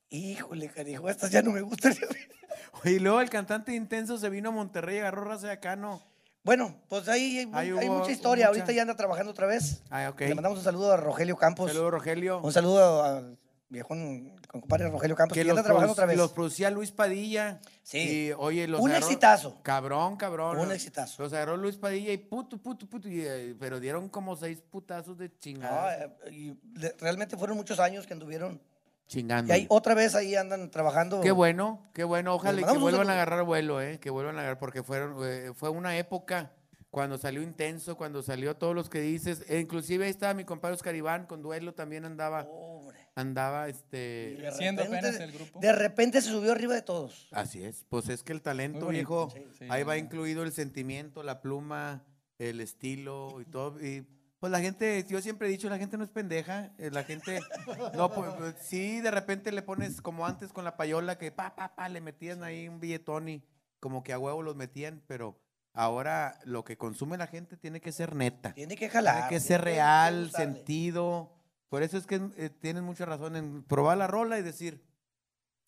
híjole, 0.09 0.71
dijo, 0.85 1.09
estas 1.09 1.31
ya 1.31 1.41
no 1.41 1.51
me 1.51 1.61
gustan. 1.61 1.93
Y 2.83 2.99
luego 2.99 3.19
el 3.21 3.29
cantante 3.29 3.73
intenso 3.73 4.17
se 4.17 4.29
vino 4.29 4.49
a 4.49 4.51
Monterrey 4.51 4.97
y 4.97 4.99
agarró 4.99 5.23
raza 5.23 5.47
de 5.47 5.53
acá, 5.53 5.75
¿no? 5.75 6.01
bueno, 6.43 6.75
pues 6.87 7.07
ahí 7.09 7.37
hay, 7.53 7.71
mucha 7.89 8.11
historia. 8.11 8.47
mucha- 8.47 8.59
Ahorita 8.61 8.71
ya 8.73 8.81
anda 8.83 8.95
trabajando 8.95 9.31
otra 9.31 9.45
vez. 9.47 9.83
Ah, 9.89 10.09
ok. 10.09 10.21
Le 10.21 10.35
mandamos 10.35 10.57
un 10.59 10.63
saludo 10.63 10.91
a 10.93 10.97
Rogelio 10.97 11.35
Campos. 11.37 11.69
Saludos, 11.71 11.91
Rogelio. 11.91 12.39
Un 12.41 12.51
saludo 12.53 13.03
al 13.03 13.37
viejón, 13.69 14.35
con 14.47 14.61
compadre 14.61 14.89
Rogelio 14.89 15.15
Campos, 15.15 15.35
que, 15.37 15.43
que 15.43 15.49
anda 15.49 15.63
trabajando 15.63 15.93
otra 15.93 16.05
vez. 16.05 16.17
los 16.17 16.31
producía 16.33 16.69
Luis 16.71 16.91
Padilla. 16.91 17.59
Sí. 17.83 18.27
Y, 18.29 18.31
oye, 18.37 18.67
los 18.67 18.81
Un 18.81 18.91
agarró- 18.91 19.05
exitazo. 19.05 19.57
Cabrón, 19.63 20.17
cabrón. 20.17 20.57
Un 20.57 20.65
los- 20.67 20.75
exitazo. 20.75 21.21
Los 21.23 21.33
agarró 21.33 21.55
Luis 21.57 21.77
Padilla 21.77 22.11
y 22.11 22.17
puto, 22.17 22.57
puto, 22.57 22.87
puto. 22.87 23.07
y, 23.07 23.21
eh, 23.21 23.55
pero 23.59 23.79
dieron 23.79 24.09
como 24.09 24.35
seis 24.35 24.61
putazos 24.69 25.17
de 25.17 25.31
chingada. 25.39 26.05
eh, 26.25 26.31
y 26.31 26.57
realmente 26.99 27.37
fueron 27.37 27.57
muchos 27.57 27.79
años 27.79 28.05
que 28.07 28.13
anduvieron. 28.13 28.61
chingando. 29.07 29.51
Y 29.51 29.55
ahí 29.55 29.65
otra 29.69 29.95
vez 29.95 30.13
ahí 30.13 30.35
andan 30.35 30.69
trabajando. 30.69 31.21
Qué 31.21 31.31
bueno, 31.31 31.81
qué 31.93 32.03
bueno. 32.03 32.35
Ojalá 32.35 32.61
que 32.71 32.77
vuelvan 32.77 33.09
a 33.09 33.13
agarrar 33.13 33.43
vuelo, 33.43 33.81
¿eh? 33.81 33.99
Que 33.99 34.11
vuelvan 34.11 34.35
a 34.37 34.41
agarrar, 34.41 34.59
porque 34.59 34.83
fueron, 34.83 35.15
eh, 35.27 35.51
fue 35.55 35.69
una 35.69 35.97
época 35.97 36.51
cuando 36.91 37.17
salió 37.17 37.41
Intenso, 37.41 37.97
cuando 37.97 38.21
salió 38.21 38.55
todos 38.55 38.75
los 38.75 38.87
que 38.89 38.99
dices. 39.01 39.43
e 39.47 39.59
inclusive 39.59 40.05
ahí 40.05 40.11
estaba 40.11 40.33
mi 40.35 40.43
compadre 40.43 40.75
Oscar 40.75 40.93
Iván, 40.95 41.25
con 41.25 41.41
Duelo 41.41 41.73
también 41.73 42.05
andaba, 42.05 42.43
Hombre. 42.43 42.78
Andaba, 43.19 43.67
este... 43.69 43.97
de 43.97 44.35
Creciendo 44.39 44.83
repente- 44.83 45.07
apenas 45.07 45.21
el 45.21 45.31
grupo. 45.31 45.59
De 45.59 45.71
repente 45.73 46.21
se 46.21 46.29
subió 46.29 46.51
arriba 46.51 46.73
de 46.75 46.81
todos. 46.81 47.27
Así 47.31 47.63
es, 47.63 47.85
pues 47.89 48.09
es 48.09 48.23
que 48.23 48.33
el 48.33 48.41
talento, 48.41 48.85
bonito, 48.85 49.27
viejo, 49.27 49.29
sí. 49.31 49.45
Sí, 49.59 49.65
ahí 49.69 49.83
va 49.83 49.93
sí. 49.95 49.99
incluido 50.01 50.43
el 50.43 50.51
sentimiento, 50.51 51.23
la 51.23 51.41
pluma, 51.41 52.03
el 52.37 52.61
estilo 52.61 53.39
y 53.41 53.45
todo. 53.45 53.79
Y 53.85 54.05
pues 54.39 54.51
la 54.51 54.59
gente, 54.61 55.05
yo 55.09 55.21
siempre 55.21 55.47
he 55.47 55.51
dicho, 55.51 55.69
la 55.69 55.77
gente 55.77 55.97
no 55.97 56.03
es 56.05 56.09
pendeja, 56.09 56.71
eh, 56.77 56.89
la 56.91 57.03
gente, 57.03 57.39
no, 57.95 58.09
pues 58.13 58.31
pues, 58.37 58.55
sí, 58.61 59.01
de 59.01 59.11
repente 59.11 59.51
le 59.51 59.61
pones 59.61 60.01
como 60.01 60.25
antes 60.25 60.53
con 60.53 60.63
la 60.63 60.77
payola 60.77 61.17
que 61.17 61.31
pa, 61.31 61.55
pa, 61.55 61.75
pa, 61.75 61.89
le 61.89 61.99
metían 62.01 62.43
ahí 62.43 62.67
un 62.69 62.79
billetón 62.79 63.27
y 63.27 63.43
como 63.81 64.01
que 64.03 64.13
a 64.13 64.19
huevo 64.19 64.41
los 64.41 64.55
metían, 64.55 65.01
pero 65.07 65.37
ahora 65.73 66.39
lo 66.45 66.63
que 66.63 66.77
consume 66.77 67.17
la 67.17 67.27
gente 67.27 67.57
tiene 67.57 67.81
que 67.81 67.91
ser 67.91 68.15
neta, 68.15 68.53
Tiene 68.53 68.75
que 68.77 68.89
jalar. 68.89 69.13
tiene 69.15 69.27
que 69.27 69.35
tiene 69.39 69.45
ser 69.47 69.61
real, 69.61 70.31
sentido. 70.31 71.33
Por 71.69 71.83
eso 71.83 71.97
es 71.97 72.05
que 72.07 72.15
eh, 72.37 72.49
tienen 72.49 72.83
mucha 72.83 73.05
razón 73.05 73.35
en 73.35 73.63
probar 73.63 73.97
la 73.97 74.07
rola 74.07 74.37
y 74.39 74.41
decir, 74.41 74.83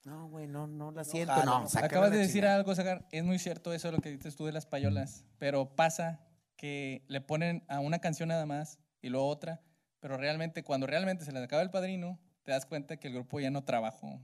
no, 0.03 0.28
güey, 0.30 0.48
no, 0.48 0.65
no 0.68 0.91
la 0.91 1.03
siento, 1.03 1.36
no, 1.45 1.61
no. 1.61 1.69
sácala 1.69 1.88
Acabas 1.88 2.11
de 2.11 2.18
decir 2.18 2.34
chingada". 2.41 2.56
algo, 2.56 2.73
Zagar. 2.76 3.07
Es 3.11 3.23
muy 3.23 3.38
cierto 3.38 3.72
eso 3.72 3.91
lo 3.91 3.99
que 3.99 4.10
dices 4.10 4.36
tú 4.36 4.45
de 4.48 4.52
las 4.52 4.65
payolas. 4.65 5.23
Pero 5.38 5.76
pasa 5.76 6.19
que 6.56 7.06
le 7.07 7.22
ponen 7.22 7.64
a 7.68 7.80
una 7.80 7.99
canción 7.99 8.30
nada 8.30 8.45
más 8.48 8.80
y 9.02 9.10
luego 9.10 9.28
otra. 9.28 9.61
Pero 9.99 10.18
realmente, 10.18 10.64
cuando 10.64 10.88
realmente 10.88 11.23
se 11.23 11.32
les 11.32 11.44
acaba 11.44 11.61
el 11.61 11.69
padrino, 11.69 12.19
te 12.41 12.52
das 12.52 12.65
cuenta 12.65 12.98
que 12.98 13.07
el 13.10 13.14
grupo 13.14 13.40
ya 13.40 13.52
no 13.52 13.64
trabajó. 13.64 14.19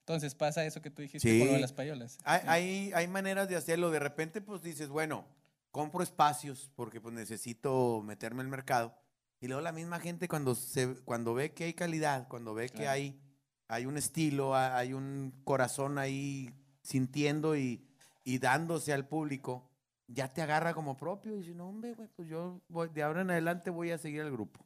Entonces 0.00 0.34
pasa 0.34 0.64
eso 0.66 0.82
que 0.82 0.90
tú 0.90 1.00
dijiste 1.02 1.28
con 1.38 1.46
lo 1.46 1.52
de 1.52 1.54
Sí. 1.58 1.62
las 1.62 1.72
payolas. 1.72 2.18
Hay, 2.24 2.40
Sí. 2.40 2.46
hay, 2.48 2.92
hay 2.94 3.06
maneras 3.08 3.48
de 3.48 3.54
hacerlo. 3.56 3.90
De 3.92 4.00
repente, 4.00 4.40
pues 4.42 4.62
dices, 4.62 4.88
bueno, 4.88 5.24
compro 5.70 6.02
espacios 6.02 6.72
porque 6.74 7.00
pues 7.00 7.14
necesito 7.14 8.02
meterme 8.04 8.42
al 8.42 8.48
mercado. 8.48 8.96
Y 9.44 9.46
luego 9.46 9.60
la 9.60 9.72
misma 9.72 10.00
gente 10.00 10.26
cuando, 10.26 10.54
se, 10.54 10.94
cuando 11.04 11.34
ve 11.34 11.52
que 11.52 11.64
hay 11.64 11.74
calidad, 11.74 12.28
cuando 12.28 12.54
ve 12.54 12.70
que 12.70 12.88
hay, 12.88 13.20
hay 13.68 13.84
un 13.84 13.98
estilo, 13.98 14.54
ha- 14.54 14.74
hay 14.78 14.94
un 14.94 15.34
corazón 15.44 15.98
ahí 15.98 16.48
sintiendo 16.80 17.54
y, 17.54 17.86
y 18.24 18.38
dándose 18.38 18.94
al 18.94 19.06
público, 19.06 19.68
ya 20.06 20.32
te 20.32 20.40
agarra 20.40 20.72
como 20.72 20.96
propio 20.96 21.34
y 21.34 21.40
dice, 21.40 21.54
no, 21.54 21.68
hombre, 21.68 21.94
pues 22.16 22.26
yo 22.26 22.62
voy- 22.70 22.88
de 22.88 23.02
ahora 23.02 23.20
en 23.20 23.32
adelante 23.32 23.68
voy 23.68 23.90
a 23.90 23.98
seguir 23.98 24.22
al 24.22 24.32
grupo. 24.32 24.64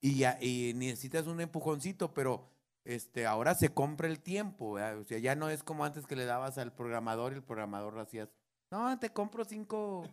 Y, 0.00 0.16
ya, 0.16 0.36
y 0.42 0.72
necesitas 0.74 1.28
un 1.28 1.40
empujoncito, 1.40 2.12
pero 2.12 2.50
este, 2.84 3.24
ahora 3.24 3.54
se 3.54 3.68
compra 3.68 4.08
el 4.08 4.18
tiempo, 4.18 4.72
¿verdad? 4.72 4.98
o 4.98 5.04
sea, 5.04 5.18
ya 5.18 5.36
no 5.36 5.48
es 5.48 5.62
como 5.62 5.84
antes 5.84 6.08
que 6.08 6.16
le 6.16 6.24
dabas 6.24 6.58
al 6.58 6.72
programador 6.74 7.34
y 7.34 7.36
el 7.36 7.44
programador 7.44 7.94
lo 7.94 8.00
hacías, 8.00 8.28
no, 8.72 8.98
te 8.98 9.10
compro 9.10 9.44
cinco, 9.44 10.08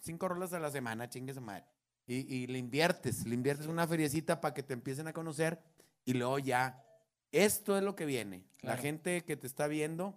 cinco 0.00 0.26
rolas 0.26 0.52
a 0.54 0.58
la 0.58 0.72
semana, 0.72 1.08
chingue 1.08 1.34
madre. 1.40 1.66
Y, 2.06 2.32
y 2.34 2.46
le 2.48 2.58
inviertes, 2.58 3.26
le 3.26 3.34
inviertes 3.34 3.66
una 3.66 3.86
feriecita 3.86 4.40
para 4.40 4.52
que 4.52 4.62
te 4.62 4.74
empiecen 4.74 5.06
a 5.06 5.12
conocer 5.12 5.58
y 6.04 6.12
luego 6.14 6.38
ya, 6.38 6.84
esto 7.32 7.76
es 7.78 7.82
lo 7.82 7.96
que 7.96 8.04
viene. 8.04 8.44
La 8.62 8.76
gente 8.82 9.24
que 9.24 9.36
te 9.36 9.46
está 9.46 9.66
viendo 9.68 10.14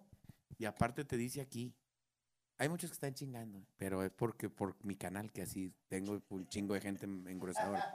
y 0.58 0.66
aparte 0.66 1.06
te 1.06 1.16
dice 1.18 1.40
aquí, 1.40 1.74
hay 2.58 2.68
muchos 2.70 2.90
que 2.90 2.96
están 2.96 3.14
chingando, 3.14 3.64
pero 3.78 4.04
es 4.04 4.12
porque 4.12 4.50
por 4.50 4.76
mi 4.84 4.96
canal 4.96 5.32
que 5.32 5.44
así 5.44 5.72
tengo 5.88 6.22
un 6.30 6.48
chingo 6.50 6.74
de 6.74 6.82
gente 6.82 7.06
engruesadora. 7.06 7.86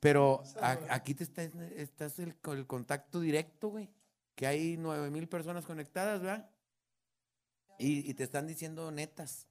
Pero 0.00 0.42
a- 0.60 0.72
aquí 0.90 1.14
te 1.14 1.24
está, 1.24 1.42
estás 1.76 2.18
el, 2.18 2.34
con 2.36 2.58
el 2.58 2.66
contacto 2.66 3.20
directo, 3.20 3.68
güey. 3.68 3.88
Que 4.34 4.46
hay 4.46 4.76
nueve 4.78 5.10
mil 5.10 5.28
personas 5.28 5.64
conectadas, 5.64 6.20
¿verdad? 6.20 6.50
Y, 7.78 8.10
y 8.10 8.14
te 8.14 8.24
están 8.24 8.46
diciendo 8.46 8.90
netas. 8.90 9.46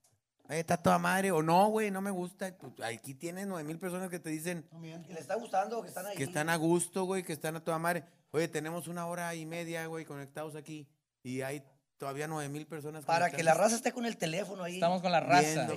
"Oye, 0.49 0.59
está 0.59 0.77
toda 0.77 0.97
madre, 0.99 1.31
o 1.31 1.41
no, 1.41 1.67
güey, 1.69 1.91
no 1.91 2.01
me 2.01 2.11
gusta. 2.11 2.57
Pues, 2.57 2.73
aquí 2.81 3.13
tienes 3.13 3.47
nueve 3.47 3.63
mil 3.63 3.77
personas 3.77 4.09
que 4.09 4.19
te 4.19 4.29
dicen 4.29 4.67
Que 5.07 5.13
le 5.13 5.19
está 5.19 5.35
gustando, 5.35 5.81
que 5.81 5.87
están 5.89 6.05
ahí. 6.07 6.17
que 6.17 6.23
están 6.23 6.49
a 6.49 6.55
gusto, 6.55 7.03
güey, 7.05 7.23
que 7.23 7.33
están 7.33 7.55
a 7.55 7.63
toda 7.63 7.77
madre. 7.77 8.03
Oye, 8.31 8.47
tenemos 8.47 8.87
una 8.87 9.05
hora 9.07 9.33
y 9.35 9.45
media, 9.45 9.85
güey, 9.87 10.05
conectados 10.05 10.55
aquí. 10.55 10.87
Y 11.23 11.41
hay 11.41 11.63
todavía 11.97 12.27
nueve 12.27 12.49
mil 12.49 12.65
personas 12.65 13.05
Para 13.05 13.29
que 13.29 13.43
la 13.43 13.53
raza 13.53 13.75
esté 13.75 13.91
con 13.91 14.05
el 14.05 14.17
teléfono 14.17 14.63
ahí. 14.63 14.75
Estamos 14.75 15.01
con 15.01 15.11
la 15.11 15.19
raza. 15.19 15.41
Viendo. 15.41 15.73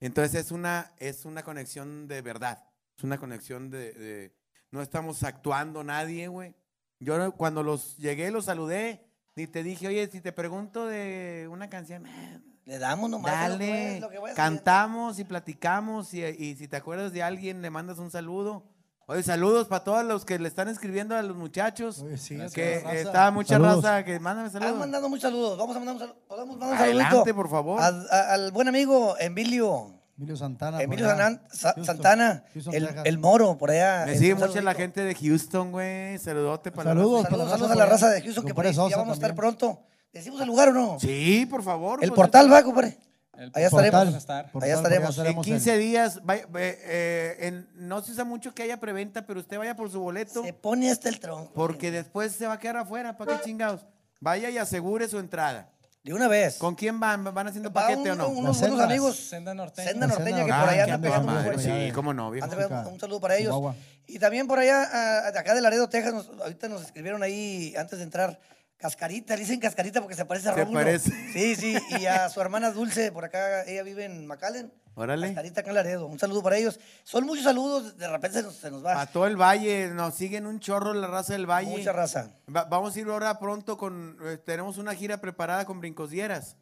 Entonces 0.00 0.44
es 0.46 0.50
una, 0.52 0.92
es 0.98 1.24
una 1.24 1.42
conexión 1.42 2.06
de 2.06 2.22
verdad. 2.22 2.64
Es 2.96 3.02
una 3.04 3.18
conexión 3.18 3.70
de, 3.70 3.92
de- 3.94 4.34
no 4.70 4.82
estamos 4.82 5.22
actuando 5.24 5.82
nadie, 5.82 6.28
güey. 6.28 6.54
Yo 7.00 7.16
no- 7.18 7.32
cuando 7.32 7.62
los 7.62 7.96
llegué, 7.96 8.30
los 8.30 8.44
saludé, 8.44 9.04
ni 9.34 9.46
te 9.46 9.62
dije, 9.62 9.88
oye, 9.88 10.06
si 10.08 10.20
te 10.20 10.32
pregunto 10.32 10.86
de 10.86 11.48
una 11.50 11.68
canción, 11.70 12.06
eh, 12.06 12.40
Le 12.68 12.78
damos 12.78 13.08
nomás. 13.08 13.50
lo 13.50 13.58
que 13.58 13.66
dale, 13.66 14.00
lo 14.00 14.10
que 14.10 14.18
vaya 14.18 14.34
saliendo. 14.36 14.62
cantamos 14.62 15.18
y 15.18 15.24
platicamos 15.24 16.12
y, 16.12 16.22
y 16.22 16.54
si 16.56 16.68
te 16.68 16.76
acuerdas 16.76 17.12
de 17.14 17.22
alguien, 17.22 17.62
le 17.62 17.70
mandas 17.70 17.98
un 17.98 18.10
saludo. 18.10 18.62
Oye, 19.06 19.22
saludos 19.22 19.68
para 19.68 19.84
todos 19.84 20.04
los 20.04 20.26
que 20.26 20.38
le 20.38 20.48
están 20.48 20.68
escribiendo 20.68 21.16
a 21.16 21.22
los 21.22 21.34
muchachos. 21.34 22.02
Oye, 22.02 22.18
sí, 22.18 22.36
que 22.52 22.80
raza. 22.84 22.94
está 22.94 23.30
mucha 23.30 23.54
Saludos. 23.54 23.82
raza 23.82 24.04
que 24.04 24.20
mándame 24.20 24.48
Han 24.48 24.52
saludos. 24.52 24.78
mandado 24.78 25.08
muchos 25.08 25.22
saludos. 25.22 25.56
Vamos 25.56 25.76
a 25.76 25.78
mandar 25.78 25.94
un 25.94 26.00
saludo. 26.00 26.18
Podemos 26.28 26.56
mandar 26.58 26.68
un 26.68 26.76
Adelante, 26.84 27.10
saludito. 27.16 27.34
por 27.36 27.48
favor. 27.48 27.80
Al, 27.80 28.06
al 28.10 28.52
buen 28.52 28.68
amigo 28.68 29.16
Emilio. 29.18 29.94
Emilio 30.18 30.36
Santana. 30.36 30.82
Emilio. 30.82 31.06
Sanan- 31.08 31.40
Sa- 31.50 31.72
Houston, 31.72 31.84
Santana. 31.86 32.44
Houston, 32.52 32.74
el, 32.74 32.88
el 33.04 33.18
Moro, 33.18 33.56
por 33.56 33.70
allá. 33.70 34.04
Me 34.04 34.18
sigue 34.18 34.34
un 34.34 34.40
mucho 34.40 34.60
la 34.60 34.74
gente 34.74 35.00
de 35.02 35.14
Houston, 35.14 35.72
güey. 35.72 36.18
Saludote 36.18 36.70
para 36.70 36.92
la 36.92 37.00
Saludos. 37.00 37.22
raza. 37.22 37.30
Saludos, 37.30 37.30
para 37.30 37.44
la 37.44 37.50
saludos 37.50 37.70
a 37.70 37.74
raza 37.74 37.86
la 37.86 37.90
raza 37.90 38.08
de 38.10 38.22
Houston, 38.22 38.44
que 38.44 38.52
por 38.54 38.66
ahí 38.66 38.74
ya 38.74 38.80
vamos 38.82 38.94
a 38.96 39.00
estar 39.14 39.30
también. 39.30 39.36
pronto. 39.36 39.80
¿Decimos 40.12 40.40
el 40.40 40.46
lugar 40.46 40.68
o 40.70 40.72
no? 40.72 40.98
Sí, 41.00 41.46
por 41.46 41.62
favor. 41.62 42.02
El 42.02 42.10
pues, 42.10 42.16
portal 42.16 42.52
va, 42.52 42.62
compadre. 42.62 42.98
El 43.36 43.52
Allá 43.54 43.70
portal 43.70 44.08
estaremos. 44.16 44.50
Portal, 44.52 44.62
Allá 44.70 44.74
estaremos. 44.74 45.18
En 45.18 45.26
el- 45.26 45.36
15 45.42 45.78
días, 45.78 46.20
vaya- 46.24 46.46
eh, 46.56 47.36
en- 47.40 47.68
no 47.74 48.02
se 48.02 48.10
usa 48.12 48.24
mucho 48.24 48.52
que 48.52 48.64
haya 48.64 48.80
preventa, 48.80 49.26
pero 49.26 49.38
usted 49.38 49.58
vaya 49.58 49.76
por 49.76 49.90
su 49.92 50.00
boleto, 50.00 50.42
Se 50.42 50.52
pone 50.52 50.90
hasta 50.90 51.08
el 51.08 51.20
tronco. 51.20 51.52
porque 51.54 51.92
después 51.92 52.32
se 52.32 52.46
va 52.48 52.54
a 52.54 52.58
quedar 52.58 52.78
afuera. 52.78 53.16
¿Para 53.16 53.36
qué 53.38 53.44
chingados? 53.44 53.86
Vaya 54.20 54.50
y 54.50 54.58
asegure 54.58 55.06
su 55.08 55.18
entrada. 55.20 55.70
De 56.02 56.14
una 56.14 56.26
vez. 56.26 56.56
¿Con 56.56 56.74
quién 56.74 56.98
van? 56.98 57.22
¿Van 57.22 57.46
haciendo 57.48 57.70
Va 57.70 57.82
paquete 57.82 58.10
o 58.10 58.12
un- 58.14 58.18
no? 58.18 58.28
unos 58.28 58.40
buenos 58.42 58.56
sendas. 58.58 58.86
amigos. 58.86 59.16
Senda 59.16 59.54
norteña. 59.54 59.88
Senda 59.88 60.06
norteña 60.06 60.38
que 60.38 60.52
por 60.52 60.52
allá 60.52 60.74
qué 60.74 60.80
andan 60.92 61.00
pegando 61.02 61.32
muy 61.32 61.42
fuerte. 61.42 61.86
Sí, 61.86 61.92
cómo 61.92 62.14
no. 62.14 62.30
Un 62.30 62.98
saludo 63.00 63.20
para 63.20 63.36
ellos. 63.36 63.50
Chihuahua. 63.54 63.74
Y 64.06 64.18
también 64.18 64.46
por 64.48 64.58
allá, 64.58 64.88
ah, 64.90 65.30
de 65.30 65.38
acá 65.38 65.54
de 65.54 65.60
Laredo, 65.60 65.88
Texas, 65.88 66.14
nos- 66.14 66.30
ahorita 66.40 66.68
nos 66.68 66.82
escribieron 66.82 67.22
ahí 67.22 67.74
antes 67.76 67.98
de 67.98 68.04
entrar. 68.04 68.40
Cascarita, 68.78 69.34
le 69.34 69.40
dicen 69.40 69.60
Cascarita 69.60 70.00
porque 70.00 70.14
se 70.16 70.24
parece 70.24 70.48
a 70.48 70.54
Se 70.54 70.60
Rómulo. 70.60 70.78
parece. 70.80 71.10
Sí, 71.32 71.56
sí, 71.56 71.76
y 72.00 72.06
a 72.06 72.28
su 72.30 72.40
hermana 72.40 72.70
Dulce, 72.70 73.10
por 73.12 73.24
acá, 73.24 73.64
ella 73.64 73.82
vive 73.82 74.04
en 74.04 74.26
McAllen. 74.26 74.72
Órale. 74.94 75.26
Cascarita 75.28 75.60
acá 75.60 75.70
en 75.70 75.74
Laredo. 75.74 76.06
Un 76.06 76.18
saludo 76.18 76.42
para 76.42 76.56
ellos. 76.56 76.78
Son 77.04 77.24
muchos 77.26 77.44
saludos, 77.44 77.96
de 77.96 78.08
repente 78.08 78.38
se 78.38 78.42
nos, 78.44 78.54
se 78.56 78.70
nos 78.70 78.84
va. 78.84 79.00
A 79.00 79.06
todo 79.06 79.26
el 79.26 79.36
valle, 79.36 79.88
nos 79.88 80.14
siguen 80.14 80.46
un 80.46 80.60
chorro 80.60 80.94
la 80.94 81.06
raza 81.08 81.32
del 81.34 81.46
valle. 81.50 81.70
Mucha 81.70 81.92
raza. 81.92 82.36
Va- 82.54 82.64
vamos 82.64 82.94
a 82.96 83.00
ir 83.00 83.06
ahora 83.08 83.38
pronto 83.38 83.76
con, 83.76 84.16
eh, 84.24 84.38
tenemos 84.38 84.78
una 84.78 84.94
gira 84.94 85.20
preparada 85.20 85.64
con 85.66 85.80
Brincos 85.80 86.10
Dieras, 86.10 86.56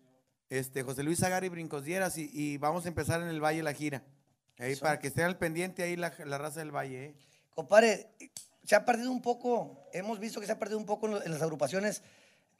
este, 0.48 0.82
José 0.82 1.02
Luis 1.02 1.22
Agari 1.22 1.48
Brincos 1.50 1.84
Dieras, 1.84 2.16
y, 2.18 2.30
y 2.32 2.56
vamos 2.56 2.84
a 2.86 2.88
empezar 2.88 3.20
en 3.20 3.28
el 3.28 3.42
Valle 3.42 3.62
la 3.62 3.72
gira. 3.74 4.02
Ahí, 4.58 4.74
para 4.76 4.98
que 4.98 5.08
estén 5.08 5.24
al 5.24 5.36
pendiente 5.36 5.82
ahí 5.82 5.96
la, 5.96 6.14
la 6.24 6.38
raza 6.38 6.60
del 6.60 6.74
Valle. 6.74 7.04
¿eh? 7.04 7.14
Compadre, 7.54 8.08
se 8.66 8.74
ha 8.74 8.84
perdido 8.84 9.12
un 9.12 9.22
poco, 9.22 9.88
hemos 9.92 10.18
visto 10.18 10.40
que 10.40 10.46
se 10.46 10.52
ha 10.52 10.58
perdido 10.58 10.78
un 10.78 10.86
poco 10.86 11.06
en, 11.22 11.30
las 11.30 11.40
agrupaciones, 11.40 12.02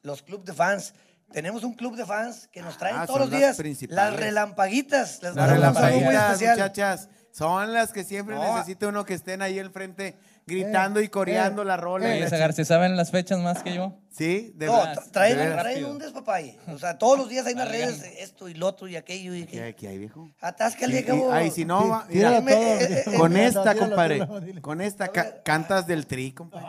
los 0.02 0.22
clubes 0.22 0.46
de 0.46 0.52
fans. 0.52 0.94
Tenemos 1.32 1.64
un 1.64 1.74
club 1.74 1.96
de 1.96 2.06
fans 2.06 2.48
que 2.52 2.62
nos 2.62 2.78
traen 2.78 2.96
Ah, 2.96 3.06
todos 3.06 3.20
los 3.20 3.30
días 3.30 3.58
las 3.88 4.14
relampaguitas. 4.14 5.20
Las 5.22 5.34
relampaguitas, 5.34 6.40
muchachas, 6.40 7.08
son 7.32 7.72
las 7.72 7.92
que 7.92 8.04
siempre 8.04 8.36
No. 8.36 8.54
necesita 8.54 8.86
uno 8.86 9.04
que 9.04 9.14
estén 9.14 9.42
ahí 9.42 9.58
al 9.58 9.70
frente, 9.70 10.16
gritando 10.56 11.00
y 11.00 11.08
coreando 11.08 11.64
la 11.64 11.76
rola. 11.76 12.06
Oye, 12.08 12.28
¿se 12.52 12.64
saben 12.64 12.96
las 12.96 13.10
fechas 13.10 13.40
más 13.40 13.62
que 13.64 13.74
yo? 13.74 13.98
Sí, 14.10 14.52
de 14.54 14.66
No, 14.66 14.76
verdad. 14.76 14.94
tra- 14.94 15.10
traen, 15.10 15.74
de 15.80 15.84
un 15.84 15.98
despapalle. 15.98 16.56
O 16.72 16.78
sea, 16.78 16.96
todos 16.96 17.18
los 17.18 17.28
días 17.28 17.44
hay 17.46 17.54
Valgan. 17.54 17.72
redes 17.72 18.00
de 18.00 18.22
esto 18.22 18.48
y 18.48 18.54
lo 18.54 18.68
otro 18.68 18.86
y 18.88 18.94
aquello 18.96 19.34
y 19.34 19.44
¿Qué, 19.44 19.58
aquello. 19.60 19.76
qué 19.76 19.88
hay, 19.88 19.98
viejo? 19.98 20.30
Atáscale, 20.40 21.04
cabo. 21.04 21.32
ay, 21.32 21.50
si 21.50 21.64
no, 21.64 21.88
va- 21.88 22.06
mira, 22.08 22.38
eh, 22.38 23.04
eh, 23.06 23.16
con 23.18 23.36
esta, 23.36 23.74
compadre. 23.74 24.20
Con 24.62 24.80
esta 24.80 25.08
ca- 25.08 25.42
cantas 25.42 25.86
del 25.86 26.06
tri, 26.06 26.32
compadre. 26.32 26.66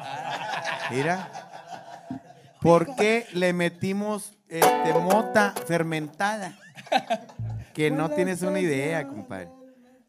Mira. 0.92 1.32
¿Por 2.62 2.96
qué 2.96 3.28
le 3.34 3.54
metimos 3.54 4.34
este, 4.50 4.94
mota 4.96 5.54
fermentada? 5.68 6.58
Que 7.74 7.92
no 7.92 8.10
tienes 8.10 8.42
una 8.42 8.60
idea, 8.60 9.08
compadre. 9.08 9.50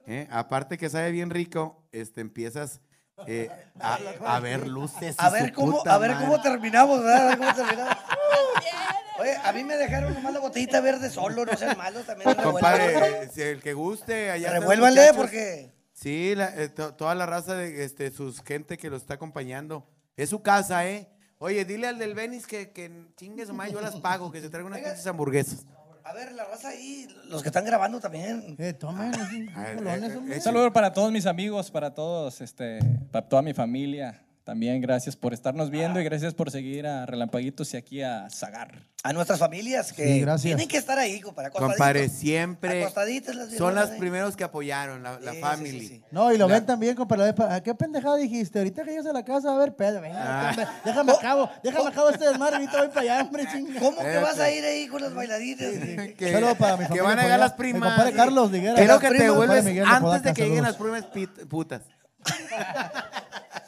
¿Eh? 0.07 0.27
Aparte 0.31 0.79
que 0.79 0.89
sabe 0.89 1.11
bien 1.11 1.29
rico, 1.29 1.85
este, 1.93 2.23
empiezas 2.23 2.81
eh, 3.27 3.51
a, 3.81 3.99
a 4.37 4.41
ver 4.41 4.67
luces. 4.67 5.15
A 5.19 5.31
ver 5.31 5.49
su 5.49 5.55
cómo, 5.55 5.79
puta 5.79 5.95
a 5.95 5.99
ver 5.99 6.13
madre. 6.13 6.27
cómo 6.27 6.41
terminamos, 6.43 7.03
¿verdad? 7.03 7.23
A 7.23 7.29
ver 7.29 7.39
cómo 7.39 7.55
terminamos. 7.55 7.97
Oye, 9.21 9.37
a 9.43 9.53
mí 9.53 9.65
me 9.65 9.77
dejaron 9.77 10.15
nomás 10.15 10.33
la 10.33 10.39
botellita 10.41 10.81
verde 10.81 11.11
solo, 11.11 11.45
no 11.45 11.57
sean 11.57 11.77
malos 11.77 12.07
también. 12.07 12.33
Compadre, 12.37 13.29
si 13.33 13.43
el 13.43 13.61
que 13.61 13.75
guste, 13.75 14.31
allá. 14.31 14.61
muchachos. 14.61 15.17
porque. 15.17 15.73
Sí, 15.93 16.35
la- 16.37 16.55
eh, 16.55 16.69
to- 16.69 16.95
toda 16.95 17.17
la 17.17 17.27
raza 17.27 17.57
de 17.57 17.83
este, 17.85 18.13
sus 18.13 18.41
gente 18.43 18.79
que 18.79 18.89
lo 18.89 18.97
está 18.97 19.15
acompañando. 19.15 19.89
Es 20.17 20.31
su 20.31 20.41
casa, 20.43 20.87
¿eh? 20.87 21.09
Oye, 21.39 21.65
dile 21.65 21.89
al 21.89 21.99
del 21.99 22.15
Benis 22.15 22.47
que, 22.47 22.71
que 22.71 23.07
chingue 23.17 23.45
su 23.47 23.55
madre, 23.55 23.73
yo 23.73 23.81
las 23.81 23.97
pago, 23.97 24.31
que 24.31 24.41
se 24.41 24.49
traiga 24.51 24.69
unas 24.69 24.81
pinches 24.81 25.07
hamburguesas. 25.09 25.67
A 26.09 26.13
ver, 26.15 26.33
la 26.33 26.45
raza 26.45 26.71
ahí, 26.71 27.07
los 27.29 27.43
que 27.43 27.51
están 27.51 27.67
grabando 27.67 28.01
también. 28.01 28.57
Eh, 28.59 28.73
tomen, 28.73 29.13
es 29.13 29.31
un 29.31 29.49
A 29.51 29.63
ver, 29.63 29.77
colones, 29.77 30.11
eh, 30.11 30.15
eh, 30.15 30.35
Un 30.37 30.41
saludo 30.41 30.73
para 30.73 30.91
todos 30.91 31.13
mis 31.13 31.27
amigos, 31.27 31.71
para 31.71 31.93
todos, 31.93 32.41
este, 32.41 32.79
para 33.13 33.29
toda 33.29 33.43
mi 33.43 33.53
familia. 33.53 34.19
También 34.49 34.81
gracias 34.81 35.15
por 35.15 35.35
estarnos 35.35 35.69
viendo 35.69 36.01
y 36.01 36.05
gracias 36.05 36.33
por 36.33 36.51
seguir 36.51 36.87
a 36.87 37.05
Relampaguitos 37.05 37.75
y 37.75 37.77
aquí 37.77 38.01
a 38.01 38.31
Zagar. 38.31 38.79
A 39.03 39.13
nuestras 39.13 39.39
familias 39.39 39.93
que 39.93 40.25
Sí, 40.25 40.25
tienen 40.41 40.67
que 40.67 40.79
estar 40.79 40.99
ahí, 40.99 41.21
compadre. 41.21 41.51
Compadre, 41.51 42.09
siempre 42.09 42.81
Acostaditas 42.85 43.37
las 43.37 43.53
son 43.53 43.77
ahí. 43.77 43.99
primeros 43.99 44.37
que 44.37 44.45
apoyaron, 44.45 45.03
la, 45.03 45.21
la 45.21 45.33
Sí, 45.35 45.41
family. 45.41 45.81
sí, 45.81 45.89
sí. 45.89 46.03
No, 46.11 46.33
y 46.33 46.39
lo 46.39 46.49
ven 46.49 46.65
también, 46.65 46.97
compadre. 46.97 47.35
¿A 47.51 47.63
qué 47.63 47.75
pendejada 47.75 48.17
dijiste? 48.17 48.59
Ahorita 48.61 48.85
que 48.85 48.91
llegas 48.93 49.05
a 49.05 49.13
la 49.13 49.23
casa, 49.23 49.55
a 49.55 49.59
ver, 49.59 49.77
pedo, 49.77 50.01
venga, 50.01 50.49
Ah. 50.49 50.81
déjame 50.83 51.13
acabo, 51.13 51.51
déjame 51.63 51.89
acabo 51.91 52.09
este 52.09 52.27
desmadre, 52.27 52.57
ahorita 52.57 52.79
voy 52.79 52.89
para 52.89 53.01
allá, 53.03 53.23
hombre, 53.25 53.47
chinga. 53.53 53.81
¿Cómo 53.81 53.99
que 53.99 54.17
vas 54.17 54.39
a 54.39 54.51
ir 54.51 54.65
ahí 54.65 54.89
con 54.89 55.03
las 55.03 55.13
bailaditas? 55.13 55.69
Que, 56.17 56.33
Saludo 56.33 56.55
para 56.55 56.79
mi 56.79 56.87
que 56.87 57.03
van 57.03 57.19
a 57.19 57.23
llegar 57.23 57.39
las 57.39 57.53
primas. 57.53 57.91
compadre 57.91 58.15
Carlos 58.17 58.51
Liguera. 58.51 58.83
Las 58.83 58.99
que 58.99 59.11
te 59.11 59.29
vuelves 59.29 59.67
antes 59.87 60.23
de 60.23 60.33
que 60.33 60.43
lleguen 60.49 60.63
las 60.65 60.77
primas 60.77 61.05
putas. 61.51 61.83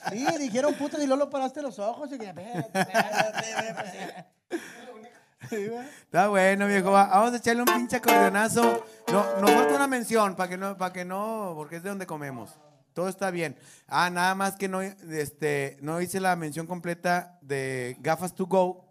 Sí, 0.08 0.26
dijeron 0.38 0.74
putas 0.74 1.00
y 1.02 1.06
luego 1.06 1.24
lo 1.24 1.30
paraste 1.30 1.60
los 1.62 1.78
ojos 1.78 2.10
y 2.12 2.18
que. 2.18 2.32
Está 6.02 6.28
bueno, 6.28 6.66
viejo. 6.66 6.90
va- 6.90 7.06
Vamos 7.08 7.32
a 7.32 7.36
echarle 7.38 7.62
un 7.62 7.66
pinche 7.74 7.96
acordeonazo. 7.96 8.84
No, 9.10 9.40
nos 9.40 9.50
falta 9.50 9.74
una 9.74 9.86
mención 9.86 10.36
para 10.36 10.48
que 10.48 10.56
no, 10.56 10.76
para 10.76 10.92
que 10.92 11.04
no, 11.04 11.52
porque 11.56 11.76
es 11.76 11.82
de 11.82 11.88
donde 11.88 12.06
comemos. 12.06 12.50
Todo 12.92 13.08
está 13.08 13.30
bien. 13.30 13.56
Ah, 13.88 14.10
nada 14.10 14.34
más 14.34 14.56
que 14.56 14.68
no, 14.68 14.80
este, 14.82 15.78
no 15.80 16.00
hice 16.00 16.20
la 16.20 16.36
mención 16.36 16.66
completa 16.66 17.38
de 17.40 17.96
Gafas 18.00 18.34
to 18.34 18.46
Go. 18.46 18.84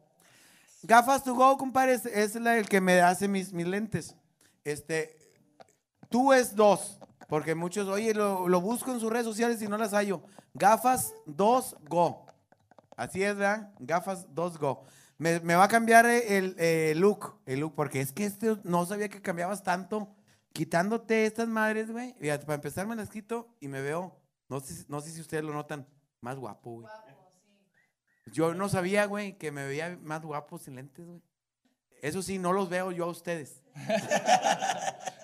Gafas 0.84 1.23
to 1.23 1.34
Go, 1.36 1.57
compadre, 1.57 1.94
es, 1.94 2.06
es 2.06 2.36
la, 2.36 2.57
el 2.57 2.68
que 2.68 2.81
me 2.81 3.02
hace 3.02 3.27
mis, 3.27 3.52
mis 3.53 3.68
lentes. 3.68 4.15
Este, 4.64 5.18
tú 6.10 6.34
es 6.34 6.56
dos, 6.56 6.98
porque 7.30 7.53
muchos, 7.53 7.88
oye, 7.88 8.14
lo, 8.14 8.49
lo 8.49 8.60
busco 8.60 8.91
en 8.91 8.99
sus 8.99 9.11
redes 9.11 9.26
sociales 9.26 9.61
y 9.61 9.68
no 9.68 9.77
las 9.77 9.93
hallo. 9.93 10.23
Gafas 10.56 11.14
2 11.27 11.77
Go. 11.88 12.26
Así 12.97 13.23
es, 13.23 13.38
¿verdad? 13.38 13.72
Gafas 13.80 14.34
2 14.34 14.57
Go. 14.57 14.84
Me, 15.19 15.39
me 15.41 15.56
va 15.56 15.65
a 15.65 15.68
cambiar 15.68 16.07
el, 16.07 16.56
eh, 16.57 16.93
look, 16.95 17.39
el 17.45 17.60
look, 17.60 17.76
porque 17.76 18.01
es 18.01 18.11
que 18.11 18.26
este 18.26 18.57
no 18.64 18.85
sabía 18.85 19.10
que 19.10 19.22
cambiabas 19.22 19.64
tanto. 19.64 20.15
Quitándote 20.53 21.26
estas 21.26 21.47
madres, 21.47 21.91
güey. 21.91 22.15
Para 22.15 22.56
empezar 22.56 22.88
me 22.88 22.95
las 22.95 23.10
quito 23.10 23.56
y 23.60 23.68
me 23.68 23.81
veo, 23.81 24.19
no 24.49 24.60
sé, 24.60 24.85
no 24.88 24.99
sé 24.99 25.11
si 25.11 25.22
ustedes 25.22 25.43
lo 25.43 25.53
notan, 25.53 25.88
más 26.22 26.38
guapo, 26.38 26.81
güey. 26.81 26.88
Yo 28.34 28.56
no 28.56 28.69
sabía, 28.69 29.06
güey, 29.06 29.38
que 29.38 29.51
me 29.51 29.68
veía 29.68 29.99
más 30.01 30.23
guapo 30.23 30.57
sin 30.57 30.76
lentes, 30.76 31.06
güey. 31.06 31.22
Eso 32.01 32.23
sí, 32.23 32.39
no 32.39 32.53
los 32.53 32.69
veo 32.69 32.91
yo 32.91 33.06
a 33.06 33.10
ustedes. 33.10 33.61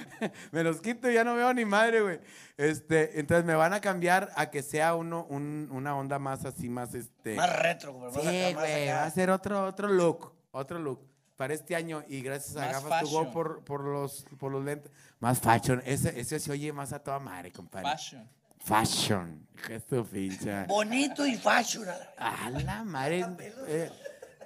me 0.52 0.62
los 0.64 0.80
quito 0.80 1.10
y 1.10 1.14
ya 1.14 1.24
no 1.24 1.34
veo 1.34 1.52
ni 1.54 1.64
madre, 1.64 2.00
güey. 2.02 2.20
Este, 2.56 3.18
entonces 3.20 3.44
me 3.44 3.54
van 3.54 3.72
a 3.72 3.80
cambiar 3.80 4.30
a 4.36 4.50
que 4.50 4.62
sea 4.62 4.94
uno, 4.94 5.24
un- 5.28 5.68
una 5.72 5.96
onda 5.96 6.18
más 6.18 6.44
así, 6.44 6.68
más 6.68 6.94
este. 6.94 7.34
Más 7.34 7.58
retro, 7.60 8.06
acá, 8.08 8.20
Sí, 8.20 8.54
güey, 8.54 8.88
va 8.88 9.04
a 9.04 9.10
ser 9.10 9.30
otro, 9.30 9.64
otro 9.66 9.88
look, 9.88 10.32
otro 10.52 10.78
look 10.78 11.00
para 11.36 11.54
este 11.54 11.74
año 11.74 12.04
y 12.08 12.20
gracias 12.22 12.56
a 12.56 12.60
Más 12.72 12.84
Gafas 12.84 13.00
fashion. 13.02 13.32
por, 13.32 13.64
por 13.64 13.80
los, 13.84 14.24
por 14.38 14.52
los 14.52 14.64
lentes. 14.64 14.92
Más 15.18 15.40
fashion, 15.40 15.82
ese, 15.84 16.18
ese 16.20 16.38
se 16.38 16.52
oye 16.52 16.72
más 16.72 16.92
a 16.92 16.98
toda 17.02 17.18
madre, 17.18 17.50
compadre. 17.50 17.88
Fashion. 17.90 18.28
Fashion, 18.64 19.44
tu 19.88 20.06
pincha. 20.06 20.66
Bonito 20.68 21.26
y 21.26 21.34
fashion. 21.36 21.84
A 22.16 22.48
la 22.50 22.84
madre, 22.84 23.26
eh, 23.66 23.90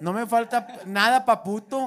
no 0.00 0.12
me 0.12 0.26
falta 0.26 0.66
nada 0.84 1.24
pa' 1.24 1.42
puto. 1.42 1.86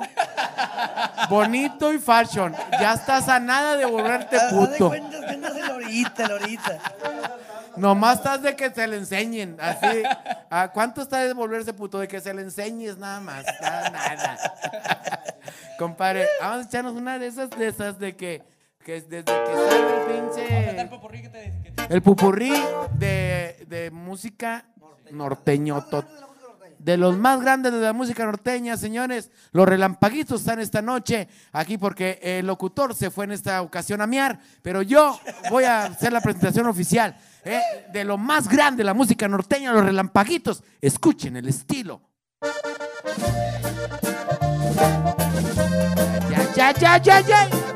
Bonito 1.30 1.94
y 1.94 2.00
fashion, 2.00 2.56
ya 2.80 2.94
estás 2.94 3.28
a 3.30 3.40
nada 3.40 3.76
de 3.76 3.86
volverte 3.86 4.38
puto. 4.50 4.92
la 4.94 6.36
orillita. 6.36 6.80
Nomás 7.76 8.18
estás 8.18 8.42
de 8.42 8.56
que 8.56 8.70
se 8.72 8.88
le 8.88 8.98
enseñen, 8.98 9.58
así. 9.60 10.04
¿A 10.50 10.70
cuánto 10.70 11.02
está 11.02 11.24
de 11.24 11.34
volverse 11.34 11.74
puto? 11.74 12.00
De 12.00 12.08
que 12.08 12.20
se 12.20 12.34
le 12.34 12.42
enseñes 12.42 12.98
nada 12.98 13.20
más, 13.20 13.46
nada, 13.62 13.90
nada. 13.90 14.38
Compadre, 15.78 16.28
vamos 16.42 16.66
a 16.66 16.68
echarnos 16.68 16.94
una 16.94 17.18
de 17.20 17.28
esas, 17.28 17.50
de 17.52 17.68
esas 17.68 17.98
de 18.00 18.16
que, 18.16 18.44
que 18.84 19.02
desde 19.02 19.24
que 19.24 19.56
sale 19.56 19.96
el 19.96 20.22
pinche... 20.22 20.82
El 21.90 22.02
pupurrí 22.02 22.54
de, 22.96 23.66
de 23.68 23.92
música 23.92 24.66
norteño. 25.12 25.86
De 26.80 26.98
los 26.98 27.18
más 27.18 27.42
grandes 27.42 27.74
de 27.74 27.80
la 27.80 27.94
música 27.94 28.26
norteña, 28.26 28.78
señores. 28.78 29.30
Los 29.52 29.68
relampaguitos 29.68 30.42
están 30.42 30.60
esta 30.60 30.82
noche 30.82 31.28
aquí 31.52 31.78
porque 31.78 32.20
el 32.22 32.48
locutor 32.48 32.96
se 32.96 33.12
fue 33.12 33.26
en 33.26 33.34
esta 33.34 33.62
ocasión 33.62 34.02
a 34.02 34.08
miar, 34.08 34.40
pero 34.62 34.82
yo 34.82 35.20
voy 35.50 35.66
a 35.66 35.86
hacer 35.86 36.14
la 36.14 36.22
presentación 36.22 36.68
oficial 36.68 37.16
¿eh? 37.44 37.62
de 37.92 38.04
lo 38.04 38.18
más 38.18 38.48
grande 38.48 38.78
de 38.78 38.86
la 38.86 38.94
música 38.94 39.28
norteña, 39.28 39.74
los 39.74 39.84
relampaguitos. 39.84 40.64
Escuchen 40.82 41.36
el 41.36 41.50
estilo. 41.50 42.02
Ya, 46.56 46.72
ya, 46.74 46.74
ya, 46.74 46.98
ya, 46.98 47.22
ya. 47.22 47.69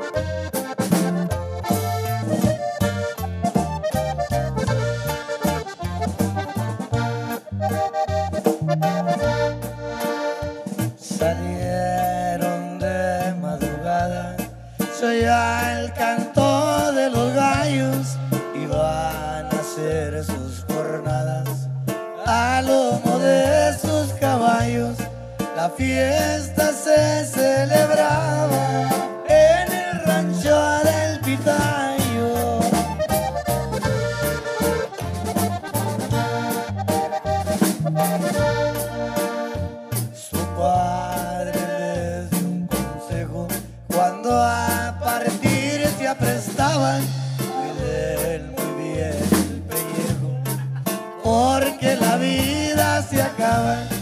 Fiesta 25.76 26.72
se 26.72 27.24
celebraba 27.26 28.88
en 29.28 29.72
el 29.72 30.04
rancho 30.04 30.56
del 30.84 31.20
Pitayo. 31.20 32.60
Su 40.14 40.38
padre 40.56 41.60
les 41.78 42.30
dio 42.30 42.48
un 42.48 42.66
consejo 42.66 43.48
cuando 43.88 44.30
a 44.32 44.96
partir 45.00 45.88
se 45.98 46.08
aprestaban. 46.08 47.02
Cuiden 47.38 48.52
muy 48.52 48.84
bien 48.84 49.14
el 49.32 49.62
pellejo, 49.62 50.30
porque 51.22 51.96
la 51.96 52.16
vida 52.16 53.02
se 53.02 53.22
acaba. 53.22 53.93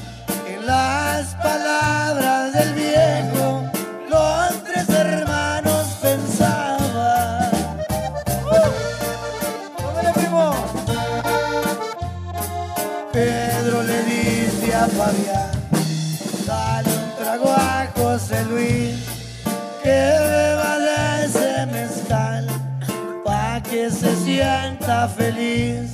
Que 25.03 25.09
feliz, 25.09 25.93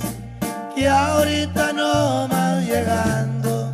Y 0.75 0.85
ahorita 0.85 1.73
nomás 1.73 2.63
llegando, 2.63 3.73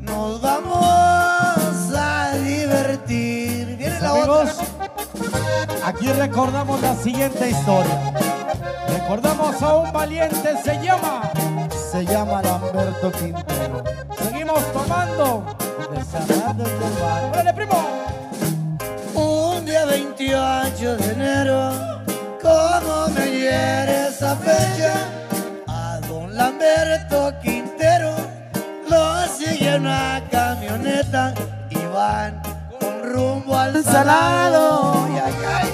nos 0.00 0.40
vamos 0.40 1.94
a 1.96 2.32
divertir. 2.34 3.76
Viene 3.76 4.00
la 4.00 4.10
Amigos, 4.10 4.50
otra. 4.58 5.88
aquí 5.88 6.12
recordamos 6.12 6.80
la 6.82 6.94
siguiente 6.96 7.50
historia. 7.50 8.12
Recordamos 8.88 9.62
a 9.62 9.76
un 9.76 9.92
valiente, 9.92 10.56
se 10.62 10.74
llama. 10.84 11.30
Se 11.90 12.04
llama 12.04 12.42
Lamberto 12.42 13.12
Quintero. 13.12 13.84
Seguimos 14.18 14.60
tomando. 14.72 15.44
Desarmando 15.94 16.64
el 16.64 17.00
bar. 17.00 17.24
¡Órale, 17.30 17.54
primo! 17.54 17.88
Un 19.14 19.64
día 19.64 19.86
28 19.86 20.96
de 20.96 21.12
enero, 21.12 21.87
fecha, 24.36 24.92
a 25.66 26.00
don 26.08 26.34
Lamberto 26.36 27.32
Quintero 27.42 28.14
lo 28.88 29.26
sigue 29.28 29.76
una 29.76 30.22
camioneta 30.30 31.34
y 31.70 31.78
van 31.94 32.40
con 32.80 33.02
rumbo 33.12 33.56
al 33.56 33.82
salado. 33.84 35.04
Ay, 35.06 35.20
ay, 35.24 35.34
ay. 35.56 35.68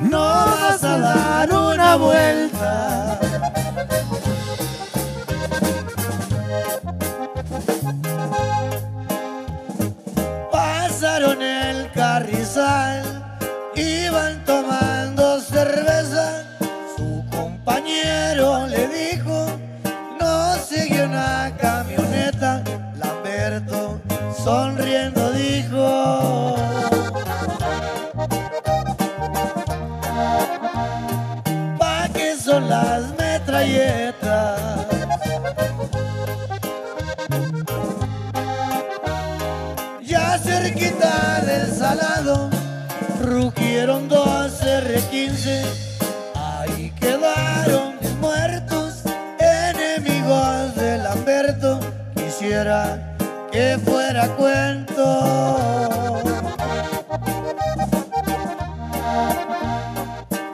No 0.00 0.18
vas 0.18 0.82
a 0.82 0.98
dar 0.98 1.52
una 1.52 1.96
vuelta. 1.96 3.18
Pasaron 10.50 11.42
el 11.42 11.90
carrizal, 11.92 12.99
del 41.96 42.50
rugieron 43.20 44.08
dos 44.08 44.62
R15. 44.62 45.64
Ahí 46.36 46.92
quedaron 47.00 47.94
muertos, 48.20 49.02
enemigos 49.38 50.74
de 50.76 50.98
Lamberto. 50.98 51.80
Quisiera 52.14 53.16
que 53.50 53.78
fuera 53.84 54.28
cuento. 54.36 56.20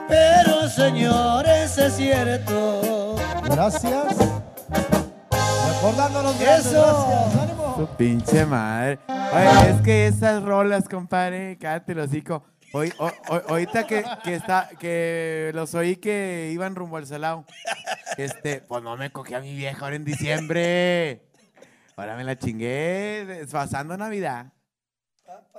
Pero 0.09 0.69
señores, 0.71 1.77
es 1.77 1.97
cierto. 1.97 3.17
Gracias. 3.45 4.17
Recordándonos 5.69 6.39
de 6.39 6.45
Eso. 6.57 6.71
Gracias. 6.71 7.43
¡Ánimo! 7.43 7.75
Su 7.77 7.87
pinche 7.97 8.47
madre. 8.47 8.99
Oye, 9.37 9.71
es 9.71 9.81
que 9.83 10.07
esas 10.07 10.43
rolas, 10.43 10.89
compadre, 10.89 11.59
cállate 11.59 11.93
el 11.93 12.01
hocico. 12.01 12.45
Hoy, 12.73 12.93
o- 12.99 13.11
ahorita 13.49 13.87
que, 13.87 14.05
que, 14.25 14.35
está, 14.35 14.69
que 14.79 15.51
los 15.55 15.75
oí 15.75 15.97
que 15.97 16.51
iban 16.53 16.75
rumbo 16.75 16.97
al 16.97 17.07
salao. 17.07 17.45
Este, 18.17 18.61
pues 18.61 18.83
no 18.83 18.97
me 18.97 19.11
cogí 19.11 19.35
a 19.35 19.41
mi 19.41 19.55
vieja 19.55 19.85
ahora 19.85 19.97
en 19.97 20.05
diciembre. 20.05 21.23
Ahora 21.97 22.17
me 22.17 22.25
la 22.25 22.37
chingué, 22.39 23.47
pasando 23.51 23.97
Navidad. 23.97 24.53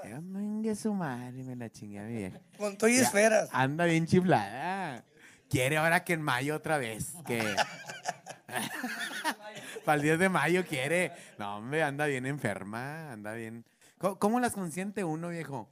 Ya, 0.03 0.19
Venga 0.21 0.75
su 0.75 0.93
madre, 0.93 1.43
me 1.43 1.55
la 1.55 1.69
chingué 1.69 1.99
a 1.99 2.03
mi 2.03 2.13
vieja. 2.17 2.39
Con 2.57 2.77
y 2.89 2.95
esferas. 2.97 3.49
Anda 3.51 3.85
bien 3.85 4.05
chiflada. 4.05 5.03
Quiere 5.49 5.77
ahora 5.77 6.03
que 6.03 6.13
en 6.13 6.21
mayo 6.21 6.55
otra 6.55 6.77
vez. 6.77 7.13
Que. 7.25 7.41
Para 9.87 9.95
el 9.95 10.01
10 10.01 10.19
de 10.19 10.27
mayo 10.27 10.65
quiere. 10.65 11.13
No, 11.39 11.59
hombre, 11.59 11.81
anda 11.81 12.07
bien 12.07 12.25
enferma. 12.25 13.09
Anda 13.13 13.31
bien. 13.31 13.63
¿Cómo, 13.97 14.19
cómo 14.19 14.39
las 14.41 14.51
consiente 14.51 15.05
uno, 15.05 15.29
viejo? 15.29 15.69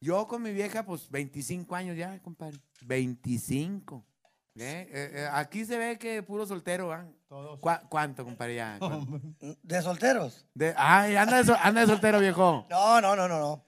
Yo 0.00 0.28
con 0.28 0.40
mi 0.42 0.52
vieja, 0.52 0.84
pues 0.84 1.10
25 1.10 1.74
años 1.74 1.96
ya, 1.96 2.16
compadre. 2.22 2.60
25. 2.82 4.06
¿Eh? 4.54 4.88
Eh, 4.88 5.10
eh, 5.14 5.28
aquí 5.32 5.64
se 5.64 5.76
ve 5.76 5.98
que 5.98 6.22
puro 6.22 6.46
soltero, 6.46 6.92
¿ah? 6.92 7.08
Todos. 7.28 7.58
¿Cuá- 7.58 7.82
¿Cuánto, 7.88 8.24
compadre? 8.24 8.54
Ya? 8.54 8.76
¿Cuánto? 8.78 9.20
¿De 9.64 9.82
solteros? 9.82 10.46
De- 10.54 10.72
ay, 10.76 11.16
anda 11.16 11.42
de, 11.42 11.52
anda 11.60 11.80
de 11.80 11.86
soltero, 11.88 12.20
viejo. 12.20 12.64
No, 12.70 13.00
no, 13.00 13.16
no, 13.16 13.26
no, 13.26 13.40
no. 13.40 13.65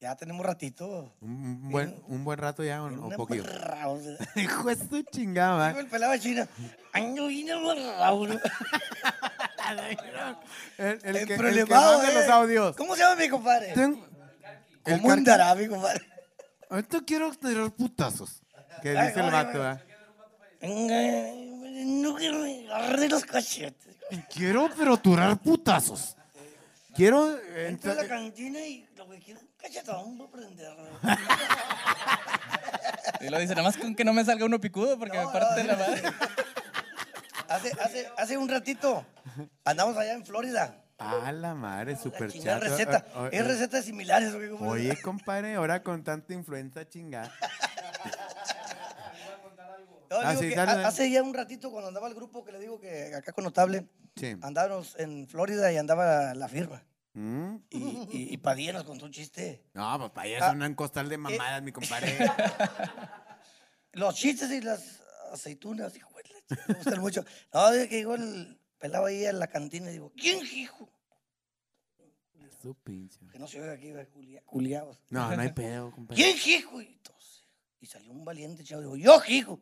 Ya 0.00 0.16
tenemos 0.16 0.44
ratito. 0.46 1.14
Un, 1.20 1.30
un 1.62 1.70
buen, 1.70 2.02
un 2.08 2.24
buen 2.24 2.38
rato 2.38 2.64
ya, 2.64 2.82
o, 2.82 2.86
o 2.86 2.88
Una 3.06 3.16
poquillo. 3.16 3.44
embarrado, 3.44 3.92
o 3.92 4.00
sea. 4.02 4.16
Hijo 4.42 4.64
de 4.64 4.76
su 4.76 5.02
chingada, 5.02 5.78
el 5.78 5.86
pelado 5.88 6.12
de 6.12 6.20
China. 6.20 6.48
Ando 6.92 7.26
bien 7.26 7.50
embarrado, 7.50 8.26
¿no? 8.26 8.40
El, 10.78 10.98
el 11.04 11.26
que, 11.26 11.34
el 11.34 11.66
que 11.66 11.74
eh. 11.74 12.14
los 12.14 12.28
audios. 12.28 12.76
¿Cómo 12.76 12.96
se 12.96 13.02
llama 13.02 13.16
mi 13.16 13.28
compadre? 13.28 13.72
Ten- 13.74 14.02
el 14.86 15.00
¿Cómo 15.02 15.12
andará 15.12 15.54
mi 15.54 15.68
compadre? 15.68 16.00
Ahorita 16.70 17.00
quiero 17.06 17.30
tirar 17.34 17.70
putazos. 17.70 18.42
Que 18.82 18.96
Ay, 18.96 19.08
dice 19.08 19.20
el 19.20 19.30
vato. 19.30 19.58
¿verdad? 19.58 19.82
No 20.62 22.14
quiero 22.14 22.38
me 22.38 22.66
agarre 22.72 23.08
los 23.08 23.24
cachetes. 23.24 23.96
Quiero 24.32 24.68
pero 24.76 24.96
tirar 24.96 25.38
putazos. 25.38 26.16
Quiero. 26.94 27.36
eh, 27.36 27.68
Entro 27.68 27.92
a 27.92 27.94
la 27.96 28.08
cantina 28.08 28.60
y 28.60 28.88
lo 28.96 29.08
que 29.08 29.18
quiero 29.18 29.40
un 29.40 29.49
cachetón 29.62 30.18
para 30.18 30.30
prender. 30.30 30.72
Y 33.20 33.28
lo 33.28 33.38
dice, 33.38 33.54
nada 33.54 33.68
más 33.68 33.76
con 33.76 33.94
que 33.94 34.04
no 34.04 34.12
me 34.12 34.24
salga 34.24 34.44
uno 34.46 34.60
picudo 34.60 34.98
porque 34.98 35.18
me 35.18 35.24
parte 35.26 35.64
la 35.64 35.76
madre. 35.76 36.02
Hace, 37.48 37.72
hace, 37.82 38.08
hace 38.16 38.38
un 38.38 38.48
ratito 38.48 39.04
andamos 39.64 39.96
allá 39.96 40.12
en 40.14 40.24
Florida. 40.24 40.76
Ah, 40.98 41.32
la 41.32 41.54
madre, 41.54 41.96
chingada 42.28 42.60
chato. 42.60 42.70
receta. 42.70 43.06
Ah, 43.14 43.22
ah, 43.24 43.28
Es 43.32 43.40
ah. 43.40 43.44
recetas 43.44 43.84
similares. 43.84 44.34
oye, 44.34 44.48
compadre. 44.50 44.70
Oye, 44.72 45.02
compadre, 45.02 45.54
ahora 45.54 45.82
con 45.82 46.04
tanta 46.04 46.32
influenza 46.34 46.86
chingada. 46.88 47.32
No, 50.10 50.16
Ah, 50.22 50.34
sí. 50.36 50.52
Hace 50.54 51.10
ya 51.10 51.22
un 51.22 51.32
ratito 51.32 51.70
cuando 51.70 51.88
andaba 51.88 52.08
el 52.08 52.14
grupo 52.14 52.44
que 52.44 52.52
le 52.52 52.58
digo 52.58 52.80
que 52.80 53.14
acá 53.14 53.32
con 53.32 53.44
Notable, 53.44 53.86
Sí. 54.16 54.36
andábamos 54.42 54.94
en 54.98 55.28
Florida 55.28 55.70
y 55.72 55.76
andaba 55.78 56.34
la 56.34 56.48
firma. 56.48 56.82
¿Mm? 57.12 57.56
Y, 57.70 57.78
y, 57.78 58.34
y 58.34 58.36
Padilla 58.36 58.72
nos 58.72 58.84
contó 58.84 59.06
un 59.06 59.12
chiste. 59.12 59.64
No, 59.74 59.98
pues 59.98 60.10
para 60.10 60.26
allá 60.26 60.50
Ah, 60.50 60.54
es 60.56 60.68
un 60.68 60.74
costal 60.74 61.08
de 61.08 61.18
mamadas, 61.18 61.62
mi 61.62 61.72
compadre. 61.72 62.16
Los 63.92 64.14
chistes 64.14 64.50
y 64.52 64.60
las 64.60 65.00
aceitunas, 65.32 65.96
hijo 65.96 66.10
me 66.68 66.74
gustan 66.74 67.00
mucho. 67.00 67.24
No, 67.52 67.70
de 67.70 67.88
que 67.88 67.96
llegó 67.96 68.14
el 68.14 68.58
pelado 68.78 69.06
ahí 69.06 69.24
en 69.24 69.38
la 69.38 69.46
cantina 69.46 69.90
y 69.90 69.94
digo, 69.94 70.12
¿quién, 70.16 70.44
hijo? 70.46 70.88
Su 72.60 72.74
pinche. 72.74 73.18
Que 73.32 73.38
no 73.38 73.46
se 73.46 73.60
oiga 73.60 73.72
aquí, 73.72 73.92
culiados. 74.44 75.00
No, 75.08 75.34
no 75.34 75.42
hay 75.42 75.52
pedo, 75.52 75.90
compadre. 75.92 76.22
¿Quién, 76.22 76.36
hijo? 76.46 76.82
Y, 76.82 76.86
entonces, 76.86 77.46
y 77.80 77.86
salió 77.86 78.12
un 78.12 78.24
valiente 78.24 78.64
chavo, 78.64 78.82
digo, 78.82 78.96
yo, 78.96 79.22
hijo. 79.28 79.60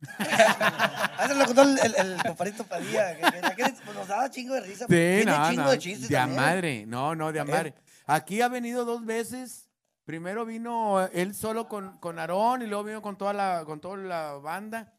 Eso 1.24 1.34
lo 1.34 1.46
contó 1.46 1.62
el, 1.62 1.78
el, 1.78 1.94
el 1.96 2.22
compadrito 2.22 2.64
Padilla, 2.64 3.16
que, 3.16 3.22
que- 3.56 3.74
pues, 3.84 3.96
nos 3.96 4.06
daba 4.08 4.30
chingo 4.30 4.54
de 4.54 4.60
risa. 4.60 4.84
Sí, 4.86 4.90
tiene 4.94 5.24
no, 5.24 5.48
chingo 5.50 5.62
no. 5.64 5.70
de 5.70 5.78
chistes 5.78 6.08
De 6.08 6.16
a 6.18 6.26
madre. 6.26 6.86
No, 6.86 7.14
no, 7.14 7.32
de 7.32 7.40
a 7.40 7.42
Él- 7.42 7.48
madre. 7.50 7.74
Aquí 8.06 8.40
ha 8.40 8.48
venido 8.48 8.84
dos 8.84 9.04
veces. 9.04 9.68
Primero 10.04 10.46
vino 10.46 11.06
él 11.12 11.34
solo 11.34 11.68
con, 11.68 11.98
con 11.98 12.18
Aarón 12.18 12.62
y 12.62 12.66
luego 12.66 12.84
vino 12.84 13.02
con 13.02 13.18
toda 13.18 13.34
la, 13.34 13.64
con 13.66 13.78
toda 13.80 13.96
la 13.98 14.32
banda. 14.34 14.94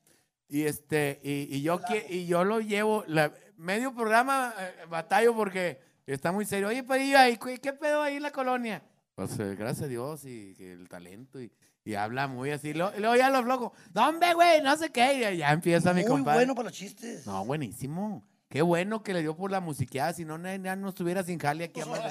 Y 0.48 0.64
este, 0.66 1.20
y, 1.24 1.56
y 1.56 1.62
yo 1.64 1.82
que, 1.82 2.06
y 2.10 2.28
yo 2.28 2.44
lo 2.44 2.60
llevo, 2.60 3.04
la- 3.08 3.34
medio 3.58 3.94
programa 3.96 4.54
eh, 4.60 4.86
batallo 4.90 5.34
porque 5.36 5.82
está 6.06 6.32
muy 6.32 6.46
serio. 6.46 6.68
Oye, 6.68 6.84
Padilla, 6.84 7.28
¿y 7.30 7.38
qué, 7.38 7.60
qué 7.60 7.74
pedo 7.74 8.04
ahí 8.04 8.18
en 8.18 8.24
la 8.24 8.32
colonia? 8.32 8.84
Pues 9.16 9.38
eh, 9.40 9.56
gracias 9.56 9.86
a 9.86 9.88
Dios 9.88 10.26
y 10.26 10.54
que 10.56 10.72
el 10.74 10.88
talento 10.88 11.42
y, 11.42 11.52
y 11.90 11.95
habla 11.95 12.28
muy 12.28 12.52
así. 12.52 12.72
Luego 12.74 13.16
ya 13.16 13.30
lo. 13.32 13.41
No, 13.41 14.07
hombre, 14.07 14.34
güey, 14.36 14.61
no 14.61 14.78
sé 14.78 14.91
qué. 14.91 15.32
Y 15.34 15.38
ya- 15.38 15.52
empieza 15.52 15.91
mi 15.91 16.02
Muy 16.02 16.10
compadre. 16.11 16.40
bueno 16.41 16.53
para 16.53 16.70
los 16.70 16.78
chistes. 16.78 17.26
No, 17.26 17.44
buenísimo. 17.45 18.24
Qué 18.48 18.61
bueno 18.61 19.02
que 19.02 19.14
le 19.14 19.22
dio 19.22 19.36
por 19.36 19.49
la 19.49 19.60
musiqueada, 19.60 20.14
si 20.14 20.24
no, 20.26 20.38
ya 20.40 20.76
no 20.76 20.90
estuviera 20.90 21.24
sin 21.24 21.40
jale 21.40 21.64
aquí 21.66 21.82
a 21.82 21.86
más 21.88 22.03
de, 22.03 22.10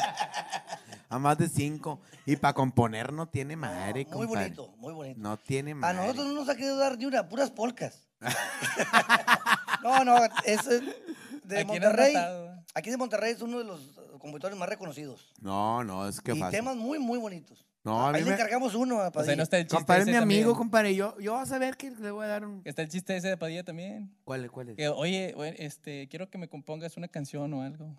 a 1.08 1.18
más 1.18 1.38
de 1.38 1.48
cinco. 1.48 2.00
Y 2.26 2.34
para 2.36 2.54
componer 2.54 3.12
no 3.12 3.28
tiene 3.28 3.54
madre, 3.56 4.04
muy 4.04 4.26
compadre. 4.26 4.26
bonito, 4.54 4.74
muy 4.78 4.92
bonito. 4.94 5.20
No 5.20 5.36
tiene 5.36 5.72
A 5.72 5.74
madre. 5.76 5.96
nosotros 5.98 6.26
no 6.26 6.32
nos 6.34 6.48
ha 6.48 6.54
querido 6.56 6.76
dar 6.76 6.96
ni 6.98 7.06
una, 7.06 7.28
puras 7.28 7.50
polcas. 7.52 8.08
no, 9.82 10.04
no, 10.04 10.16
es 10.44 10.66
eh, 10.66 10.80
de 11.44 11.58
Aquí 11.60 11.66
Monterrey. 11.68 12.14
Aquí 12.74 12.90
de 12.90 12.96
Monterrey 12.96 13.32
es 13.32 13.42
uno 13.42 13.58
de 13.58 13.64
los 13.64 13.80
compositores 14.18 14.56
más 14.58 14.68
reconocidos. 14.68 15.32
No, 15.40 15.82
no, 15.84 16.06
es 16.08 16.20
que 16.20 16.34
y 16.34 16.38
fácil. 16.40 16.58
temas 16.58 16.76
muy, 16.76 16.98
muy 16.98 17.18
bonitos. 17.18 17.64
No, 17.88 18.06
a 18.06 18.12
mí 18.12 18.18
Ahí 18.18 18.24
le 18.24 18.30
me... 18.30 18.34
encargamos 18.36 18.74
uno 18.74 19.00
a 19.00 19.10
Padilla. 19.10 19.36
no 19.36 19.42
está 19.42 19.56
el 19.58 19.64
chiste 19.64 19.76
Compadre, 19.76 20.02
es 20.02 20.08
ese 20.08 20.12
mi 20.12 20.22
amigo, 20.22 20.40
también. 20.40 20.56
compadre. 20.56 20.94
Yo, 20.94 21.18
yo 21.18 21.32
vas 21.34 21.50
a 21.52 21.58
ver 21.58 21.76
que 21.76 21.90
le 21.90 22.10
voy 22.10 22.24
a 22.24 22.28
dar 22.28 22.44
un... 22.44 22.62
Está 22.64 22.82
el 22.82 22.88
chiste 22.88 23.16
ese 23.16 23.28
de 23.28 23.36
Padilla 23.36 23.64
también. 23.64 24.14
¿Cuál 24.24 24.44
es? 24.44 24.50
¿Cuál 24.50 24.68
es? 24.70 24.76
Que, 24.76 24.88
oye, 24.88 25.32
güey, 25.34 25.54
este, 25.58 26.08
quiero 26.08 26.28
que 26.30 26.38
me 26.38 26.48
compongas 26.48 26.96
una 26.96 27.08
canción 27.08 27.52
o 27.54 27.62
algo. 27.62 27.94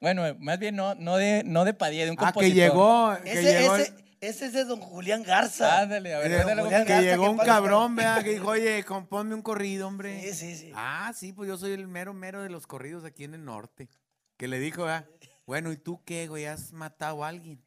Bueno, 0.00 0.22
más 0.38 0.58
bien 0.58 0.76
no, 0.76 0.94
no, 0.94 1.16
de, 1.16 1.42
no 1.44 1.64
de 1.64 1.74
Padilla, 1.74 2.04
de 2.04 2.10
un 2.12 2.16
Ah, 2.20 2.32
compositor. 2.32 2.54
que 2.54 2.60
llegó, 2.60 3.16
que 3.24 3.32
Ese, 3.32 3.60
llegó, 3.60 3.76
ese, 3.76 3.94
ese 4.20 4.46
es 4.46 4.52
de 4.52 4.64
don 4.64 4.80
Julián 4.80 5.22
Garza. 5.24 5.80
Ándale, 5.82 6.14
a 6.14 6.18
ver, 6.18 6.28
que- 6.30 6.36
ándale, 6.38 6.62
Julián 6.62 6.84
que 6.84 6.92
Garza, 6.92 7.10
llegó 7.10 7.24
que 7.24 7.30
un 7.30 7.38
cabrón, 7.38 7.96
vea, 7.96 8.22
que 8.22 8.30
dijo, 8.30 8.48
oye, 8.48 8.84
compónme 8.84 9.34
un 9.34 9.42
corrido, 9.42 9.88
hombre. 9.88 10.20
Sí, 10.22 10.34
sí, 10.34 10.56
sí. 10.56 10.72
Ah, 10.74 11.12
sí, 11.16 11.32
pues 11.32 11.48
yo 11.48 11.56
soy 11.56 11.72
el 11.72 11.88
mero 11.88 12.14
mero 12.14 12.42
de 12.42 12.48
los 12.50 12.66
corridos 12.66 13.04
aquí 13.04 13.24
en 13.24 13.34
el 13.34 13.44
norte. 13.44 13.88
Que 14.36 14.46
le 14.46 14.60
dijo, 14.60 14.86
ah, 14.86 15.04
bueno, 15.46 15.72
¿y 15.72 15.76
tú 15.76 16.00
qué, 16.04 16.28
güey? 16.28 16.46
¿Has 16.46 16.72
matado 16.72 17.24
a 17.24 17.28
alguien? 17.28 17.60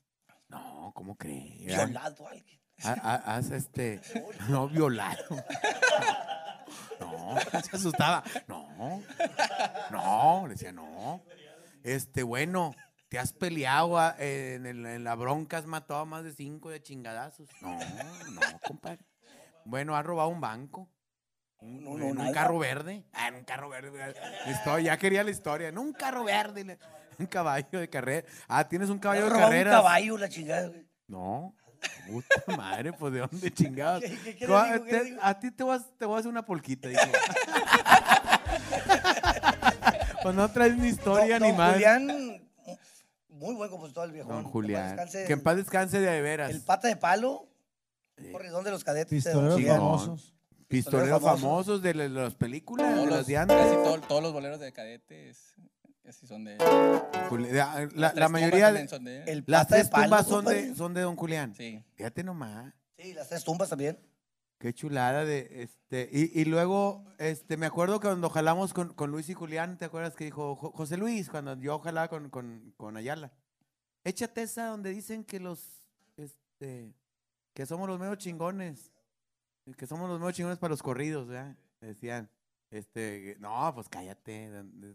No, 0.51 0.91
¿cómo 0.93 1.15
crees? 1.15 1.65
Violado 1.65 2.27
a 2.27 2.31
alguien. 2.31 2.59
Ha- 2.83 2.91
ha- 3.01 3.35
Has 3.35 3.51
este. 3.51 4.01
No, 4.49 4.67
violado. 4.67 5.23
No, 6.99 7.35
se 7.63 7.75
asustaba. 7.75 8.23
No, 8.47 9.01
no, 9.91 10.43
le 10.47 10.53
decía, 10.53 10.71
no. 10.71 11.23
Este, 11.83 12.23
bueno, 12.23 12.75
te 13.09 13.17
has 13.19 13.33
peleado 13.33 13.97
ah, 13.99 14.15
en, 14.19 14.65
el- 14.65 14.85
en 14.85 15.03
la 15.03 15.15
bronca, 15.15 15.57
has 15.57 15.65
matado 15.65 16.01
a 16.01 16.05
más 16.05 16.23
de 16.23 16.33
cinco 16.33 16.69
de 16.69 16.81
chingadazos. 16.81 17.49
No, 17.61 17.77
no, 17.77 18.41
compadre. 18.65 19.05
Bueno, 19.65 19.95
has 19.95 20.05
robado 20.05 20.29
un 20.29 20.41
banco. 20.41 20.89
No, 21.61 21.95
en 21.97 22.03
un 22.03 22.15
nada. 22.17 22.31
carro 22.31 22.57
verde. 22.57 23.05
Ah, 23.13 23.27
en 23.27 23.35
un 23.35 23.43
carro 23.43 23.69
verde. 23.69 24.15
Historia, 24.47 24.93
ya 24.93 24.97
quería 24.97 25.23
la 25.23 25.29
historia. 25.29 25.67
En 25.67 25.77
un 25.77 25.93
carro 25.93 26.23
verde. 26.23 26.79
Un 27.19 27.25
caballo 27.27 27.79
de 27.79 27.89
carrera. 27.89 28.27
Ah, 28.47 28.67
tienes 28.67 28.89
un 28.89 28.99
caballo 28.99 29.23
de 29.23 29.29
Robaba 29.29 29.45
un 29.47 29.51
carreras. 29.51 29.73
caballo, 29.75 30.17
la 30.17 30.29
chingada, 30.29 30.67
güey. 30.67 30.85
No. 31.07 31.55
Puta 32.07 32.43
madre, 32.57 32.93
pues 32.93 33.13
de 33.13 33.19
dónde 33.19 33.51
chingados. 33.53 34.03
¿Qué- 34.03 34.35
qué- 34.37 34.47
le 34.47 34.47
digo, 34.47 34.63
qué 34.85 34.89
te- 34.91 34.97
le 34.97 35.03
digo? 35.05 35.19
a 35.21 35.39
ti 35.39 35.51
te 35.51 35.63
voy, 35.63 35.75
a, 35.77 35.79
te 35.97 36.05
voy 36.05 36.15
a 36.15 36.19
hacer 36.19 36.29
una 36.29 36.45
polquita, 36.45 36.87
dijo. 36.89 37.01
pues 40.23 40.35
no 40.35 40.51
traes 40.51 40.77
ni 40.77 40.89
historia 40.89 41.39
Don- 41.39 41.43
ni 41.43 41.49
don 41.49 41.57
más. 41.57 41.73
Julián, 41.73 42.07
muy 43.29 43.55
buen 43.55 43.69
compositor 43.69 44.05
el 44.05 44.11
viejo. 44.11 44.31
Don 44.31 44.43
Julián. 44.43 44.97
Que 45.27 45.33
en 45.33 45.41
paz 45.41 45.55
descanse 45.57 45.99
de 45.99 46.21
veras. 46.21 46.51
El 46.51 46.61
pata 46.61 46.87
de 46.87 46.95
palo, 46.95 47.47
corridón 48.31 48.63
de 48.63 48.71
los 48.71 48.83
cadetes. 48.83 49.23
de 49.23 49.31
don 49.31 49.41
Pistoleros 49.45 49.53
Julián. 49.55 49.77
Famosos. 49.77 50.33
Pistoleros 50.67 51.21
famosos. 51.21 51.41
famosos 51.41 51.81
de 51.81 51.93
la- 51.95 52.07
las 52.07 52.35
películas, 52.35 52.87
Todos 52.87 52.99
de 53.05 53.05
los, 53.09 53.17
las 53.17 53.27
de 53.27 53.37
antes. 53.37 53.57
casi 53.57 53.75
todo- 53.75 54.01
todos 54.01 54.23
los 54.23 54.33
boleros 54.33 54.59
de 54.59 54.71
cadetes 54.71 55.55
así 56.07 56.27
son 56.27 56.43
de 56.43 56.53
él. 56.53 56.59
Juli- 57.29 57.51
La, 57.51 57.79
la- 57.85 57.89
Las 57.95 58.15
la 58.15 58.29
mayoría 58.29 58.67
tumbas 58.69 58.73
de 58.73 58.87
también 58.87 58.89
son 58.89 59.03
de 59.05 59.17
él. 59.17 59.29
El 59.29 59.43
las 59.47 59.63
pata 59.65 59.75
de 59.75 59.81
tres 59.81 59.89
palo, 59.91 60.03
tumbas 60.05 60.25
son 60.27 60.35
compadre. 60.35 60.61
de, 60.69 60.75
son 60.75 60.93
de 60.93 61.01
Don 61.01 61.15
Julián. 61.15 61.55
Sí. 61.55 61.83
Fíjate 61.95 62.23
nomás. 62.23 62.73
Sí, 62.97 63.13
las 63.13 63.29
tres 63.29 63.43
tumbas 63.43 63.69
también. 63.69 63.99
Qué 64.59 64.73
chulada 64.73 65.25
de 65.25 65.63
este. 65.63 66.07
Y, 66.11 66.39
y 66.39 66.45
luego, 66.45 67.03
este, 67.17 67.57
me 67.57 67.65
acuerdo 67.65 67.99
que 67.99 68.07
cuando 68.07 68.29
jalamos 68.29 68.73
con, 68.73 68.93
con 68.93 69.09
Luis 69.09 69.27
y 69.29 69.33
Julián, 69.33 69.77
¿te 69.79 69.85
acuerdas 69.85 70.15
que 70.15 70.25
dijo 70.25 70.55
"Jo- 70.55 70.71
José 70.71 70.97
Luis? 70.97 71.29
Cuando 71.29 71.55
yo 71.59 71.79
jalaba 71.79 72.07
con, 72.09 72.29
con, 72.29 72.71
con 72.77 72.95
Ayala. 72.95 73.31
Échate 74.03 74.43
esa 74.43 74.67
donde 74.67 74.91
dicen 74.91 75.23
que 75.23 75.39
los 75.39 75.83
este 76.17 76.93
que 77.53 77.65
somos 77.65 77.87
los 77.89 77.99
medio 77.99 78.15
chingones. 78.15 78.91
Que 79.77 79.87
somos 79.87 80.09
los 80.09 80.19
medio 80.19 80.31
chingones 80.31 80.59
para 80.59 80.71
los 80.71 80.83
corridos, 80.83 81.27
¿verdad? 81.27 81.55
Decían. 81.79 82.29
Este, 82.71 83.35
no, 83.39 83.71
pues 83.75 83.89
cállate, 83.89 84.49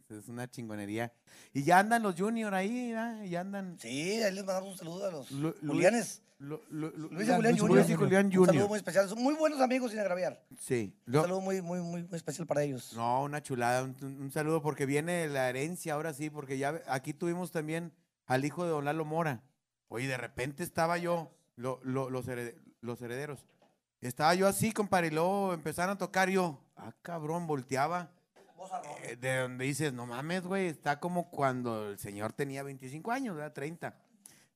es- 0.08 0.28
una 0.28 0.50
chingonería. 0.50 1.12
Y 1.52 1.62
ya 1.62 1.78
andan 1.78 2.02
los 2.02 2.16
junior 2.16 2.54
ahí. 2.54 2.94
Y 3.24 3.28
ya 3.30 3.40
andan 3.40 3.78
Sí, 3.78 4.22
ahí 4.22 4.32
les 4.32 4.44
mandamos 4.44 4.72
un 4.72 4.78
saludo 4.78 5.06
a 5.06 5.10
los 5.10 5.30
Lu- 5.30 5.54
Julianes. 5.60 6.22
Lu- 6.38 6.60
Lu- 6.70 6.90
Lu- 6.96 7.08
Luis 7.12 7.28
y 7.28 7.32
Julián 7.32 7.42
Luis 7.42 7.60
Junior. 7.60 7.90
y 7.90 7.94
Julián 7.94 8.26
Un 8.26 8.32
saludo 8.32 8.46
Junior. 8.46 8.68
muy 8.68 8.76
especial. 8.78 9.08
Son 9.08 9.22
muy 9.22 9.34
buenos 9.34 9.60
amigos 9.60 9.90
sin 9.90 10.00
agraviar. 10.00 10.42
Sí. 10.58 10.94
Un 11.06 11.12
saludo 11.14 11.40
muy, 11.40 11.62
muy, 11.62 11.80
muy, 11.80 12.02
muy 12.04 12.16
especial 12.16 12.46
para 12.46 12.62
ellos. 12.62 12.92
No, 12.94 13.22
una 13.22 13.42
chulada, 13.42 13.84
un, 13.84 14.30
saludo 14.32 14.60
porque 14.62 14.84
viene 14.86 15.28
la 15.28 15.48
herencia 15.50 15.94
ahora 15.94 16.12
sí, 16.12 16.28
porque 16.30 16.58
ya 16.58 16.82
aquí 16.88 17.12
tuvimos 17.14 17.52
también 17.52 17.92
al 18.26 18.44
hijo 18.44 18.64
de 18.64 18.70
Don 18.70 18.84
Lalo 18.86 19.04
Mora. 19.04 19.42
Oye, 19.88 20.08
de 20.08 20.16
repente 20.16 20.62
estaba 20.62 20.98
yo, 20.98 21.30
lo- 21.56 21.80
lo- 21.84 22.10
los, 22.10 22.26
herede- 22.28 22.56
los 22.80 23.00
herederos, 23.00 23.46
estaba 24.00 24.34
yo 24.34 24.46
así, 24.46 24.72
compadre, 24.72 25.08
y 25.08 25.10
luego 25.10 25.54
empezaron 25.54 25.94
a 25.94 25.98
tocar 25.98 26.28
yo, 26.28 26.60
ah, 26.76 26.92
cabrón, 27.02 27.46
volteaba, 27.46 28.10
eh, 29.04 29.16
de 29.16 29.36
donde 29.38 29.64
dices, 29.64 29.92
no 29.92 30.06
mames, 30.06 30.42
güey, 30.42 30.66
está 30.68 31.00
como 31.00 31.30
cuando 31.30 31.90
el 31.90 31.98
señor 31.98 32.32
tenía 32.32 32.62
25 32.62 33.10
años, 33.12 33.36
¿verdad? 33.36 33.52
30. 33.52 33.94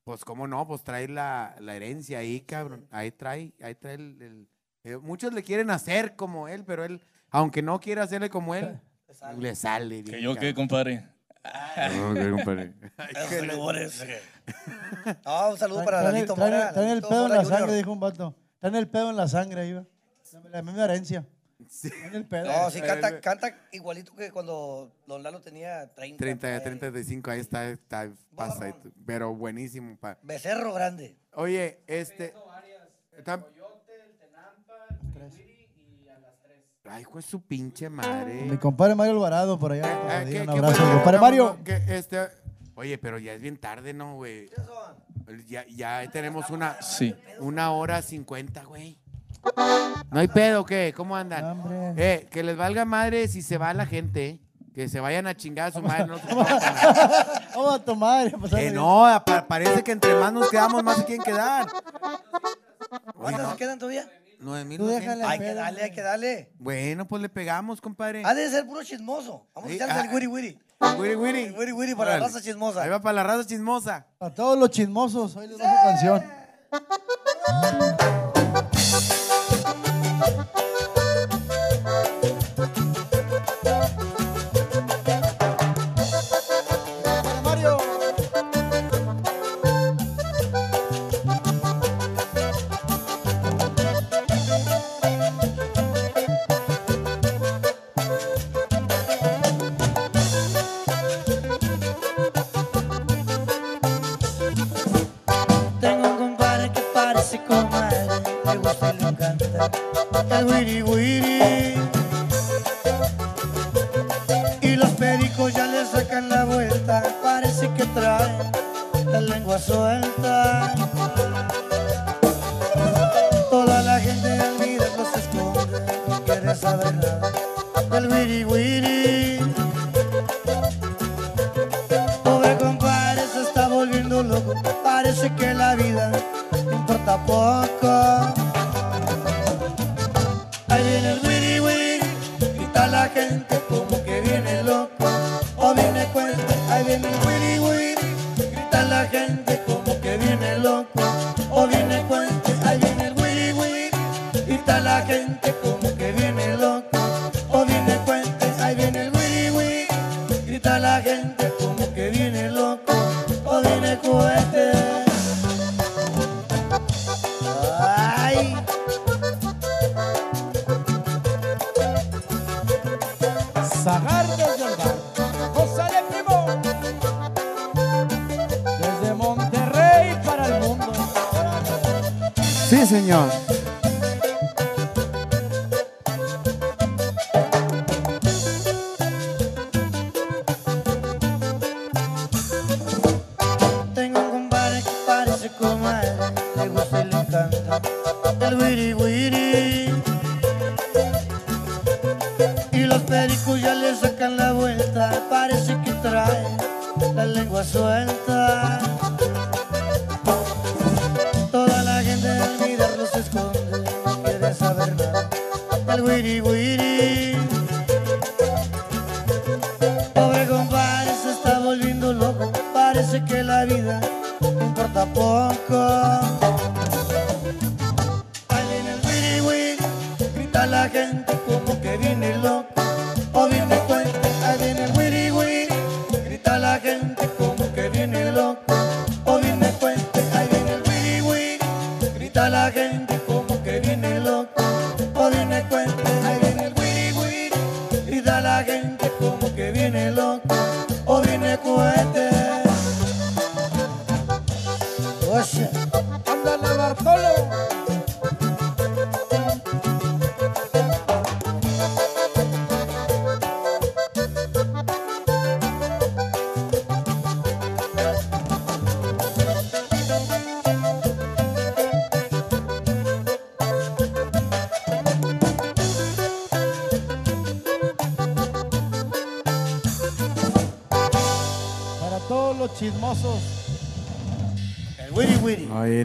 Pues, 0.03 0.25
¿cómo 0.25 0.47
no? 0.47 0.67
Pues 0.67 0.83
trae 0.83 1.07
la, 1.07 1.55
la 1.59 1.75
herencia 1.75 2.19
ahí, 2.19 2.41
cabrón. 2.41 2.87
Ahí 2.91 3.11
trae, 3.11 3.53
ahí 3.61 3.75
trae 3.75 3.95
el... 3.95 4.21
el- 4.21 4.47
eh, 4.83 4.97
muchos 4.97 5.31
le 5.31 5.43
quieren 5.43 5.69
hacer 5.69 6.15
como 6.15 6.47
él, 6.47 6.63
pero 6.65 6.83
él, 6.83 7.05
aunque 7.29 7.61
no 7.61 7.79
quiera 7.79 8.01
hacerle 8.01 8.31
como 8.31 8.55
él, 8.55 8.81
le 9.37 9.55
sale. 9.55 10.01
bien, 10.01 10.15
Que 10.17 10.23
yo 10.23 10.35
qué, 10.35 10.55
compadre. 10.55 11.07
No, 11.97 12.13
qué 12.15 12.31
compadre. 12.31 12.73
No, 15.23 15.49
un 15.51 15.57
saludo 15.59 15.85
para 15.85 15.99
el- 15.99 16.05
Mora. 16.35 16.73
traen 16.73 16.89
el 16.89 17.01
pedo 17.01 17.25
en 17.27 17.31
la 17.31 17.45
sangre, 17.45 17.75
dijo 17.75 17.91
un 17.91 17.99
vato. 17.99 18.35
Traen 18.61 18.75
el 18.75 18.87
pedo 18.87 19.09
en 19.09 19.17
la 19.17 19.27
sangre, 19.27 19.67
iba. 19.67 19.83
La, 20.43 20.49
la 20.49 20.61
misma 20.61 20.85
herencia. 20.85 21.25
Traen 21.81 22.15
el 22.15 22.25
pedo. 22.25 22.45
No, 22.45 22.69
sí, 22.71 22.79
canta, 22.81 23.19
canta 23.19 23.67
igualito 23.71 24.15
que 24.15 24.31
cuando 24.31 24.91
Don 25.07 25.21
Lalo 25.23 25.41
tenía 25.41 25.93
30. 25.93 26.17
30, 26.17 26.47
por 26.47 26.53
ahí. 26.55 26.61
35, 26.79 27.31
ahí 27.31 27.39
está, 27.41 27.67
está 27.69 28.09
pasa, 28.35 28.73
pero 29.05 29.35
buenísimo. 29.35 29.97
pa. 29.99 30.17
Becerro 30.23 30.73
grande. 30.73 31.17
Oye, 31.33 31.81
este... 31.87 32.33
tam- 33.25 33.43
Ay, 36.83 37.01
hijo 37.03 37.15
de 37.17 37.21
su 37.21 37.41
pinche 37.41 37.89
madre. 37.89 38.33
Mi 38.43 38.57
compadre 38.57 38.95
Mario 38.95 39.13
Alvarado 39.13 39.57
por 39.57 39.71
allá. 39.71 40.23
¿qué- 40.25 40.31
digo 40.31 40.43
un 40.43 40.49
abrazo. 40.49 40.83
Compadre 40.93 41.19
Mario. 41.19 41.57
que 41.63 41.75
este, 41.87 42.19
oye, 42.75 42.97
pero 42.97 43.17
ya 43.17 43.33
es 43.33 43.41
bien 43.41 43.55
tarde, 43.57 43.93
¿no, 43.93 44.15
güey? 44.15 44.49
Ya, 45.47 45.65
ya 45.67 46.09
tenemos 46.11 46.49
una, 46.49 46.81
Sí. 46.81 47.15
una 47.39 47.71
hora 47.71 48.01
cincuenta, 48.01 48.63
güey. 48.63 48.97
¿No 50.11 50.19
hay 50.19 50.27
pedo 50.27 50.65
qué? 50.65 50.93
¿Cómo 50.95 51.15
andan? 51.15 51.95
Eh, 51.97 52.27
que 52.31 52.43
les 52.43 52.55
valga 52.57 52.85
madre 52.85 53.27
si 53.27 53.41
se 53.41 53.57
va 53.57 53.73
la 53.73 53.85
gente, 53.85 54.27
¿eh? 54.29 54.39
Que 54.75 54.87
se 54.87 54.99
vayan 54.99 55.27
a 55.27 55.35
chingar 55.35 55.67
a 55.69 55.71
su 55.71 55.81
madre. 55.81 56.05
No, 56.07 56.17
se. 56.17 56.27
Vamos 57.55 57.73
a 57.75 57.79
tomar. 57.83 58.27
a 58.33 58.37
pasarla 58.37 58.61
Eh, 58.61 58.71
no, 58.71 59.23
pa- 59.25 59.45
parece 59.47 59.83
que 59.83 59.91
entre 59.91 60.13
más 60.15 60.31
nos 60.31 60.49
quedamos, 60.49 60.81
más 60.83 60.97
se 60.97 61.05
quieren 61.05 61.23
quedar. 61.23 61.67
Oye, 61.67 63.01
¿Cuántas 63.15 63.41
no, 63.43 63.49
nos 63.49 63.57
quedan 63.57 63.79
todavía? 63.79 64.09
nueve 64.39 64.65
mil 64.65 64.77
Tú 64.77 64.85
doscientos. 64.85 65.17
déjale. 65.17 65.33
Hay 65.33 65.39
que 65.39 65.45
pedo, 65.45 65.55
darle, 65.55 65.83
hay 65.83 65.91
que 65.91 66.01
darle. 66.01 66.51
Bueno, 66.57 67.07
pues 67.07 67.21
le 67.21 67.29
pegamos, 67.29 67.81
compadre. 67.81 68.23
Ha 68.25 68.33
de 68.33 68.49
ser 68.49 68.65
puro 68.65 68.83
chismoso. 68.83 69.45
Vamos 69.53 69.67
a 69.67 69.69
Sí, 69.71 69.75
echarle 69.75 69.93
ah, 69.93 70.05
el 70.05 70.13
wiri 70.13 70.27
wiri. 70.27 70.59
Wiri, 70.99 71.15
wiri. 71.15 71.55
Wiri 71.57 71.71
wiri 71.71 71.95
para 71.95 72.17
la 72.17 72.25
raza 72.25 72.41
chismosa. 72.41 72.81
Ahí 72.83 72.89
va 72.89 72.99
para 72.99 73.13
la 73.13 73.23
raza 73.23 73.45
chismosa. 73.47 74.05
Para 74.17 74.33
todos 74.33 74.57
los 74.57 74.69
chismosos, 74.71 75.35
hoy 75.35 75.47
les 75.47 75.57
doy 75.57 75.67
su 75.67 75.83
canción. 75.83 76.23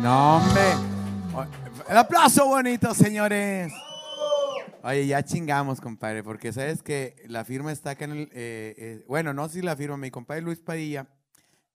No, 0.00 0.36
hombre. 0.38 0.62
El 1.88 1.96
aplauso 1.96 2.46
bonito, 2.46 2.94
señores. 2.94 3.72
Oye, 4.82 5.06
ya 5.06 5.22
chingamos, 5.24 5.80
compadre, 5.80 6.22
porque 6.22 6.52
sabes 6.52 6.82
que 6.82 7.16
la 7.28 7.44
firma 7.44 7.72
está 7.72 7.90
acá 7.90 8.04
en 8.04 8.12
el. 8.12 8.22
eh, 8.32 8.74
eh, 8.78 9.04
bueno, 9.08 9.34
no 9.34 9.48
si 9.48 9.60
la 9.62 9.76
firma, 9.76 9.96
mi 9.96 10.10
compadre 10.10 10.42
Luis 10.42 10.60
Padilla 10.60 11.06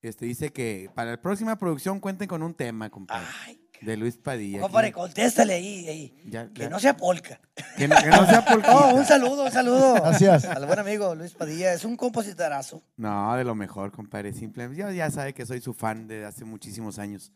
este, 0.02 0.26
dice 0.26 0.52
que 0.52 0.90
para 0.96 1.12
la 1.12 1.22
próxima 1.22 1.58
producción 1.58 2.00
cuenten 2.00 2.28
con 2.28 2.42
un 2.42 2.54
tema, 2.54 2.90
compadre. 2.90 3.26
Ay, 3.46 3.62
De 3.82 3.98
Luis 3.98 4.18
Padilla. 4.18 4.62
compadre, 4.62 4.88
Aquí. 4.88 4.94
contéstale 4.96 5.54
ahí, 5.56 5.88
ahí. 5.90 6.22
Ya, 6.26 6.48
Que 6.54 6.62
ya. 6.64 6.70
no 6.70 6.80
sea 6.80 6.96
polka. 6.96 7.40
Que 7.78 7.88
no, 7.88 7.96
que 7.98 8.08
no 8.10 8.26
sea 8.26 8.46
por 8.46 8.64
Oh, 8.70 8.96
un 8.96 9.06
saludo, 9.06 9.44
un 9.46 9.52
saludo. 9.52 9.94
Gracias. 9.96 10.46
Al 10.46 10.66
buen 10.66 10.80
amigo 10.80 11.14
Luis 11.14 11.34
Padilla. 11.34 11.74
Es 11.74 11.84
un 11.84 11.98
compositorazo. 11.98 12.82
No, 12.96 13.36
de 13.36 13.44
lo 13.44 13.56
mejor, 13.56 13.92
compadre. 13.92 14.32
Simplemente, 14.34 14.82
ya, 14.82 14.92
ya 14.92 15.12
sabe 15.12 15.34
que 15.34 15.46
soy 15.46 15.60
su 15.62 15.74
fan 15.74 16.08
de 16.08 16.26
hace 16.26 16.46
muchísimos 16.46 16.98
años. 16.98 17.32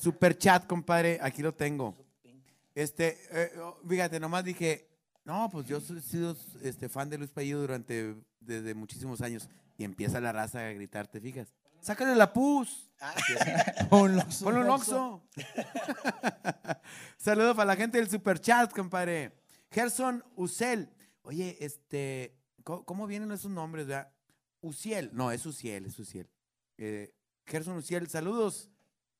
Super 0.00 0.36
chat, 0.36 0.66
compadre, 0.66 1.18
aquí 1.22 1.42
lo 1.42 1.54
tengo. 1.54 1.96
Este, 2.74 3.18
eh, 3.30 3.52
oh, 3.58 3.78
fíjate, 3.88 4.20
nomás 4.20 4.44
dije, 4.44 4.88
no, 5.24 5.48
pues 5.50 5.66
yo 5.66 5.78
he 5.78 6.00
sido 6.00 6.36
este, 6.62 6.88
fan 6.88 7.10
de 7.10 7.18
Luis 7.18 7.30
Payillo 7.30 7.60
durante, 7.60 8.14
desde 8.38 8.74
muchísimos 8.74 9.20
años. 9.20 9.48
Y 9.78 9.84
empieza 9.84 10.20
la 10.20 10.32
raza 10.32 10.60
a 10.60 10.72
gritar, 10.72 11.06
¿te 11.06 11.20
fijas? 11.20 11.52
Sácale 11.80 12.14
la 12.14 12.32
pus. 12.32 12.90
Ponlo, 13.90 14.30
su 14.30 14.44
Ponle 14.44 14.60
un 14.60 14.70
oxo. 14.70 15.22
Saludos 17.16 17.56
para 17.56 17.66
la 17.66 17.76
gente 17.76 17.98
del 17.98 18.08
super 18.08 18.40
chat, 18.40 18.72
compadre. 18.72 19.32
Gerson 19.70 20.24
Usel. 20.36 20.88
Oye, 21.22 21.56
este, 21.60 22.38
¿cómo, 22.62 22.84
cómo 22.84 23.06
vienen 23.06 23.32
esos 23.32 23.50
nombres? 23.50 23.86
verdad? 23.86 24.12
Uciel. 24.60 25.10
No, 25.12 25.30
es 25.30 25.44
Uciel, 25.46 25.86
es 25.86 25.98
Uciel. 25.98 26.28
Eh, 26.78 27.14
Gerson 27.46 27.76
Uciel, 27.76 28.08
saludos. 28.08 28.70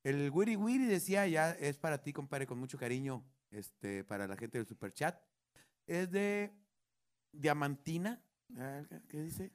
El 0.07 0.31
Wiri 0.31 0.55
Wiri 0.55 0.87
decía, 0.87 1.27
ya 1.27 1.51
es 1.51 1.79
para 1.79 2.01
ti, 2.01 2.13
compadre, 2.13 2.47
con 2.47 2.61
mucho 2.61 2.79
cariño, 2.79 3.25
este, 3.51 4.05
para 4.05 4.29
la 4.29 4.37
gente 4.37 4.57
del 4.57 4.65
super 4.67 4.93
chat. 4.93 5.21
Es 5.85 6.13
de 6.13 6.53
Diamantina. 7.33 8.23
¿Qué 9.09 9.21
dice? 9.23 9.51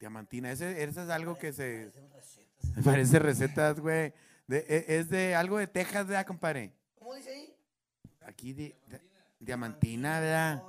Diamantina. 0.00 0.50
Ese, 0.50 0.82
ese 0.82 1.02
es 1.04 1.08
algo 1.10 1.38
que 1.38 1.52
se... 1.52 1.92
Parece 2.84 3.20
recetas, 3.20 3.78
güey. 3.78 4.12
De- 4.48 4.66
e- 4.68 4.98
es 4.98 5.08
de 5.10 5.36
algo 5.36 5.58
de 5.58 5.68
Texas, 5.68 6.08
¿verdad, 6.08 6.26
compadre? 6.26 6.74
¿Cómo 6.98 7.14
dice 7.14 7.30
ahí? 7.30 7.56
Aquí 8.26 8.52
de, 8.52 8.76
de- 8.88 9.00
Diamantina, 9.38 10.18
¿verdad? 10.18 10.62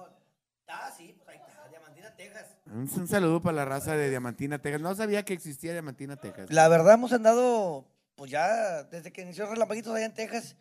Ah, 0.67 0.93
sí, 0.95 1.13
pues 1.17 1.27
ahí 1.29 1.37
está. 1.37 1.67
Diamantina, 1.67 2.15
Texas. 2.15 2.57
Un, 2.67 2.87
un 3.01 3.07
saludo 3.07 3.41
para 3.41 3.55
la 3.55 3.65
raza 3.65 3.95
de 3.95 4.07
Diamantina, 4.11 4.59
Texas. 4.61 4.81
No 4.81 4.93
sabía 4.93 5.25
que 5.25 5.33
existía 5.33 5.71
Diamantina, 5.71 6.15
Texas. 6.15 6.51
La 6.51 6.67
verdad 6.67 6.93
hemos 6.93 7.11
andado, 7.11 7.87
pues 8.15 8.31
ya 8.31 8.83
desde 8.83 9.11
que 9.11 9.21
inició 9.21 9.45
Relampaguitos 9.49 9.95
allá 9.95 10.05
en 10.05 10.13
Texas, 10.13 10.55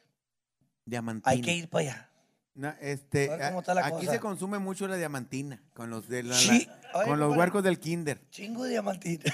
Diamantina. 0.84 1.30
hay 1.30 1.40
que 1.40 1.52
ir 1.52 1.68
para 1.68 1.82
allá. 1.84 2.10
No, 2.56 2.72
este, 2.80 3.30
A 3.30 3.36
ver 3.36 3.46
cómo 3.48 3.58
a- 3.58 3.60
está 3.62 3.74
la 3.74 3.80
aquí 3.86 3.90
cosa. 4.06 4.12
se 4.12 4.20
consume 4.20 4.58
mucho 4.58 4.86
la 4.86 4.96
diamantina 4.96 5.60
con 5.72 5.90
los 5.90 6.08
de 6.08 6.22
la- 6.22 6.34
Sí. 6.36 6.66
la- 6.66 7.00
Ay, 7.00 7.08
con 7.08 7.18
los 7.18 7.36
huercos 7.36 7.64
del 7.64 7.80
kinder. 7.80 8.20
Chingo 8.30 8.62
de 8.64 8.70
diamantina. 8.70 9.24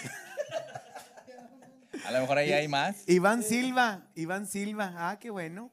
A 2.06 2.12
lo 2.12 2.20
mejor 2.20 2.38
ahí 2.38 2.52
hay 2.52 2.66
más. 2.68 3.04
Iván 3.06 3.42
Silva, 3.42 4.08
Iván 4.14 4.46
Silva. 4.46 4.94
Ah, 4.96 5.18
qué 5.20 5.28
bueno. 5.30 5.70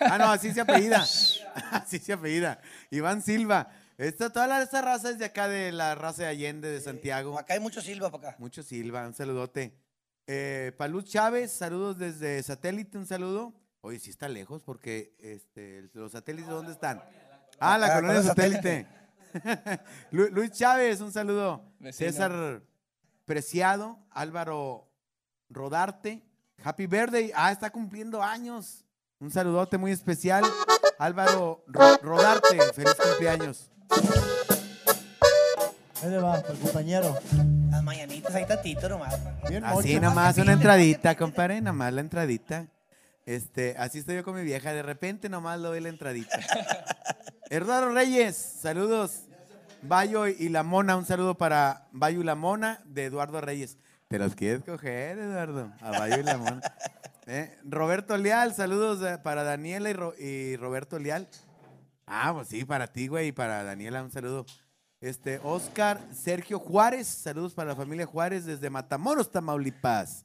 Ah, 0.00 0.16
no, 0.18 0.30
así 0.32 0.52
se 0.52 0.60
apellida. 0.62 1.02
Así 1.70 1.98
se 1.98 2.12
apellida. 2.12 2.60
Iván 2.90 3.22
Silva. 3.22 3.68
Esta, 3.96 4.30
toda 4.30 4.46
la, 4.46 4.62
esta 4.62 4.80
raza 4.80 5.10
es 5.10 5.18
de 5.18 5.26
acá, 5.26 5.46
de 5.48 5.70
la 5.72 5.94
raza 5.94 6.22
de 6.22 6.28
Allende, 6.28 6.68
de 6.70 6.80
Santiago. 6.80 7.38
Acá 7.38 7.54
hay 7.54 7.60
mucho 7.60 7.80
silba 7.80 8.10
para 8.10 8.30
acá. 8.30 8.36
Mucho 8.40 8.62
Silva, 8.62 9.06
un 9.06 9.14
saludote. 9.14 9.74
Eh, 10.30 10.72
Paluz 10.76 11.04
Chávez, 11.06 11.50
saludos 11.52 11.96
desde 11.96 12.42
satélite, 12.42 12.98
un 12.98 13.06
saludo. 13.06 13.54
Oye, 13.80 13.98
sí 13.98 14.10
está 14.10 14.28
lejos 14.28 14.62
porque 14.62 15.14
este, 15.18 15.88
los 15.94 16.12
satélites, 16.12 16.50
¿dónde 16.50 16.72
están? 16.72 17.02
Ah, 17.58 17.78
la 17.78 17.86
Acá, 17.86 17.94
colonia 18.02 18.22
satélite. 18.22 18.86
Lu- 20.10 20.28
Luis 20.28 20.50
Chávez, 20.50 21.00
un 21.00 21.12
saludo. 21.12 21.64
Vecino. 21.78 22.10
César 22.10 22.62
Preciado, 23.24 23.98
Álvaro 24.10 24.90
Rodarte, 25.48 26.22
Happy 26.62 26.86
Birthday. 26.86 27.32
Ah, 27.34 27.50
está 27.50 27.70
cumpliendo 27.70 28.22
años. 28.22 28.84
Un 29.20 29.30
saludote 29.30 29.78
muy 29.78 29.92
especial. 29.92 30.44
Álvaro 30.98 31.64
Ro- 31.68 31.96
Rodarte, 32.02 32.58
feliz 32.74 32.94
cumpleaños. 33.02 33.70
Ahí 36.02 36.10
le 36.10 36.18
va, 36.18 36.38
el 36.40 36.58
compañero. 36.58 37.16
Mañanitas, 37.88 38.34
ahí 38.34 38.46
tantito 38.46 38.86
nomás. 38.88 39.16
Bien 39.48 39.64
Así 39.64 39.98
nomás, 39.98 40.36
una 40.36 40.52
entradita, 40.52 41.16
compadre, 41.16 41.62
nomás 41.62 41.90
la 41.92 42.02
entradita. 42.02 42.66
Este, 43.24 43.74
así 43.78 44.00
estoy 44.00 44.16
yo 44.16 44.24
con 44.24 44.34
mi 44.36 44.42
vieja, 44.42 44.74
de 44.74 44.82
repente 44.82 45.28
nomás 45.30 45.58
lo 45.58 45.68
doy 45.68 45.80
la 45.80 45.88
entradita. 45.88 46.38
Eduardo 47.50 47.90
Reyes, 47.92 48.36
saludos. 48.36 49.22
Bayo 49.80 50.26
y 50.26 50.50
la 50.50 50.62
Mona, 50.64 50.96
un 50.96 51.06
saludo 51.06 51.36
para 51.38 51.86
Bayo 51.92 52.20
y 52.20 52.24
la 52.24 52.34
Mona 52.34 52.80
de 52.84 53.06
Eduardo 53.06 53.40
Reyes. 53.40 53.78
Te 54.08 54.18
los 54.18 54.34
quieres 54.34 54.62
coger, 54.64 55.18
Eduardo, 55.18 55.72
a 55.80 55.90
Bayo 55.92 56.18
y 56.18 56.22
la 56.24 56.36
Mona. 56.36 56.60
Eh, 57.30 57.58
Roberto 57.62 58.16
Leal, 58.16 58.54
saludos 58.54 59.18
para 59.20 59.42
Daniela 59.44 59.90
y, 59.90 59.92
Ro- 59.92 60.14
y 60.18 60.56
Roberto 60.56 60.98
Leal. 60.98 61.28
Ah, 62.06 62.32
pues 62.34 62.48
sí, 62.48 62.64
para 62.64 62.86
ti, 62.86 63.06
güey, 63.08 63.28
y 63.28 63.32
para 63.32 63.62
Daniela, 63.64 64.02
un 64.02 64.10
saludo. 64.10 64.46
Este, 65.00 65.38
Oscar 65.44 66.00
Sergio 66.12 66.58
Juárez, 66.58 67.06
saludos 67.06 67.54
para 67.54 67.68
la 67.70 67.76
familia 67.76 68.04
Juárez 68.06 68.44
desde 68.44 68.68
Matamoros, 68.68 69.30
Tamaulipas. 69.30 70.24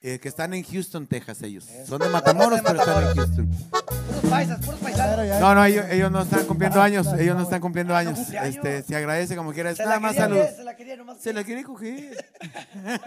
eh, 0.00 0.18
que 0.18 0.28
están 0.28 0.54
en 0.54 0.62
Houston, 0.64 1.06
Texas, 1.06 1.42
ellos. 1.42 1.68
Son 1.86 2.00
de 2.00 2.08
Matamoros, 2.08 2.60
pero 2.64 2.80
están 2.80 3.02
en 3.04 3.14
Houston. 3.16 3.48
Puros 3.50 4.30
paisas, 4.30 4.64
puros 4.64 4.80
paisanos. 4.80 5.40
No, 5.40 5.54
no, 5.54 5.64
ellos, 5.64 5.84
ellos 5.90 6.10
no 6.10 6.22
están 6.22 6.46
cumpliendo 6.46 6.80
años. 6.80 7.06
Claro, 7.06 7.22
Ellos 7.22 7.36
no 7.36 7.42
están 7.42 7.60
cumpliendo 7.60 7.94
años. 7.94 8.18
cumpleaños. 8.18 8.54
Este, 8.56 8.82
se 8.82 8.96
agradece 8.96 9.36
como 9.36 9.52
quieras. 9.52 9.76
Se 9.76 9.82
Nada 9.82 9.96
la 9.96 10.00
más 10.00 10.12
quería, 10.12 10.24
salud. 10.28 10.56
Se 10.56 10.64
la 10.64 10.76
quería 10.76 10.96
nomás. 10.96 11.18
Se 11.20 11.32
la 11.32 11.44
quiere 11.44 11.64
coger. 11.64 12.24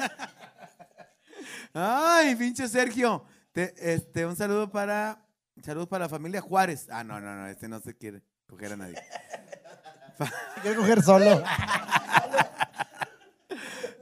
Ay, 1.74 2.36
pinche 2.36 2.68
Sergio. 2.68 3.24
Te- 3.54 3.74
este, 3.94 4.26
un 4.26 4.36
saludo 4.36 4.70
para 4.70 5.26
Saludos 5.64 5.88
para 5.88 6.06
la 6.06 6.10
familia 6.10 6.42
Juárez. 6.42 6.88
Ah, 6.92 7.04
no, 7.04 7.20
no, 7.20 7.36
no, 7.36 7.48
este 7.48 7.68
no 7.68 7.80
se 7.80 7.96
quiere 7.96 8.22
coger 8.48 8.74
a 8.74 8.78
nadie. 8.78 8.96
Quiere 10.62 10.76
coger 10.78 11.02
solo. 11.04 11.44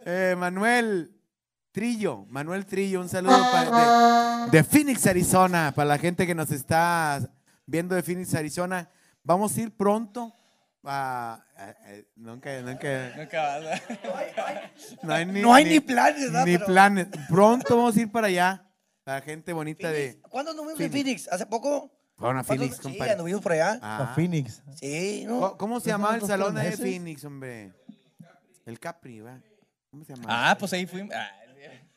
Eh, 0.06 0.36
Manuel 0.38 1.12
Trillo, 1.72 2.26
Manuel 2.30 2.66
Trillo, 2.66 3.02
un 3.02 3.10
saludo 3.10 3.38
pa- 3.52 4.46
de, 4.50 4.58
de 4.58 4.64
Phoenix, 4.64 5.06
Arizona, 5.06 5.72
para 5.76 5.88
la 5.90 5.98
gente 6.00 6.26
que 6.26 6.34
nos 6.34 6.50
está 6.52 7.20
viendo 7.66 7.94
de 7.94 8.02
Phoenix, 8.02 8.34
Arizona. 8.34 8.90
Vamos 9.24 9.56
a 9.56 9.62
ir 9.62 9.76
pronto 9.76 10.34
a... 10.84 11.44
a- 11.56 11.64
a- 11.70 11.76
nunca, 12.16 12.60
nunca, 12.62 13.12
Nunca 13.18 13.60
vas. 13.60 13.82
no 15.04 15.14
hay 15.14 15.26
ni, 15.28 15.41
No 15.41 15.54
hay 15.54 15.66
ni 15.66 15.80
planes, 15.80 16.22
¿verdad? 16.32 16.46
Ni 16.46 16.54
Pero- 16.54 16.66
planes. 16.66 17.08
Pronto 17.30 17.78
vamos 17.78 17.96
a 17.96 18.02
ir 18.02 18.12
para 18.12 18.28
allá. 18.28 18.66
La 19.06 19.22
gente 19.22 19.54
bonita 19.54 19.91
de... 19.91 20.20
¿Cuándo 20.30 20.54
nos 20.54 20.66
vimos 20.66 20.80
en 20.80 20.91
Phoenix. 20.91 21.24
Phoenix? 21.26 21.28
¿Hace 21.32 21.46
poco? 21.46 21.91
¿Cuándo- 22.20 22.44
Phoenix, 22.44 22.76
Sí, 22.78 22.82
compadre. 22.84 23.12
anduvimos 23.14 23.41
por 23.41 23.52
allá. 23.54 23.80
Ah. 23.82 24.12
A 24.12 24.16
Phoenix. 24.16 24.62
Sí, 24.76 25.26
¿Cómo, 25.28 25.41
¿no? 25.41 25.58
cómo 25.58 25.80
se 25.80 25.90
¿No 25.90 25.94
llamaba 25.98 26.16
el 26.16 26.22
salón 26.22 26.56
de 26.56 26.64
meses? 26.64 26.80
Phoenix, 26.80 27.24
hombre? 27.26 27.74
El 28.66 28.80
Capri, 28.80 29.22
¿va? 29.22 29.40
¿Cómo 29.90 30.04
se 30.04 30.16
llama? 30.16 30.26
Ah, 30.52 30.56
pues 30.60 30.72
ahí 30.74 30.86
fuimos. 30.86 31.14
ah, 31.16 31.28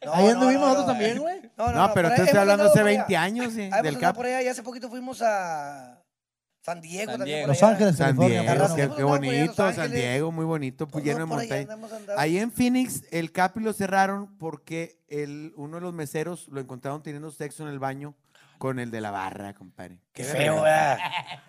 No, 0.05 0.13
Ahí 0.15 0.29
anduvimos 0.29 0.63
no, 0.63 0.69
nosotros 0.75 0.87
no. 0.87 0.93
también, 0.93 1.19
güey. 1.19 1.41
No, 1.57 1.67
no, 1.67 1.73
No, 1.73 1.89
no, 1.89 1.95
pero 1.95 2.09
estoy 2.09 2.29
hemos 2.29 2.41
hablando 2.41 2.65
hace 2.65 2.79
por 2.81 2.89
allá. 2.89 2.99
20 2.99 3.17
años, 3.17 3.53
sí, 3.53 3.61
del 3.61 3.73
andado 3.75 4.01
Cap. 4.01 4.17
por 4.17 4.27
allá 4.27 4.43
y 4.43 4.49
hace 4.49 4.63
poquito 4.63 4.89
fuimos 4.89 5.21
a 5.23 6.03
San 6.65 6.81
Diego 6.81 7.11
San 7.13 7.19
también. 7.21 7.37
Diego. 7.39 7.49
Los. 7.53 7.63
Ángeles, 7.63 7.97
San. 7.97 8.17
Diego, 8.19 8.77
qué, 8.97 9.03
bonito, 9.05 9.73
San. 9.73 9.91
Diego, 9.93 10.33
muy 10.33 10.45
bonito, 10.45 10.89
pues 10.89 11.05
lleno 11.05 11.19
de 11.21 11.25
montaña. 11.27 11.69
Ahí 12.17 12.39
en 12.39 12.51
Phoenix, 12.51 13.03
el 13.11 13.33
Capi 13.33 13.61
lo 13.61 13.73
cerraron 13.73 14.37
porque 14.39 14.99
el, 15.09 15.53
uno 15.57 15.77
de 15.77 15.83
los 15.83 15.93
meseros 15.93 16.49
lo 16.49 16.61
encontraron 16.61 17.03
teniendo 17.03 17.31
sexo 17.31 17.63
en 17.65 17.69
el 17.69 17.79
baño 17.79 18.15
con 18.63 18.79
el 18.79 18.93
de 18.93 19.01
la 19.01 19.11
barra, 19.11 19.55
compadre. 19.55 19.99
Qué 20.13 20.23
feo, 20.23 20.63
¿verdad? 20.63 20.97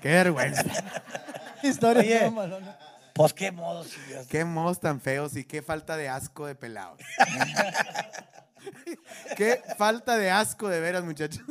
Qué 0.02 0.10
vergüenza. 0.10 0.64
Historia. 1.62 2.22
Oye. 2.22 2.32
malona. 2.32 2.76
Pues 3.14 3.36
qué 3.36 3.52
modo, 3.52 3.84
sí, 3.84 4.00
ya- 4.10 4.28
qué 4.28 4.44
mos 4.44 4.80
tan 4.80 5.00
feos 5.00 5.36
y 5.36 5.44
qué 5.44 5.62
falta 5.62 5.96
de 5.96 6.10
asco 6.10 6.48
de 6.48 6.56
pelados. 6.56 6.98
qué 9.38 9.62
falta 9.78 10.18
de 10.18 10.32
asco 10.32 10.68
de 10.68 10.80
veras, 10.80 11.04
muchachos. 11.04 11.44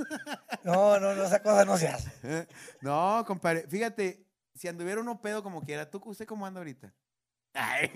No, 0.64 0.98
no, 0.98 1.14
no, 1.14 1.26
esa 1.26 1.40
cosa 1.40 1.64
no 1.64 1.78
se 1.78 1.86
hace. 1.86 2.10
no, 2.80 3.22
compadre, 3.24 3.64
fíjate, 3.68 4.26
si 4.56 4.66
anduviera 4.66 5.00
uno 5.00 5.20
pedo 5.20 5.44
como 5.44 5.62
quiera, 5.62 5.88
¿tú 5.88 6.02
usted 6.06 6.26
cómo 6.26 6.44
anda 6.44 6.58
ahorita? 6.58 6.92
Ay. 7.54 7.88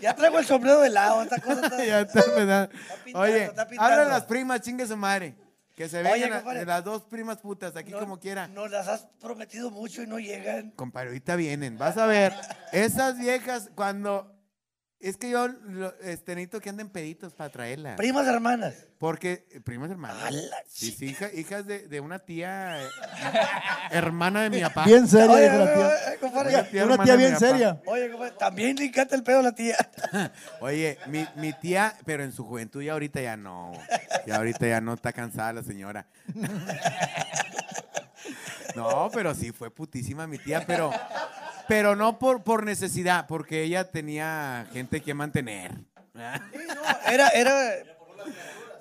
Ya 0.00 0.14
traigo 0.14 0.38
el 0.38 0.44
sombrero 0.46 0.80
de 0.80 0.90
lado, 0.90 1.22
esta 1.22 1.40
cosa 1.40 1.66
está... 1.66 1.84
ya 1.84 2.00
está, 2.00 2.22
¿verdad? 2.34 2.70
pintando, 3.04 3.20
Oye, 3.26 3.44
está 3.44 3.66
hablan 3.78 4.08
las 4.08 4.24
primas, 4.24 4.60
chingue 4.60 4.86
su 4.86 4.96
madre. 4.96 5.36
Que 5.74 5.88
se 5.88 5.98
Oye, 6.00 6.12
vengan 6.12 6.32
a- 6.32 6.36
compadre. 6.36 6.64
las 6.66 6.84
dos 6.84 7.02
primas 7.04 7.38
putas, 7.38 7.74
aquí 7.74 7.90
No- 7.90 7.98
como 8.00 8.20
quiera. 8.20 8.46
Nos 8.48 8.70
las 8.70 8.86
has 8.86 9.06
prometido 9.20 9.70
mucho 9.70 10.02
y 10.02 10.06
no 10.06 10.18
llegan. 10.20 10.70
Compadre, 10.72 11.08
ahorita 11.08 11.34
vienen. 11.36 11.76
Vas 11.78 11.96
a 11.96 12.06
ver, 12.06 12.32
esas 12.72 13.18
viejas, 13.18 13.70
cuando. 13.74 14.33
Es 15.00 15.18
que 15.18 15.28
yo 15.28 15.48
lo- 15.48 15.92
este, 16.00 16.34
necesito 16.34 16.60
que 16.62 16.70
anden 16.70 16.88
peditos 16.88 17.34
para 17.34 17.50
traerlas. 17.50 17.96
Primas 17.96 18.26
hermanas. 18.26 18.74
Porque, 18.98 19.46
eh, 19.50 19.60
primas 19.60 19.90
hermanas. 19.90 20.22
A 20.22 20.30
la 20.30 20.56
Sí, 20.66 20.92
sí, 20.92 21.06
hija- 21.10 21.30
hijas 21.34 21.66
de, 21.66 21.88
de 21.88 22.00
una 22.00 22.20
tía 22.20 22.82
eh, 22.82 22.88
hermana 23.90 24.44
de 24.44 24.50
mi 24.50 24.60
papá. 24.62 24.84
Bien 24.86 25.06
seria, 25.06 25.30
Oye, 25.36 25.46
la 25.48 25.64
oye, 25.64 25.74
tía. 25.74 25.86
oye, 26.08 26.18
compadre. 26.20 26.54
Oye, 26.56 26.64
tía 26.70 26.86
Una 26.86 27.04
tía 27.04 27.16
bien 27.16 27.34
papá. 27.34 27.46
seria. 27.46 27.82
Oye, 27.84 28.10
compadre, 28.10 28.34
también 28.38 28.76
le 28.76 28.84
encanta 28.86 29.14
el 29.14 29.22
pedo 29.22 29.40
a 29.40 29.42
la 29.42 29.54
tía. 29.54 29.76
Oye, 30.60 30.98
mi, 31.08 31.26
mi 31.36 31.52
tía, 31.52 31.94
pero 32.06 32.24
en 32.24 32.32
su 32.32 32.46
juventud 32.46 32.80
ya 32.82 32.92
ahorita 32.94 33.20
ya 33.20 33.36
no. 33.36 33.72
Ya 34.26 34.36
ahorita 34.36 34.66
ya 34.66 34.80
no 34.80 34.94
está 34.94 35.12
cansada 35.12 35.52
la 35.52 35.62
señora. 35.62 36.06
No, 38.74 39.08
pero 39.12 39.34
sí 39.36 39.52
fue 39.52 39.70
putísima 39.70 40.26
mi 40.26 40.36
tía, 40.38 40.64
pero, 40.66 40.90
pero 41.68 41.96
no 41.96 42.18
por, 42.18 42.42
por 42.42 42.64
necesidad, 42.64 43.26
porque 43.26 43.62
ella 43.62 43.90
tenía 43.90 44.66
gente 44.72 45.00
que 45.00 45.14
mantener. 45.14 45.72
¿verdad? 46.12 46.40
Sí, 46.52 46.58
no, 46.68 47.10
era, 47.12 47.28
era... 47.30 47.52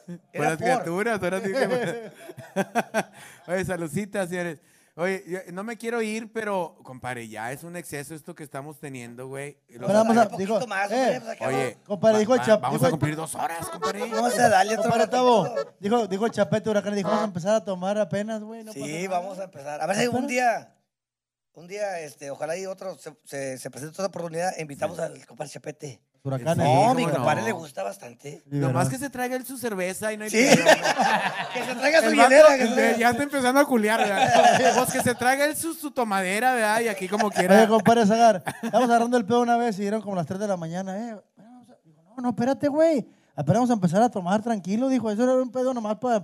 Por 0.05 0.15
Era 0.33 0.49
las 0.49 0.57
por. 0.57 0.57
criaturas, 0.65 1.23
ahora 1.23 1.39
sí 1.41 1.51
que- 1.53 2.11
Oye, 3.47 3.65
saludcitas, 3.65 4.29
señores. 4.29 4.59
Oye, 4.95 5.23
yo 5.25 5.39
no 5.53 5.63
me 5.63 5.75
quiero 5.77 6.01
ir, 6.03 6.31
pero, 6.31 6.75
compadre, 6.83 7.27
ya 7.27 7.51
es 7.51 7.63
un 7.63 7.75
exceso 7.75 8.13
esto 8.13 8.35
que 8.35 8.43
estamos 8.43 8.79
teniendo, 8.79 9.27
güey. 9.27 9.57
Pero 9.67 9.87
vamos 9.87 10.15
a- 10.17 10.23
Un 10.23 10.29
poquito 10.29 10.55
dijo, 10.55 10.67
más, 10.67 10.91
eh, 10.91 11.19
pues, 11.23 11.41
Oye, 11.41 11.77
Compadre, 11.87 12.13
va- 12.13 12.19
dijo 12.19 12.33
el 12.35 12.39
va- 12.41 12.45
chap- 12.45 12.61
vamos 12.61 12.79
dijo 12.79 12.85
a 12.87 12.89
cumplir 12.91 13.15
dos 13.15 13.33
horas, 13.33 13.67
compadre. 13.69 13.99
Vamos 14.11 14.37
a 14.37 14.49
darle 14.49 14.73
otro 14.77 14.83
Compadre. 14.91 15.07
Tavo, 15.11 15.55
dijo, 15.79 16.07
dijo 16.07 16.25
el 16.27 16.31
chapete 16.31 16.69
huracán, 16.69 16.93
dijo, 16.95 17.07
vamos 17.09 17.23
a 17.23 17.27
empezar 17.27 17.55
a 17.55 17.63
tomar 17.65 17.97
apenas, 17.97 18.41
güey. 18.43 18.63
no 18.63 18.71
Sí, 18.73 19.07
vamos 19.07 19.39
a 19.39 19.45
empezar. 19.45 19.81
A 19.81 19.87
ver 19.87 19.95
si 19.97 20.07
un 20.07 20.27
día, 20.27 20.75
un 21.55 21.67
día, 21.67 21.99
este, 21.99 22.31
ojalá 22.31 22.57
y 22.57 22.65
otro 22.65 22.97
se, 22.97 23.15
se, 23.25 23.57
se 23.57 23.69
presente 23.69 23.93
otra 23.93 24.07
oportunidad, 24.07 24.57
invitamos 24.57 24.99
al 24.99 25.25
compadre 25.25 25.51
Chapete. 25.51 26.01
Huracán. 26.25 26.55
Sí. 26.55 26.61
No, 26.63 26.93
mi 26.93 27.05
no. 27.05 27.11
compadre 27.15 27.41
le 27.41 27.51
gusta 27.51 27.83
bastante. 27.83 28.41
Nomás 28.45 28.87
que 28.87 28.97
se 28.97 29.09
traiga 29.09 29.35
él 29.35 29.45
su 29.45 29.57
cerveza 29.57 30.13
y 30.13 30.17
no 30.17 30.23
hay 30.23 30.29
Sí. 30.29 30.37
Que 31.53 31.63
se 31.65 31.75
traiga 31.75 31.99
su 32.01 32.07
El 32.07 32.15
vato, 32.15 32.29
hielera. 32.29 32.57
Que 32.57 32.67
se 32.67 32.73
traiga- 32.73 32.97
ya 32.97 33.09
está 33.09 33.23
empezando 33.23 33.59
a 33.59 33.65
culiar, 33.65 33.99
¿verdad? 33.99 34.73
Pues 34.77 34.93
que 34.93 35.01
se 35.01 35.15
traiga 35.15 35.43
él 35.45 35.55
su, 35.57 35.73
su 35.73 35.91
tomadera, 35.91 36.53
¿verdad? 36.53 36.79
Y 36.79 36.87
aquí 36.87 37.09
como 37.09 37.29
quiera. 37.29 37.57
Oye, 37.57 37.67
compadre 37.67 38.05
Zagar, 38.07 38.41
estamos 38.63 38.87
agarrando 38.89 39.17
el 39.17 39.25
pedo 39.25 39.41
una 39.41 39.57
vez 39.57 39.77
y 39.79 39.81
dieron 39.81 40.01
como 40.01 40.15
las 40.15 40.25
3 40.25 40.39
de 40.39 40.47
la 40.47 40.55
mañana. 40.55 40.97
Eh, 40.97 41.17
no, 42.15 42.21
no, 42.21 42.29
espérate, 42.29 42.69
güey. 42.69 43.05
Apenas 43.35 43.55
vamos 43.57 43.69
a 43.71 43.73
empezar 43.73 44.01
a 44.01 44.09
tomar 44.09 44.41
tranquilo, 44.41 44.87
dijo. 44.87 45.11
Eso 45.11 45.23
era 45.23 45.33
un 45.33 45.51
pedo 45.51 45.73
nomás 45.73 45.97
para 45.97 46.23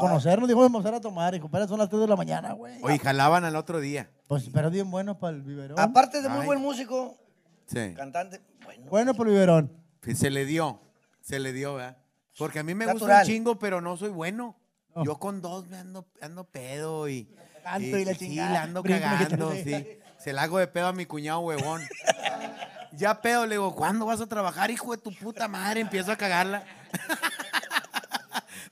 conocernos. 0.00 0.48
Dijo, 0.48 0.60
vamos 0.60 0.74
a 0.74 0.78
empezar 0.78 0.94
a 0.94 1.00
tomar. 1.00 1.34
Y 1.36 1.38
compadre, 1.40 1.68
son 1.68 1.78
las 1.78 1.88
3 1.88 2.00
de 2.00 2.08
la 2.08 2.16
mañana, 2.16 2.54
güey. 2.54 2.80
Oye, 2.82 2.98
jalaban 2.98 3.44
al 3.44 3.54
otro 3.54 3.78
día. 3.78 4.10
Pues, 4.28 4.48
pero 4.52 4.70
bien 4.70 4.90
bueno 4.90 5.18
para 5.18 5.34
el 5.36 5.42
biberón. 5.42 5.80
Aparte 5.80 6.22
de 6.22 6.28
muy 6.28 6.40
Ay. 6.40 6.46
buen 6.46 6.60
músico, 6.60 7.18
Sí. 7.66 7.94
cantante, 7.96 8.40
bueno. 8.64 8.86
Bueno 8.90 9.14
para 9.14 9.30
el 9.30 9.34
biberón. 9.34 9.72
Sí, 10.04 10.14
Se 10.14 10.30
le 10.30 10.44
dio. 10.44 10.80
Se 11.20 11.38
le 11.38 11.52
dio, 11.52 11.74
¿verdad? 11.74 11.96
Porque 12.38 12.60
a 12.60 12.62
mí 12.62 12.74
me 12.74 12.84
gusta 12.84 13.00
Natural. 13.06 13.22
un 13.22 13.26
chingo, 13.26 13.58
pero 13.58 13.80
no 13.80 13.96
soy 13.96 14.10
bueno. 14.10 14.56
No. 14.94 15.04
Yo 15.04 15.18
con 15.18 15.42
dos 15.42 15.66
me 15.68 15.78
ando, 15.78 16.06
ando 16.20 16.44
pedo 16.44 17.08
y. 17.08 17.28
Canto 17.64 17.98
y 17.98 18.04
la 18.04 18.12
sí, 18.12 18.18
chingada. 18.20 18.52
la 18.52 18.62
ando 18.62 18.82
Brinco, 18.82 19.00
me 19.00 19.06
cagando, 19.06 19.52
sí. 19.52 19.98
Se 20.18 20.32
la 20.32 20.42
hago 20.44 20.58
de 20.58 20.66
pedo 20.68 20.86
a 20.86 20.92
mi 20.92 21.06
cuñado 21.06 21.40
huevón. 21.40 21.82
Ya 22.92 23.20
pedo, 23.20 23.44
le 23.46 23.56
digo, 23.56 23.74
¿cuándo 23.76 24.06
vas 24.06 24.20
a 24.20 24.26
trabajar, 24.26 24.70
hijo 24.70 24.90
de 24.92 24.98
tu 25.00 25.14
puta 25.14 25.46
madre? 25.46 25.80
Empiezo 25.80 26.10
a 26.10 26.16
cagarla. 26.16 26.64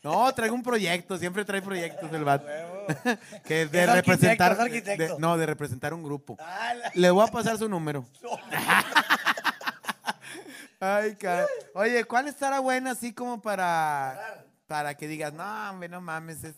No, 0.02 0.32
traigo 0.34 0.54
un 0.54 0.62
proyecto, 0.62 1.18
siempre 1.18 1.44
trae 1.44 1.60
proyectos 1.60 2.12
el 2.12 2.22
vato. 2.22 2.46
Que 3.44 3.66
de 3.66 3.82
Es 3.82 3.88
arquitecto, 3.88 3.94
representar. 4.12 4.52
es 4.52 4.58
arquitecto. 4.58 5.14
de- 5.14 5.20
no, 5.20 5.36
de 5.36 5.46
representar 5.46 5.94
un 5.94 6.02
grupo. 6.02 6.36
Ah, 6.40 6.74
la- 6.74 6.90
Le 6.94 7.10
voy 7.10 7.26
a 7.26 7.30
pasar 7.30 7.58
su 7.58 7.68
número. 7.68 8.06
Ay, 10.80 11.14
cara. 11.16 11.46
Oye, 11.74 12.04
¿cuál 12.04 12.28
estará 12.28 12.60
buena 12.60 12.92
así 12.92 13.12
como 13.12 13.40
para 13.40 14.44
para 14.66 14.94
que 14.96 15.06
digas, 15.08 15.32
no, 15.32 15.70
hombre, 15.70 15.88
no 15.88 16.00
mames? 16.00 16.44
es-". 16.44 16.54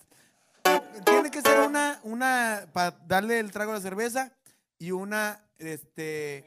Tiene 1.05 1.31
que 1.31 1.41
ser 1.43 1.61
una, 1.61 2.01
una 2.03 2.67
para 2.73 2.97
darle 3.07 3.39
el 3.39 3.51
trago 3.53 3.73
a 3.73 3.77
la 3.77 3.81
cerveza 3.81 4.33
y 4.79 4.91
una, 4.91 5.41
este, 5.59 6.45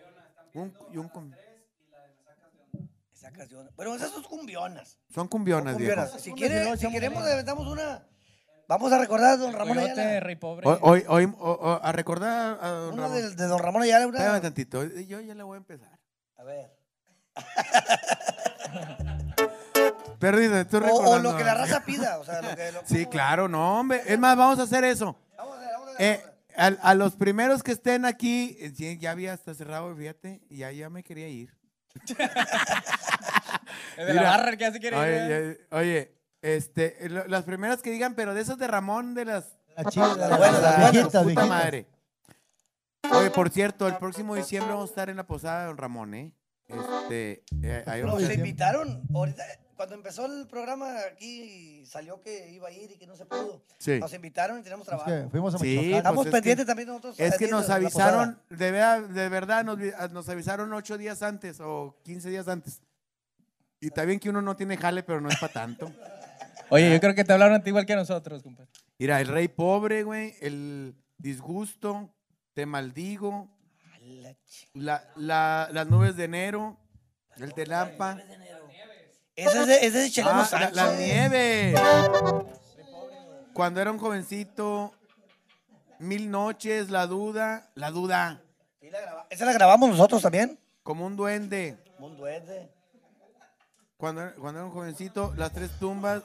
un, 0.54 0.74
y 0.92 0.98
un 0.98 1.08
cum- 1.10 1.32
Esa 3.16 3.32
canción. 3.32 3.70
Bueno, 3.76 3.96
esas 3.96 4.12
son 4.12 4.24
cumbionas. 4.24 4.98
son 5.14 5.28
cumbionas, 5.28 5.78
viejo. 5.78 5.94
Cumbionas. 5.96 6.22
Si, 6.22 6.30
Cumbias, 6.32 6.50
quiere, 6.50 6.62
y 6.62 6.64
luego 6.68 6.78
si 6.82 6.92
queremos, 6.92 7.24
aventamos 7.24 7.68
una. 7.68 8.04
Vamos 8.72 8.94
a 8.94 8.98
recordar 9.00 9.34
a 9.34 9.38
don 9.38 9.52
Ramón 9.52 9.76
Coyote, 9.80 10.00
Ayala. 10.00 10.20
Rey 10.22 10.38
Pobre. 10.38 10.66
Hoy, 10.66 10.78
hoy, 10.82 11.04
hoy, 11.10 11.26
o- 11.40 11.52
o- 11.52 11.80
a 11.84 11.92
recordar 11.92 12.58
a 12.62 12.70
don 12.70 12.94
Una 12.94 13.04
Ramón. 13.10 13.18
de, 13.22 13.36
de 13.36 13.48
don 13.48 13.60
Ramón 13.60 13.82
Ayala. 13.82 14.06
Espérame 14.06 14.30
Una... 14.30 14.40
tantito, 14.42 14.86
yo 14.86 15.20
ya 15.20 15.36
le 15.36 15.44
voy 15.44 15.56
a 15.56 15.58
empezar. 15.58 16.00
A 16.38 16.44
ver. 16.46 16.72
Perdida, 20.20 20.62
estoy 20.62 20.80
O, 20.80 20.84
recordando. 20.84 21.30
o 21.30 21.32
lo 21.34 21.38
que 21.38 21.44
la 21.44 21.54
raza 21.56 21.84
pida. 21.84 22.18
O 22.20 22.24
sea, 22.24 22.42
lo 22.42 22.56
que, 22.56 22.72
lo- 22.72 22.82
Sí, 22.86 23.06
claro, 23.08 23.50
no, 23.50 23.82
hombre. 23.82 24.04
Es 24.06 24.18
más, 24.18 24.38
vamos 24.38 24.58
a 24.60 24.64
hacer 24.64 24.86
eso. 24.86 25.18
Vamos 25.36 25.58
a 25.58 25.60
ver, 25.60 25.70
vamos 25.74 25.90
a 25.90 25.92
ver. 25.92 26.02
Eh, 26.02 26.24
al- 26.56 26.80
a, 26.82 26.94
los 26.96 27.18
primeros 27.18 27.64
que 27.64 27.74
estén 27.74 28.06
aquí, 28.06 28.56
eh, 28.62 28.72
sí, 28.74 28.98
ya 29.00 29.12
había 29.12 29.34
hasta 29.34 29.54
cerrado, 29.54 29.94
fíjate, 29.98 30.40
y 30.50 30.60
ya, 30.60 30.72
ya 30.72 30.90
me 30.90 31.04
quería 31.04 31.28
ir. 31.28 31.54
Es 33.98 34.08
de 34.08 34.14
la 34.14 34.22
Mira, 34.22 34.32
barra 34.32 34.50
el 34.52 34.58
que 34.58 34.66
hace 34.66 34.80
quiere 34.80 34.96
ir, 34.96 35.04
Oye, 35.04 35.12
¿verdad? 35.12 35.58
ya- 35.72 35.78
oye, 35.78 36.16
este, 36.42 36.98
lo- 37.10 37.28
las 37.28 37.44
primeras 37.44 37.82
que 37.82 37.92
digan, 37.92 38.16
pero 38.16 38.34
de 38.34 38.42
esas 38.42 38.58
de 38.58 38.68
Ramón, 38.68 39.14
de 39.14 39.26
las 39.26 39.58
La 39.76 39.86
chida, 39.86 40.16
la, 40.16 40.38
buena, 40.38 40.60
la 40.60 40.92
puta 41.04 41.22
viejita. 41.24 41.46
madre. 41.46 41.88
Oye, 43.14 43.30
por 43.32 43.50
cierto, 43.50 43.88
el 43.88 43.98
próximo 43.98 44.36
diciembre 44.36 44.74
vamos 44.74 44.90
a 44.90 44.92
estar 44.92 45.10
en 45.10 45.18
la 45.18 45.26
posada 45.28 45.62
de 45.62 45.66
Don 45.68 45.78
Ramón, 45.78 46.14
¿eh? 46.14 46.34
Este, 46.68 47.44
eh, 47.62 47.84
ahí 47.88 48.02
vamos 48.02 48.22
Nos 48.22 48.30
a- 48.30 48.34
invitaron. 48.34 49.02
Ahorita, 49.14 49.44
cuando 49.76 49.96
empezó 49.96 50.26
el 50.28 50.48
programa, 50.48 50.96
aquí 51.12 51.84
salió 51.86 52.22
que 52.22 52.50
iba 52.52 52.70
a 52.70 52.72
ir 52.72 52.92
y 52.92 52.98
que 52.98 53.06
no 53.08 53.16
se 53.18 53.26
pudo. 53.26 53.64
Sí. 53.80 54.00
Nos 54.00 54.14
invitaron 54.14 54.60
y 54.60 54.64
tenemos 54.64 54.84
Es 54.84 54.88
trabajo. 54.90 55.10
que 55.10 55.28
fuimos 55.30 55.54
a 55.56 55.58
Sí, 55.58 55.64
Michoacán. 55.66 55.98
Estamos 55.98 56.16
pues 56.16 56.28
es 56.28 56.32
pendientes 56.34 56.66
que- 56.66 56.68
también 56.68 56.88
nosotros. 56.88 57.14
Es 57.14 57.18
que 57.18 57.30
pendientes 57.32 57.52
nos 57.52 57.64
de 57.64 57.70
la 57.70 57.76
avisaron, 57.76 58.34
posada. 58.36 58.58
de 58.58 58.72
verdad, 58.72 59.02
de 59.02 59.30
verdad 59.30 59.64
nos, 59.66 59.78
vi- 59.78 59.92
nos 60.12 60.30
avisaron 60.30 60.72
ocho 60.74 60.98
días 60.98 61.22
antes 61.24 61.60
o 61.60 61.98
15 62.04 62.30
días 62.30 62.48
antes. 62.48 62.82
Y 63.82 63.88
está 63.88 64.06
bien 64.06 64.20
que 64.20 64.30
uno 64.30 64.42
no 64.42 64.56
tiene 64.56 64.78
jale, 64.78 65.02
pero 65.04 65.20
no 65.20 65.28
es 65.30 65.38
para 65.40 65.52
tanto. 65.52 65.92
Oye, 66.72 66.92
yo 66.92 67.00
creo 67.00 67.14
que 67.14 67.24
te 67.24 67.34
hablaron 67.34 67.56
a 67.56 67.64
ti 67.64 67.70
igual 67.70 67.86
que 67.86 67.94
a 67.94 67.98
nosotros, 67.98 68.42
compadre. 68.44 68.72
Mira, 68.98 69.20
el 69.20 69.28
rey 69.28 69.48
pobre, 69.48 70.04
güey, 70.04 70.36
el 70.42 70.96
disgusto, 71.18 72.14
te 72.54 72.66
maldigo, 72.66 73.50
la, 74.74 75.04
la- 75.16 75.70
las 75.72 75.88
nubes 75.88 76.16
de 76.16 76.24
enero, 76.26 76.78
el 77.38 77.54
telampa, 77.54 78.18
Ese 79.36 79.60
es 79.62 79.68
de, 79.68 79.76
ese 79.86 80.06
es 80.06 80.16
de 80.16 80.22
ah, 80.24 80.48
la, 80.52 80.72
la 80.72 80.96
nieve. 80.98 81.76
Cuando 83.54 83.82
era 83.82 83.92
un 83.92 83.98
jovencito, 84.00 84.94
mil 86.00 86.32
noches, 86.32 86.90
la 86.90 87.06
duda, 87.08 87.70
la 87.76 87.92
duda, 87.92 88.42
Esa 89.30 89.46
la 89.46 89.54
grabamos 89.54 89.90
nosotros 89.90 90.22
también. 90.22 90.58
como 90.84 91.06
un 91.06 91.16
duende. 91.16 91.78
Un 92.00 92.16
duende. 92.18 92.72
Cuando, 93.98 94.34
cuando 94.40 94.60
era 94.60 94.66
un 94.66 94.72
jovencito, 94.74 95.34
las 95.38 95.52
tres 95.52 95.70
tumbas, 95.80 96.24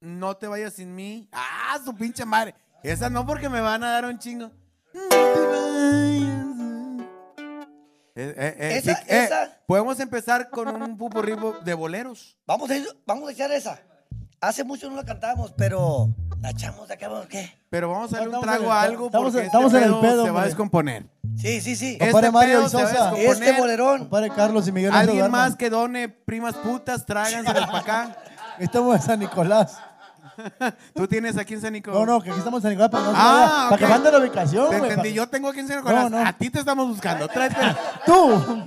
no 0.00 0.36
te 0.36 0.46
vayas 0.46 0.74
sin 0.74 0.94
mí. 0.94 1.28
Ah, 1.32 1.78
su 1.84 1.94
pinche 1.94 2.24
madre. 2.24 2.54
Esa 2.82 3.10
no 3.10 3.26
porque 3.26 3.48
me 3.48 3.60
van 3.60 3.82
a 3.82 3.90
dar 3.90 4.04
un 4.04 4.18
chingo. 4.18 4.50
No 4.94 5.08
te 5.08 5.16
vayas. 5.46 6.44
Eh, 8.20 8.34
eh, 8.36 8.56
eh, 8.58 8.76
Esa- 8.78 8.96
sí, 8.96 9.02
eh, 9.08 9.24
esa. 9.24 9.58
podemos 9.66 10.00
empezar 10.00 10.50
con 10.50 10.68
un 10.82 10.96
pupurrí 10.98 11.36
de 11.64 11.74
boleros. 11.74 12.36
Vamos 12.46 12.68
a, 12.70 12.76
ir- 12.76 12.96
vamos 13.06 13.28
a 13.28 13.32
echar 13.32 13.50
esa. 13.52 13.78
Hace 14.40 14.64
mucho 14.64 14.88
no 14.90 14.96
la 14.96 15.04
cantamos, 15.04 15.52
pero 15.56 16.08
la 16.40 16.50
echamos 16.50 16.86
de 16.88 16.94
acá, 16.94 17.10
¿o 17.10 17.26
¿qué? 17.28 17.52
Pero 17.70 17.90
vamos 17.90 18.12
a 18.12 18.16
darle 18.18 18.28
un 18.30 18.34
Estamos 18.36 18.54
en 18.56 18.60
trago 18.60 18.64
el- 18.64 18.70
a 18.78 18.82
algo 18.82 19.06
estamos- 19.06 19.32
porque 19.32 19.46
estamos 19.46 19.72
este 19.72 19.78
en 19.78 19.84
el 19.84 19.90
pedo 19.90 20.00
pedo, 20.00 20.10
se 20.10 20.18
va 20.22 20.26
a 20.26 20.30
hombre. 20.30 20.44
descomponer. 20.46 21.06
Sí, 21.36 21.60
sí, 21.60 21.76
sí. 21.76 21.92
Este 21.92 22.06
Compadre 22.06 22.30
Mario 22.32 22.58
pedo 22.58 22.66
y 22.66 22.70
se 22.70 22.76
va 22.76 22.82
a 22.82 22.86
Sosa. 22.88 23.10
descomponer. 23.10 23.32
Este 23.48 23.60
bolerón. 23.60 23.98
Compadre 24.00 24.30
Carlos 24.30 24.66
y 24.68 24.72
Miguel. 24.72 24.90
no 24.90 24.96
se 24.96 25.00
Alguien 25.00 25.18
duerman. 25.20 25.40
más 25.40 25.56
que 25.56 25.70
done 25.70 26.08
primas 26.08 26.54
putas, 26.56 27.04
tráganselas 27.06 27.66
para 27.66 27.78
acá. 27.78 28.16
Estamos 28.58 28.96
en 28.96 29.02
San 29.02 29.18
Nicolás. 29.20 29.78
Tú 30.94 31.06
tienes 31.08 31.36
aquí 31.36 31.54
en 31.54 31.60
San 31.60 31.70
No, 31.72 31.76
Nicolás. 31.76 32.06
no, 32.06 32.20
que 32.20 32.30
aquí 32.30 32.38
estamos 32.38 32.58
en 32.58 32.62
San 32.62 32.70
Nicolás 32.70 32.90
para 32.90 33.04
que 33.04 33.10
no 33.10 33.16
Ah. 33.18 33.66
Para 33.70 33.78
que 33.78 33.86
mande 33.86 34.12
la 34.12 34.18
ubicación, 34.18 34.70
Te 34.70 34.76
entendí, 34.76 35.12
yo 35.12 35.28
tengo 35.28 35.48
aquí 35.48 35.60
en 35.60 35.68
San 35.68 35.76
Nicolás. 35.78 36.10
No, 36.10 36.18
no. 36.20 36.26
A 36.26 36.32
ti 36.32 36.50
te 36.50 36.58
estamos 36.60 36.88
buscando. 36.88 37.26
Tráete. 37.28 37.56
Tú. 38.06 38.66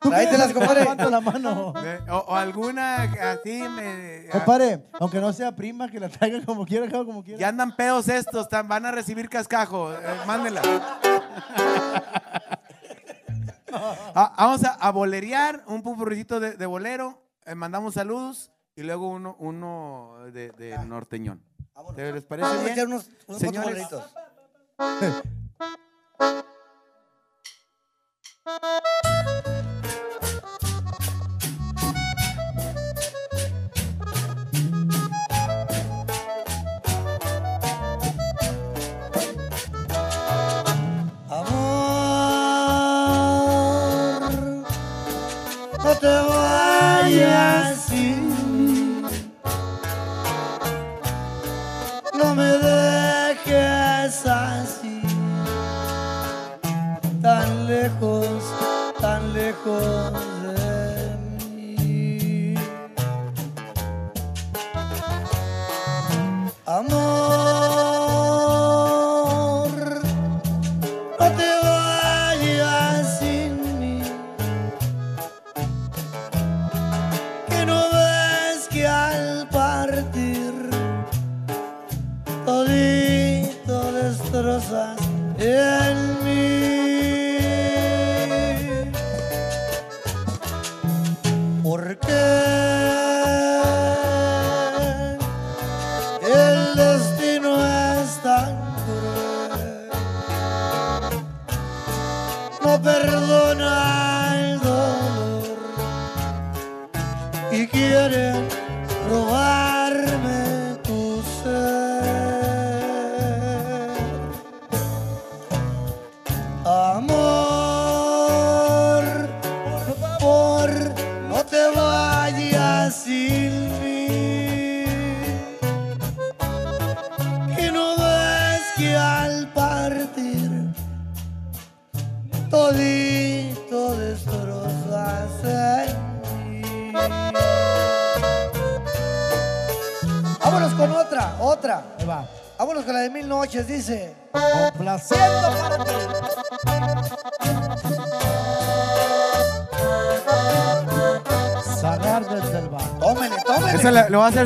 Tú 0.00 0.10
quieres, 0.10 0.52
compadre. 0.52 0.84
la 1.10 1.20
mano. 1.20 1.72
O, 2.10 2.16
o 2.16 2.34
alguna 2.34 3.02
así 3.02 3.62
me. 3.62 4.26
Compadre, 4.32 4.82
aunque 4.98 5.20
no 5.20 5.32
sea 5.32 5.54
prima, 5.54 5.88
que 5.88 6.00
la 6.00 6.08
traigan 6.08 6.42
como 6.44 6.66
quiera, 6.66 6.88
como 7.04 7.22
quiera. 7.22 7.38
Ya 7.38 7.48
andan 7.48 7.76
pedos 7.76 8.08
estos, 8.08 8.48
tan- 8.48 8.66
van 8.66 8.84
a 8.84 8.90
recibir 8.90 9.28
cascajo. 9.28 9.92
eh, 9.92 9.96
mándenla. 10.26 10.60
Ah, 14.14 14.34
vamos 14.36 14.64
a, 14.64 14.72
a 14.72 14.90
bolerear 14.90 15.62
un 15.66 15.82
pupurricito 15.82 16.40
de, 16.40 16.52
de 16.58 16.66
bolero. 16.66 17.22
eh, 17.46 17.54
mandamos 17.54 17.94
saludos 17.94 18.51
y 18.74 18.82
luego 18.82 19.08
uno, 19.08 19.36
uno 19.38 20.16
de, 20.32 20.50
de 20.52 20.78
norteñón. 20.86 21.42
Vámonos. 21.74 21.96
¿Te 21.96 22.12
les 22.12 22.24
parece 22.24 22.48
Vamos 22.48 22.60
a 22.60 22.64
bien? 22.64 22.72
echar 22.72 22.86
unos, 22.86 23.06
unos 23.26 23.42
cuantos 23.42 23.64
Señores. 23.64 23.86
Amor, 43.32 44.64
no 45.84 45.94
te 45.98 46.06
vayas 46.06 46.41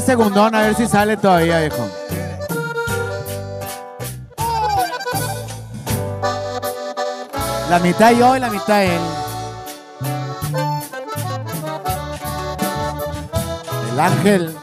segundón 0.07 0.55
a 0.55 0.63
ver 0.63 0.77
si 0.77 0.87
sale 0.87 1.17
todavía, 1.17 1.59
viejo. 1.59 1.89
La 7.69 7.81
mitad 7.81 8.13
yo 8.13 8.37
y 8.37 8.39
la 8.39 8.49
mitad 8.49 8.85
él. 8.85 9.01
El 13.93 14.01
ángel. 14.01 14.56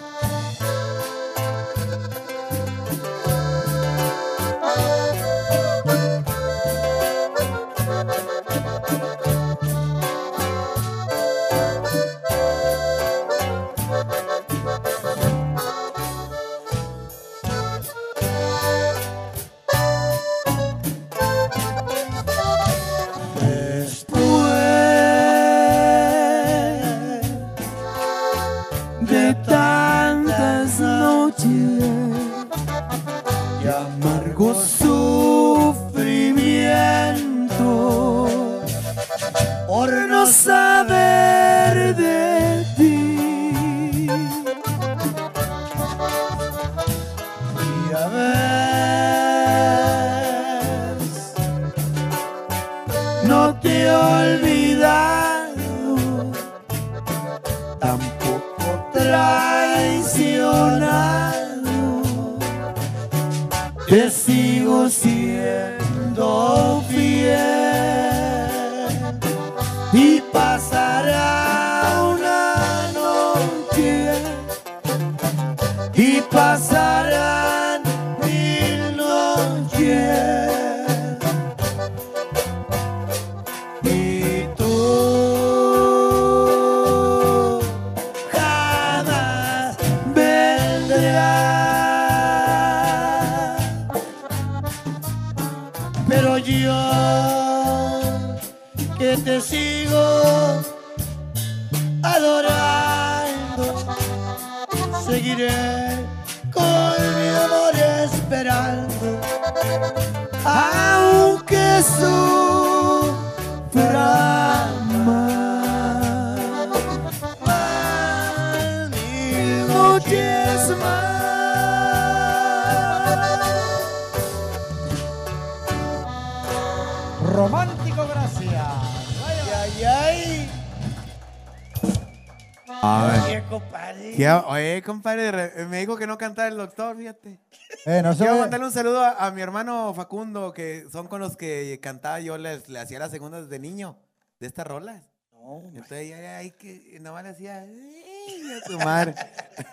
Compadre, 135.03 135.31
re- 135.31 135.65
me 135.65 135.79
dijo 135.79 135.97
que 135.97 136.07
no 136.07 136.17
cantaba 136.17 136.47
el 136.47 136.55
doctor, 136.55 136.95
fíjate. 136.95 137.39
Eh, 137.85 138.01
no 138.01 138.15
Quiero 138.15 138.37
mandarle 138.37 138.65
un 138.67 138.71
saludo 138.71 139.03
a, 139.03 139.25
a 139.25 139.31
mi 139.31 139.41
hermano 139.41 139.93
Facundo, 139.93 140.53
que 140.53 140.85
son 140.91 141.07
con 141.07 141.19
los 141.19 141.35
que 141.35 141.77
cantaba 141.81 142.19
yo, 142.21 142.37
les, 142.37 142.69
le 142.69 142.79
hacía 142.79 142.99
las 142.99 143.11
segundas 143.11 143.49
de 143.49 143.59
niño, 143.59 143.97
de 144.39 144.47
estas 144.47 144.65
rolas. 144.65 145.03
No, 145.33 145.61
Entonces, 145.67 146.07
ya, 146.09 146.37
ahí 146.37 146.51
que 146.51 146.97
nomás 147.01 147.23
le 147.25 147.29
hacía, 147.31 147.59
"Ay, 147.63 148.43
a 148.61 148.65
tu 148.65 148.79
madre. 148.79 149.13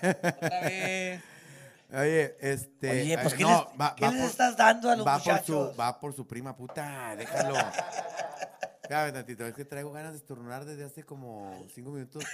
Otra 0.02 0.60
vez. 0.62 1.22
Oye, 1.92 2.36
este. 2.40 2.90
Oye, 2.90 3.18
pues 3.22 3.34
eh, 3.34 3.36
¿qué, 3.36 3.42
no, 3.44 3.68
les, 3.70 3.80
va, 3.80 3.94
qué 3.96 4.04
va 4.04 4.10
les 4.10 4.20
por, 4.22 4.30
estás 4.30 4.56
dando 4.56 4.90
a 4.90 4.96
los 4.96 5.06
va 5.06 5.18
por 5.22 5.42
su, 5.44 5.74
va 5.78 6.00
por 6.00 6.12
su 6.14 6.26
prima 6.26 6.56
puta, 6.56 7.14
déjalo. 7.16 7.54
Espérame 8.82 9.12
tantito, 9.12 9.46
es 9.46 9.54
que 9.54 9.64
traigo 9.64 9.92
ganas 9.92 10.10
de 10.12 10.18
estornudar 10.18 10.64
desde 10.64 10.82
hace 10.84 11.04
como 11.04 11.64
cinco 11.72 11.90
minutos. 11.92 12.24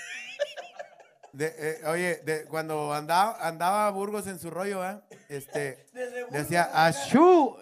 De, 1.37 1.55
eh, 1.59 1.81
oye, 1.87 2.17
de, 2.25 2.45
cuando 2.47 2.95
andaba, 2.95 3.37
andaba 3.47 3.91
Burgos 3.91 4.27
en 4.27 4.39
su 4.39 4.49
rollo, 4.51 4.83
¿eh? 4.89 4.99
Este, 5.29 5.85
decía, 6.31 6.71
¡Ashu! 6.73 7.57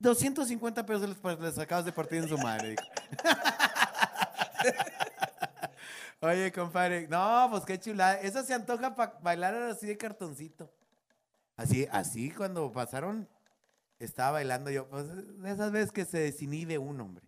250 0.00 0.84
pesos 0.84 1.08
les, 1.08 1.38
les 1.40 1.58
acabas 1.58 1.84
de 1.84 1.92
partir 1.92 2.18
en 2.18 2.28
su 2.28 2.36
madre. 2.38 2.74
Oye, 6.20 6.52
compadre, 6.52 7.08
no, 7.08 7.48
pues 7.50 7.64
qué 7.64 7.78
chulada. 7.80 8.20
Eso 8.20 8.42
se 8.44 8.54
antoja 8.54 8.94
para 8.94 9.18
bailar 9.22 9.54
así 9.54 9.86
de 9.86 9.96
cartoncito. 9.96 10.72
Así, 11.56 11.86
así 11.90 12.30
cuando 12.30 12.70
pasaron, 12.72 13.28
estaba 13.98 14.32
bailando 14.32 14.70
yo. 14.70 14.88
Pues 14.88 15.06
esas 15.44 15.72
veces 15.72 15.90
que 15.90 16.04
se 16.04 16.18
desinhibe 16.18 16.78
un 16.78 17.00
hombre. 17.00 17.24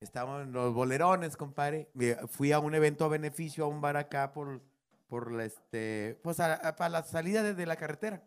Estaban 0.00 0.52
los 0.52 0.72
bolerones, 0.72 1.36
compadre. 1.36 1.90
Me- 1.94 2.14
Fui 2.28 2.52
a 2.52 2.60
un 2.60 2.74
evento 2.76 3.04
a 3.04 3.08
beneficio, 3.08 3.64
a 3.64 3.68
un 3.68 3.80
bar 3.80 3.96
acá 3.96 4.32
por, 4.32 4.60
por 5.08 5.32
la, 5.32 5.44
este, 5.44 6.20
pues 6.22 6.38
a- 6.40 6.88
la 6.88 7.02
salida 7.02 7.42
desde 7.42 7.66
la 7.66 7.76
carretera. 7.76 8.22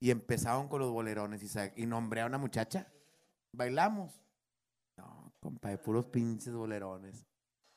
Y 0.00 0.10
empezaron 0.10 0.68
con 0.68 0.80
los 0.80 0.90
bolerones 0.90 1.42
y, 1.76 1.86
nombré 1.86 2.20
a 2.22 2.26
una 2.26 2.38
muchacha. 2.38 2.86
Bailamos. 3.52 4.12
No, 4.96 5.32
compadre, 5.40 5.78
puros 5.78 6.06
pinches 6.06 6.52
bolerones. 6.52 7.24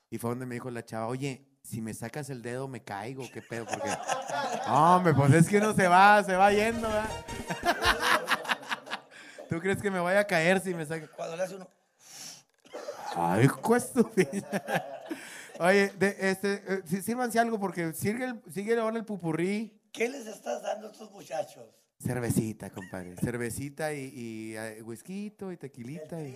Y 0.10 0.18
fue 0.18 0.32
donde 0.32 0.46
me 0.46 0.56
dijo 0.56 0.70
la 0.72 0.84
chava, 0.84 1.08
oye, 1.08 1.48
si 1.64 1.82
me 1.82 1.94
sacas 1.94 2.30
el 2.30 2.42
dedo 2.42 2.68
me 2.68 2.84
caigo, 2.84 3.24
qué 3.32 3.42
pedo, 3.42 3.66
porque... 3.66 3.90
Hombre, 4.68 5.14
pues 5.14 5.34
es 5.34 5.48
que 5.48 5.58
uno 5.58 5.74
se 5.74 5.88
va, 5.88 6.24
se 6.24 6.36
va 6.36 6.52
yendo, 6.52 6.88
¿verdad? 6.88 7.10
¿Tú 9.50 9.60
crees 9.60 9.82
que 9.82 9.90
me 9.92 10.00
voy 10.00 10.14
a 10.14 10.26
caer 10.26 10.60
si 10.60 10.74
me 10.74 10.86
saca? 10.86 11.08
Cuando 11.16 11.36
le 11.36 11.44
hace 11.44 11.56
uno. 11.56 11.68
Ay, 13.16 13.48
cuesta. 13.48 14.02
Oye, 15.60 15.90
de, 16.00 16.16
este, 16.20 16.54
eh, 16.68 16.82
sí, 16.86 17.02
sírvanse 17.02 17.38
algo 17.38 17.60
porque 17.60 17.92
sigue, 17.94 18.24
el, 18.26 18.42
sigue 18.52 18.80
ahora 18.80 18.98
el 18.98 19.06
pupurrí. 19.06 19.78
¿Qué 19.92 20.08
les 20.08 20.26
estás 20.26 20.64
dando 20.64 20.88
a 20.88 20.92
estos 20.92 21.12
muchachos? 21.12 21.66
Cervecita, 22.02 22.70
compadre. 22.70 23.16
Cervecita 23.18 23.94
y, 23.94 24.12
y 24.16 24.56
eh, 24.56 24.82
whisky 24.84 25.34
y 25.52 25.58
tequilita. 25.58 26.22
y- 26.22 26.34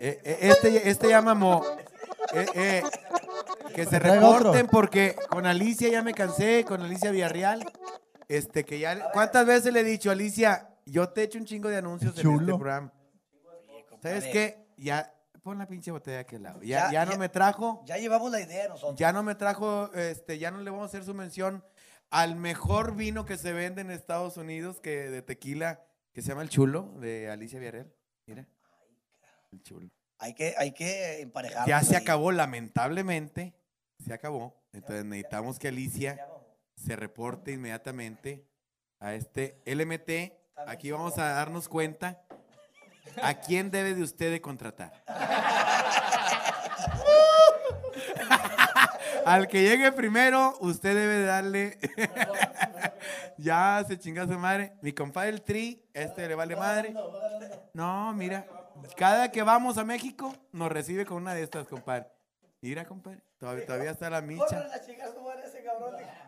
Eh, 0.00 0.20
eh, 0.24 0.38
este, 0.42 0.88
este 0.90 1.08
ya 1.08 1.22
mamó. 1.22 1.64
Eh, 2.34 2.46
eh, 2.54 2.82
que 3.74 3.84
se 3.86 3.98
reporten 3.98 4.66
porque 4.66 5.16
con 5.28 5.46
Alicia 5.46 5.88
ya 5.88 6.02
me 6.02 6.14
cansé, 6.14 6.64
con 6.64 6.82
Alicia 6.82 7.10
Villarreal. 7.10 7.64
Este, 8.28 8.64
que 8.64 8.78
ya. 8.78 9.10
¿Cuántas 9.12 9.46
veces 9.46 9.72
le 9.72 9.80
he 9.80 9.84
dicho, 9.84 10.10
Alicia? 10.10 10.68
Yo 10.86 11.08
te 11.08 11.22
echo 11.22 11.38
un 11.38 11.44
chingo 11.44 11.68
de 11.68 11.76
anuncios 11.78 12.12
en 12.18 12.30
este 12.32 12.44
programa. 12.44 12.92
¿Sabes 14.02 14.24
qué? 14.26 14.66
Ya, 14.76 15.13
pon 15.44 15.58
la 15.58 15.66
pinche 15.68 15.90
botella 15.92 16.20
aquí 16.20 16.36
al 16.36 16.42
lado. 16.42 16.62
Ya, 16.62 16.86
Ya- 16.86 16.92
ya 16.92 17.04
no 17.04 17.12
ya- 17.12 17.18
me 17.18 17.28
trajo. 17.28 17.82
Ya 17.86 17.98
llevamos 17.98 18.32
la 18.32 18.40
idea 18.40 18.66
nosotros. 18.68 18.98
Ya 18.98 19.12
no 19.12 19.22
me 19.22 19.34
trajo, 19.34 19.92
este, 19.94 20.38
ya 20.38 20.50
no 20.50 20.58
le 20.58 20.70
vamos 20.70 20.84
a 20.84 20.86
hacer 20.86 21.04
su 21.04 21.12
mención 21.14 21.62
al 22.10 22.34
mejor 22.36 22.96
vino 22.96 23.26
que 23.26 23.36
se 23.36 23.52
vende 23.52 23.82
en 23.82 23.90
Estados 23.90 24.36
Unidos 24.38 24.80
que 24.80 25.10
de 25.10 25.20
tequila, 25.22 25.84
que 26.12 26.22
se 26.22 26.28
llama 26.28 26.42
el 26.42 26.48
chulo, 26.48 26.94
de 26.98 27.30
Alicia 27.30 27.58
Villarreal. 27.58 27.92
Mira. 28.26 28.48
El 29.52 29.62
chulo. 29.62 29.90
Hay 30.18 30.32
que, 30.34 30.54
hay 30.56 30.72
que 30.72 31.20
emparejar. 31.20 31.68
Ya 31.68 31.82
se 31.82 31.96
acabó, 31.96 32.32
lamentablemente. 32.32 33.54
Se 34.04 34.14
acabó. 34.14 34.54
Entonces 34.72 35.04
necesitamos 35.04 35.58
que 35.58 35.68
Alicia 35.68 36.26
se 36.76 36.96
reporte 36.96 37.52
inmediatamente 37.52 38.48
a 38.98 39.14
este 39.14 39.60
LMT. 39.66 40.32
Aquí 40.66 40.90
vamos 40.90 41.18
a 41.18 41.28
darnos 41.34 41.68
cuenta 41.68 42.23
a 43.22 43.34
quién 43.34 43.70
debe 43.70 43.94
de 43.94 44.02
usted 44.02 44.30
de 44.30 44.40
contratar. 44.40 44.92
Al 49.24 49.48
que 49.48 49.62
llegue 49.62 49.90
primero, 49.92 50.54
usted 50.60 50.94
debe 50.94 51.14
de 51.18 51.24
darle. 51.24 51.78
ya 53.38 53.82
se 53.88 53.98
chinga 53.98 54.26
su 54.26 54.38
madre. 54.38 54.74
Mi 54.82 54.92
compadre 54.92 55.30
el 55.30 55.42
Tri, 55.42 55.82
este 55.94 56.28
le 56.28 56.34
vale 56.34 56.56
madre. 56.56 56.94
No, 57.72 58.12
mira. 58.12 58.46
Cada 58.96 59.30
que 59.30 59.42
vamos 59.42 59.78
a 59.78 59.84
México, 59.84 60.34
nos 60.52 60.70
recibe 60.70 61.06
con 61.06 61.18
una 61.18 61.32
de 61.34 61.42
estas, 61.42 61.66
compadre. 61.66 62.06
Mira, 62.60 62.84
compadre. 62.84 63.22
Todavía, 63.38 63.66
todavía 63.66 63.90
está 63.92 64.10
la 64.10 64.20
micha. 64.20 64.66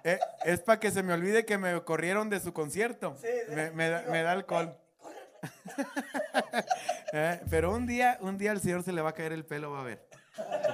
Eh, 0.05 0.19
es 0.45 0.61
para 0.61 0.81
que 0.81 0.91
se 0.91 1.03
me 1.03 1.13
olvide 1.13 1.45
que 1.45 1.59
me 1.59 1.83
corrieron 1.83 2.31
de 2.31 2.41
su 2.41 2.53
concierto. 2.55 3.17
me, 3.55 3.71
me 3.73 3.89
da- 3.91 4.05
me 4.11 4.23
da 4.23 4.33
alcohol. 4.33 4.77
Eh, 7.13 7.41
pero 7.51 7.75
un 7.75 7.87
día, 7.87 8.19
un 8.21 8.37
día 8.39 8.51
al 8.53 8.61
señor 8.61 8.83
se 8.83 8.93
le 8.93 9.01
va 9.03 9.11
a 9.11 9.15
caer 9.15 9.33
el 9.33 9.45
pelo, 9.45 9.71
va 9.73 9.81
a 9.81 9.85
ver. 9.85 10.07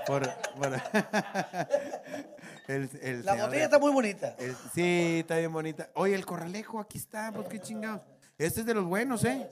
Por, 0.07 0.23
por- 0.57 0.73
el, 2.69 2.91
el 3.01 3.25
La 3.25 3.33
señor 3.33 3.47
botella 3.47 3.65
está 3.65 3.79
muy 3.79 3.93
bonita. 3.93 4.35
el- 4.39 4.57
sí, 4.75 5.19
está 5.21 5.37
bien 5.39 5.53
bonita. 5.53 5.91
Oye, 5.95 6.15
el 6.15 6.27
corralejo, 6.27 6.81
aquí 6.81 6.99
está, 6.99 7.31
pues 7.33 7.49
qué 7.49 7.61
chingados. 7.61 8.03
Este 8.39 8.61
es 8.61 8.67
de 8.67 8.75
los 8.75 8.85
buenos, 8.85 9.25
¿eh? 9.25 9.49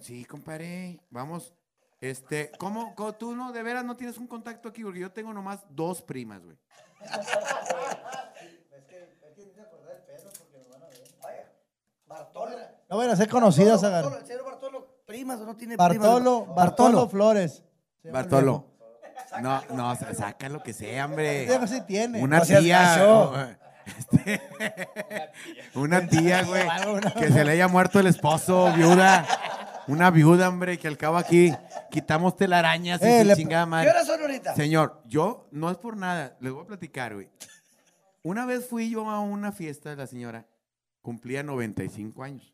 Sí, 0.00 0.24
compadre. 0.24 1.00
Vamos. 1.10 1.54
Este, 2.00 2.50
¿cómo, 2.58 2.94
cómo 2.94 3.14
tú 3.14 3.34
no, 3.34 3.50
de 3.52 3.62
veras 3.62 3.84
no 3.84 3.96
tienes 3.96 4.18
un 4.18 4.26
contacto 4.26 4.68
aquí? 4.68 4.82
Porque 4.84 5.00
yo 5.00 5.10
tengo 5.10 5.32
nomás 5.32 5.60
dos 5.70 6.02
primas, 6.02 6.42
güey. 6.44 6.56
Bartolo. 12.06 12.58
No 12.94 12.98
van 12.98 13.10
a 13.10 13.16
ser 13.16 13.28
conocidas, 13.28 13.82
Bartolo, 13.82 14.06
Agar. 14.08 14.20
el 14.20 14.26
señor 14.26 14.44
Bartolo, 14.44 14.86
primas 15.04 15.40
o 15.40 15.44
no 15.44 15.56
tiene 15.56 15.76
Bartolo, 15.76 16.40
primas? 16.42 16.56
Bartolo 16.56 17.08
Flores. 17.08 17.62
Bartolo. 18.04 18.66
No, 19.42 19.60
no, 19.74 19.96
sa- 19.96 20.14
saca 20.14 20.48
lo 20.48 20.62
que 20.62 20.72
sea, 20.72 21.06
hombre. 21.06 21.48
Sí 21.66 21.80
tiene. 21.88 22.22
Una 22.22 22.38
No 22.38 22.44
tía. 22.44 22.60
gacho. 22.60 23.30
o- 23.30 23.36
este, 23.98 24.40
una 25.74 26.06
tía, 26.06 26.44
güey. 26.44 26.62
Que 27.18 27.30
se 27.32 27.44
le 27.44 27.50
haya 27.52 27.66
muerto 27.68 27.98
el 27.98 28.06
esposo, 28.06 28.72
viuda. 28.74 29.26
Una 29.88 30.10
viuda, 30.10 30.48
hombre, 30.48 30.78
que 30.78 30.86
al 30.88 30.96
cabo 30.96 31.16
aquí 31.18 31.52
quitamos 31.90 32.36
telarañas 32.36 33.02
y 33.02 33.06
Eh, 33.06 33.32
chingada 33.34 33.64
¿Qué 33.64 33.70
madre. 33.70 33.90
horas 33.90 34.06
son 34.06 34.20
ahorita? 34.20 34.54
Señor, 34.54 35.02
yo 35.06 35.48
no 35.50 35.68
es 35.70 35.76
por 35.78 35.96
nada, 35.96 36.36
les 36.40 36.52
voy 36.52 36.62
a 36.62 36.66
platicar, 36.66 37.14
güey. 37.14 37.28
Una 38.22 38.46
vez 38.46 38.66
fui 38.66 38.88
yo 38.88 39.10
a 39.10 39.20
una 39.20 39.50
fiesta 39.52 39.90
de 39.90 39.96
la 39.96 40.06
señora, 40.06 40.46
cumplía 41.02 41.42
95 41.42 42.22
años. 42.22 42.53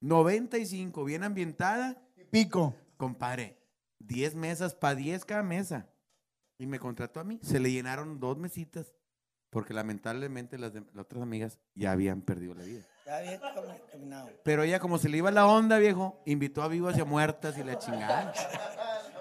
95, 0.00 1.04
bien 1.04 1.22
ambientada. 1.24 2.02
Pico. 2.30 2.74
Compadre, 2.96 3.58
10 4.00 4.34
mesas 4.34 4.74
para 4.74 4.94
10 4.94 5.24
cada 5.24 5.42
mesa. 5.42 5.88
Y 6.58 6.66
me 6.66 6.78
contrató 6.78 7.20
a 7.20 7.24
mí. 7.24 7.38
Se 7.42 7.58
le 7.60 7.70
llenaron 7.72 8.20
dos 8.20 8.36
mesitas. 8.38 8.92
Porque 9.50 9.74
lamentablemente 9.74 10.58
las, 10.58 10.72
de- 10.72 10.82
las 10.94 11.04
otras 11.06 11.22
amigas 11.22 11.58
ya 11.74 11.90
habían 11.92 12.22
perdido 12.22 12.54
la 12.54 12.62
vida. 12.64 12.86
Ya. 13.06 13.20
Pero 14.44 14.62
ella, 14.62 14.78
como 14.78 14.98
se 14.98 15.08
le 15.08 15.16
iba 15.16 15.30
la 15.32 15.46
onda, 15.46 15.78
viejo, 15.78 16.22
invitó 16.26 16.62
a 16.62 16.68
vivas 16.68 16.96
y 16.96 17.00
a 17.00 17.04
muertas 17.04 17.58
y 17.58 17.64
la 17.64 17.76
chingada. 17.78 18.32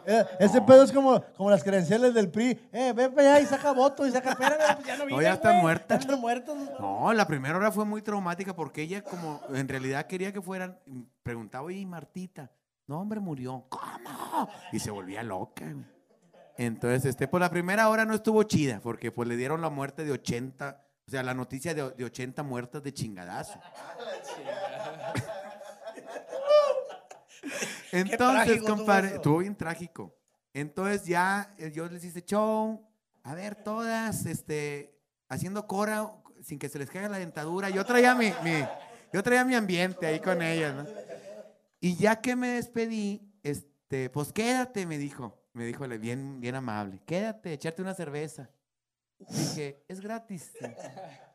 Eh, 0.05 0.25
ese 0.39 0.61
pedo 0.61 0.83
es 0.83 0.91
como, 0.91 1.21
como 1.35 1.49
las 1.49 1.63
credenciales 1.63 2.13
del 2.13 2.29
PRI. 2.29 2.69
Eh, 2.71 2.93
ven 2.95 3.13
para 3.13 3.35
allá 3.35 3.39
y 3.41 3.45
saca 3.45 3.71
voto 3.71 4.05
y 4.05 4.11
saca 4.11 4.35
pera. 4.35 4.57
Pues 4.75 4.87
ya 4.87 4.97
no, 4.97 5.05
No, 5.05 5.21
ya 5.21 5.33
están 5.33 5.51
güey. 5.53 5.61
muertas. 5.63 5.97
Ya 5.99 6.01
están 6.01 6.19
muertos. 6.19 6.57
No, 6.79 7.13
la 7.13 7.25
primera 7.27 7.57
hora 7.57 7.71
fue 7.71 7.85
muy 7.85 8.01
traumática 8.01 8.55
porque 8.55 8.81
ella, 8.83 9.03
como 9.03 9.41
en 9.53 9.67
realidad 9.67 10.05
quería 10.07 10.31
que 10.33 10.41
fueran, 10.41 10.77
preguntaba, 11.23 11.65
oye, 11.65 11.77
¿y 11.79 11.85
Martita. 11.85 12.51
No, 12.87 12.99
hombre, 13.01 13.19
murió. 13.19 13.65
¿Cómo? 13.69 14.49
Y 14.71 14.79
se 14.79 14.89
volvía 14.91 15.21
loca. 15.23 15.65
güey. 15.65 15.85
Entonces, 16.57 17.05
este, 17.05 17.27
pues 17.27 17.39
la 17.39 17.49
primera 17.49 17.87
hora 17.87 18.03
no 18.05 18.13
estuvo 18.13 18.43
chida 18.43 18.79
porque 18.81 19.11
pues 19.11 19.29
le 19.29 19.37
dieron 19.37 19.61
la 19.61 19.69
muerte 19.69 20.03
de 20.03 20.11
80, 20.11 20.83
o 21.07 21.09
sea, 21.11 21.23
la 21.23 21.33
noticia 21.33 21.73
de, 21.73 21.91
de 21.91 22.03
80 22.03 22.43
muertas 22.43 22.83
de 22.83 22.93
chingadazo. 22.93 23.59
Entonces, 27.91 28.61
compadre, 28.61 29.15
estuvo 29.15 29.37
bien 29.39 29.55
trágico. 29.55 30.15
Entonces 30.53 31.05
ya 31.05 31.53
eh, 31.57 31.71
yo 31.73 31.87
les 31.87 32.03
hice 32.03 32.21
show, 32.23 32.87
a 33.23 33.33
ver, 33.35 33.55
todas, 33.55 34.25
este, 34.25 34.97
haciendo 35.27 35.67
cora 35.67 36.11
sin 36.41 36.57
que 36.59 36.69
se 36.69 36.79
les 36.79 36.89
caiga 36.89 37.09
la 37.09 37.19
dentadura. 37.19 37.69
Yo 37.69 37.85
traía 37.85 38.15
mi, 38.15 38.31
mi- 38.43 38.65
yo 39.13 39.23
traía 39.23 39.43
mi 39.45 39.55
ambiente 39.55 40.05
ahí 40.05 40.19
con 40.19 40.41
ellas, 40.41 40.75
¿no? 40.75 40.85
Y 41.79 41.95
ya 41.95 42.19
que 42.21 42.35
me 42.35 42.49
despedí, 42.49 43.21
este, 43.43 44.09
pues 44.09 44.31
quédate, 44.33 44.85
me 44.85 44.97
dijo. 44.97 45.35
Me 45.53 45.65
dijo 45.65 45.87
bien, 45.87 46.39
bien 46.39 46.55
amable. 46.55 47.01
Quédate, 47.05 47.53
echarte 47.53 47.81
una 47.81 47.93
cerveza. 47.93 48.49
Dije, 49.17 49.83
es 49.87 49.99
gratis. 49.99 50.51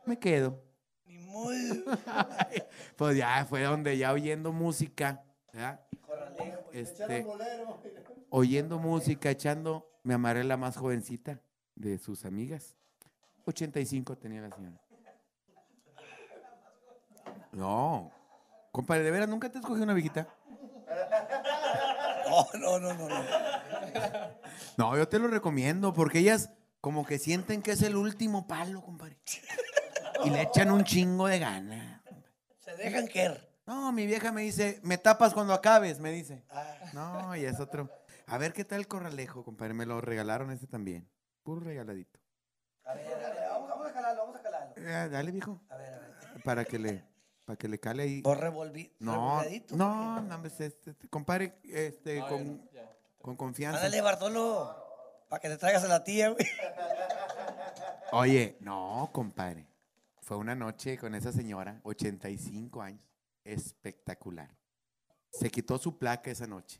Me 0.06 0.18
quedo. 0.18 0.62
Ni 1.04 1.18
muy. 1.18 1.84
Pues 2.96 3.16
ya 3.16 3.44
fue 3.44 3.62
donde 3.62 3.98
ya 3.98 4.12
oyendo 4.12 4.52
música, 4.52 5.22
¿verdad? 5.52 5.83
Este, 6.72 7.26
oyendo 8.30 8.78
música, 8.78 9.30
echando, 9.30 9.88
me 10.02 10.14
amarré 10.14 10.44
la 10.44 10.56
más 10.56 10.76
jovencita 10.76 11.40
de 11.74 11.98
sus 11.98 12.24
amigas. 12.24 12.76
85 13.46 14.16
tenía 14.16 14.40
la 14.40 14.50
señora. 14.50 14.80
No, 17.52 18.10
compadre, 18.72 19.04
de 19.04 19.10
veras, 19.10 19.28
¿nunca 19.28 19.50
te 19.50 19.58
escogí 19.58 19.80
una 19.80 19.94
viejita? 19.94 20.28
No, 22.28 22.46
no, 22.58 22.78
no, 22.80 22.94
no. 22.94 23.08
no. 23.08 23.24
No, 24.76 24.96
yo 24.96 25.08
te 25.08 25.18
lo 25.18 25.28
recomiendo 25.28 25.92
porque 25.92 26.18
ellas 26.18 26.50
como 26.80 27.06
que 27.06 27.18
sienten 27.18 27.62
que 27.62 27.72
es 27.72 27.82
el 27.82 27.96
último 27.96 28.46
palo, 28.46 28.82
compadre. 28.82 29.16
Y 30.24 30.30
le 30.30 30.42
echan 30.42 30.70
un 30.70 30.84
chingo 30.84 31.26
de 31.26 31.38
gana. 31.38 32.02
Se 32.58 32.74
dejan 32.76 33.06
querer. 33.06 33.53
No, 33.66 33.92
mi 33.92 34.06
vieja 34.06 34.30
me 34.30 34.42
dice, 34.42 34.78
me 34.82 34.98
tapas 34.98 35.32
cuando 35.32 35.54
acabes, 35.54 35.98
me 35.98 36.10
dice. 36.10 36.44
Ah, 36.50 36.74
No, 36.92 37.34
y 37.36 37.44
es 37.44 37.58
otro. 37.60 37.90
A 38.26 38.38
ver 38.38 38.52
qué 38.52 38.64
tal 38.64 38.80
el 38.80 38.88
corralejo, 38.88 39.42
compadre. 39.44 39.74
Me 39.74 39.86
lo 39.86 40.00
regalaron 40.00 40.50
este 40.50 40.66
también. 40.66 41.08
Puro 41.42 41.60
regaladito. 41.60 42.18
a 42.84 42.94
ver, 42.94 43.06
a 43.12 43.18
ver, 43.30 43.48
vamos, 43.50 43.68
vamos 43.68 43.86
a 43.86 43.92
calarlo, 43.92 44.20
vamos 44.22 44.36
a 44.36 44.42
calarlo. 44.42 44.74
Eh, 44.76 45.08
dale, 45.10 45.30
viejo. 45.30 45.60
A 45.70 45.76
ver, 45.76 45.94
a 45.94 45.98
ver. 45.98 46.42
Para 46.42 46.64
que 46.64 46.78
le, 46.78 47.04
para 47.44 47.56
que 47.56 47.68
le 47.68 47.78
cale 47.80 48.02
ahí. 48.02 48.22
Por 48.22 48.38
revolví. 48.38 48.94
No, 48.98 49.42
no, 49.70 50.20
no, 50.22 50.34
hombre, 50.34 50.50
este, 50.50 50.66
este, 50.66 51.08
compadre, 51.08 51.58
este, 51.64 52.18
No, 52.20 52.28
con, 52.28 52.56
no, 52.58 52.70
ya. 52.72 52.96
con 53.20 53.36
confianza. 53.36 53.78
Ándale, 53.78 54.00
Bartolo. 54.02 55.24
Para 55.28 55.40
que 55.40 55.48
te 55.48 55.56
traigas 55.56 55.84
a 55.84 55.88
la 55.88 56.04
tía, 56.04 56.30
güey. 56.30 56.46
Oye, 58.12 58.56
no, 58.60 59.10
compadre. 59.12 59.66
Fue 60.20 60.36
una 60.36 60.54
noche 60.54 60.96
con 60.98 61.14
esa 61.14 61.32
señora, 61.32 61.80
85 61.82 62.80
años. 62.82 63.02
Espectacular. 63.44 64.50
Se 65.30 65.50
quitó 65.50 65.78
su 65.78 65.98
placa 65.98 66.30
esa 66.30 66.46
noche. 66.46 66.78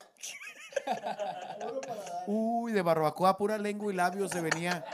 Uy, 2.27 2.73
de 2.73 2.83
barbacoa, 2.83 3.37
pura 3.37 3.59
lengua 3.59 3.93
y 3.93 3.97
labios 3.97 4.31
se 4.31 4.41
venía. 4.41 4.85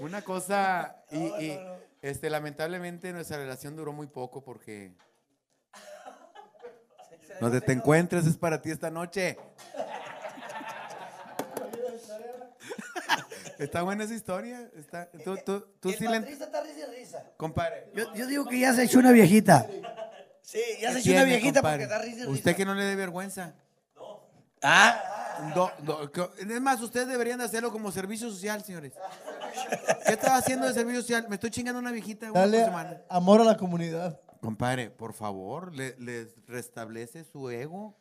Una 0.00 0.22
cosa, 0.22 1.02
y, 1.10 1.18
y, 1.18 1.58
este, 2.02 2.30
lamentablemente 2.30 3.12
nuestra 3.12 3.38
relación 3.38 3.74
duró 3.74 3.92
muy 3.92 4.06
poco 4.06 4.44
porque 4.44 4.94
donde 7.40 7.60
te 7.60 7.72
encuentres 7.72 8.26
es 8.26 8.36
para 8.36 8.60
ti 8.60 8.70
esta 8.70 8.90
noche. 8.90 9.38
Está 13.58 13.82
buena 13.82 14.04
esa 14.04 14.14
historia. 14.14 14.70
Está, 14.76 15.10
tú, 15.24 15.36
tú, 15.44 15.60
tú 15.80 15.88
El 15.90 15.96
sí 15.96 16.06
le... 16.06 16.20
patrista 16.20 16.44
está 16.44 16.62
risa 16.62 16.78
y 16.92 16.98
risa. 17.00 17.24
Compadre. 17.36 17.90
Yo, 17.94 18.14
yo 18.14 18.26
digo 18.26 18.44
que 18.46 18.58
ya 18.60 18.72
se 18.72 18.84
echó 18.84 18.98
una 19.00 19.12
viejita. 19.12 19.66
Sí, 20.42 20.60
ya 20.80 20.92
se 20.92 21.00
echó 21.00 21.12
una 21.12 21.24
viejita 21.24 21.60
compadre? 21.60 21.84
porque 21.86 21.94
está 21.94 21.98
risa 22.04 22.16
y 22.16 22.20
risa. 22.20 22.30
Usted 22.30 22.56
que 22.56 22.64
no 22.64 22.74
le 22.74 22.84
dé 22.84 22.94
vergüenza. 22.96 23.54
Ah, 24.62 25.52
Do- 25.54 25.70
do- 25.84 26.10
co- 26.12 26.32
es 26.36 26.60
más, 26.60 26.80
ustedes 26.80 27.06
deberían 27.06 27.38
de 27.38 27.44
hacerlo 27.44 27.70
como 27.70 27.92
servicio 27.92 28.28
social, 28.28 28.64
señores. 28.64 28.92
¿Qué 30.06 30.12
estaba 30.14 30.36
haciendo 30.36 30.66
de 30.66 30.74
servicio 30.74 31.00
social? 31.00 31.26
Me 31.28 31.36
estoy 31.36 31.50
chingando 31.50 31.78
una 31.78 31.92
viejita 31.92 32.30
una 32.32 32.40
Dale 32.40 32.64
semana. 32.64 33.02
amor 33.08 33.40
a 33.40 33.44
la 33.44 33.56
comunidad. 33.56 34.20
Compadre, 34.40 34.90
por 34.90 35.12
favor, 35.14 35.72
le- 35.74 35.96
les 36.00 36.34
restablece 36.46 37.22
su 37.24 37.50
ego. 37.50 37.96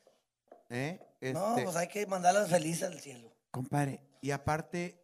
¿eh? 0.72 1.00
no, 1.34 1.50
Este, 1.50 1.64
pues 1.64 1.76
hay 1.76 1.88
que 1.90 2.08
mandarlas 2.08 2.50
felices 2.50 2.84
al 2.90 3.00
cielo. 3.00 3.32
Compadre, 3.52 4.02
y 4.22 4.32
aparte, 4.32 5.00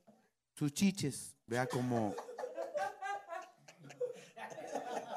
sus 0.53 0.71
chiches, 0.73 1.35
vea 1.47 1.65
como... 1.67 2.13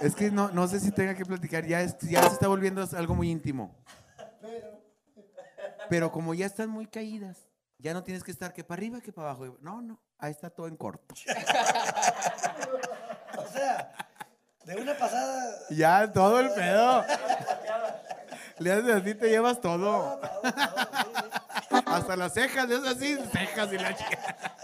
Es 0.00 0.14
que 0.14 0.30
no, 0.30 0.50
no 0.50 0.68
sé 0.68 0.78
si 0.78 0.90
tenga 0.92 1.14
que 1.14 1.24
platicar, 1.24 1.64
ya, 1.64 1.80
es- 1.80 1.96
ya 2.00 2.22
se 2.22 2.34
está 2.34 2.48
volviendo 2.48 2.86
algo 2.96 3.14
muy 3.14 3.30
íntimo. 3.30 3.74
Pero 5.88 6.10
como 6.12 6.34
ya 6.34 6.44
están 6.46 6.68
muy 6.68 6.86
caídas, 6.86 7.48
ya 7.78 7.94
no 7.94 8.02
tienes 8.02 8.22
que 8.22 8.30
estar 8.30 8.52
que 8.52 8.62
para 8.64 8.78
arriba 8.78 9.00
que 9.00 9.12
para 9.12 9.30
abajo. 9.30 9.56
No, 9.60 9.80
no, 9.80 9.98
ahí 10.18 10.32
está 10.32 10.50
todo 10.50 10.66
en 10.68 10.76
corto. 10.76 11.14
O 13.38 13.46
sea, 13.58 13.92
de 14.64 14.76
una 14.76 14.96
pasada. 14.98 15.54
Ya, 15.70 16.10
todo 16.12 16.40
el 16.40 16.50
pedo. 16.52 17.04
Le 18.58 18.72
haces 18.72 18.94
así, 18.96 19.14
te 19.14 19.28
llevas 19.30 19.60
todo. 19.60 20.20
Hasta 21.86 22.16
las 22.16 22.34
cejas, 22.34 22.68
es 22.70 22.84
así, 22.84 23.16
cejas 23.32 23.72
y 23.72 23.78
la 23.78 23.94
chica. 23.96 24.55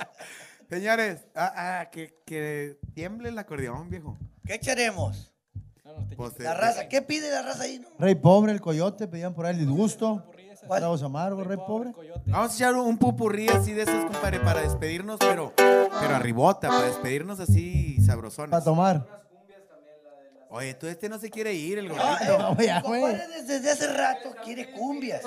Señores, 0.73 1.27
ah, 1.35 1.53
ah, 1.55 1.91
que, 1.91 2.15
que 2.25 2.79
tiemble 2.95 3.29
el 3.29 3.39
acordeón, 3.39 3.91
viejo. 3.91 4.17
¿Qué 4.47 4.55
echaremos? 4.55 5.31
No, 5.85 5.93
no, 5.99 6.09
te 6.09 6.17
Pues, 6.17 6.39
La 6.39 6.53
eh, 6.53 6.55
raza. 6.55 6.89
¿Qué 6.89 7.03
pide 7.03 7.31
la 7.31 7.43
raza 7.43 7.65
ahí? 7.65 7.79
No? 7.79 7.89
Rey 7.99 8.15
pobre, 8.15 8.53
el 8.53 8.61
coyote, 8.63 9.07
pedían 9.07 9.35
por 9.35 9.45
ahí 9.45 9.53
el 9.53 9.59
disgusto. 9.59 10.25
¿Cuál? 10.67 10.81
Tragos 10.81 11.03
amargos, 11.03 11.47
rey 11.47 11.59
pobre. 11.59 11.93
Coyote. 11.93 12.23
Vamos 12.31 12.53
a 12.53 12.55
echar 12.55 12.75
un 12.75 12.97
pupurrí 12.97 13.49
así 13.51 13.75
de 13.75 13.83
esos, 13.83 14.03
compadre, 14.07 14.41
para 14.41 14.63
despedirnos, 14.63 15.19
pero, 15.21 15.53
pero 15.57 16.17
arribota, 16.17 16.69
para 16.69 16.87
despedirnos 16.87 17.39
así 17.39 17.99
sabrosones. 18.01 18.51
Para 18.53 18.65
tomar. 18.65 19.07
Oye, 20.49 20.73
tú 20.73 20.87
este 20.87 21.11
no 21.11 21.19
se 21.19 21.29
quiere 21.29 21.53
ir, 21.53 21.81
el 21.81 21.89
No, 21.89 21.95
gordito. 21.97 22.33
eh, 22.35 22.39
No, 22.39 22.63
ya, 22.63 22.81
mi 22.81 22.89
güey. 22.89 23.01
compadre 23.03 23.29
desde, 23.29 23.61
desde 23.61 23.71
hace 23.73 23.87
rato 23.93 24.35
quiere 24.43 24.71
cumbias. 24.71 25.21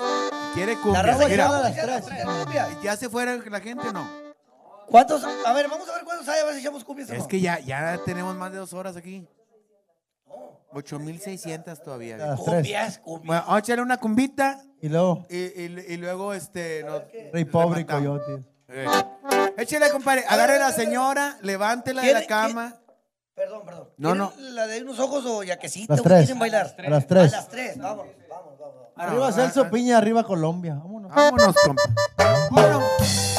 Quiere 0.54 0.76
La 0.92 1.02
raza 1.02 1.28
Mira, 1.28 1.44
llama 1.44 1.58
a 1.58 1.70
las 1.70 1.76
tres. 1.76 2.82
¿ya 2.82 2.96
se 2.96 3.08
fuera 3.08 3.36
la 3.36 3.60
gente 3.60 3.86
o 3.86 3.92
no? 3.92 4.25
¿Cuántos? 4.90 5.22
A 5.24 5.52
ver, 5.52 5.68
vamos 5.68 5.88
a 5.88 5.94
ver 5.94 6.04
cuántos 6.04 6.28
hay, 6.28 6.40
a 6.40 6.44
ver 6.44 6.54
si 6.54 6.60
echamos 6.60 6.84
cumbias 6.84 7.10
Es 7.10 7.26
que 7.26 7.40
ya, 7.40 7.58
ya 7.60 7.98
tenemos 8.04 8.34
más 8.36 8.52
de 8.52 8.58
dos 8.58 8.72
horas 8.72 8.96
aquí. 8.96 9.26
8600 10.72 11.82
todavía. 11.82 12.16
Las. 12.16 12.38
Cumbias, 12.40 12.98
cumbias. 12.98 13.26
Bueno, 13.26 13.42
vamos 13.42 13.56
a 13.56 13.58
echarle 13.60 13.82
una 13.82 13.96
cumbita 13.98 14.60
Y 14.80 14.88
luego, 14.88 15.26
y, 15.30 15.36
y- 15.36 15.84
y 15.88 15.96
luego 15.96 16.34
este. 16.34 16.84
nos 16.84 17.02
rey 17.32 17.44
pobre 17.44 17.80
y 17.82 17.84
coyote. 17.84 18.44
Eh. 18.68 18.86
Échale, 19.56 19.90
compadre. 19.90 20.24
Agarre 20.28 20.56
a 20.56 20.58
la 20.58 20.72
señora, 20.72 21.38
levántela 21.42 22.02
de 22.02 22.12
la 22.12 22.18
¿Quiere- 22.20 22.26
cama. 22.26 22.76
Perdón, 23.34 23.62
perdón. 23.64 23.88
No, 23.98 24.12
¿Quieren 24.12 24.18
no. 24.18 24.50
¿La 24.54 24.66
de 24.66 24.82
unos 24.82 24.98
ojos 24.98 25.24
o 25.26 25.42
yaquecita? 25.42 25.92
Las 25.94 26.02
tres. 26.02 26.20
quieren 26.20 26.38
bailar? 26.38 26.74
A 26.78 26.90
las 26.90 27.06
tres. 27.06 27.32
A 27.32 27.36
las 27.36 27.48
tres, 27.48 27.78
vamos, 27.78 28.06
vamos, 28.28 28.58
vamos. 28.58 28.74
Arriba 28.96 29.28
Ah, 29.28 29.32
Celso 29.32 29.62
ah, 29.62 29.70
Piña, 29.70 29.98
arriba 29.98 30.24
Colombia. 30.24 30.74
Vámonos. 30.74 31.12
Vámonos, 31.14 31.54
compa. 31.64 31.82
Vámonos. 32.50 33.35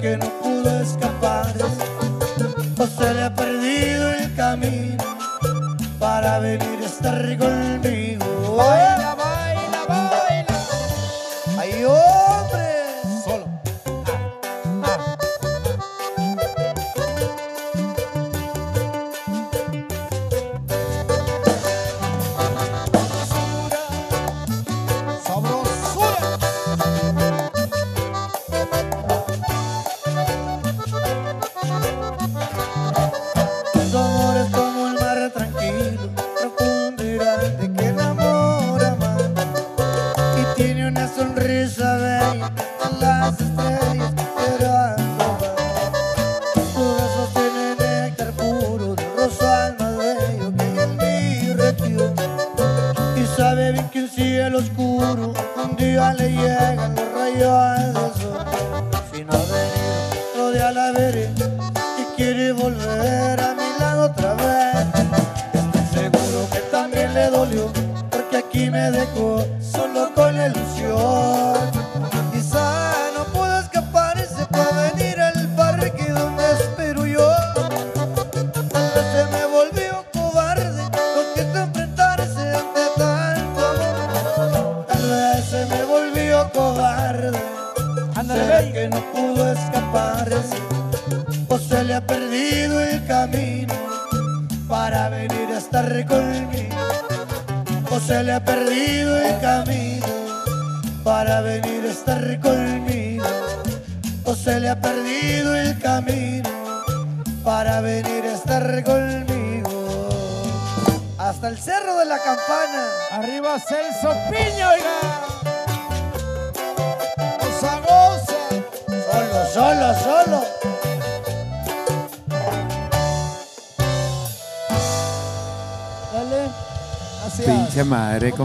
Que 0.00 0.16
no 0.16 0.49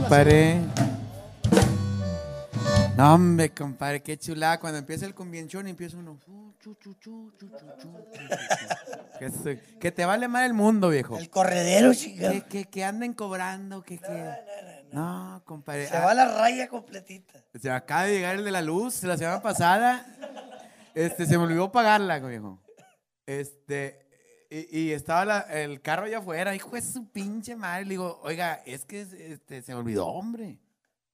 compadre. 0.06 0.62
No, 2.96 3.16
hombre, 3.16 3.50
compadre, 3.50 4.04
qué 4.04 4.18
chulada. 4.18 4.60
Cuando 4.60 4.78
empieza 4.78 5.08
el 5.08 5.16
convención, 5.16 5.68
empieza 5.68 5.98
uno. 5.98 6.20
que, 9.80 9.92
te 9.92 10.06
vale 10.06 10.28
mal 10.28 10.46
el 10.46 10.54
mundo, 10.54 10.90
viejo. 10.90 11.18
El 11.18 11.30
corredero, 11.32 11.92
chica. 11.96 12.40
Que, 12.48 12.66
que, 12.66 12.84
anden 12.84 13.14
cobrando, 13.14 13.82
que, 13.82 13.96
no, 13.96 14.02
que... 14.02 14.14
No, 14.94 15.02
no, 15.02 15.34
no, 15.34 15.44
compadre. 15.44 15.88
Se 15.88 15.98
ah. 15.98 16.06
va 16.06 16.14
la 16.14 16.38
raya 16.38 16.68
completita. 16.68 17.44
Se 17.60 17.72
acaba 17.72 18.04
de 18.04 18.14
llegar 18.14 18.36
el 18.36 18.46
de 18.46 18.52
la 18.52 18.62
luz 18.62 19.02
la 19.04 19.18
semana 19.18 19.42
pasada. 19.42 20.06
Este, 20.94 21.26
se 21.26 21.38
me 21.38 21.46
olvidó 21.46 21.72
pagarla, 21.72 22.20
viejo. 22.20 22.62
Este, 23.26 24.05
y, 24.72 24.92
estaba 24.92 25.40
el 25.42 25.82
carro 25.82 26.06
allá 26.06 26.20
afuera, 26.20 26.56
hijo 26.56 26.70
de 26.72 26.82
su 26.82 27.10
pinche 27.10 27.56
madre. 27.56 27.84
Le 27.84 27.90
digo, 27.92 28.20
oiga, 28.24 28.62
es 28.66 28.86
que 28.86 29.02
este, 29.02 29.62
se 29.62 29.74
me 29.74 29.80
olvidó, 29.80 30.08
hombre. 30.08 30.60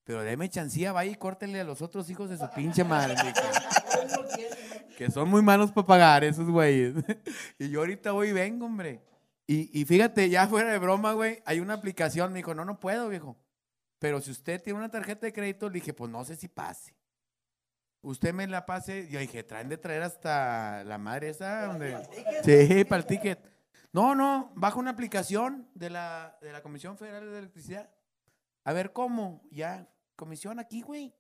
Pero 0.04 0.24
déme 0.24 0.50
chancía, 0.50 0.92
vaya 0.92 1.12
y 1.12 1.16
córtele 1.16 1.62
a 1.62 1.64
los 1.64 1.82
otros 1.82 2.10
hijos 2.10 2.30
de 2.30 2.38
su 2.38 2.50
pinche 2.52 2.84
madre. 2.84 3.16
que 4.98 5.10
son 5.10 5.30
muy 5.30 5.42
malos 5.42 5.72
para 5.72 5.88
pagar 5.88 6.24
esos 6.24 6.50
güeyes. 6.50 6.96
y 7.60 7.70
yo 7.70 7.80
ahorita 7.80 8.12
voy 8.12 8.30
y 8.30 8.34
vengo, 8.34 8.66
hombre. 8.66 9.02
Y, 9.48 9.80
y 9.80 9.86
fíjate, 9.86 10.30
ya 10.30 10.48
fuera 10.48 10.72
de 10.72 10.78
broma, 10.78 11.14
güey, 11.14 11.42
hay 11.46 11.60
una 11.60 11.74
aplicación. 11.74 12.34
Me 12.34 12.40
dijo, 12.40 12.54
no, 12.54 12.66
no 12.66 12.80
puedo, 12.80 13.10
viejo. 13.10 13.38
Pero 14.00 14.22
si 14.22 14.32
usted 14.32 14.62
tiene 14.62 14.80
una 14.80 14.90
tarjeta 14.90 15.26
de 15.26 15.34
crédito, 15.34 15.70
le 15.70 15.76
dije, 15.76 15.94
pues 15.94 16.12
no 16.12 16.24
sé 16.26 16.36
si 16.36 16.48
pase. 16.48 16.94
Usted 18.02 18.34
me 18.34 18.48
la 18.48 18.66
pase. 18.66 19.08
Yo 19.10 19.20
dije, 19.20 19.44
traen 19.44 19.70
de 19.70 19.78
traer 19.78 20.02
hasta 20.02 20.84
la 20.84 20.98
madre 20.98 21.30
esa. 21.30 21.68
Donde... 21.68 21.98
Sí, 22.44 22.84
para 22.86 23.02
el 23.02 23.06
ticket. 23.06 23.52
No, 23.94 24.16
no, 24.16 24.52
baja 24.56 24.80
una 24.80 24.92
aplicación 24.92 25.70
de 25.74 25.90
la, 25.90 26.38
de 26.42 26.52
la 26.54 26.62
Comisión 26.62 26.98
Federal 26.98 27.30
de 27.30 27.40
Electricidad. 27.40 27.90
A 28.64 28.74
ver 28.74 28.94
cómo, 28.94 29.42
ya, 29.52 29.90
comisión 30.16 30.60
aquí, 30.60 30.82
güey. 30.82 31.14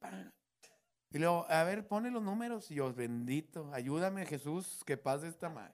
Y 1.09 1.19
luego, 1.19 1.45
a 1.49 1.63
ver, 1.63 1.87
pone 1.87 2.11
los 2.11 2.23
números. 2.23 2.71
Y 2.71 2.75
yo, 2.75 2.93
bendito, 2.93 3.69
ayúdame, 3.73 4.25
Jesús, 4.25 4.83
que 4.85 4.95
pase 4.95 5.27
esta 5.27 5.49
madre. 5.49 5.73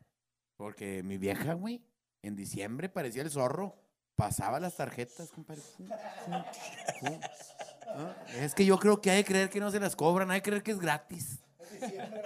Porque 0.55 1.03
mi 1.03 1.17
vieja, 1.17 1.53
güey, 1.53 1.83
en 2.23 2.35
diciembre 2.35 2.89
parecía 2.89 3.21
el 3.21 3.29
zorro. 3.29 3.75
Pasaba 4.17 4.59
las 4.59 4.75
tarjetas, 4.75 5.29
compadre. 5.29 5.61
Ah, 6.31 8.13
Es 8.41 8.53
que 8.53 8.65
yo 8.65 8.77
creo 8.79 8.99
que 8.99 9.11
hay 9.11 9.23
que 9.23 9.31
creer 9.31 9.49
que 9.49 9.59
no 9.59 9.71
se 9.71 9.79
las 9.79 9.95
cobran, 9.95 10.31
hay 10.31 10.41
que 10.41 10.49
creer 10.49 10.63
que 10.63 10.71
es 10.71 10.79
gratis. 10.79 11.39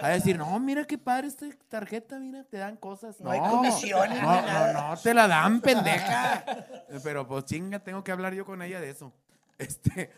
que 0.00 0.08
decir, 0.08 0.38
no, 0.38 0.58
mira 0.58 0.86
qué 0.86 0.96
padre 0.96 1.28
esta 1.28 1.46
tarjeta, 1.68 2.18
mira, 2.18 2.44
te 2.44 2.56
dan 2.56 2.76
cosas. 2.76 3.20
No 3.20 3.30
hay 3.30 3.40
comisiones, 3.40 4.22
No, 4.22 4.40
no 4.40 4.72
no, 4.72 4.88
no, 4.88 4.96
te 4.96 5.12
la 5.12 5.28
dan, 5.28 5.60
pendeja. 5.60 6.44
Pero 7.04 7.28
pues 7.28 7.44
chinga, 7.44 7.78
tengo 7.78 8.02
que 8.02 8.10
hablar 8.10 8.32
yo 8.32 8.46
con 8.46 8.62
ella 8.62 8.80
de 8.80 8.90
eso. 8.90 9.12
Este. 9.58 10.10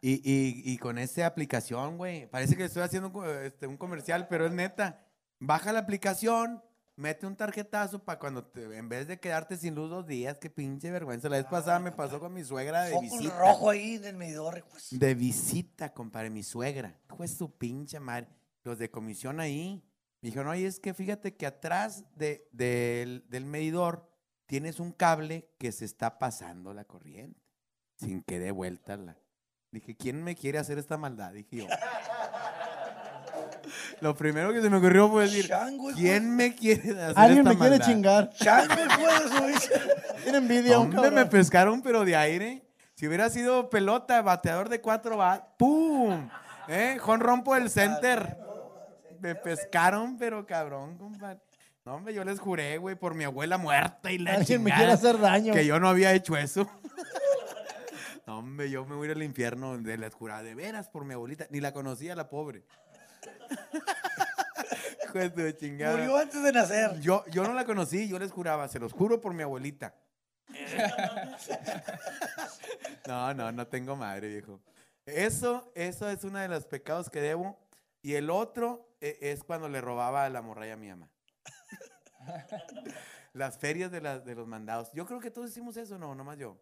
Y, 0.00 0.12
y, 0.12 0.62
y 0.72 0.78
con 0.78 0.96
esa 0.98 1.26
aplicación, 1.26 1.98
güey, 1.98 2.26
parece 2.26 2.56
que 2.56 2.64
estoy 2.64 2.82
haciendo 2.82 3.10
un 3.10 3.28
este, 3.42 3.66
un 3.66 3.76
comercial, 3.76 4.28
pero 4.30 4.46
es 4.46 4.52
neta. 4.52 5.00
Baja 5.40 5.72
la 5.72 5.80
aplicación, 5.80 6.62
mete 7.00 7.26
un 7.26 7.34
tarjetazo 7.34 7.98
para 8.04 8.18
cuando, 8.18 8.44
te- 8.44 8.76
en 8.76 8.88
vez 8.88 9.08
de 9.08 9.18
quedarte 9.18 9.56
sin 9.56 9.74
luz 9.74 9.88
dos 9.90 10.06
días, 10.06 10.38
qué 10.38 10.50
pinche 10.50 10.90
vergüenza. 10.90 11.28
La 11.28 11.36
vez 11.38 11.46
pasada 11.46 11.78
me 11.78 11.92
pasó 11.92 12.20
con 12.20 12.32
mi 12.34 12.44
suegra 12.44 12.82
de 12.84 12.92
Foco 12.92 13.02
visita. 13.02 13.38
rojo 13.38 13.70
ahí 13.70 13.94
en 13.96 14.04
el 14.04 14.16
medidor. 14.16 14.64
pues. 14.70 14.88
De 14.98 15.14
visita, 15.14 15.92
compadre, 15.92 16.30
mi 16.30 16.42
suegra. 16.42 16.98
Fue 17.16 17.26
su 17.28 17.56
pinche 17.56 17.98
madre. 17.98 18.28
Los 18.62 18.78
de 18.78 18.90
comisión 18.90 19.40
ahí. 19.40 19.82
Me 20.22 20.28
dijeron, 20.28 20.48
oye, 20.48 20.66
es 20.66 20.78
que 20.78 20.92
fíjate 20.94 21.34
que 21.36 21.46
atrás 21.46 22.04
de- 22.14 22.46
del, 22.52 23.24
del 23.28 23.46
medidor 23.46 24.08
tienes 24.46 24.78
un 24.80 24.92
cable 24.92 25.50
que 25.58 25.72
se 25.72 25.84
está 25.86 26.18
pasando 26.18 26.74
la 26.74 26.84
corriente. 26.84 27.40
Sin 27.96 28.22
que 28.22 28.38
dé 28.38 28.50
vuelta 28.50 28.96
la. 28.96 29.16
Dije, 29.72 29.96
¿quién 29.96 30.22
me 30.22 30.34
quiere 30.34 30.58
hacer 30.58 30.78
esta 30.78 30.96
maldad? 30.98 31.32
Dije 31.32 31.56
yo. 31.58 31.66
Lo 34.00 34.14
primero 34.16 34.52
que 34.52 34.60
se 34.62 34.70
me 34.70 34.76
ocurrió 34.78 35.08
fue 35.10 35.24
decir, 35.24 35.48
Chango, 35.48 35.90
¿quién 35.94 36.34
me 36.34 36.54
quiere 36.54 36.90
hacer 36.90 37.14
Alguien 37.16 37.38
esta 37.46 37.50
me 37.50 37.56
quiere 37.56 37.70
maldad? 37.70 37.86
chingar. 37.86 38.30
Chango, 38.34 38.74
su 39.38 39.44
bicha. 39.46 39.80
Tiene 40.22 40.38
envidia. 40.38 40.78
un 40.78 40.86
Hombre, 40.86 41.02
me 41.02 41.16
cabrón. 41.16 41.28
pescaron, 41.30 41.82
pero 41.82 42.04
de 42.04 42.16
aire. 42.16 42.64
Si 42.94 43.06
hubiera 43.06 43.30
sido 43.30 43.70
pelota, 43.70 44.20
bateador 44.22 44.68
de 44.68 44.80
cuatro 44.80 45.16
va, 45.16 45.54
¡pum! 45.56 46.28
¿Eh? 46.68 46.98
Jon 47.00 47.20
rompo 47.20 47.56
el 47.56 47.70
center. 47.70 48.36
Me 49.20 49.34
pescaron, 49.34 50.16
pero 50.18 50.46
cabrón, 50.46 50.96
compadre. 50.98 51.40
No, 51.84 51.94
hombre, 51.94 52.12
yo 52.12 52.24
les 52.24 52.38
juré, 52.38 52.76
güey, 52.78 52.94
por 52.94 53.14
mi 53.14 53.24
abuela 53.24 53.56
muerta 53.56 54.12
y 54.12 54.18
la 54.18 54.34
Alguien 54.34 54.62
me 54.62 54.70
quiere 54.70 54.92
hacer 54.92 55.18
daño. 55.18 55.52
Que 55.54 55.64
yo 55.64 55.80
no 55.80 55.88
había 55.88 56.12
hecho 56.12 56.36
eso. 56.36 56.68
No, 58.26 58.38
hombre, 58.38 58.70
yo 58.70 58.84
me 58.84 58.94
voy 58.94 59.08
a 59.08 59.10
ir 59.10 59.16
al 59.16 59.22
infierno 59.24 59.76
de 59.76 59.98
les 59.98 60.14
juraba, 60.14 60.42
de 60.44 60.54
veras, 60.54 60.88
por 60.88 61.04
mi 61.04 61.14
abuelita. 61.14 61.46
Ni 61.50 61.58
la 61.60 61.72
conocía, 61.72 62.14
la 62.14 62.28
pobre. 62.28 62.64
De 65.34 65.56
chingada. 65.56 65.96
Murió 65.96 66.16
antes 66.16 66.42
de 66.42 66.52
nacer. 66.52 67.00
Yo, 67.00 67.24
yo 67.26 67.42
no 67.42 67.52
la 67.52 67.64
conocí, 67.64 68.08
yo 68.08 68.18
les 68.18 68.30
juraba, 68.30 68.68
se 68.68 68.78
los 68.78 68.92
juro 68.92 69.20
por 69.20 69.34
mi 69.34 69.42
abuelita. 69.42 69.94
No, 73.06 73.34
no, 73.34 73.50
no 73.50 73.66
tengo 73.66 73.96
madre, 73.96 74.28
viejo. 74.28 74.60
Eso, 75.04 75.72
eso 75.74 76.08
es 76.08 76.22
uno 76.22 76.38
de 76.38 76.48
los 76.48 76.64
pecados 76.66 77.10
que 77.10 77.20
debo. 77.20 77.58
Y 78.02 78.14
el 78.14 78.30
otro 78.30 78.94
eh, 79.00 79.18
es 79.20 79.42
cuando 79.42 79.68
le 79.68 79.80
robaba 79.80 80.28
la 80.28 80.42
morralla 80.42 80.74
a 80.74 80.76
mi 80.76 80.88
mamá. 80.88 81.08
Las 83.32 83.58
ferias 83.58 83.90
de, 83.90 84.00
las- 84.00 84.24
de 84.24 84.34
los 84.34 84.46
mandados. 84.46 84.90
Yo 84.92 85.06
creo 85.06 85.20
que 85.20 85.30
todos 85.30 85.50
hicimos 85.50 85.76
eso, 85.76 85.98
no, 85.98 86.14
nomás 86.14 86.36
yo. 86.38 86.54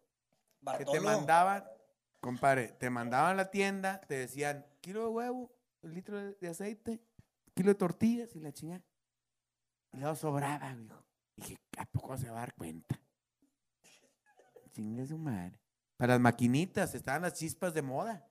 Que 0.77 0.85
te 0.85 0.85
Bartolo. 0.85 1.03
mandaban, 1.03 1.65
compadre, 2.21 2.69
te 2.69 2.91
mandaban 2.91 3.33
a 3.33 3.35
la 3.35 3.51
tienda, 3.51 4.01
te 4.03 4.15
decían 4.19 4.67
kilo 4.81 5.01
de 5.03 5.09
huevo, 5.09 5.53
litro 5.95 6.33
de, 6.35 6.49
aceite, 6.49 7.01
kilo 7.55 7.71
de 7.71 7.75
tortillas 7.75 8.35
y 8.35 8.41
la 8.41 8.53
chingada. 8.53 8.85
Y 9.93 9.99
luego 9.99 10.15
sobraba, 10.15 10.75
viejo. 10.75 11.05
Dije, 11.37 11.57
¿a 11.77 11.87
poco 11.87 12.17
se 12.17 12.31
va 12.31 12.39
a 12.39 12.41
dar 12.41 12.55
cuenta? 12.55 13.01
Chingue 14.73 15.07
su 15.07 15.19
madre. 15.19 15.59
Para 15.97 16.15
las 16.15 16.21
maquinitas 16.21 16.95
estaban 16.95 17.23
las 17.23 17.35
chispas 17.35 17.75
de 17.75 17.83
moda. 17.83 18.29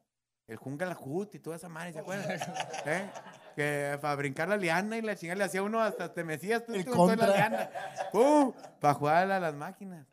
El 0.47 0.57
Hood 0.57 1.27
y 1.33 1.39
toda 1.39 1.57
esa 1.57 1.67
madre, 1.67 1.91
¿se 1.91 1.99
acuerdan? 1.99 2.39
¿Eh? 2.85 3.09
Que 3.55 3.97
para 4.01 4.15
brincar 4.15 4.47
la 4.47 4.55
liana 4.55 4.97
y 4.97 5.01
la 5.01 5.15
chingada 5.15 5.39
le 5.39 5.43
hacía 5.43 5.61
uno 5.61 5.81
hasta 5.81 6.13
te 6.13 6.23
mecías 6.23 6.65
tú, 6.65 6.71
tú, 6.85 7.07
la 7.17 7.27
liana. 7.27 7.69
¡Pum! 8.13 8.53
Para 8.79 8.93
jugar 8.93 9.29
a 9.29 9.39
las 9.41 9.53
máquinas. 9.53 10.07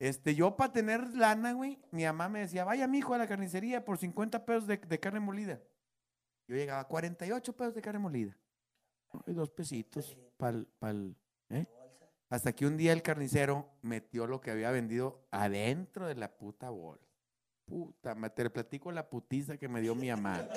Este, 0.00 0.34
yo 0.34 0.56
para 0.56 0.72
tener 0.72 1.14
lana, 1.14 1.52
güey, 1.52 1.80
mi 1.90 2.04
mamá 2.04 2.28
me 2.28 2.40
decía, 2.40 2.64
vaya, 2.64 2.86
mijo, 2.88 3.14
a 3.14 3.18
la 3.18 3.26
carnicería 3.26 3.84
por 3.84 3.98
50 3.98 4.44
pesos 4.44 4.66
de, 4.66 4.78
de 4.78 5.00
carne 5.00 5.20
molida. 5.20 5.60
Yo 6.48 6.56
llegaba 6.56 6.80
a 6.80 6.88
48 6.88 7.52
pesos 7.54 7.74
de 7.74 7.82
carne 7.82 8.00
molida. 8.00 8.36
Y 9.26 9.32
dos 9.32 9.50
pesitos 9.50 10.16
para. 10.36 10.58
¿eh? 11.50 11.66
Hasta 12.30 12.52
que 12.52 12.66
un 12.66 12.76
día 12.76 12.92
el 12.92 13.02
carnicero 13.02 13.68
metió 13.82 14.26
lo 14.26 14.40
que 14.40 14.50
había 14.50 14.70
vendido 14.70 15.26
adentro 15.30 16.06
de 16.06 16.14
la 16.14 16.36
puta 16.36 16.70
bolsa. 16.70 17.04
Puta, 17.66 18.16
te 18.30 18.48
platico 18.48 18.90
la 18.90 19.08
putiza 19.08 19.58
que 19.58 19.68
me 19.68 19.82
dio 19.82 19.94
mi 19.94 20.08
mamá. 20.08 20.48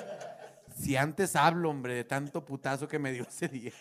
Si 0.74 0.96
antes 0.96 1.36
hablo, 1.36 1.68
hombre, 1.68 1.94
de 1.94 2.04
tanto 2.04 2.42
putazo 2.42 2.88
que 2.88 2.98
me 2.98 3.12
dio 3.12 3.24
ese 3.24 3.48
día. 3.48 3.72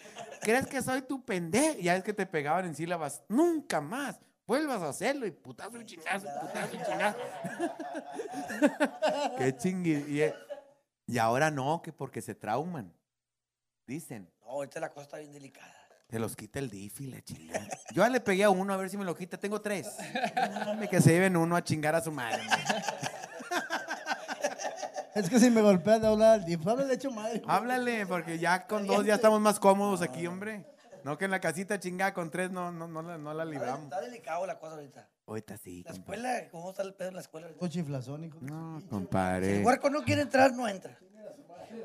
¿Crees 0.42 0.68
que 0.68 0.82
soy 0.82 1.02
tu 1.04 1.24
pendejo? 1.24 1.80
Ya 1.80 1.96
es 1.96 2.04
que 2.04 2.14
te 2.14 2.26
pegaban 2.26 2.66
en 2.66 2.76
sílabas. 2.76 3.24
Nunca 3.30 3.80
más. 3.80 4.20
Vuelvas 4.46 4.82
a 4.82 4.90
hacerlo 4.90 5.26
y 5.26 5.32
putazo 5.32 5.80
y 5.80 5.86
chingazo, 5.86 6.28
putazo 6.42 6.76
y 6.76 6.84
chingazo. 6.84 7.20
Qué 9.38 9.56
chingui. 9.56 10.34
Y, 11.08 11.18
ahora 11.18 11.52
no, 11.52 11.82
que 11.82 11.92
porque 11.92 12.22
se 12.22 12.36
trauman. 12.36 12.94
Dicen. 13.86 14.32
No, 14.42 14.52
ahorita 14.52 14.80
la 14.80 14.90
cosa 14.92 15.04
está 15.04 15.18
bien 15.18 15.32
delicada. 15.32 15.76
Te 16.08 16.20
los 16.20 16.36
quita 16.36 16.60
el 16.60 16.70
DIF 16.70 17.02
y 17.02 17.08
la 17.08 17.22
chingada. 17.22 17.68
Yo 17.94 18.04
ya 18.04 18.10
le 18.10 18.20
pegué 18.20 18.44
a 18.44 18.50
uno 18.50 18.74
a 18.74 18.78
ver 18.78 18.90
si 18.90 18.98
me 18.98 19.06
lo 19.06 19.16
quita. 19.16 19.38
Tengo 19.38 19.62
tres. 19.62 19.88
Dame 20.36 20.90
que 20.90 21.02
se 21.02 21.12
lleven 21.12 21.38
uno 21.38 21.56
a 21.56 21.64
chingar 21.64 21.96
a 21.96 22.02
su 22.02 22.12
madre. 22.12 22.44
Es 25.14 25.30
que 25.30 25.40
si 25.40 25.50
me 25.50 25.62
golpea 25.62 26.00
de 26.00 26.08
hablar 26.08 26.36
al 26.36 26.46
DIF, 26.46 26.66
háblale 26.66 26.94
hecho 26.94 27.12
madre. 27.12 27.42
Háblale, 27.46 28.06
porque 28.06 28.40
ya 28.40 28.66
con 28.68 28.88
dos 28.88 29.06
ya 29.06 29.16
estamos 29.16 29.42
más 29.42 29.60
cómodos 29.60 30.02
aquí, 30.02 30.26
hombre. 30.26 30.66
No 31.04 31.18
que 31.18 31.26
en 31.26 31.32
la 31.32 31.42
casita 31.42 31.80
chingada 31.80 32.14
con 32.14 32.30
tres 32.30 32.52
no, 32.52 32.72
no, 32.72 32.88
no, 32.88 33.02
la, 33.02 33.18
no 33.18 33.34
la 33.34 33.44
libramos. 33.44 33.84
Está 33.84 34.02
delicado 34.02 34.46
la 34.46 34.58
cosa 34.60 34.76
ahorita. 34.76 35.10
Ahorita 35.32 35.58
sí. 35.58 35.84
La 35.86 35.92
compadre. 35.94 36.18
escuela, 36.20 36.50
¿cómo 36.52 36.70
está 36.72 36.84
el 36.84 36.94
pedo 36.94 37.08
en 37.10 37.16
la 37.16 37.22
escuela? 37.22 37.48
Tu 37.58 37.68
chiflazón, 37.70 38.24
hijo. 38.26 38.38
No, 38.42 38.82
Si 38.82 38.88
compadre. 38.88 39.60
el 39.60 39.66
huerco 39.66 39.90
no 39.90 40.04
quiere 40.04 40.22
entrar, 40.24 40.52
no 40.54 40.68
entra. 40.68 40.98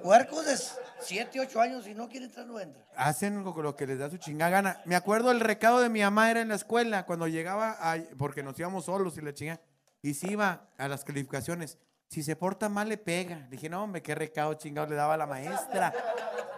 Huercos 0.02 0.44
de 0.46 0.56
7, 1.00 1.38
8 1.40 1.60
años, 1.60 1.84
si 1.84 1.94
no 1.94 2.08
quiere 2.08 2.26
entrar, 2.26 2.44
no 2.46 2.58
entra. 2.58 2.84
Hacen 2.96 3.44
lo, 3.44 3.76
que 3.76 3.86
les 3.86 3.98
da 4.00 4.10
su 4.10 4.16
chingada 4.18 4.50
gana. 4.50 4.80
Me 4.84 4.96
acuerdo 4.96 5.30
el 5.30 5.38
recado 5.38 5.78
de 5.80 5.88
mi 5.88 6.00
mamá 6.00 6.28
era 6.30 6.40
en 6.40 6.48
la 6.48 6.56
escuela, 6.56 7.06
cuando 7.06 7.28
llegaba, 7.28 7.76
a- 7.80 7.96
porque 8.18 8.42
nos 8.42 8.58
íbamos 8.58 8.86
solos 8.86 9.16
y 9.16 9.20
la 9.20 9.32
chingada. 9.32 9.60
Y 10.02 10.14
se 10.14 10.30
iba 10.32 10.68
a 10.76 10.88
las 10.88 11.04
calificaciones. 11.04 11.78
Si 12.08 12.22
se 12.24 12.34
porta 12.36 12.68
mal, 12.68 12.88
le 12.88 12.98
pega. 12.98 13.46
Dije, 13.48 13.68
no, 13.68 13.82
hombre, 13.84 14.02
qué 14.02 14.14
recado 14.16 14.54
chingado 14.54 14.88
le 14.88 14.96
daba 14.96 15.14
a 15.14 15.16
la 15.16 15.26
maestra. 15.26 15.92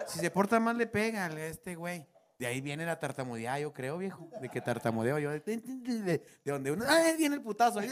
Si 0.07 0.19
se 0.21 0.31
porta 0.31 0.59
mal, 0.59 0.79
le 0.79 0.87
pega 0.87 1.27
a 1.27 1.29
este 1.47 1.75
güey. 1.75 2.07
De 2.39 2.47
ahí 2.47 2.61
viene 2.61 2.87
la 2.87 3.01
tartamudeada, 3.01 3.59
yo 3.59 3.73
creo, 3.73 3.99
viejo. 3.99 4.29
De 4.41 4.49
que 4.49 4.61
tartamudeo 4.61 5.19
yo. 5.19 5.31
De, 5.33 5.41
de- 5.41 5.57
de- 5.57 6.03
de- 6.03 6.19
de 6.45 6.53
donde 6.53 6.71
uno. 6.71 6.85
¡Ay, 6.89 7.17
viene 7.17 7.35
el 7.35 7.43
putazo! 7.43 7.81
¡Ay, 7.81 7.91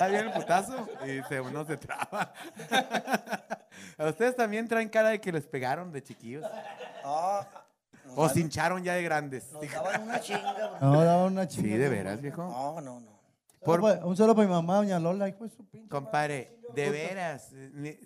ahí 0.00 0.10
viene 0.12 0.28
el 0.28 0.32
putazo! 0.32 0.88
Y 1.04 1.20
se, 1.28 1.40
uno 1.40 1.64
se 1.64 1.76
traba. 1.76 2.32
¿A 3.98 4.06
ustedes 4.06 4.36
también 4.36 4.68
traen 4.68 4.88
cara 4.88 5.08
de 5.08 5.20
que 5.20 5.32
les 5.32 5.44
pegaron 5.46 5.90
de 5.90 6.02
chiquillos? 6.04 6.42
Nos, 7.02 8.16
¿O 8.16 8.24
dan- 8.26 8.34
se 8.34 8.40
hincharon 8.40 8.84
ya 8.84 8.94
de 8.94 9.02
grandes? 9.02 9.50
nos 9.52 9.68
daban 9.72 10.02
una 10.04 10.20
chinga. 10.20 10.52
bro. 10.52 10.78
No, 10.92 11.04
daba 11.04 11.24
una 11.24 11.48
Sí, 11.48 11.56
chingada. 11.56 11.78
de 11.82 11.88
veras, 11.88 12.20
viejo. 12.20 12.42
No, 12.44 12.80
no, 12.80 13.00
no. 13.00 13.20
Por- 13.64 13.80
Un 13.82 14.16
saludo 14.16 14.36
para 14.36 14.46
mi 14.46 14.54
mamá, 14.54 14.76
doña 14.76 15.00
Lola, 15.00 15.28
hijo 15.28 15.42
de 15.44 15.50
su 15.50 15.66
pinche. 15.68 15.88
Compadre, 15.88 16.58
de 16.74 16.90
veras, 16.90 17.52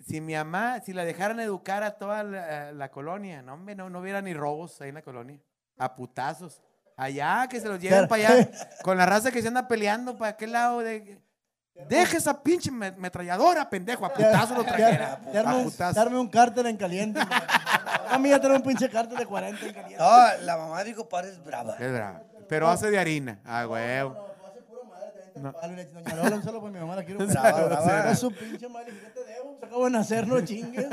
si 0.07 0.19
mi 0.19 0.33
mamá, 0.33 0.79
si 0.81 0.93
la 0.93 1.05
dejaran 1.05 1.39
educar 1.39 1.83
a 1.83 1.91
toda 1.91 2.23
la, 2.23 2.71
la 2.71 2.89
colonia, 2.89 3.43
no, 3.43 3.53
hombre, 3.53 3.75
no, 3.75 3.87
no 3.91 3.99
hubiera 3.99 4.21
ni 4.23 4.33
robos 4.33 4.81
ahí 4.81 4.89
en 4.89 4.95
la 4.95 5.01
colonia. 5.03 5.39
A 5.77 5.93
putazos. 5.95 6.61
Allá, 6.97 7.47
que 7.49 7.59
se 7.59 7.67
los 7.67 7.79
lleven 7.79 8.07
para 8.07 8.29
allá, 8.29 8.49
con 8.83 8.97
la 8.97 9.05
raza 9.05 9.29
que 9.31 9.41
se 9.41 9.49
anda 9.49 9.67
peleando, 9.67 10.17
¿para 10.17 10.37
qué 10.37 10.47
lado? 10.47 10.79
de 10.79 11.19
Deja 11.89 12.15
esa 12.15 12.41
pinche 12.41 12.71
me- 12.71 12.93
metralladora, 12.93 13.69
pendejo, 13.69 14.05
a 14.05 14.13
putazo 14.13 14.55
lo 14.55 14.63
trajera. 14.63 15.19
Te 15.29 15.37
arme 15.37 15.51
A 15.51 15.55
un, 15.55 15.63
putazo. 15.65 15.93
te 15.93 15.99
arme 15.99 16.17
un 16.19 16.29
cárter 16.29 16.65
en 16.67 16.77
caliente. 16.77 17.19
A 18.09 18.17
mí 18.17 18.29
ya 18.29 18.39
tengo 18.39 18.55
un 18.55 18.61
pinche 18.61 18.89
cárter 18.89 19.17
de 19.17 19.25
40 19.25 19.65
en 19.65 19.73
caliente. 19.73 19.97
No, 20.01 20.43
la 20.45 20.55
mamá 20.55 20.81
de 20.85 20.91
mi 20.91 20.95
compadre 20.95 21.31
es 21.31 21.43
brava. 21.43 21.75
Es 21.77 21.91
bravo. 21.91 22.21
Pero 22.47 22.69
hace 22.69 22.89
de 22.89 22.97
harina. 22.97 23.41
Ah, 23.43 23.67
huevo. 23.67 24.33
Leche. 25.75 25.91
Doña 25.91 26.15
Lola, 26.15 26.35
un 26.37 26.43
saludo 26.43 26.61
para 26.61 26.71
mi 26.71 26.79
mamá, 26.79 26.95
la 26.95 27.03
quiero 27.03 27.27
Brava, 27.27 27.63
brava. 27.65 28.11
Es 28.11 28.19
su 28.19 28.31
pinche 28.31 28.69
madre, 28.69 28.93
¿qué 28.93 29.09
te 29.09 29.25
debo? 29.25 29.57
Se 29.59 29.65
acabo 29.65 29.83
de 29.83 29.91
nacer, 29.91 30.25
no 30.25 30.39
chingues. 30.45 30.87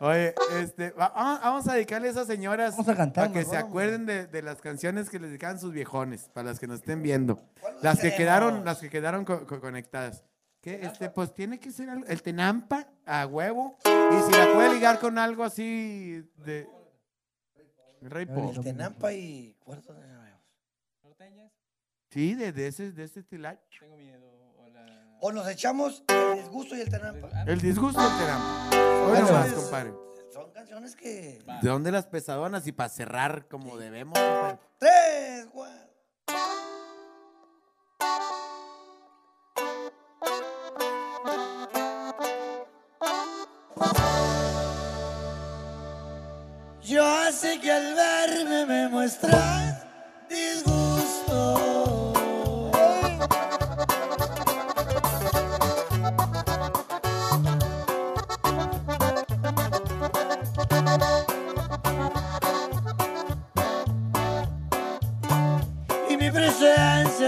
Oye, 0.00 0.34
este, 0.60 0.90
va- 0.90 1.12
ah, 1.14 1.40
vamos 1.42 1.66
a 1.68 1.74
dedicarle 1.74 2.08
a 2.08 2.10
esas 2.10 2.26
señoras 2.26 2.72
Vamos 2.76 2.88
a 2.88 2.96
cantar, 2.96 3.24
para 3.24 3.32
que 3.32 3.38
mejor, 3.40 3.54
se 3.54 3.62
hombre. 3.62 3.68
acuerden 3.70 4.06
de, 4.06 4.26
de 4.26 4.42
las 4.42 4.60
canciones 4.60 5.08
que 5.10 5.18
les 5.18 5.28
dedicaban 5.30 5.58
sus 5.58 5.72
viejones, 5.72 6.28
para 6.32 6.48
las 6.48 6.58
que 6.60 6.66
nos 6.66 6.80
estén 6.80 7.02
viendo. 7.02 7.40
Las 7.82 8.00
que 8.00 8.14
quedaron, 8.14 8.64
las 8.64 8.78
que 8.78 8.90
quedaron 8.90 9.24
co- 9.24 9.46
co- 9.46 9.60
conectadas. 9.60 10.24
Que 10.60 10.84
este, 10.84 11.08
pues 11.10 11.32
tiene 11.32 11.60
que 11.60 11.70
ser 11.70 11.88
algo- 11.90 12.06
el 12.06 12.22
tenampa 12.22 12.88
a 13.04 13.26
huevo. 13.26 13.78
Y 13.84 14.22
si 14.22 14.32
la 14.38 14.52
puede 14.52 14.74
ligar 14.74 14.98
con 14.98 15.16
algo 15.18 15.44
así 15.44 16.28
de 16.44 16.68
Rey 18.02 18.26
Pop. 18.26 18.52
El 18.56 18.64
Tenampa 18.64 19.12
y 19.12 19.54
cuarto 19.64 19.94
de 19.94 20.00
¿Norteñas? 21.02 21.52
Sí, 22.10 22.34
de, 22.34 22.52
de 22.52 22.66
ese, 22.68 22.92
de 22.92 23.04
ese 23.04 23.20
estilacho. 23.20 23.60
Tengo 23.80 23.96
miedo. 23.96 24.25
O 25.20 25.32
nos 25.32 25.48
echamos 25.48 26.02
el 26.08 26.34
disgusto 26.42 26.76
y 26.76 26.80
el 26.80 26.90
Tenampa. 26.90 27.28
Ah, 27.34 27.44
El 27.46 27.60
disgusto 27.60 28.00
del 28.00 28.18
tenampa. 28.18 28.70
Hoy 28.72 29.08
Bueno, 29.10 29.26
nomás, 29.26 29.52
compadre. 29.52 29.92
Son 30.32 30.50
canciones 30.52 30.94
que. 30.94 31.42
¿De 31.62 31.68
dónde 31.68 31.90
las 31.90 32.06
pesadonas? 32.06 32.66
Y 32.66 32.72
para 32.72 32.88
cerrar 32.90 33.48
como 33.48 33.76
debemos, 33.78 34.18
compadre. 34.18 34.58
Tres, 34.78 35.46
cuatro. 35.52 35.86
Yo 46.82 47.04
sé 47.32 47.58
que 47.60 47.72
al 47.72 47.94
verme 47.94 48.66
me 48.66 48.88
muestras 48.88 49.85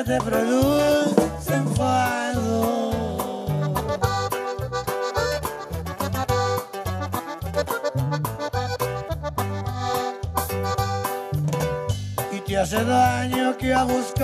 te 0.05 0.19
produce 0.21 1.55
enfado. 1.55 2.71
Y 12.33 12.41
te 12.41 12.57
hace 12.59 12.85
daño 12.85 13.57
que 13.57 13.75
a 13.75 13.85
buscar 13.85 14.18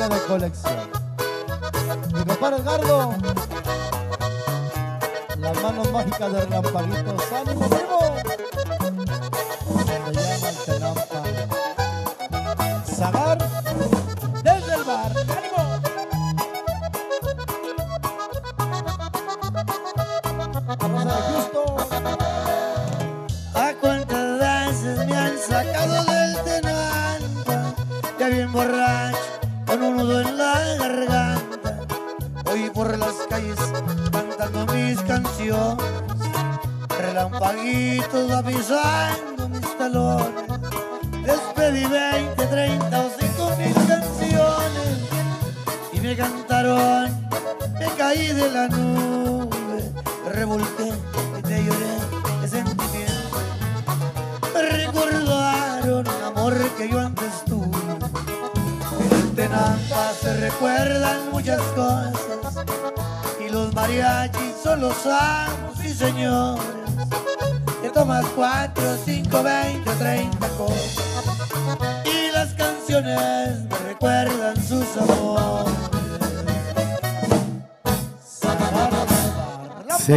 historia 0.00 0.08
de 0.08 0.26
colección. 0.26 0.59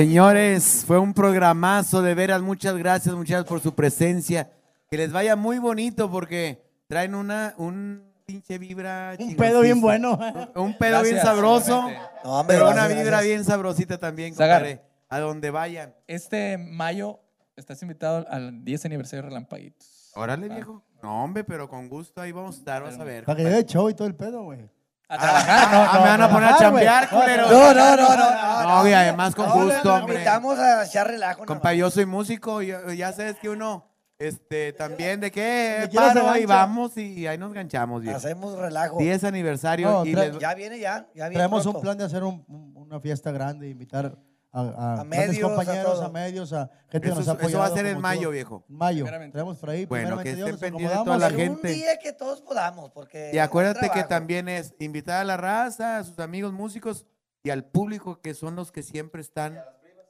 Señores, 0.03 0.83
fue 0.85 0.99
un 0.99 1.14
programazo 1.14 2.01
de 2.01 2.14
veras. 2.14 2.41
Muchas 2.41 2.75
gracias, 2.75 3.15
muchachos, 3.15 3.45
por 3.45 3.61
su 3.61 3.73
presencia. 3.73 4.51
Que 4.90 4.98
les 4.98 5.14
vaya 5.14 5.38
muy 5.38 5.59
bonito 5.59 6.11
porque 6.11 6.61
traen 6.88 7.15
una, 7.15 7.53
un 7.56 8.03
pinche 8.25 8.57
vibra. 8.57 9.15
Un 9.17 9.38
pedo 9.38 9.61
bien 9.61 9.80
bueno. 9.80 10.19
Un 10.56 10.77
pedo 10.77 11.01
bien 11.03 11.22
sabroso. 11.22 11.77
igualmente. 11.77 12.09
No, 12.25 12.32
hombre, 12.38 12.57
Pero 12.57 12.69
una 12.69 12.88
vibra 12.90 13.03
gracias. 13.03 13.23
bien 13.23 13.45
sabrosita 13.45 13.98
también, 13.98 14.32
compadre. 14.35 14.82
A 15.07 15.22
donde 15.22 15.51
vayan. 15.51 15.95
Este 16.06 16.57
mayo 16.57 17.22
estás 17.56 17.82
invitado 17.82 18.25
al 18.30 18.65
10 18.65 18.83
aniversario 18.83 19.23
de 19.23 19.30
Relampaguitos. 19.30 20.11
Órale, 20.15 20.49
viejo. 20.49 20.83
No, 21.01 21.23
hombre, 21.23 21.45
pero 21.45 21.69
con 21.69 21.88
gusto 21.88 22.19
ahí 22.19 22.33
vamos 22.33 22.57
a 22.57 22.59
estar, 22.59 22.83
vas 22.83 22.99
a 22.99 23.06
ver. 23.06 23.23
Para 23.23 23.38
que 23.38 23.43
lleve 23.43 23.64
show 23.64 23.90
y 23.90 23.93
todo 23.93 24.09
el 24.09 24.15
pedo, 24.15 24.43
güey. 24.43 24.69
A 25.14 25.17
trabajar, 25.17 25.72
no, 25.72 25.82
Ah, 25.83 26.00
me 26.03 26.09
van 26.09 26.22
a 26.22 26.30
poner 26.30 26.50
a 26.50 26.58
chambear, 26.58 27.09
culero. 27.09 27.48
No, 27.50 27.74
no, 27.74 27.95
no, 27.95 28.16
no. 28.16 28.64
No, 28.83 28.88
y 28.90 28.93
además 28.93 29.35
con 29.35 29.48
No, 29.48 29.66
gusto, 29.66 29.93
hombre. 29.93 30.16
Invitamos 30.16 30.58
a 30.58 30.85
echar 30.85 31.08
relajo. 31.08 31.42
nomás. 31.42 31.48
Compa, 31.48 31.74
yo 31.74 31.92
soy 31.92 32.06
músico, 32.06 32.61
ya, 32.61 33.11
sabes 33.14 33.35
que 33.38 33.50
uno, 33.50 33.85
este, 34.17 34.74
también 34.74 35.19
de 35.19 35.32
qué 35.32 35.90
paro 35.93 36.22
y 36.35 36.40
gancha. 36.42 36.48
vamos 36.56 36.98
y 36.98 37.27
ahí 37.27 37.38
nos 37.38 37.53
ganchamos, 37.53 38.01
viejo. 38.01 38.17
Hacemos 38.17 38.58
relajo. 38.58 38.98
10 38.98 39.24
aniversario 39.24 39.90
No, 39.90 40.06
y 40.06 40.14
les- 40.16 40.40
Ya 40.40 40.53
viene, 40.56 40.80
ya. 40.80 41.08
ya 41.14 41.25
viene 41.30 41.35
Traemos 41.35 41.66
un 41.66 41.74
pronto. 41.74 41.82
plan 41.82 41.98
de 41.98 42.06
hacer 42.06 42.24
un- 42.24 42.43
un- 42.48 42.74
una 42.75 43.00
fiesta 43.00 43.32
grande, 43.32 43.69
invitar 43.69 44.16
a, 44.53 44.61
a, 44.61 45.01
A 45.01 45.03
medios, 45.03 45.51
a 45.51 45.56
compañeros, 45.56 45.93
todo. 45.93 46.06
a, 46.06 46.09
medios, 46.09 46.53
a 46.53 46.69
gente 46.90 47.07
Eso 47.07 47.15
que 47.15 47.19
nos 47.19 47.19
ha 47.19 47.22
eso 47.22 47.32
apoyado. 47.32 47.59
va 47.59 47.65
a 47.65 47.72
ser 47.72 47.85
en 47.88 47.99
mayo, 47.99 48.27
tú. 48.27 48.32
viejo. 48.32 48.65
En 48.69 48.77
Mayo. 48.77 49.06
Traemos 49.32 49.57
por 49.57 49.69
ahí. 49.72 49.85
Bueno, 49.85 50.17
que 50.17 50.23
pendientes 50.25 50.64
acomodamos. 50.64 51.06
toda 51.06 51.17
la 51.17 51.30
gente. 51.32 51.67
Un 51.67 51.73
día 51.73 51.98
que 51.99 52.14
todos 52.14 52.41
podamos, 52.41 52.91
porque. 52.91 53.32
Y 53.33 53.40
acuérdate 53.40 53.90
que 53.90 54.03
también 54.03 54.48
es 54.48 54.73
invitar 54.80 55.19
a 55.19 55.23
la 55.23 55.38
raza, 55.38 55.98
a 55.98 56.03
sus 56.03 56.19
amigos 56.19 56.53
músicos 56.53 57.06
y 57.43 57.49
al 57.49 57.65
público 57.65 58.22
que 58.22 58.33
son 58.33 58.56
los 58.56 58.72
que 58.72 58.83
siempre 58.83 59.22
están 59.22 59.59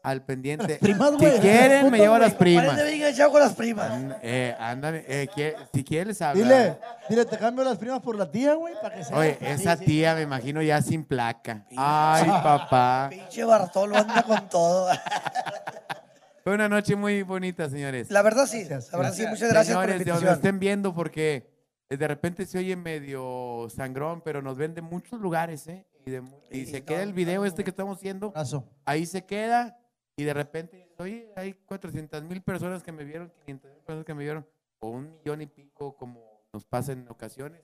al 0.04 0.22
pendiente. 0.24 0.76
primas, 0.82 1.12
si 1.12 1.16
güey, 1.18 1.40
quieren, 1.40 1.90
me 1.90 1.98
llevo 1.98 2.16
a 2.16 2.20
las 2.20 2.34
primas. 2.36 2.68
Parece 2.68 2.92
bien 2.94 3.08
echado 3.08 3.32
con 3.32 3.40
las 3.42 3.54
primas. 3.54 3.90
Eh, 4.22 4.54
ándale, 4.60 5.06
eh, 5.08 5.56
si 5.74 5.84
quieres 5.84 6.22
hablar. 6.22 6.44
Dile, 6.44 6.78
dile, 7.10 7.26
te 7.26 7.38
cambio 7.38 7.64
las 7.64 7.78
primas 7.78 8.02
por 8.02 8.16
la 8.18 8.30
tía, 8.30 8.54
güey, 8.56 8.74
para 8.82 8.96
que 8.96 9.04
sea. 9.06 9.18
Oye, 9.18 9.38
esa 9.42 9.78
tía 9.78 10.14
me 10.14 10.22
imagino 10.24 10.62
ya 10.62 10.82
sin 10.82 11.06
placa. 11.06 11.66
Ay, 11.78 12.28
papá. 12.44 13.08
Pinche 13.10 13.44
Bartolo 13.46 13.96
anda 13.98 14.22
con 14.24 14.50
todo. 14.50 14.90
Fue 16.44 16.54
una 16.56 16.68
noche 16.68 16.96
muy 16.98 17.24
bonita, 17.24 17.70
señores. 17.70 18.12
La 18.12 18.22
verdad 18.22 18.46
sí. 18.46 18.66
La 18.66 18.80
verdad 18.98 19.14
sí. 19.14 19.26
Muchas 19.28 19.50
gracias 19.50 19.78
por 19.78 19.86
la 19.86 19.94
Señores, 19.94 20.00
de 20.00 20.12
donde 20.12 20.12
invitación. 20.12 20.34
estén 20.34 20.60
viendo, 20.60 20.94
porque 20.94 21.50
eh, 21.90 21.96
de 21.96 22.08
repente 22.10 22.46
se 22.46 22.58
oye 22.58 22.76
medio 22.76 23.68
sangrón, 23.74 24.22
pero 24.22 24.42
nos 24.42 24.58
ven 24.58 24.74
de 24.74 24.82
muchos 24.82 25.22
lugares, 25.22 25.66
¿eh? 25.68 25.86
Y, 26.06 26.12
de 26.12 26.20
mu- 26.20 26.36
y 26.52 26.66
Sí, 26.66 26.72
se 26.72 26.80
no, 26.82 26.86
queda 26.88 27.04
el 27.04 27.14
video 27.14 27.46
este 27.46 27.64
que 27.64 27.70
estamos 27.70 27.98
haciendo, 27.98 28.28
Abrazo. 28.36 28.66
ahí 28.84 29.06
se 29.06 29.24
queda, 29.26 29.78
y 30.16 30.24
de 30.24 30.34
repente, 30.34 30.94
oye, 31.00 31.32
hay 31.36 31.54
400 31.54 32.24
mil 32.24 32.42
personas 32.42 32.84
que 32.84 32.92
me 32.92 33.04
vieron, 33.04 33.32
500 33.46 33.72
mil 33.72 33.82
personas 33.82 34.06
que 34.06 34.14
me 34.14 34.24
vieron, 34.24 34.48
o 34.80 34.90
un 34.90 35.12
millón 35.12 35.42
y 35.42 35.48
pico, 35.48 35.96
como 35.96 36.44
nos 36.54 36.66
pasa 36.66 36.92
en 36.92 37.08
ocasiones, 37.10 37.62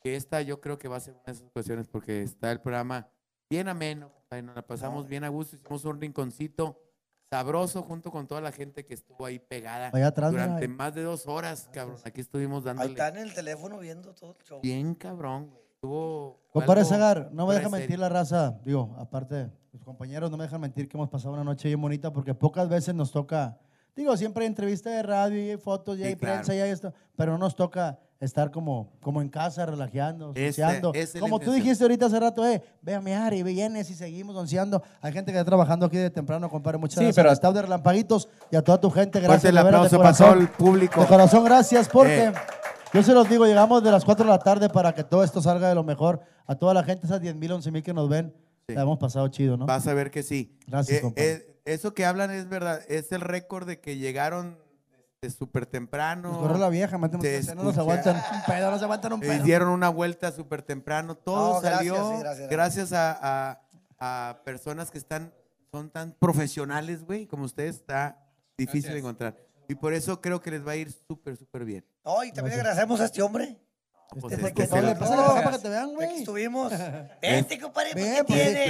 que 0.00 0.16
esta 0.16 0.42
yo 0.42 0.60
creo 0.60 0.78
que 0.78 0.88
va 0.88 0.96
a 0.96 1.00
ser 1.00 1.14
una 1.14 1.24
de 1.24 1.32
esas 1.32 1.46
ocasiones, 1.46 1.88
porque 1.88 2.22
está 2.22 2.50
el 2.50 2.60
programa 2.60 3.08
bien 3.48 3.68
ameno, 3.68 4.12
nos 4.42 4.56
la 4.56 4.66
pasamos 4.66 5.06
bien 5.06 5.24
a 5.24 5.28
gusto, 5.28 5.56
hicimos 5.56 5.84
un 5.84 6.00
rinconcito 6.00 6.80
sabroso 7.30 7.82
junto 7.82 8.10
con 8.10 8.26
toda 8.26 8.40
la 8.40 8.52
gente 8.52 8.84
que 8.84 8.94
estuvo 8.94 9.24
ahí 9.24 9.38
pegada 9.38 9.90
atrás, 10.06 10.30
durante 10.32 10.64
ahí. 10.64 10.68
más 10.68 10.94
de 10.94 11.02
dos 11.02 11.26
horas, 11.26 11.68
cabrón. 11.72 11.98
Aquí 12.04 12.20
estuvimos 12.20 12.60
Ahí 12.60 12.66
dándole 12.66 12.90
está 12.90 13.08
en 13.08 13.16
el 13.16 13.34
teléfono 13.34 13.78
viendo 13.78 14.14
todo 14.14 14.36
el 14.38 14.44
show. 14.44 14.60
bien 14.60 14.94
cabrón, 14.94 15.50
güey. 15.50 15.63
Estuvo 15.88 16.40
Compadre 16.50 16.84
Zagar, 16.84 17.28
no 17.32 17.46
me 17.46 17.54
deja 17.54 17.68
de 17.68 17.78
mentir 17.78 17.98
la 17.98 18.08
raza. 18.08 18.56
Digo, 18.64 18.94
aparte, 18.98 19.50
los 19.72 19.84
compañeros 19.84 20.30
no 20.30 20.36
me 20.38 20.44
dejan 20.44 20.60
mentir 20.60 20.88
que 20.88 20.96
hemos 20.96 21.10
pasado 21.10 21.34
una 21.34 21.44
noche 21.44 21.68
bien 21.68 21.80
bonita 21.80 22.10
porque 22.12 22.32
pocas 22.32 22.68
veces 22.70 22.94
nos 22.94 23.10
toca. 23.12 23.58
Digo, 23.94 24.16
siempre 24.16 24.44
hay 24.44 24.46
entrevista 24.46 24.88
de 24.88 25.02
radio 25.02 25.44
y 25.44 25.50
hay 25.50 25.56
fotos 25.58 25.96
y 25.98 26.02
Sí, 26.02 26.04
hay 26.08 26.16
claro. 26.16 26.36
prensa 26.36 26.54
y 26.54 26.60
hay 26.60 26.70
esto, 26.70 26.92
pero 27.16 27.32
no 27.32 27.38
nos 27.38 27.54
toca 27.54 27.98
estar 28.18 28.50
como, 28.50 28.92
como 29.02 29.20
en 29.20 29.28
casa, 29.28 29.66
relajando, 29.66 30.30
Ese 30.34 30.62
onceando. 30.62 30.92
es 30.94 31.14
la 31.14 31.20
Como 31.20 31.38
tú 31.38 31.52
dijiste 31.52 31.84
ahorita 31.84 32.06
hace 32.06 32.18
rato, 32.18 32.46
eh, 32.46 32.62
ve 32.80 32.94
a 32.94 33.00
mi 33.00 33.12
área 33.12 33.38
y 33.38 33.42
vienes 33.42 33.90
y 33.90 33.94
seguimos 33.94 34.34
onceando. 34.36 34.82
Hay 35.02 35.12
gente 35.12 35.32
que 35.32 35.38
está 35.38 35.44
trabajando 35.44 35.84
aquí 35.86 35.98
de 35.98 36.08
temprano, 36.10 36.48
compadre. 36.48 36.78
Muchas 36.78 36.94
Sí, 36.98 37.04
gracias 37.04 37.16
pero- 37.16 37.28
al 37.28 37.34
staff 37.34 37.52
de 37.54 37.62
Relampaguitos 37.62 38.28
y 38.50 38.56
a 38.56 38.62
toda 38.62 38.80
tu 38.80 38.90
gente. 38.90 39.18
Fuerte 39.20 39.28
Gracias 39.28 39.50
el 39.50 39.54
veras, 39.56 39.70
de 39.90 39.96
aplauso 39.96 39.98
para 39.98 40.32
todo 40.32 40.40
el 40.40 40.48
público. 40.48 41.00
De 41.02 41.06
corazón, 41.08 41.44
gracias, 41.44 41.88
porque 41.88 42.28
Eh. 42.28 42.32
Yo 42.94 43.02
se 43.02 43.12
los 43.12 43.28
digo, 43.28 43.44
llegamos 43.46 43.82
de 43.82 43.90
las 43.90 44.04
4 44.04 44.24
de 44.24 44.30
la 44.30 44.38
tarde 44.38 44.68
para 44.70 44.94
que 44.94 45.04
todo 45.04 45.22
esto 45.24 45.42
salga 45.42 45.68
de 45.68 45.74
lo 45.74 45.82
mejor. 45.84 46.20
A 46.46 46.54
toda 46.54 46.72
la 46.74 46.82
gente, 46.84 47.06
esas 47.06 47.20
10 47.20 47.34
mil, 47.36 47.52
11 47.52 47.70
mil 47.70 47.82
que 47.82 47.92
nos 47.92 48.08
ven, 48.08 48.34
Sí. 48.66 48.74
la 48.74 48.82
hemos 48.82 48.98
pasado 48.98 49.28
chido, 49.28 49.56
¿no? 49.58 49.66
Vas 49.66 49.86
a 49.86 49.92
ver 49.94 50.10
que 50.10 50.22
sí. 50.22 50.56
Gracias, 50.66 50.98
Eh, 50.98 51.02
compadre. 51.02 51.30
eh, 51.32 51.60
eso 51.66 51.92
que 51.92 52.06
hablan 52.06 52.30
es 52.30 52.48
verdad. 52.48 52.80
Es 52.88 53.12
el 53.12 53.20
récord 53.20 53.66
de 53.66 53.78
que 53.80 53.96
llegaron 53.98 54.58
súper 55.38 55.64
temprano. 55.66 56.38
Corre 56.38 56.58
la 56.58 56.68
vieja, 56.68 56.98
que 57.20 57.42
no 57.56 57.62
nos 57.64 57.78
aguantan 57.78 58.16
un 58.16 58.42
pedo, 58.46 58.70
no 58.70 58.78
se 58.78 58.84
aguantan 58.84 59.12
un 59.14 59.22
Eh, 59.24 59.26
pedo. 59.26 59.44
Dieron 59.44 59.68
una 59.70 59.88
vuelta 59.88 60.30
súper 60.32 60.62
temprano. 60.62 61.14
Todo 61.14 61.54
No, 61.54 61.60
gracias, 61.60 61.76
salió 61.78 61.94
sí, 62.12 62.20
gracias, 62.22 62.48
gracias, 62.50 62.92
a, 62.92 63.18
a- 63.22 63.60
a 63.98 64.42
personas 64.44 64.90
que 64.90 64.98
están, 64.98 65.32
son 65.72 65.88
tan 65.90 66.12
profesionales, 66.12 67.04
güey, 67.04 67.26
como 67.26 67.44
ustedes. 67.44 67.76
Está 67.76 68.18
difícil 68.58 68.82
de 68.82 69.00
Gracias. 69.00 69.04
encontrar. 69.04 69.36
Y 69.68 69.74
por 69.76 69.94
eso 69.94 70.20
creo 70.20 70.40
que 70.42 70.50
les 70.50 70.66
va 70.66 70.72
a 70.72 70.76
ir 70.76 70.92
súper, 70.92 71.36
súper 71.38 71.64
bien. 71.64 71.84
No, 72.04 72.22
y 72.24 72.32
también 72.32 72.58
agradecemos 72.60 73.00
a 73.00 73.04
este 73.06 73.22
hombre. 73.22 73.58
Pues 74.20 74.34
Este, 74.34 74.46
es 74.48 74.52
que 74.54 74.66
se 74.66 74.82
le 74.82 74.94
pasa 74.94 75.16
la 75.16 75.26
para 75.42 75.50
que 75.56 75.58
te 75.58 75.68
vean, 75.70 75.86
Aquí 75.86 75.94
güey. 75.94 76.18
estuvimos. 76.18 76.72
Vente, 77.20 77.58
compadre, 77.58 77.92
¿por 77.92 78.00
Ven, 78.02 78.14
qué 78.14 78.24
pues, 78.24 78.42
tiene? 78.42 78.64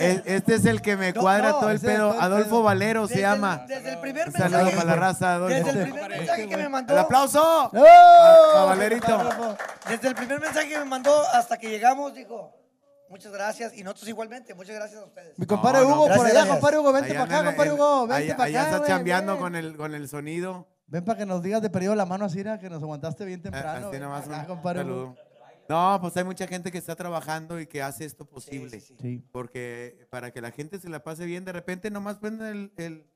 este- 0.00 0.34
Este 0.36 0.54
es 0.54 0.64
el 0.64 0.82
que 0.82 0.96
me 0.96 1.12
No, 1.12 1.20
cuadra 1.20 1.50
no, 1.50 1.60
todo 1.60 1.70
el 1.70 1.78
pedo. 1.80 2.16
Adolfo. 2.20 2.62
Valero 2.62 3.06
se 3.06 3.14
Desde 3.14 3.26
llama. 3.28 3.64
Desde 3.68 3.90
el 3.90 3.98
primer 3.98 4.30
mensaje. 4.32 4.72
para 4.76 4.84
la 4.84 4.96
raza, 4.96 5.38
Desde 5.40 5.60
Adolfo. 5.60 5.78
el 5.78 5.90
primer 5.92 6.10
mensaje 6.10 6.48
que 6.48 6.56
me 6.56 6.68
mandó. 6.68 6.92
¡El 6.94 6.98
aplauso! 7.00 7.70
¡Oh! 7.72 8.52
Cabalerito. 8.54 9.56
Desde 9.88 10.08
el 10.08 10.14
primer 10.14 10.40
mensaje 10.40 10.68
que 10.68 10.78
me 10.78 10.84
mandó 10.84 11.22
hasta 11.32 11.56
que 11.58 11.68
llegamos, 11.68 12.14
dijo, 12.14 12.52
muchas 13.14 13.32
gracias. 13.32 13.76
Y 13.76 13.82
nosotros 13.84 14.08
igualmente, 14.08 14.54
muchas 14.54 14.74
gracias 14.74 15.00
a 15.00 15.04
ustedes. 15.04 15.38
Mi 15.38 15.46
compadre 15.46 15.78
No, 15.80 15.88
no, 15.88 15.94
Hugo, 15.94 16.06
por 16.08 16.14
allá, 16.26 16.30
gracias. 16.34 16.48
compadre 16.48 16.78
Hugo, 16.78 16.92
vente 16.92 17.10
Allá 17.10 17.20
para 17.26 17.38
acá, 17.38 17.46
compadre 17.48 17.72
Hugo, 17.72 18.06
vente 18.08 18.14
allá- 18.24 18.36
para 18.36 18.46
allá 18.48 18.60
acá. 18.60 18.68
está 18.70 18.78
güey, 18.78 18.88
chambeando 18.90 19.32
ven. 19.32 19.40
con 19.42 19.54
el, 19.56 19.76
con 19.76 19.94
el 19.94 20.08
sonido. 20.08 20.68
Ven 20.86 21.04
para 21.04 21.18
que 21.18 21.26
nos 21.26 21.42
digas 21.42 21.62
de 21.62 21.70
periodo 21.70 21.94
la 21.94 22.06
mano 22.06 22.24
así, 22.24 22.38
mira, 22.38 22.58
que 22.58 22.68
nos 22.68 22.82
aguantaste 22.82 23.24
bien 23.24 23.40
Ah, 23.40 23.42
temprano. 23.44 23.86
Así 23.86 23.92
ven 23.92 24.02
nomás 24.02 24.24
para 24.24 24.42
acá, 24.42 24.50
un 24.50 24.56
compadre 24.56 24.82
Hugo. 24.84 24.90
saludo. 24.90 25.16
No, 25.66 25.98
pues 26.00 26.16
hay 26.18 26.24
mucha 26.24 26.46
gente 26.46 26.70
que 26.70 26.76
está 26.78 26.94
trabajando 26.94 27.58
y 27.58 27.66
que 27.66 27.82
hace 27.82 28.04
esto 28.04 28.26
posible. 28.26 28.80
sí, 28.80 28.80
sí. 28.80 28.96
Sí. 29.00 29.24
Porque 29.32 30.06
para 30.10 30.30
que 30.30 30.40
la 30.42 30.50
gente 30.50 30.78
se 30.78 30.88
la 30.90 31.02
pase 31.02 31.24
bien, 31.24 31.44
de 31.44 31.52
repente 31.52 31.90
nomás 31.90 32.16
prenden 32.18 32.48
el, 32.48 32.72
el- 32.84 33.06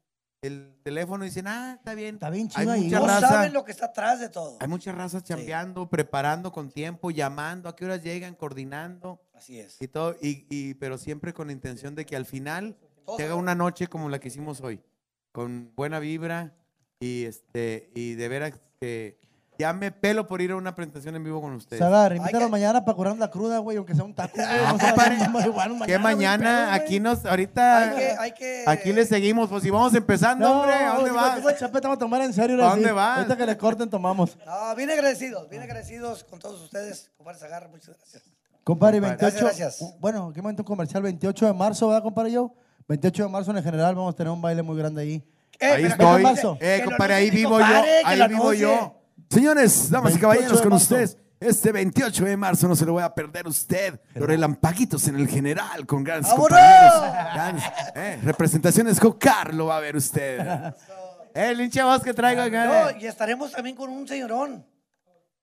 el 0.40 0.78
teléfono 0.84 1.24
y 1.24 1.28
dicen, 1.30 1.48
ah, 1.48 1.74
está 1.76 1.94
bien. 1.94 2.14
Está 2.14 2.30
bien 2.30 2.48
chido 2.48 2.70
ahí. 2.70 2.88
No 2.88 3.04
raza. 3.04 3.28
saben 3.28 3.52
lo 3.52 3.64
que 3.64 3.72
está 3.72 3.86
atrás 3.86 4.20
de 4.20 4.28
todo. 4.28 4.56
Hay 4.60 4.68
muchas 4.68 4.94
razas 4.94 5.24
chambeando, 5.24 5.90
preparando 5.90 6.52
con 6.52 6.70
tiempo, 6.70 7.10
llamando, 7.10 7.68
a 7.68 7.74
qué 7.74 7.84
horas 7.84 8.04
llegan, 8.04 8.36
coordinando 8.36 9.20
Así 9.38 9.58
es. 9.58 9.76
y 9.80 9.88
todo, 9.88 10.16
y, 10.20 10.46
y- 10.50 10.74
pero 10.74 10.98
siempre 10.98 11.32
con 11.32 11.46
la 11.46 11.52
intención 11.52 11.94
de 11.94 12.04
que 12.04 12.16
al 12.16 12.26
final 12.26 12.76
Todo 13.06 13.16
se 13.16 13.24
haga 13.24 13.34
se- 13.34 13.38
una 13.40 13.54
noche 13.54 13.86
como 13.86 14.08
la 14.08 14.18
que 14.18 14.28
hicimos 14.28 14.60
hoy, 14.60 14.80
con 15.32 15.72
buena 15.76 15.98
vibra 15.98 16.54
y 17.00 17.24
este 17.24 17.90
y 17.94 18.14
de 18.14 18.28
veras 18.28 18.52
que 18.80 19.18
ya 19.58 19.72
me 19.72 19.90
pelo 19.90 20.28
por 20.28 20.40
ir 20.40 20.52
a 20.52 20.56
una 20.56 20.76
presentación 20.76 21.16
en 21.16 21.24
vivo 21.24 21.40
con 21.40 21.52
ustedes. 21.52 21.80
Sagar, 21.80 22.12
que- 22.12 22.46
mañana 22.48 22.84
para 22.84 22.94
curarnos 22.94 23.18
la 23.18 23.28
cruda, 23.28 23.58
güey, 23.58 23.76
aunque 23.76 23.92
sea 23.92 24.04
un 24.04 24.14
taco. 24.14 24.36
No, 24.36 24.44
no 24.44 24.78
sea 24.78 24.90
compadre, 24.94 25.28
marihuano 25.28 25.84
que 25.84 25.98
mañana 25.98 26.66
pedo, 26.66 26.84
aquí 26.84 27.00
nos 27.00 27.24
ahorita 27.26 27.78
Hay 27.90 27.96
que, 27.96 28.10
hay 28.18 28.32
que. 28.34 28.64
aquí 28.68 28.92
le 28.92 29.04
seguimos, 29.04 29.48
pues 29.48 29.64
si 29.64 29.70
vamos 29.70 29.92
empezando, 29.94 30.46
No, 30.48 30.60
hombre, 30.60 30.74
¿a 30.76 30.94
dónde 30.94 31.10
vas? 31.10 31.58
chapeta 31.58 31.88
vamos 31.88 31.96
a 31.96 31.98
tomar 31.98 32.20
en 32.22 32.32
serio. 32.32 32.64
¿A 32.64 32.70
dónde 32.70 32.88
sí. 32.88 32.94
vas? 32.94 33.18
Ahorita 33.18 33.36
que 33.36 33.46
le 33.46 33.56
corten, 33.58 33.90
tomamos. 33.90 34.36
No, 34.46 34.76
bien 34.76 34.90
agradecidos, 34.92 35.48
bien 35.48 35.62
agradecidos 35.62 36.22
con 36.22 36.38
todos 36.38 36.60
ustedes. 36.62 37.10
Compadre 37.16 37.40
Zagarra, 37.40 37.66
muchas 37.66 37.96
gracias. 37.96 38.22
Compadre, 38.68 38.98
Compadre. 38.98 39.16
28. 39.16 39.44
Gracias, 39.46 39.58
gracias. 39.58 39.94
Bueno, 39.98 40.30
¿qué 40.30 40.42
momento 40.42 40.62
comercial? 40.62 41.02
28 41.02 41.46
de 41.46 41.52
marzo, 41.54 41.88
¿verdad, 41.88 42.02
compadre 42.02 42.32
yo? 42.32 42.52
28 42.86 43.22
de 43.22 43.28
marzo 43.30 43.50
en 43.50 43.56
el 43.56 43.62
general 43.62 43.94
vamos 43.94 44.12
a 44.12 44.16
tener 44.16 44.30
un 44.30 44.42
baile 44.42 44.62
muy 44.62 44.76
grande 44.76 45.00
ahí. 45.00 45.24
Eh, 45.58 45.66
Ahí 45.66 45.84
estoy. 45.84 46.22
marzo. 46.22 46.58
Eh, 46.60 46.82
compadre, 46.84 47.14
ahí 47.14 47.30
vivo 47.30 47.58
yo. 47.58 47.82
Ahí 48.04 48.28
vivo 48.28 48.52
yo. 48.52 48.94
Señores, 49.30 49.88
damas 49.88 50.12
y 50.12 50.18
28 50.18 50.20
caballeros, 50.20 50.60
con 50.60 50.72
ustedes. 50.74 51.16
Este 51.40 51.72
28 51.72 52.24
de 52.26 52.36
marzo 52.36 52.68
no 52.68 52.76
se 52.76 52.84
lo 52.84 52.92
voy 52.92 53.02
a 53.02 53.14
perder 53.14 53.46
usted. 53.46 53.98
Los 54.14 54.28
relampaguitos 54.28 55.08
en 55.08 55.16
el 55.16 55.28
general 55.28 55.86
con 55.86 56.04
grandes 56.04 56.30
compañeros. 56.30 56.92
Grandes, 57.32 57.64
eh, 57.94 58.20
representaciones 58.22 59.00
Cocar 59.00 59.54
lo 59.54 59.66
va 59.66 59.78
a 59.78 59.80
ver 59.80 59.96
usted. 59.96 60.74
Eh, 61.34 61.50
el 61.50 61.60
hincha 61.60 61.84
voz 61.84 62.02
que 62.02 62.12
traigo 62.12 62.40
acá. 62.40 62.90
No, 62.90 62.98
y 62.98 63.06
estaremos 63.06 63.52
también 63.52 63.76
con 63.76 63.90
un 63.90 64.08
señorón. 64.08 64.64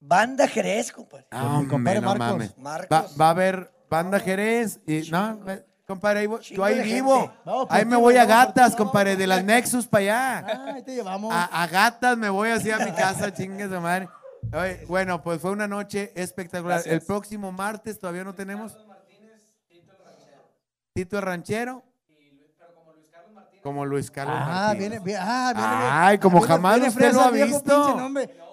Banda 0.08 0.48
Jerez, 0.48 0.92
compadre. 0.92 1.25
Ah, 1.32 1.42
Con 1.56 1.61
mi 1.64 1.67
compadre 1.67 2.01
no 2.01 2.08
Marcos. 2.16 2.27
mames. 2.27 2.58
Marcos. 2.58 2.90
Va, 2.92 3.06
va 3.19 3.27
a 3.27 3.30
haber 3.32 3.72
banda 3.90 4.19
Jerez 4.19 4.80
y 4.85 5.09
no, 5.09 5.40
compadre, 5.88 6.19
ahí 6.22 6.30
yo 6.51 6.64
ahí 6.64 6.75
de 6.75 6.84
vivo. 6.84 7.32
Ahí 7.69 7.85
me 7.85 7.95
voy 7.95 8.17
a 8.17 8.25
gatas, 8.25 8.75
compadre, 8.75 9.16
de 9.16 9.25
las 9.27 9.43
Nexus 9.43 9.88
para 9.88 10.01
allá. 10.01 10.38
Ah, 10.48 10.74
ahí 10.75 10.84
te 10.84 10.93
llevamos. 10.95 11.34
A, 11.34 11.45
a 11.45 11.67
gatas 11.67 12.17
me 12.17 12.30
voy 12.30 12.50
así 12.50 12.69
a 12.72 12.77
mi 12.80 12.92
casa, 12.92 13.34
chingue 13.34 13.66
su 13.67 13.82
madre. 13.82 14.08
Oye, 14.53 14.85
bueno, 14.88 15.24
pues 15.24 15.42
fue 15.42 15.50
una 15.51 15.67
noche 15.67 16.11
espectacular. 16.16 16.75
Gracias. 16.77 16.93
El 16.93 17.01
próximo 17.01 17.51
martes 17.51 17.98
todavía 17.98 18.24
no 18.24 18.34
tenemos. 18.35 18.77
Tito 20.93 21.17
el 21.17 21.24
Ranchero. 21.24 21.84
Como 23.64 23.84
Luis 23.84 24.11
Carlos 24.11 24.35
Ah, 24.40 24.45
Martínez. 24.67 24.77
viene, 24.90 25.00
viene, 25.03 25.19
ah, 25.24 25.51
viene. 25.56 25.90
Ay, 25.92 26.17
como 26.19 26.38
viene- 26.38 26.48
jamás 26.53 26.74
viene 26.75 26.90
usted 26.90 27.01
fresa 27.01 27.16
lo 27.16 27.22
ha 27.25 27.32
visto. 27.32 27.98
pinche. 28.14 28.44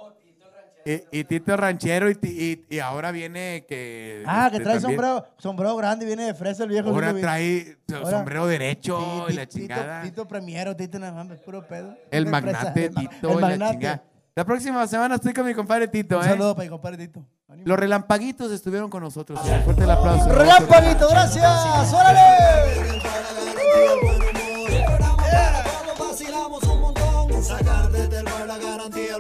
Y, 0.85 1.21
y 1.21 1.25
Tito 1.25 1.57
Ranchero 1.57 2.11
y, 2.11 2.19
y- 2.23 2.65
y 2.69 2.79
ahora 2.81 3.11
viene 3.13 3.65
que... 3.69 4.25
Ah, 4.27 4.49
que 4.51 4.57
este, 4.57 4.65
trae 4.65 4.81
también- 4.81 4.99
sombrero, 5.01 5.27
sombrero 5.39 5.77
grande, 5.77 6.05
viene 6.07 6.25
de 6.25 6.35
fresa 6.35 6.65
el 6.65 6.71
viejo. 6.71 6.89
Ahora 6.89 7.15
trae 7.15 7.77
Ahora- 7.95 8.11
sombrero 8.11 8.47
derecho 8.47 9.27
y 9.29 9.33
la 9.35 9.47
Tito- 9.47 9.59
chingada. 9.61 10.03
Tito 10.03 10.27
Premiero, 10.27 10.75
Tito 10.75 10.99
nada 10.99 11.25
más, 11.25 11.39
puro 11.41 11.67
pedo. 11.67 11.95
El 12.11 12.25
fresa, 12.25 12.31
magnate 12.31 12.85
el 12.87 12.95
Tito 12.95 13.29
el 13.31 13.31
y 13.31 13.41
la 13.41 13.41
magnate. 13.49 13.73
chingada. 13.75 14.03
La 14.35 14.45
próxima 14.45 14.87
semana 14.87 15.17
estoy 15.17 15.35
con 15.35 15.45
mi 15.47 15.55
compadre 15.55 15.89
Tito, 15.89 16.17
Un 16.19 16.25
¿eh? 16.25 16.29
saludo 16.29 16.55
para 16.57 16.65
mi 16.65 16.71
compadre 16.71 16.97
Tito. 16.97 17.25
Ánimo. 17.49 17.69
Los 17.69 17.79
relampaguitos 17.79 18.51
estuvieron 18.51 18.89
con 18.89 19.03
nosotros. 19.03 19.39
Fuerte 19.65 19.85
el 19.85 19.91
aplauso. 19.91 20.27
Relámpaguito, 20.33 21.07
gracias. 21.11 21.93
¡Órale! 21.93 23.03
Todos 25.97 25.99
vacilamos 26.11 26.63
un 26.65 26.81
montón, 26.81 27.45
sacar 27.45 27.91
desde 27.91 28.19
el 28.21 28.25
bar 28.25 28.47
la 28.47 28.59
garantía, 28.59 29.17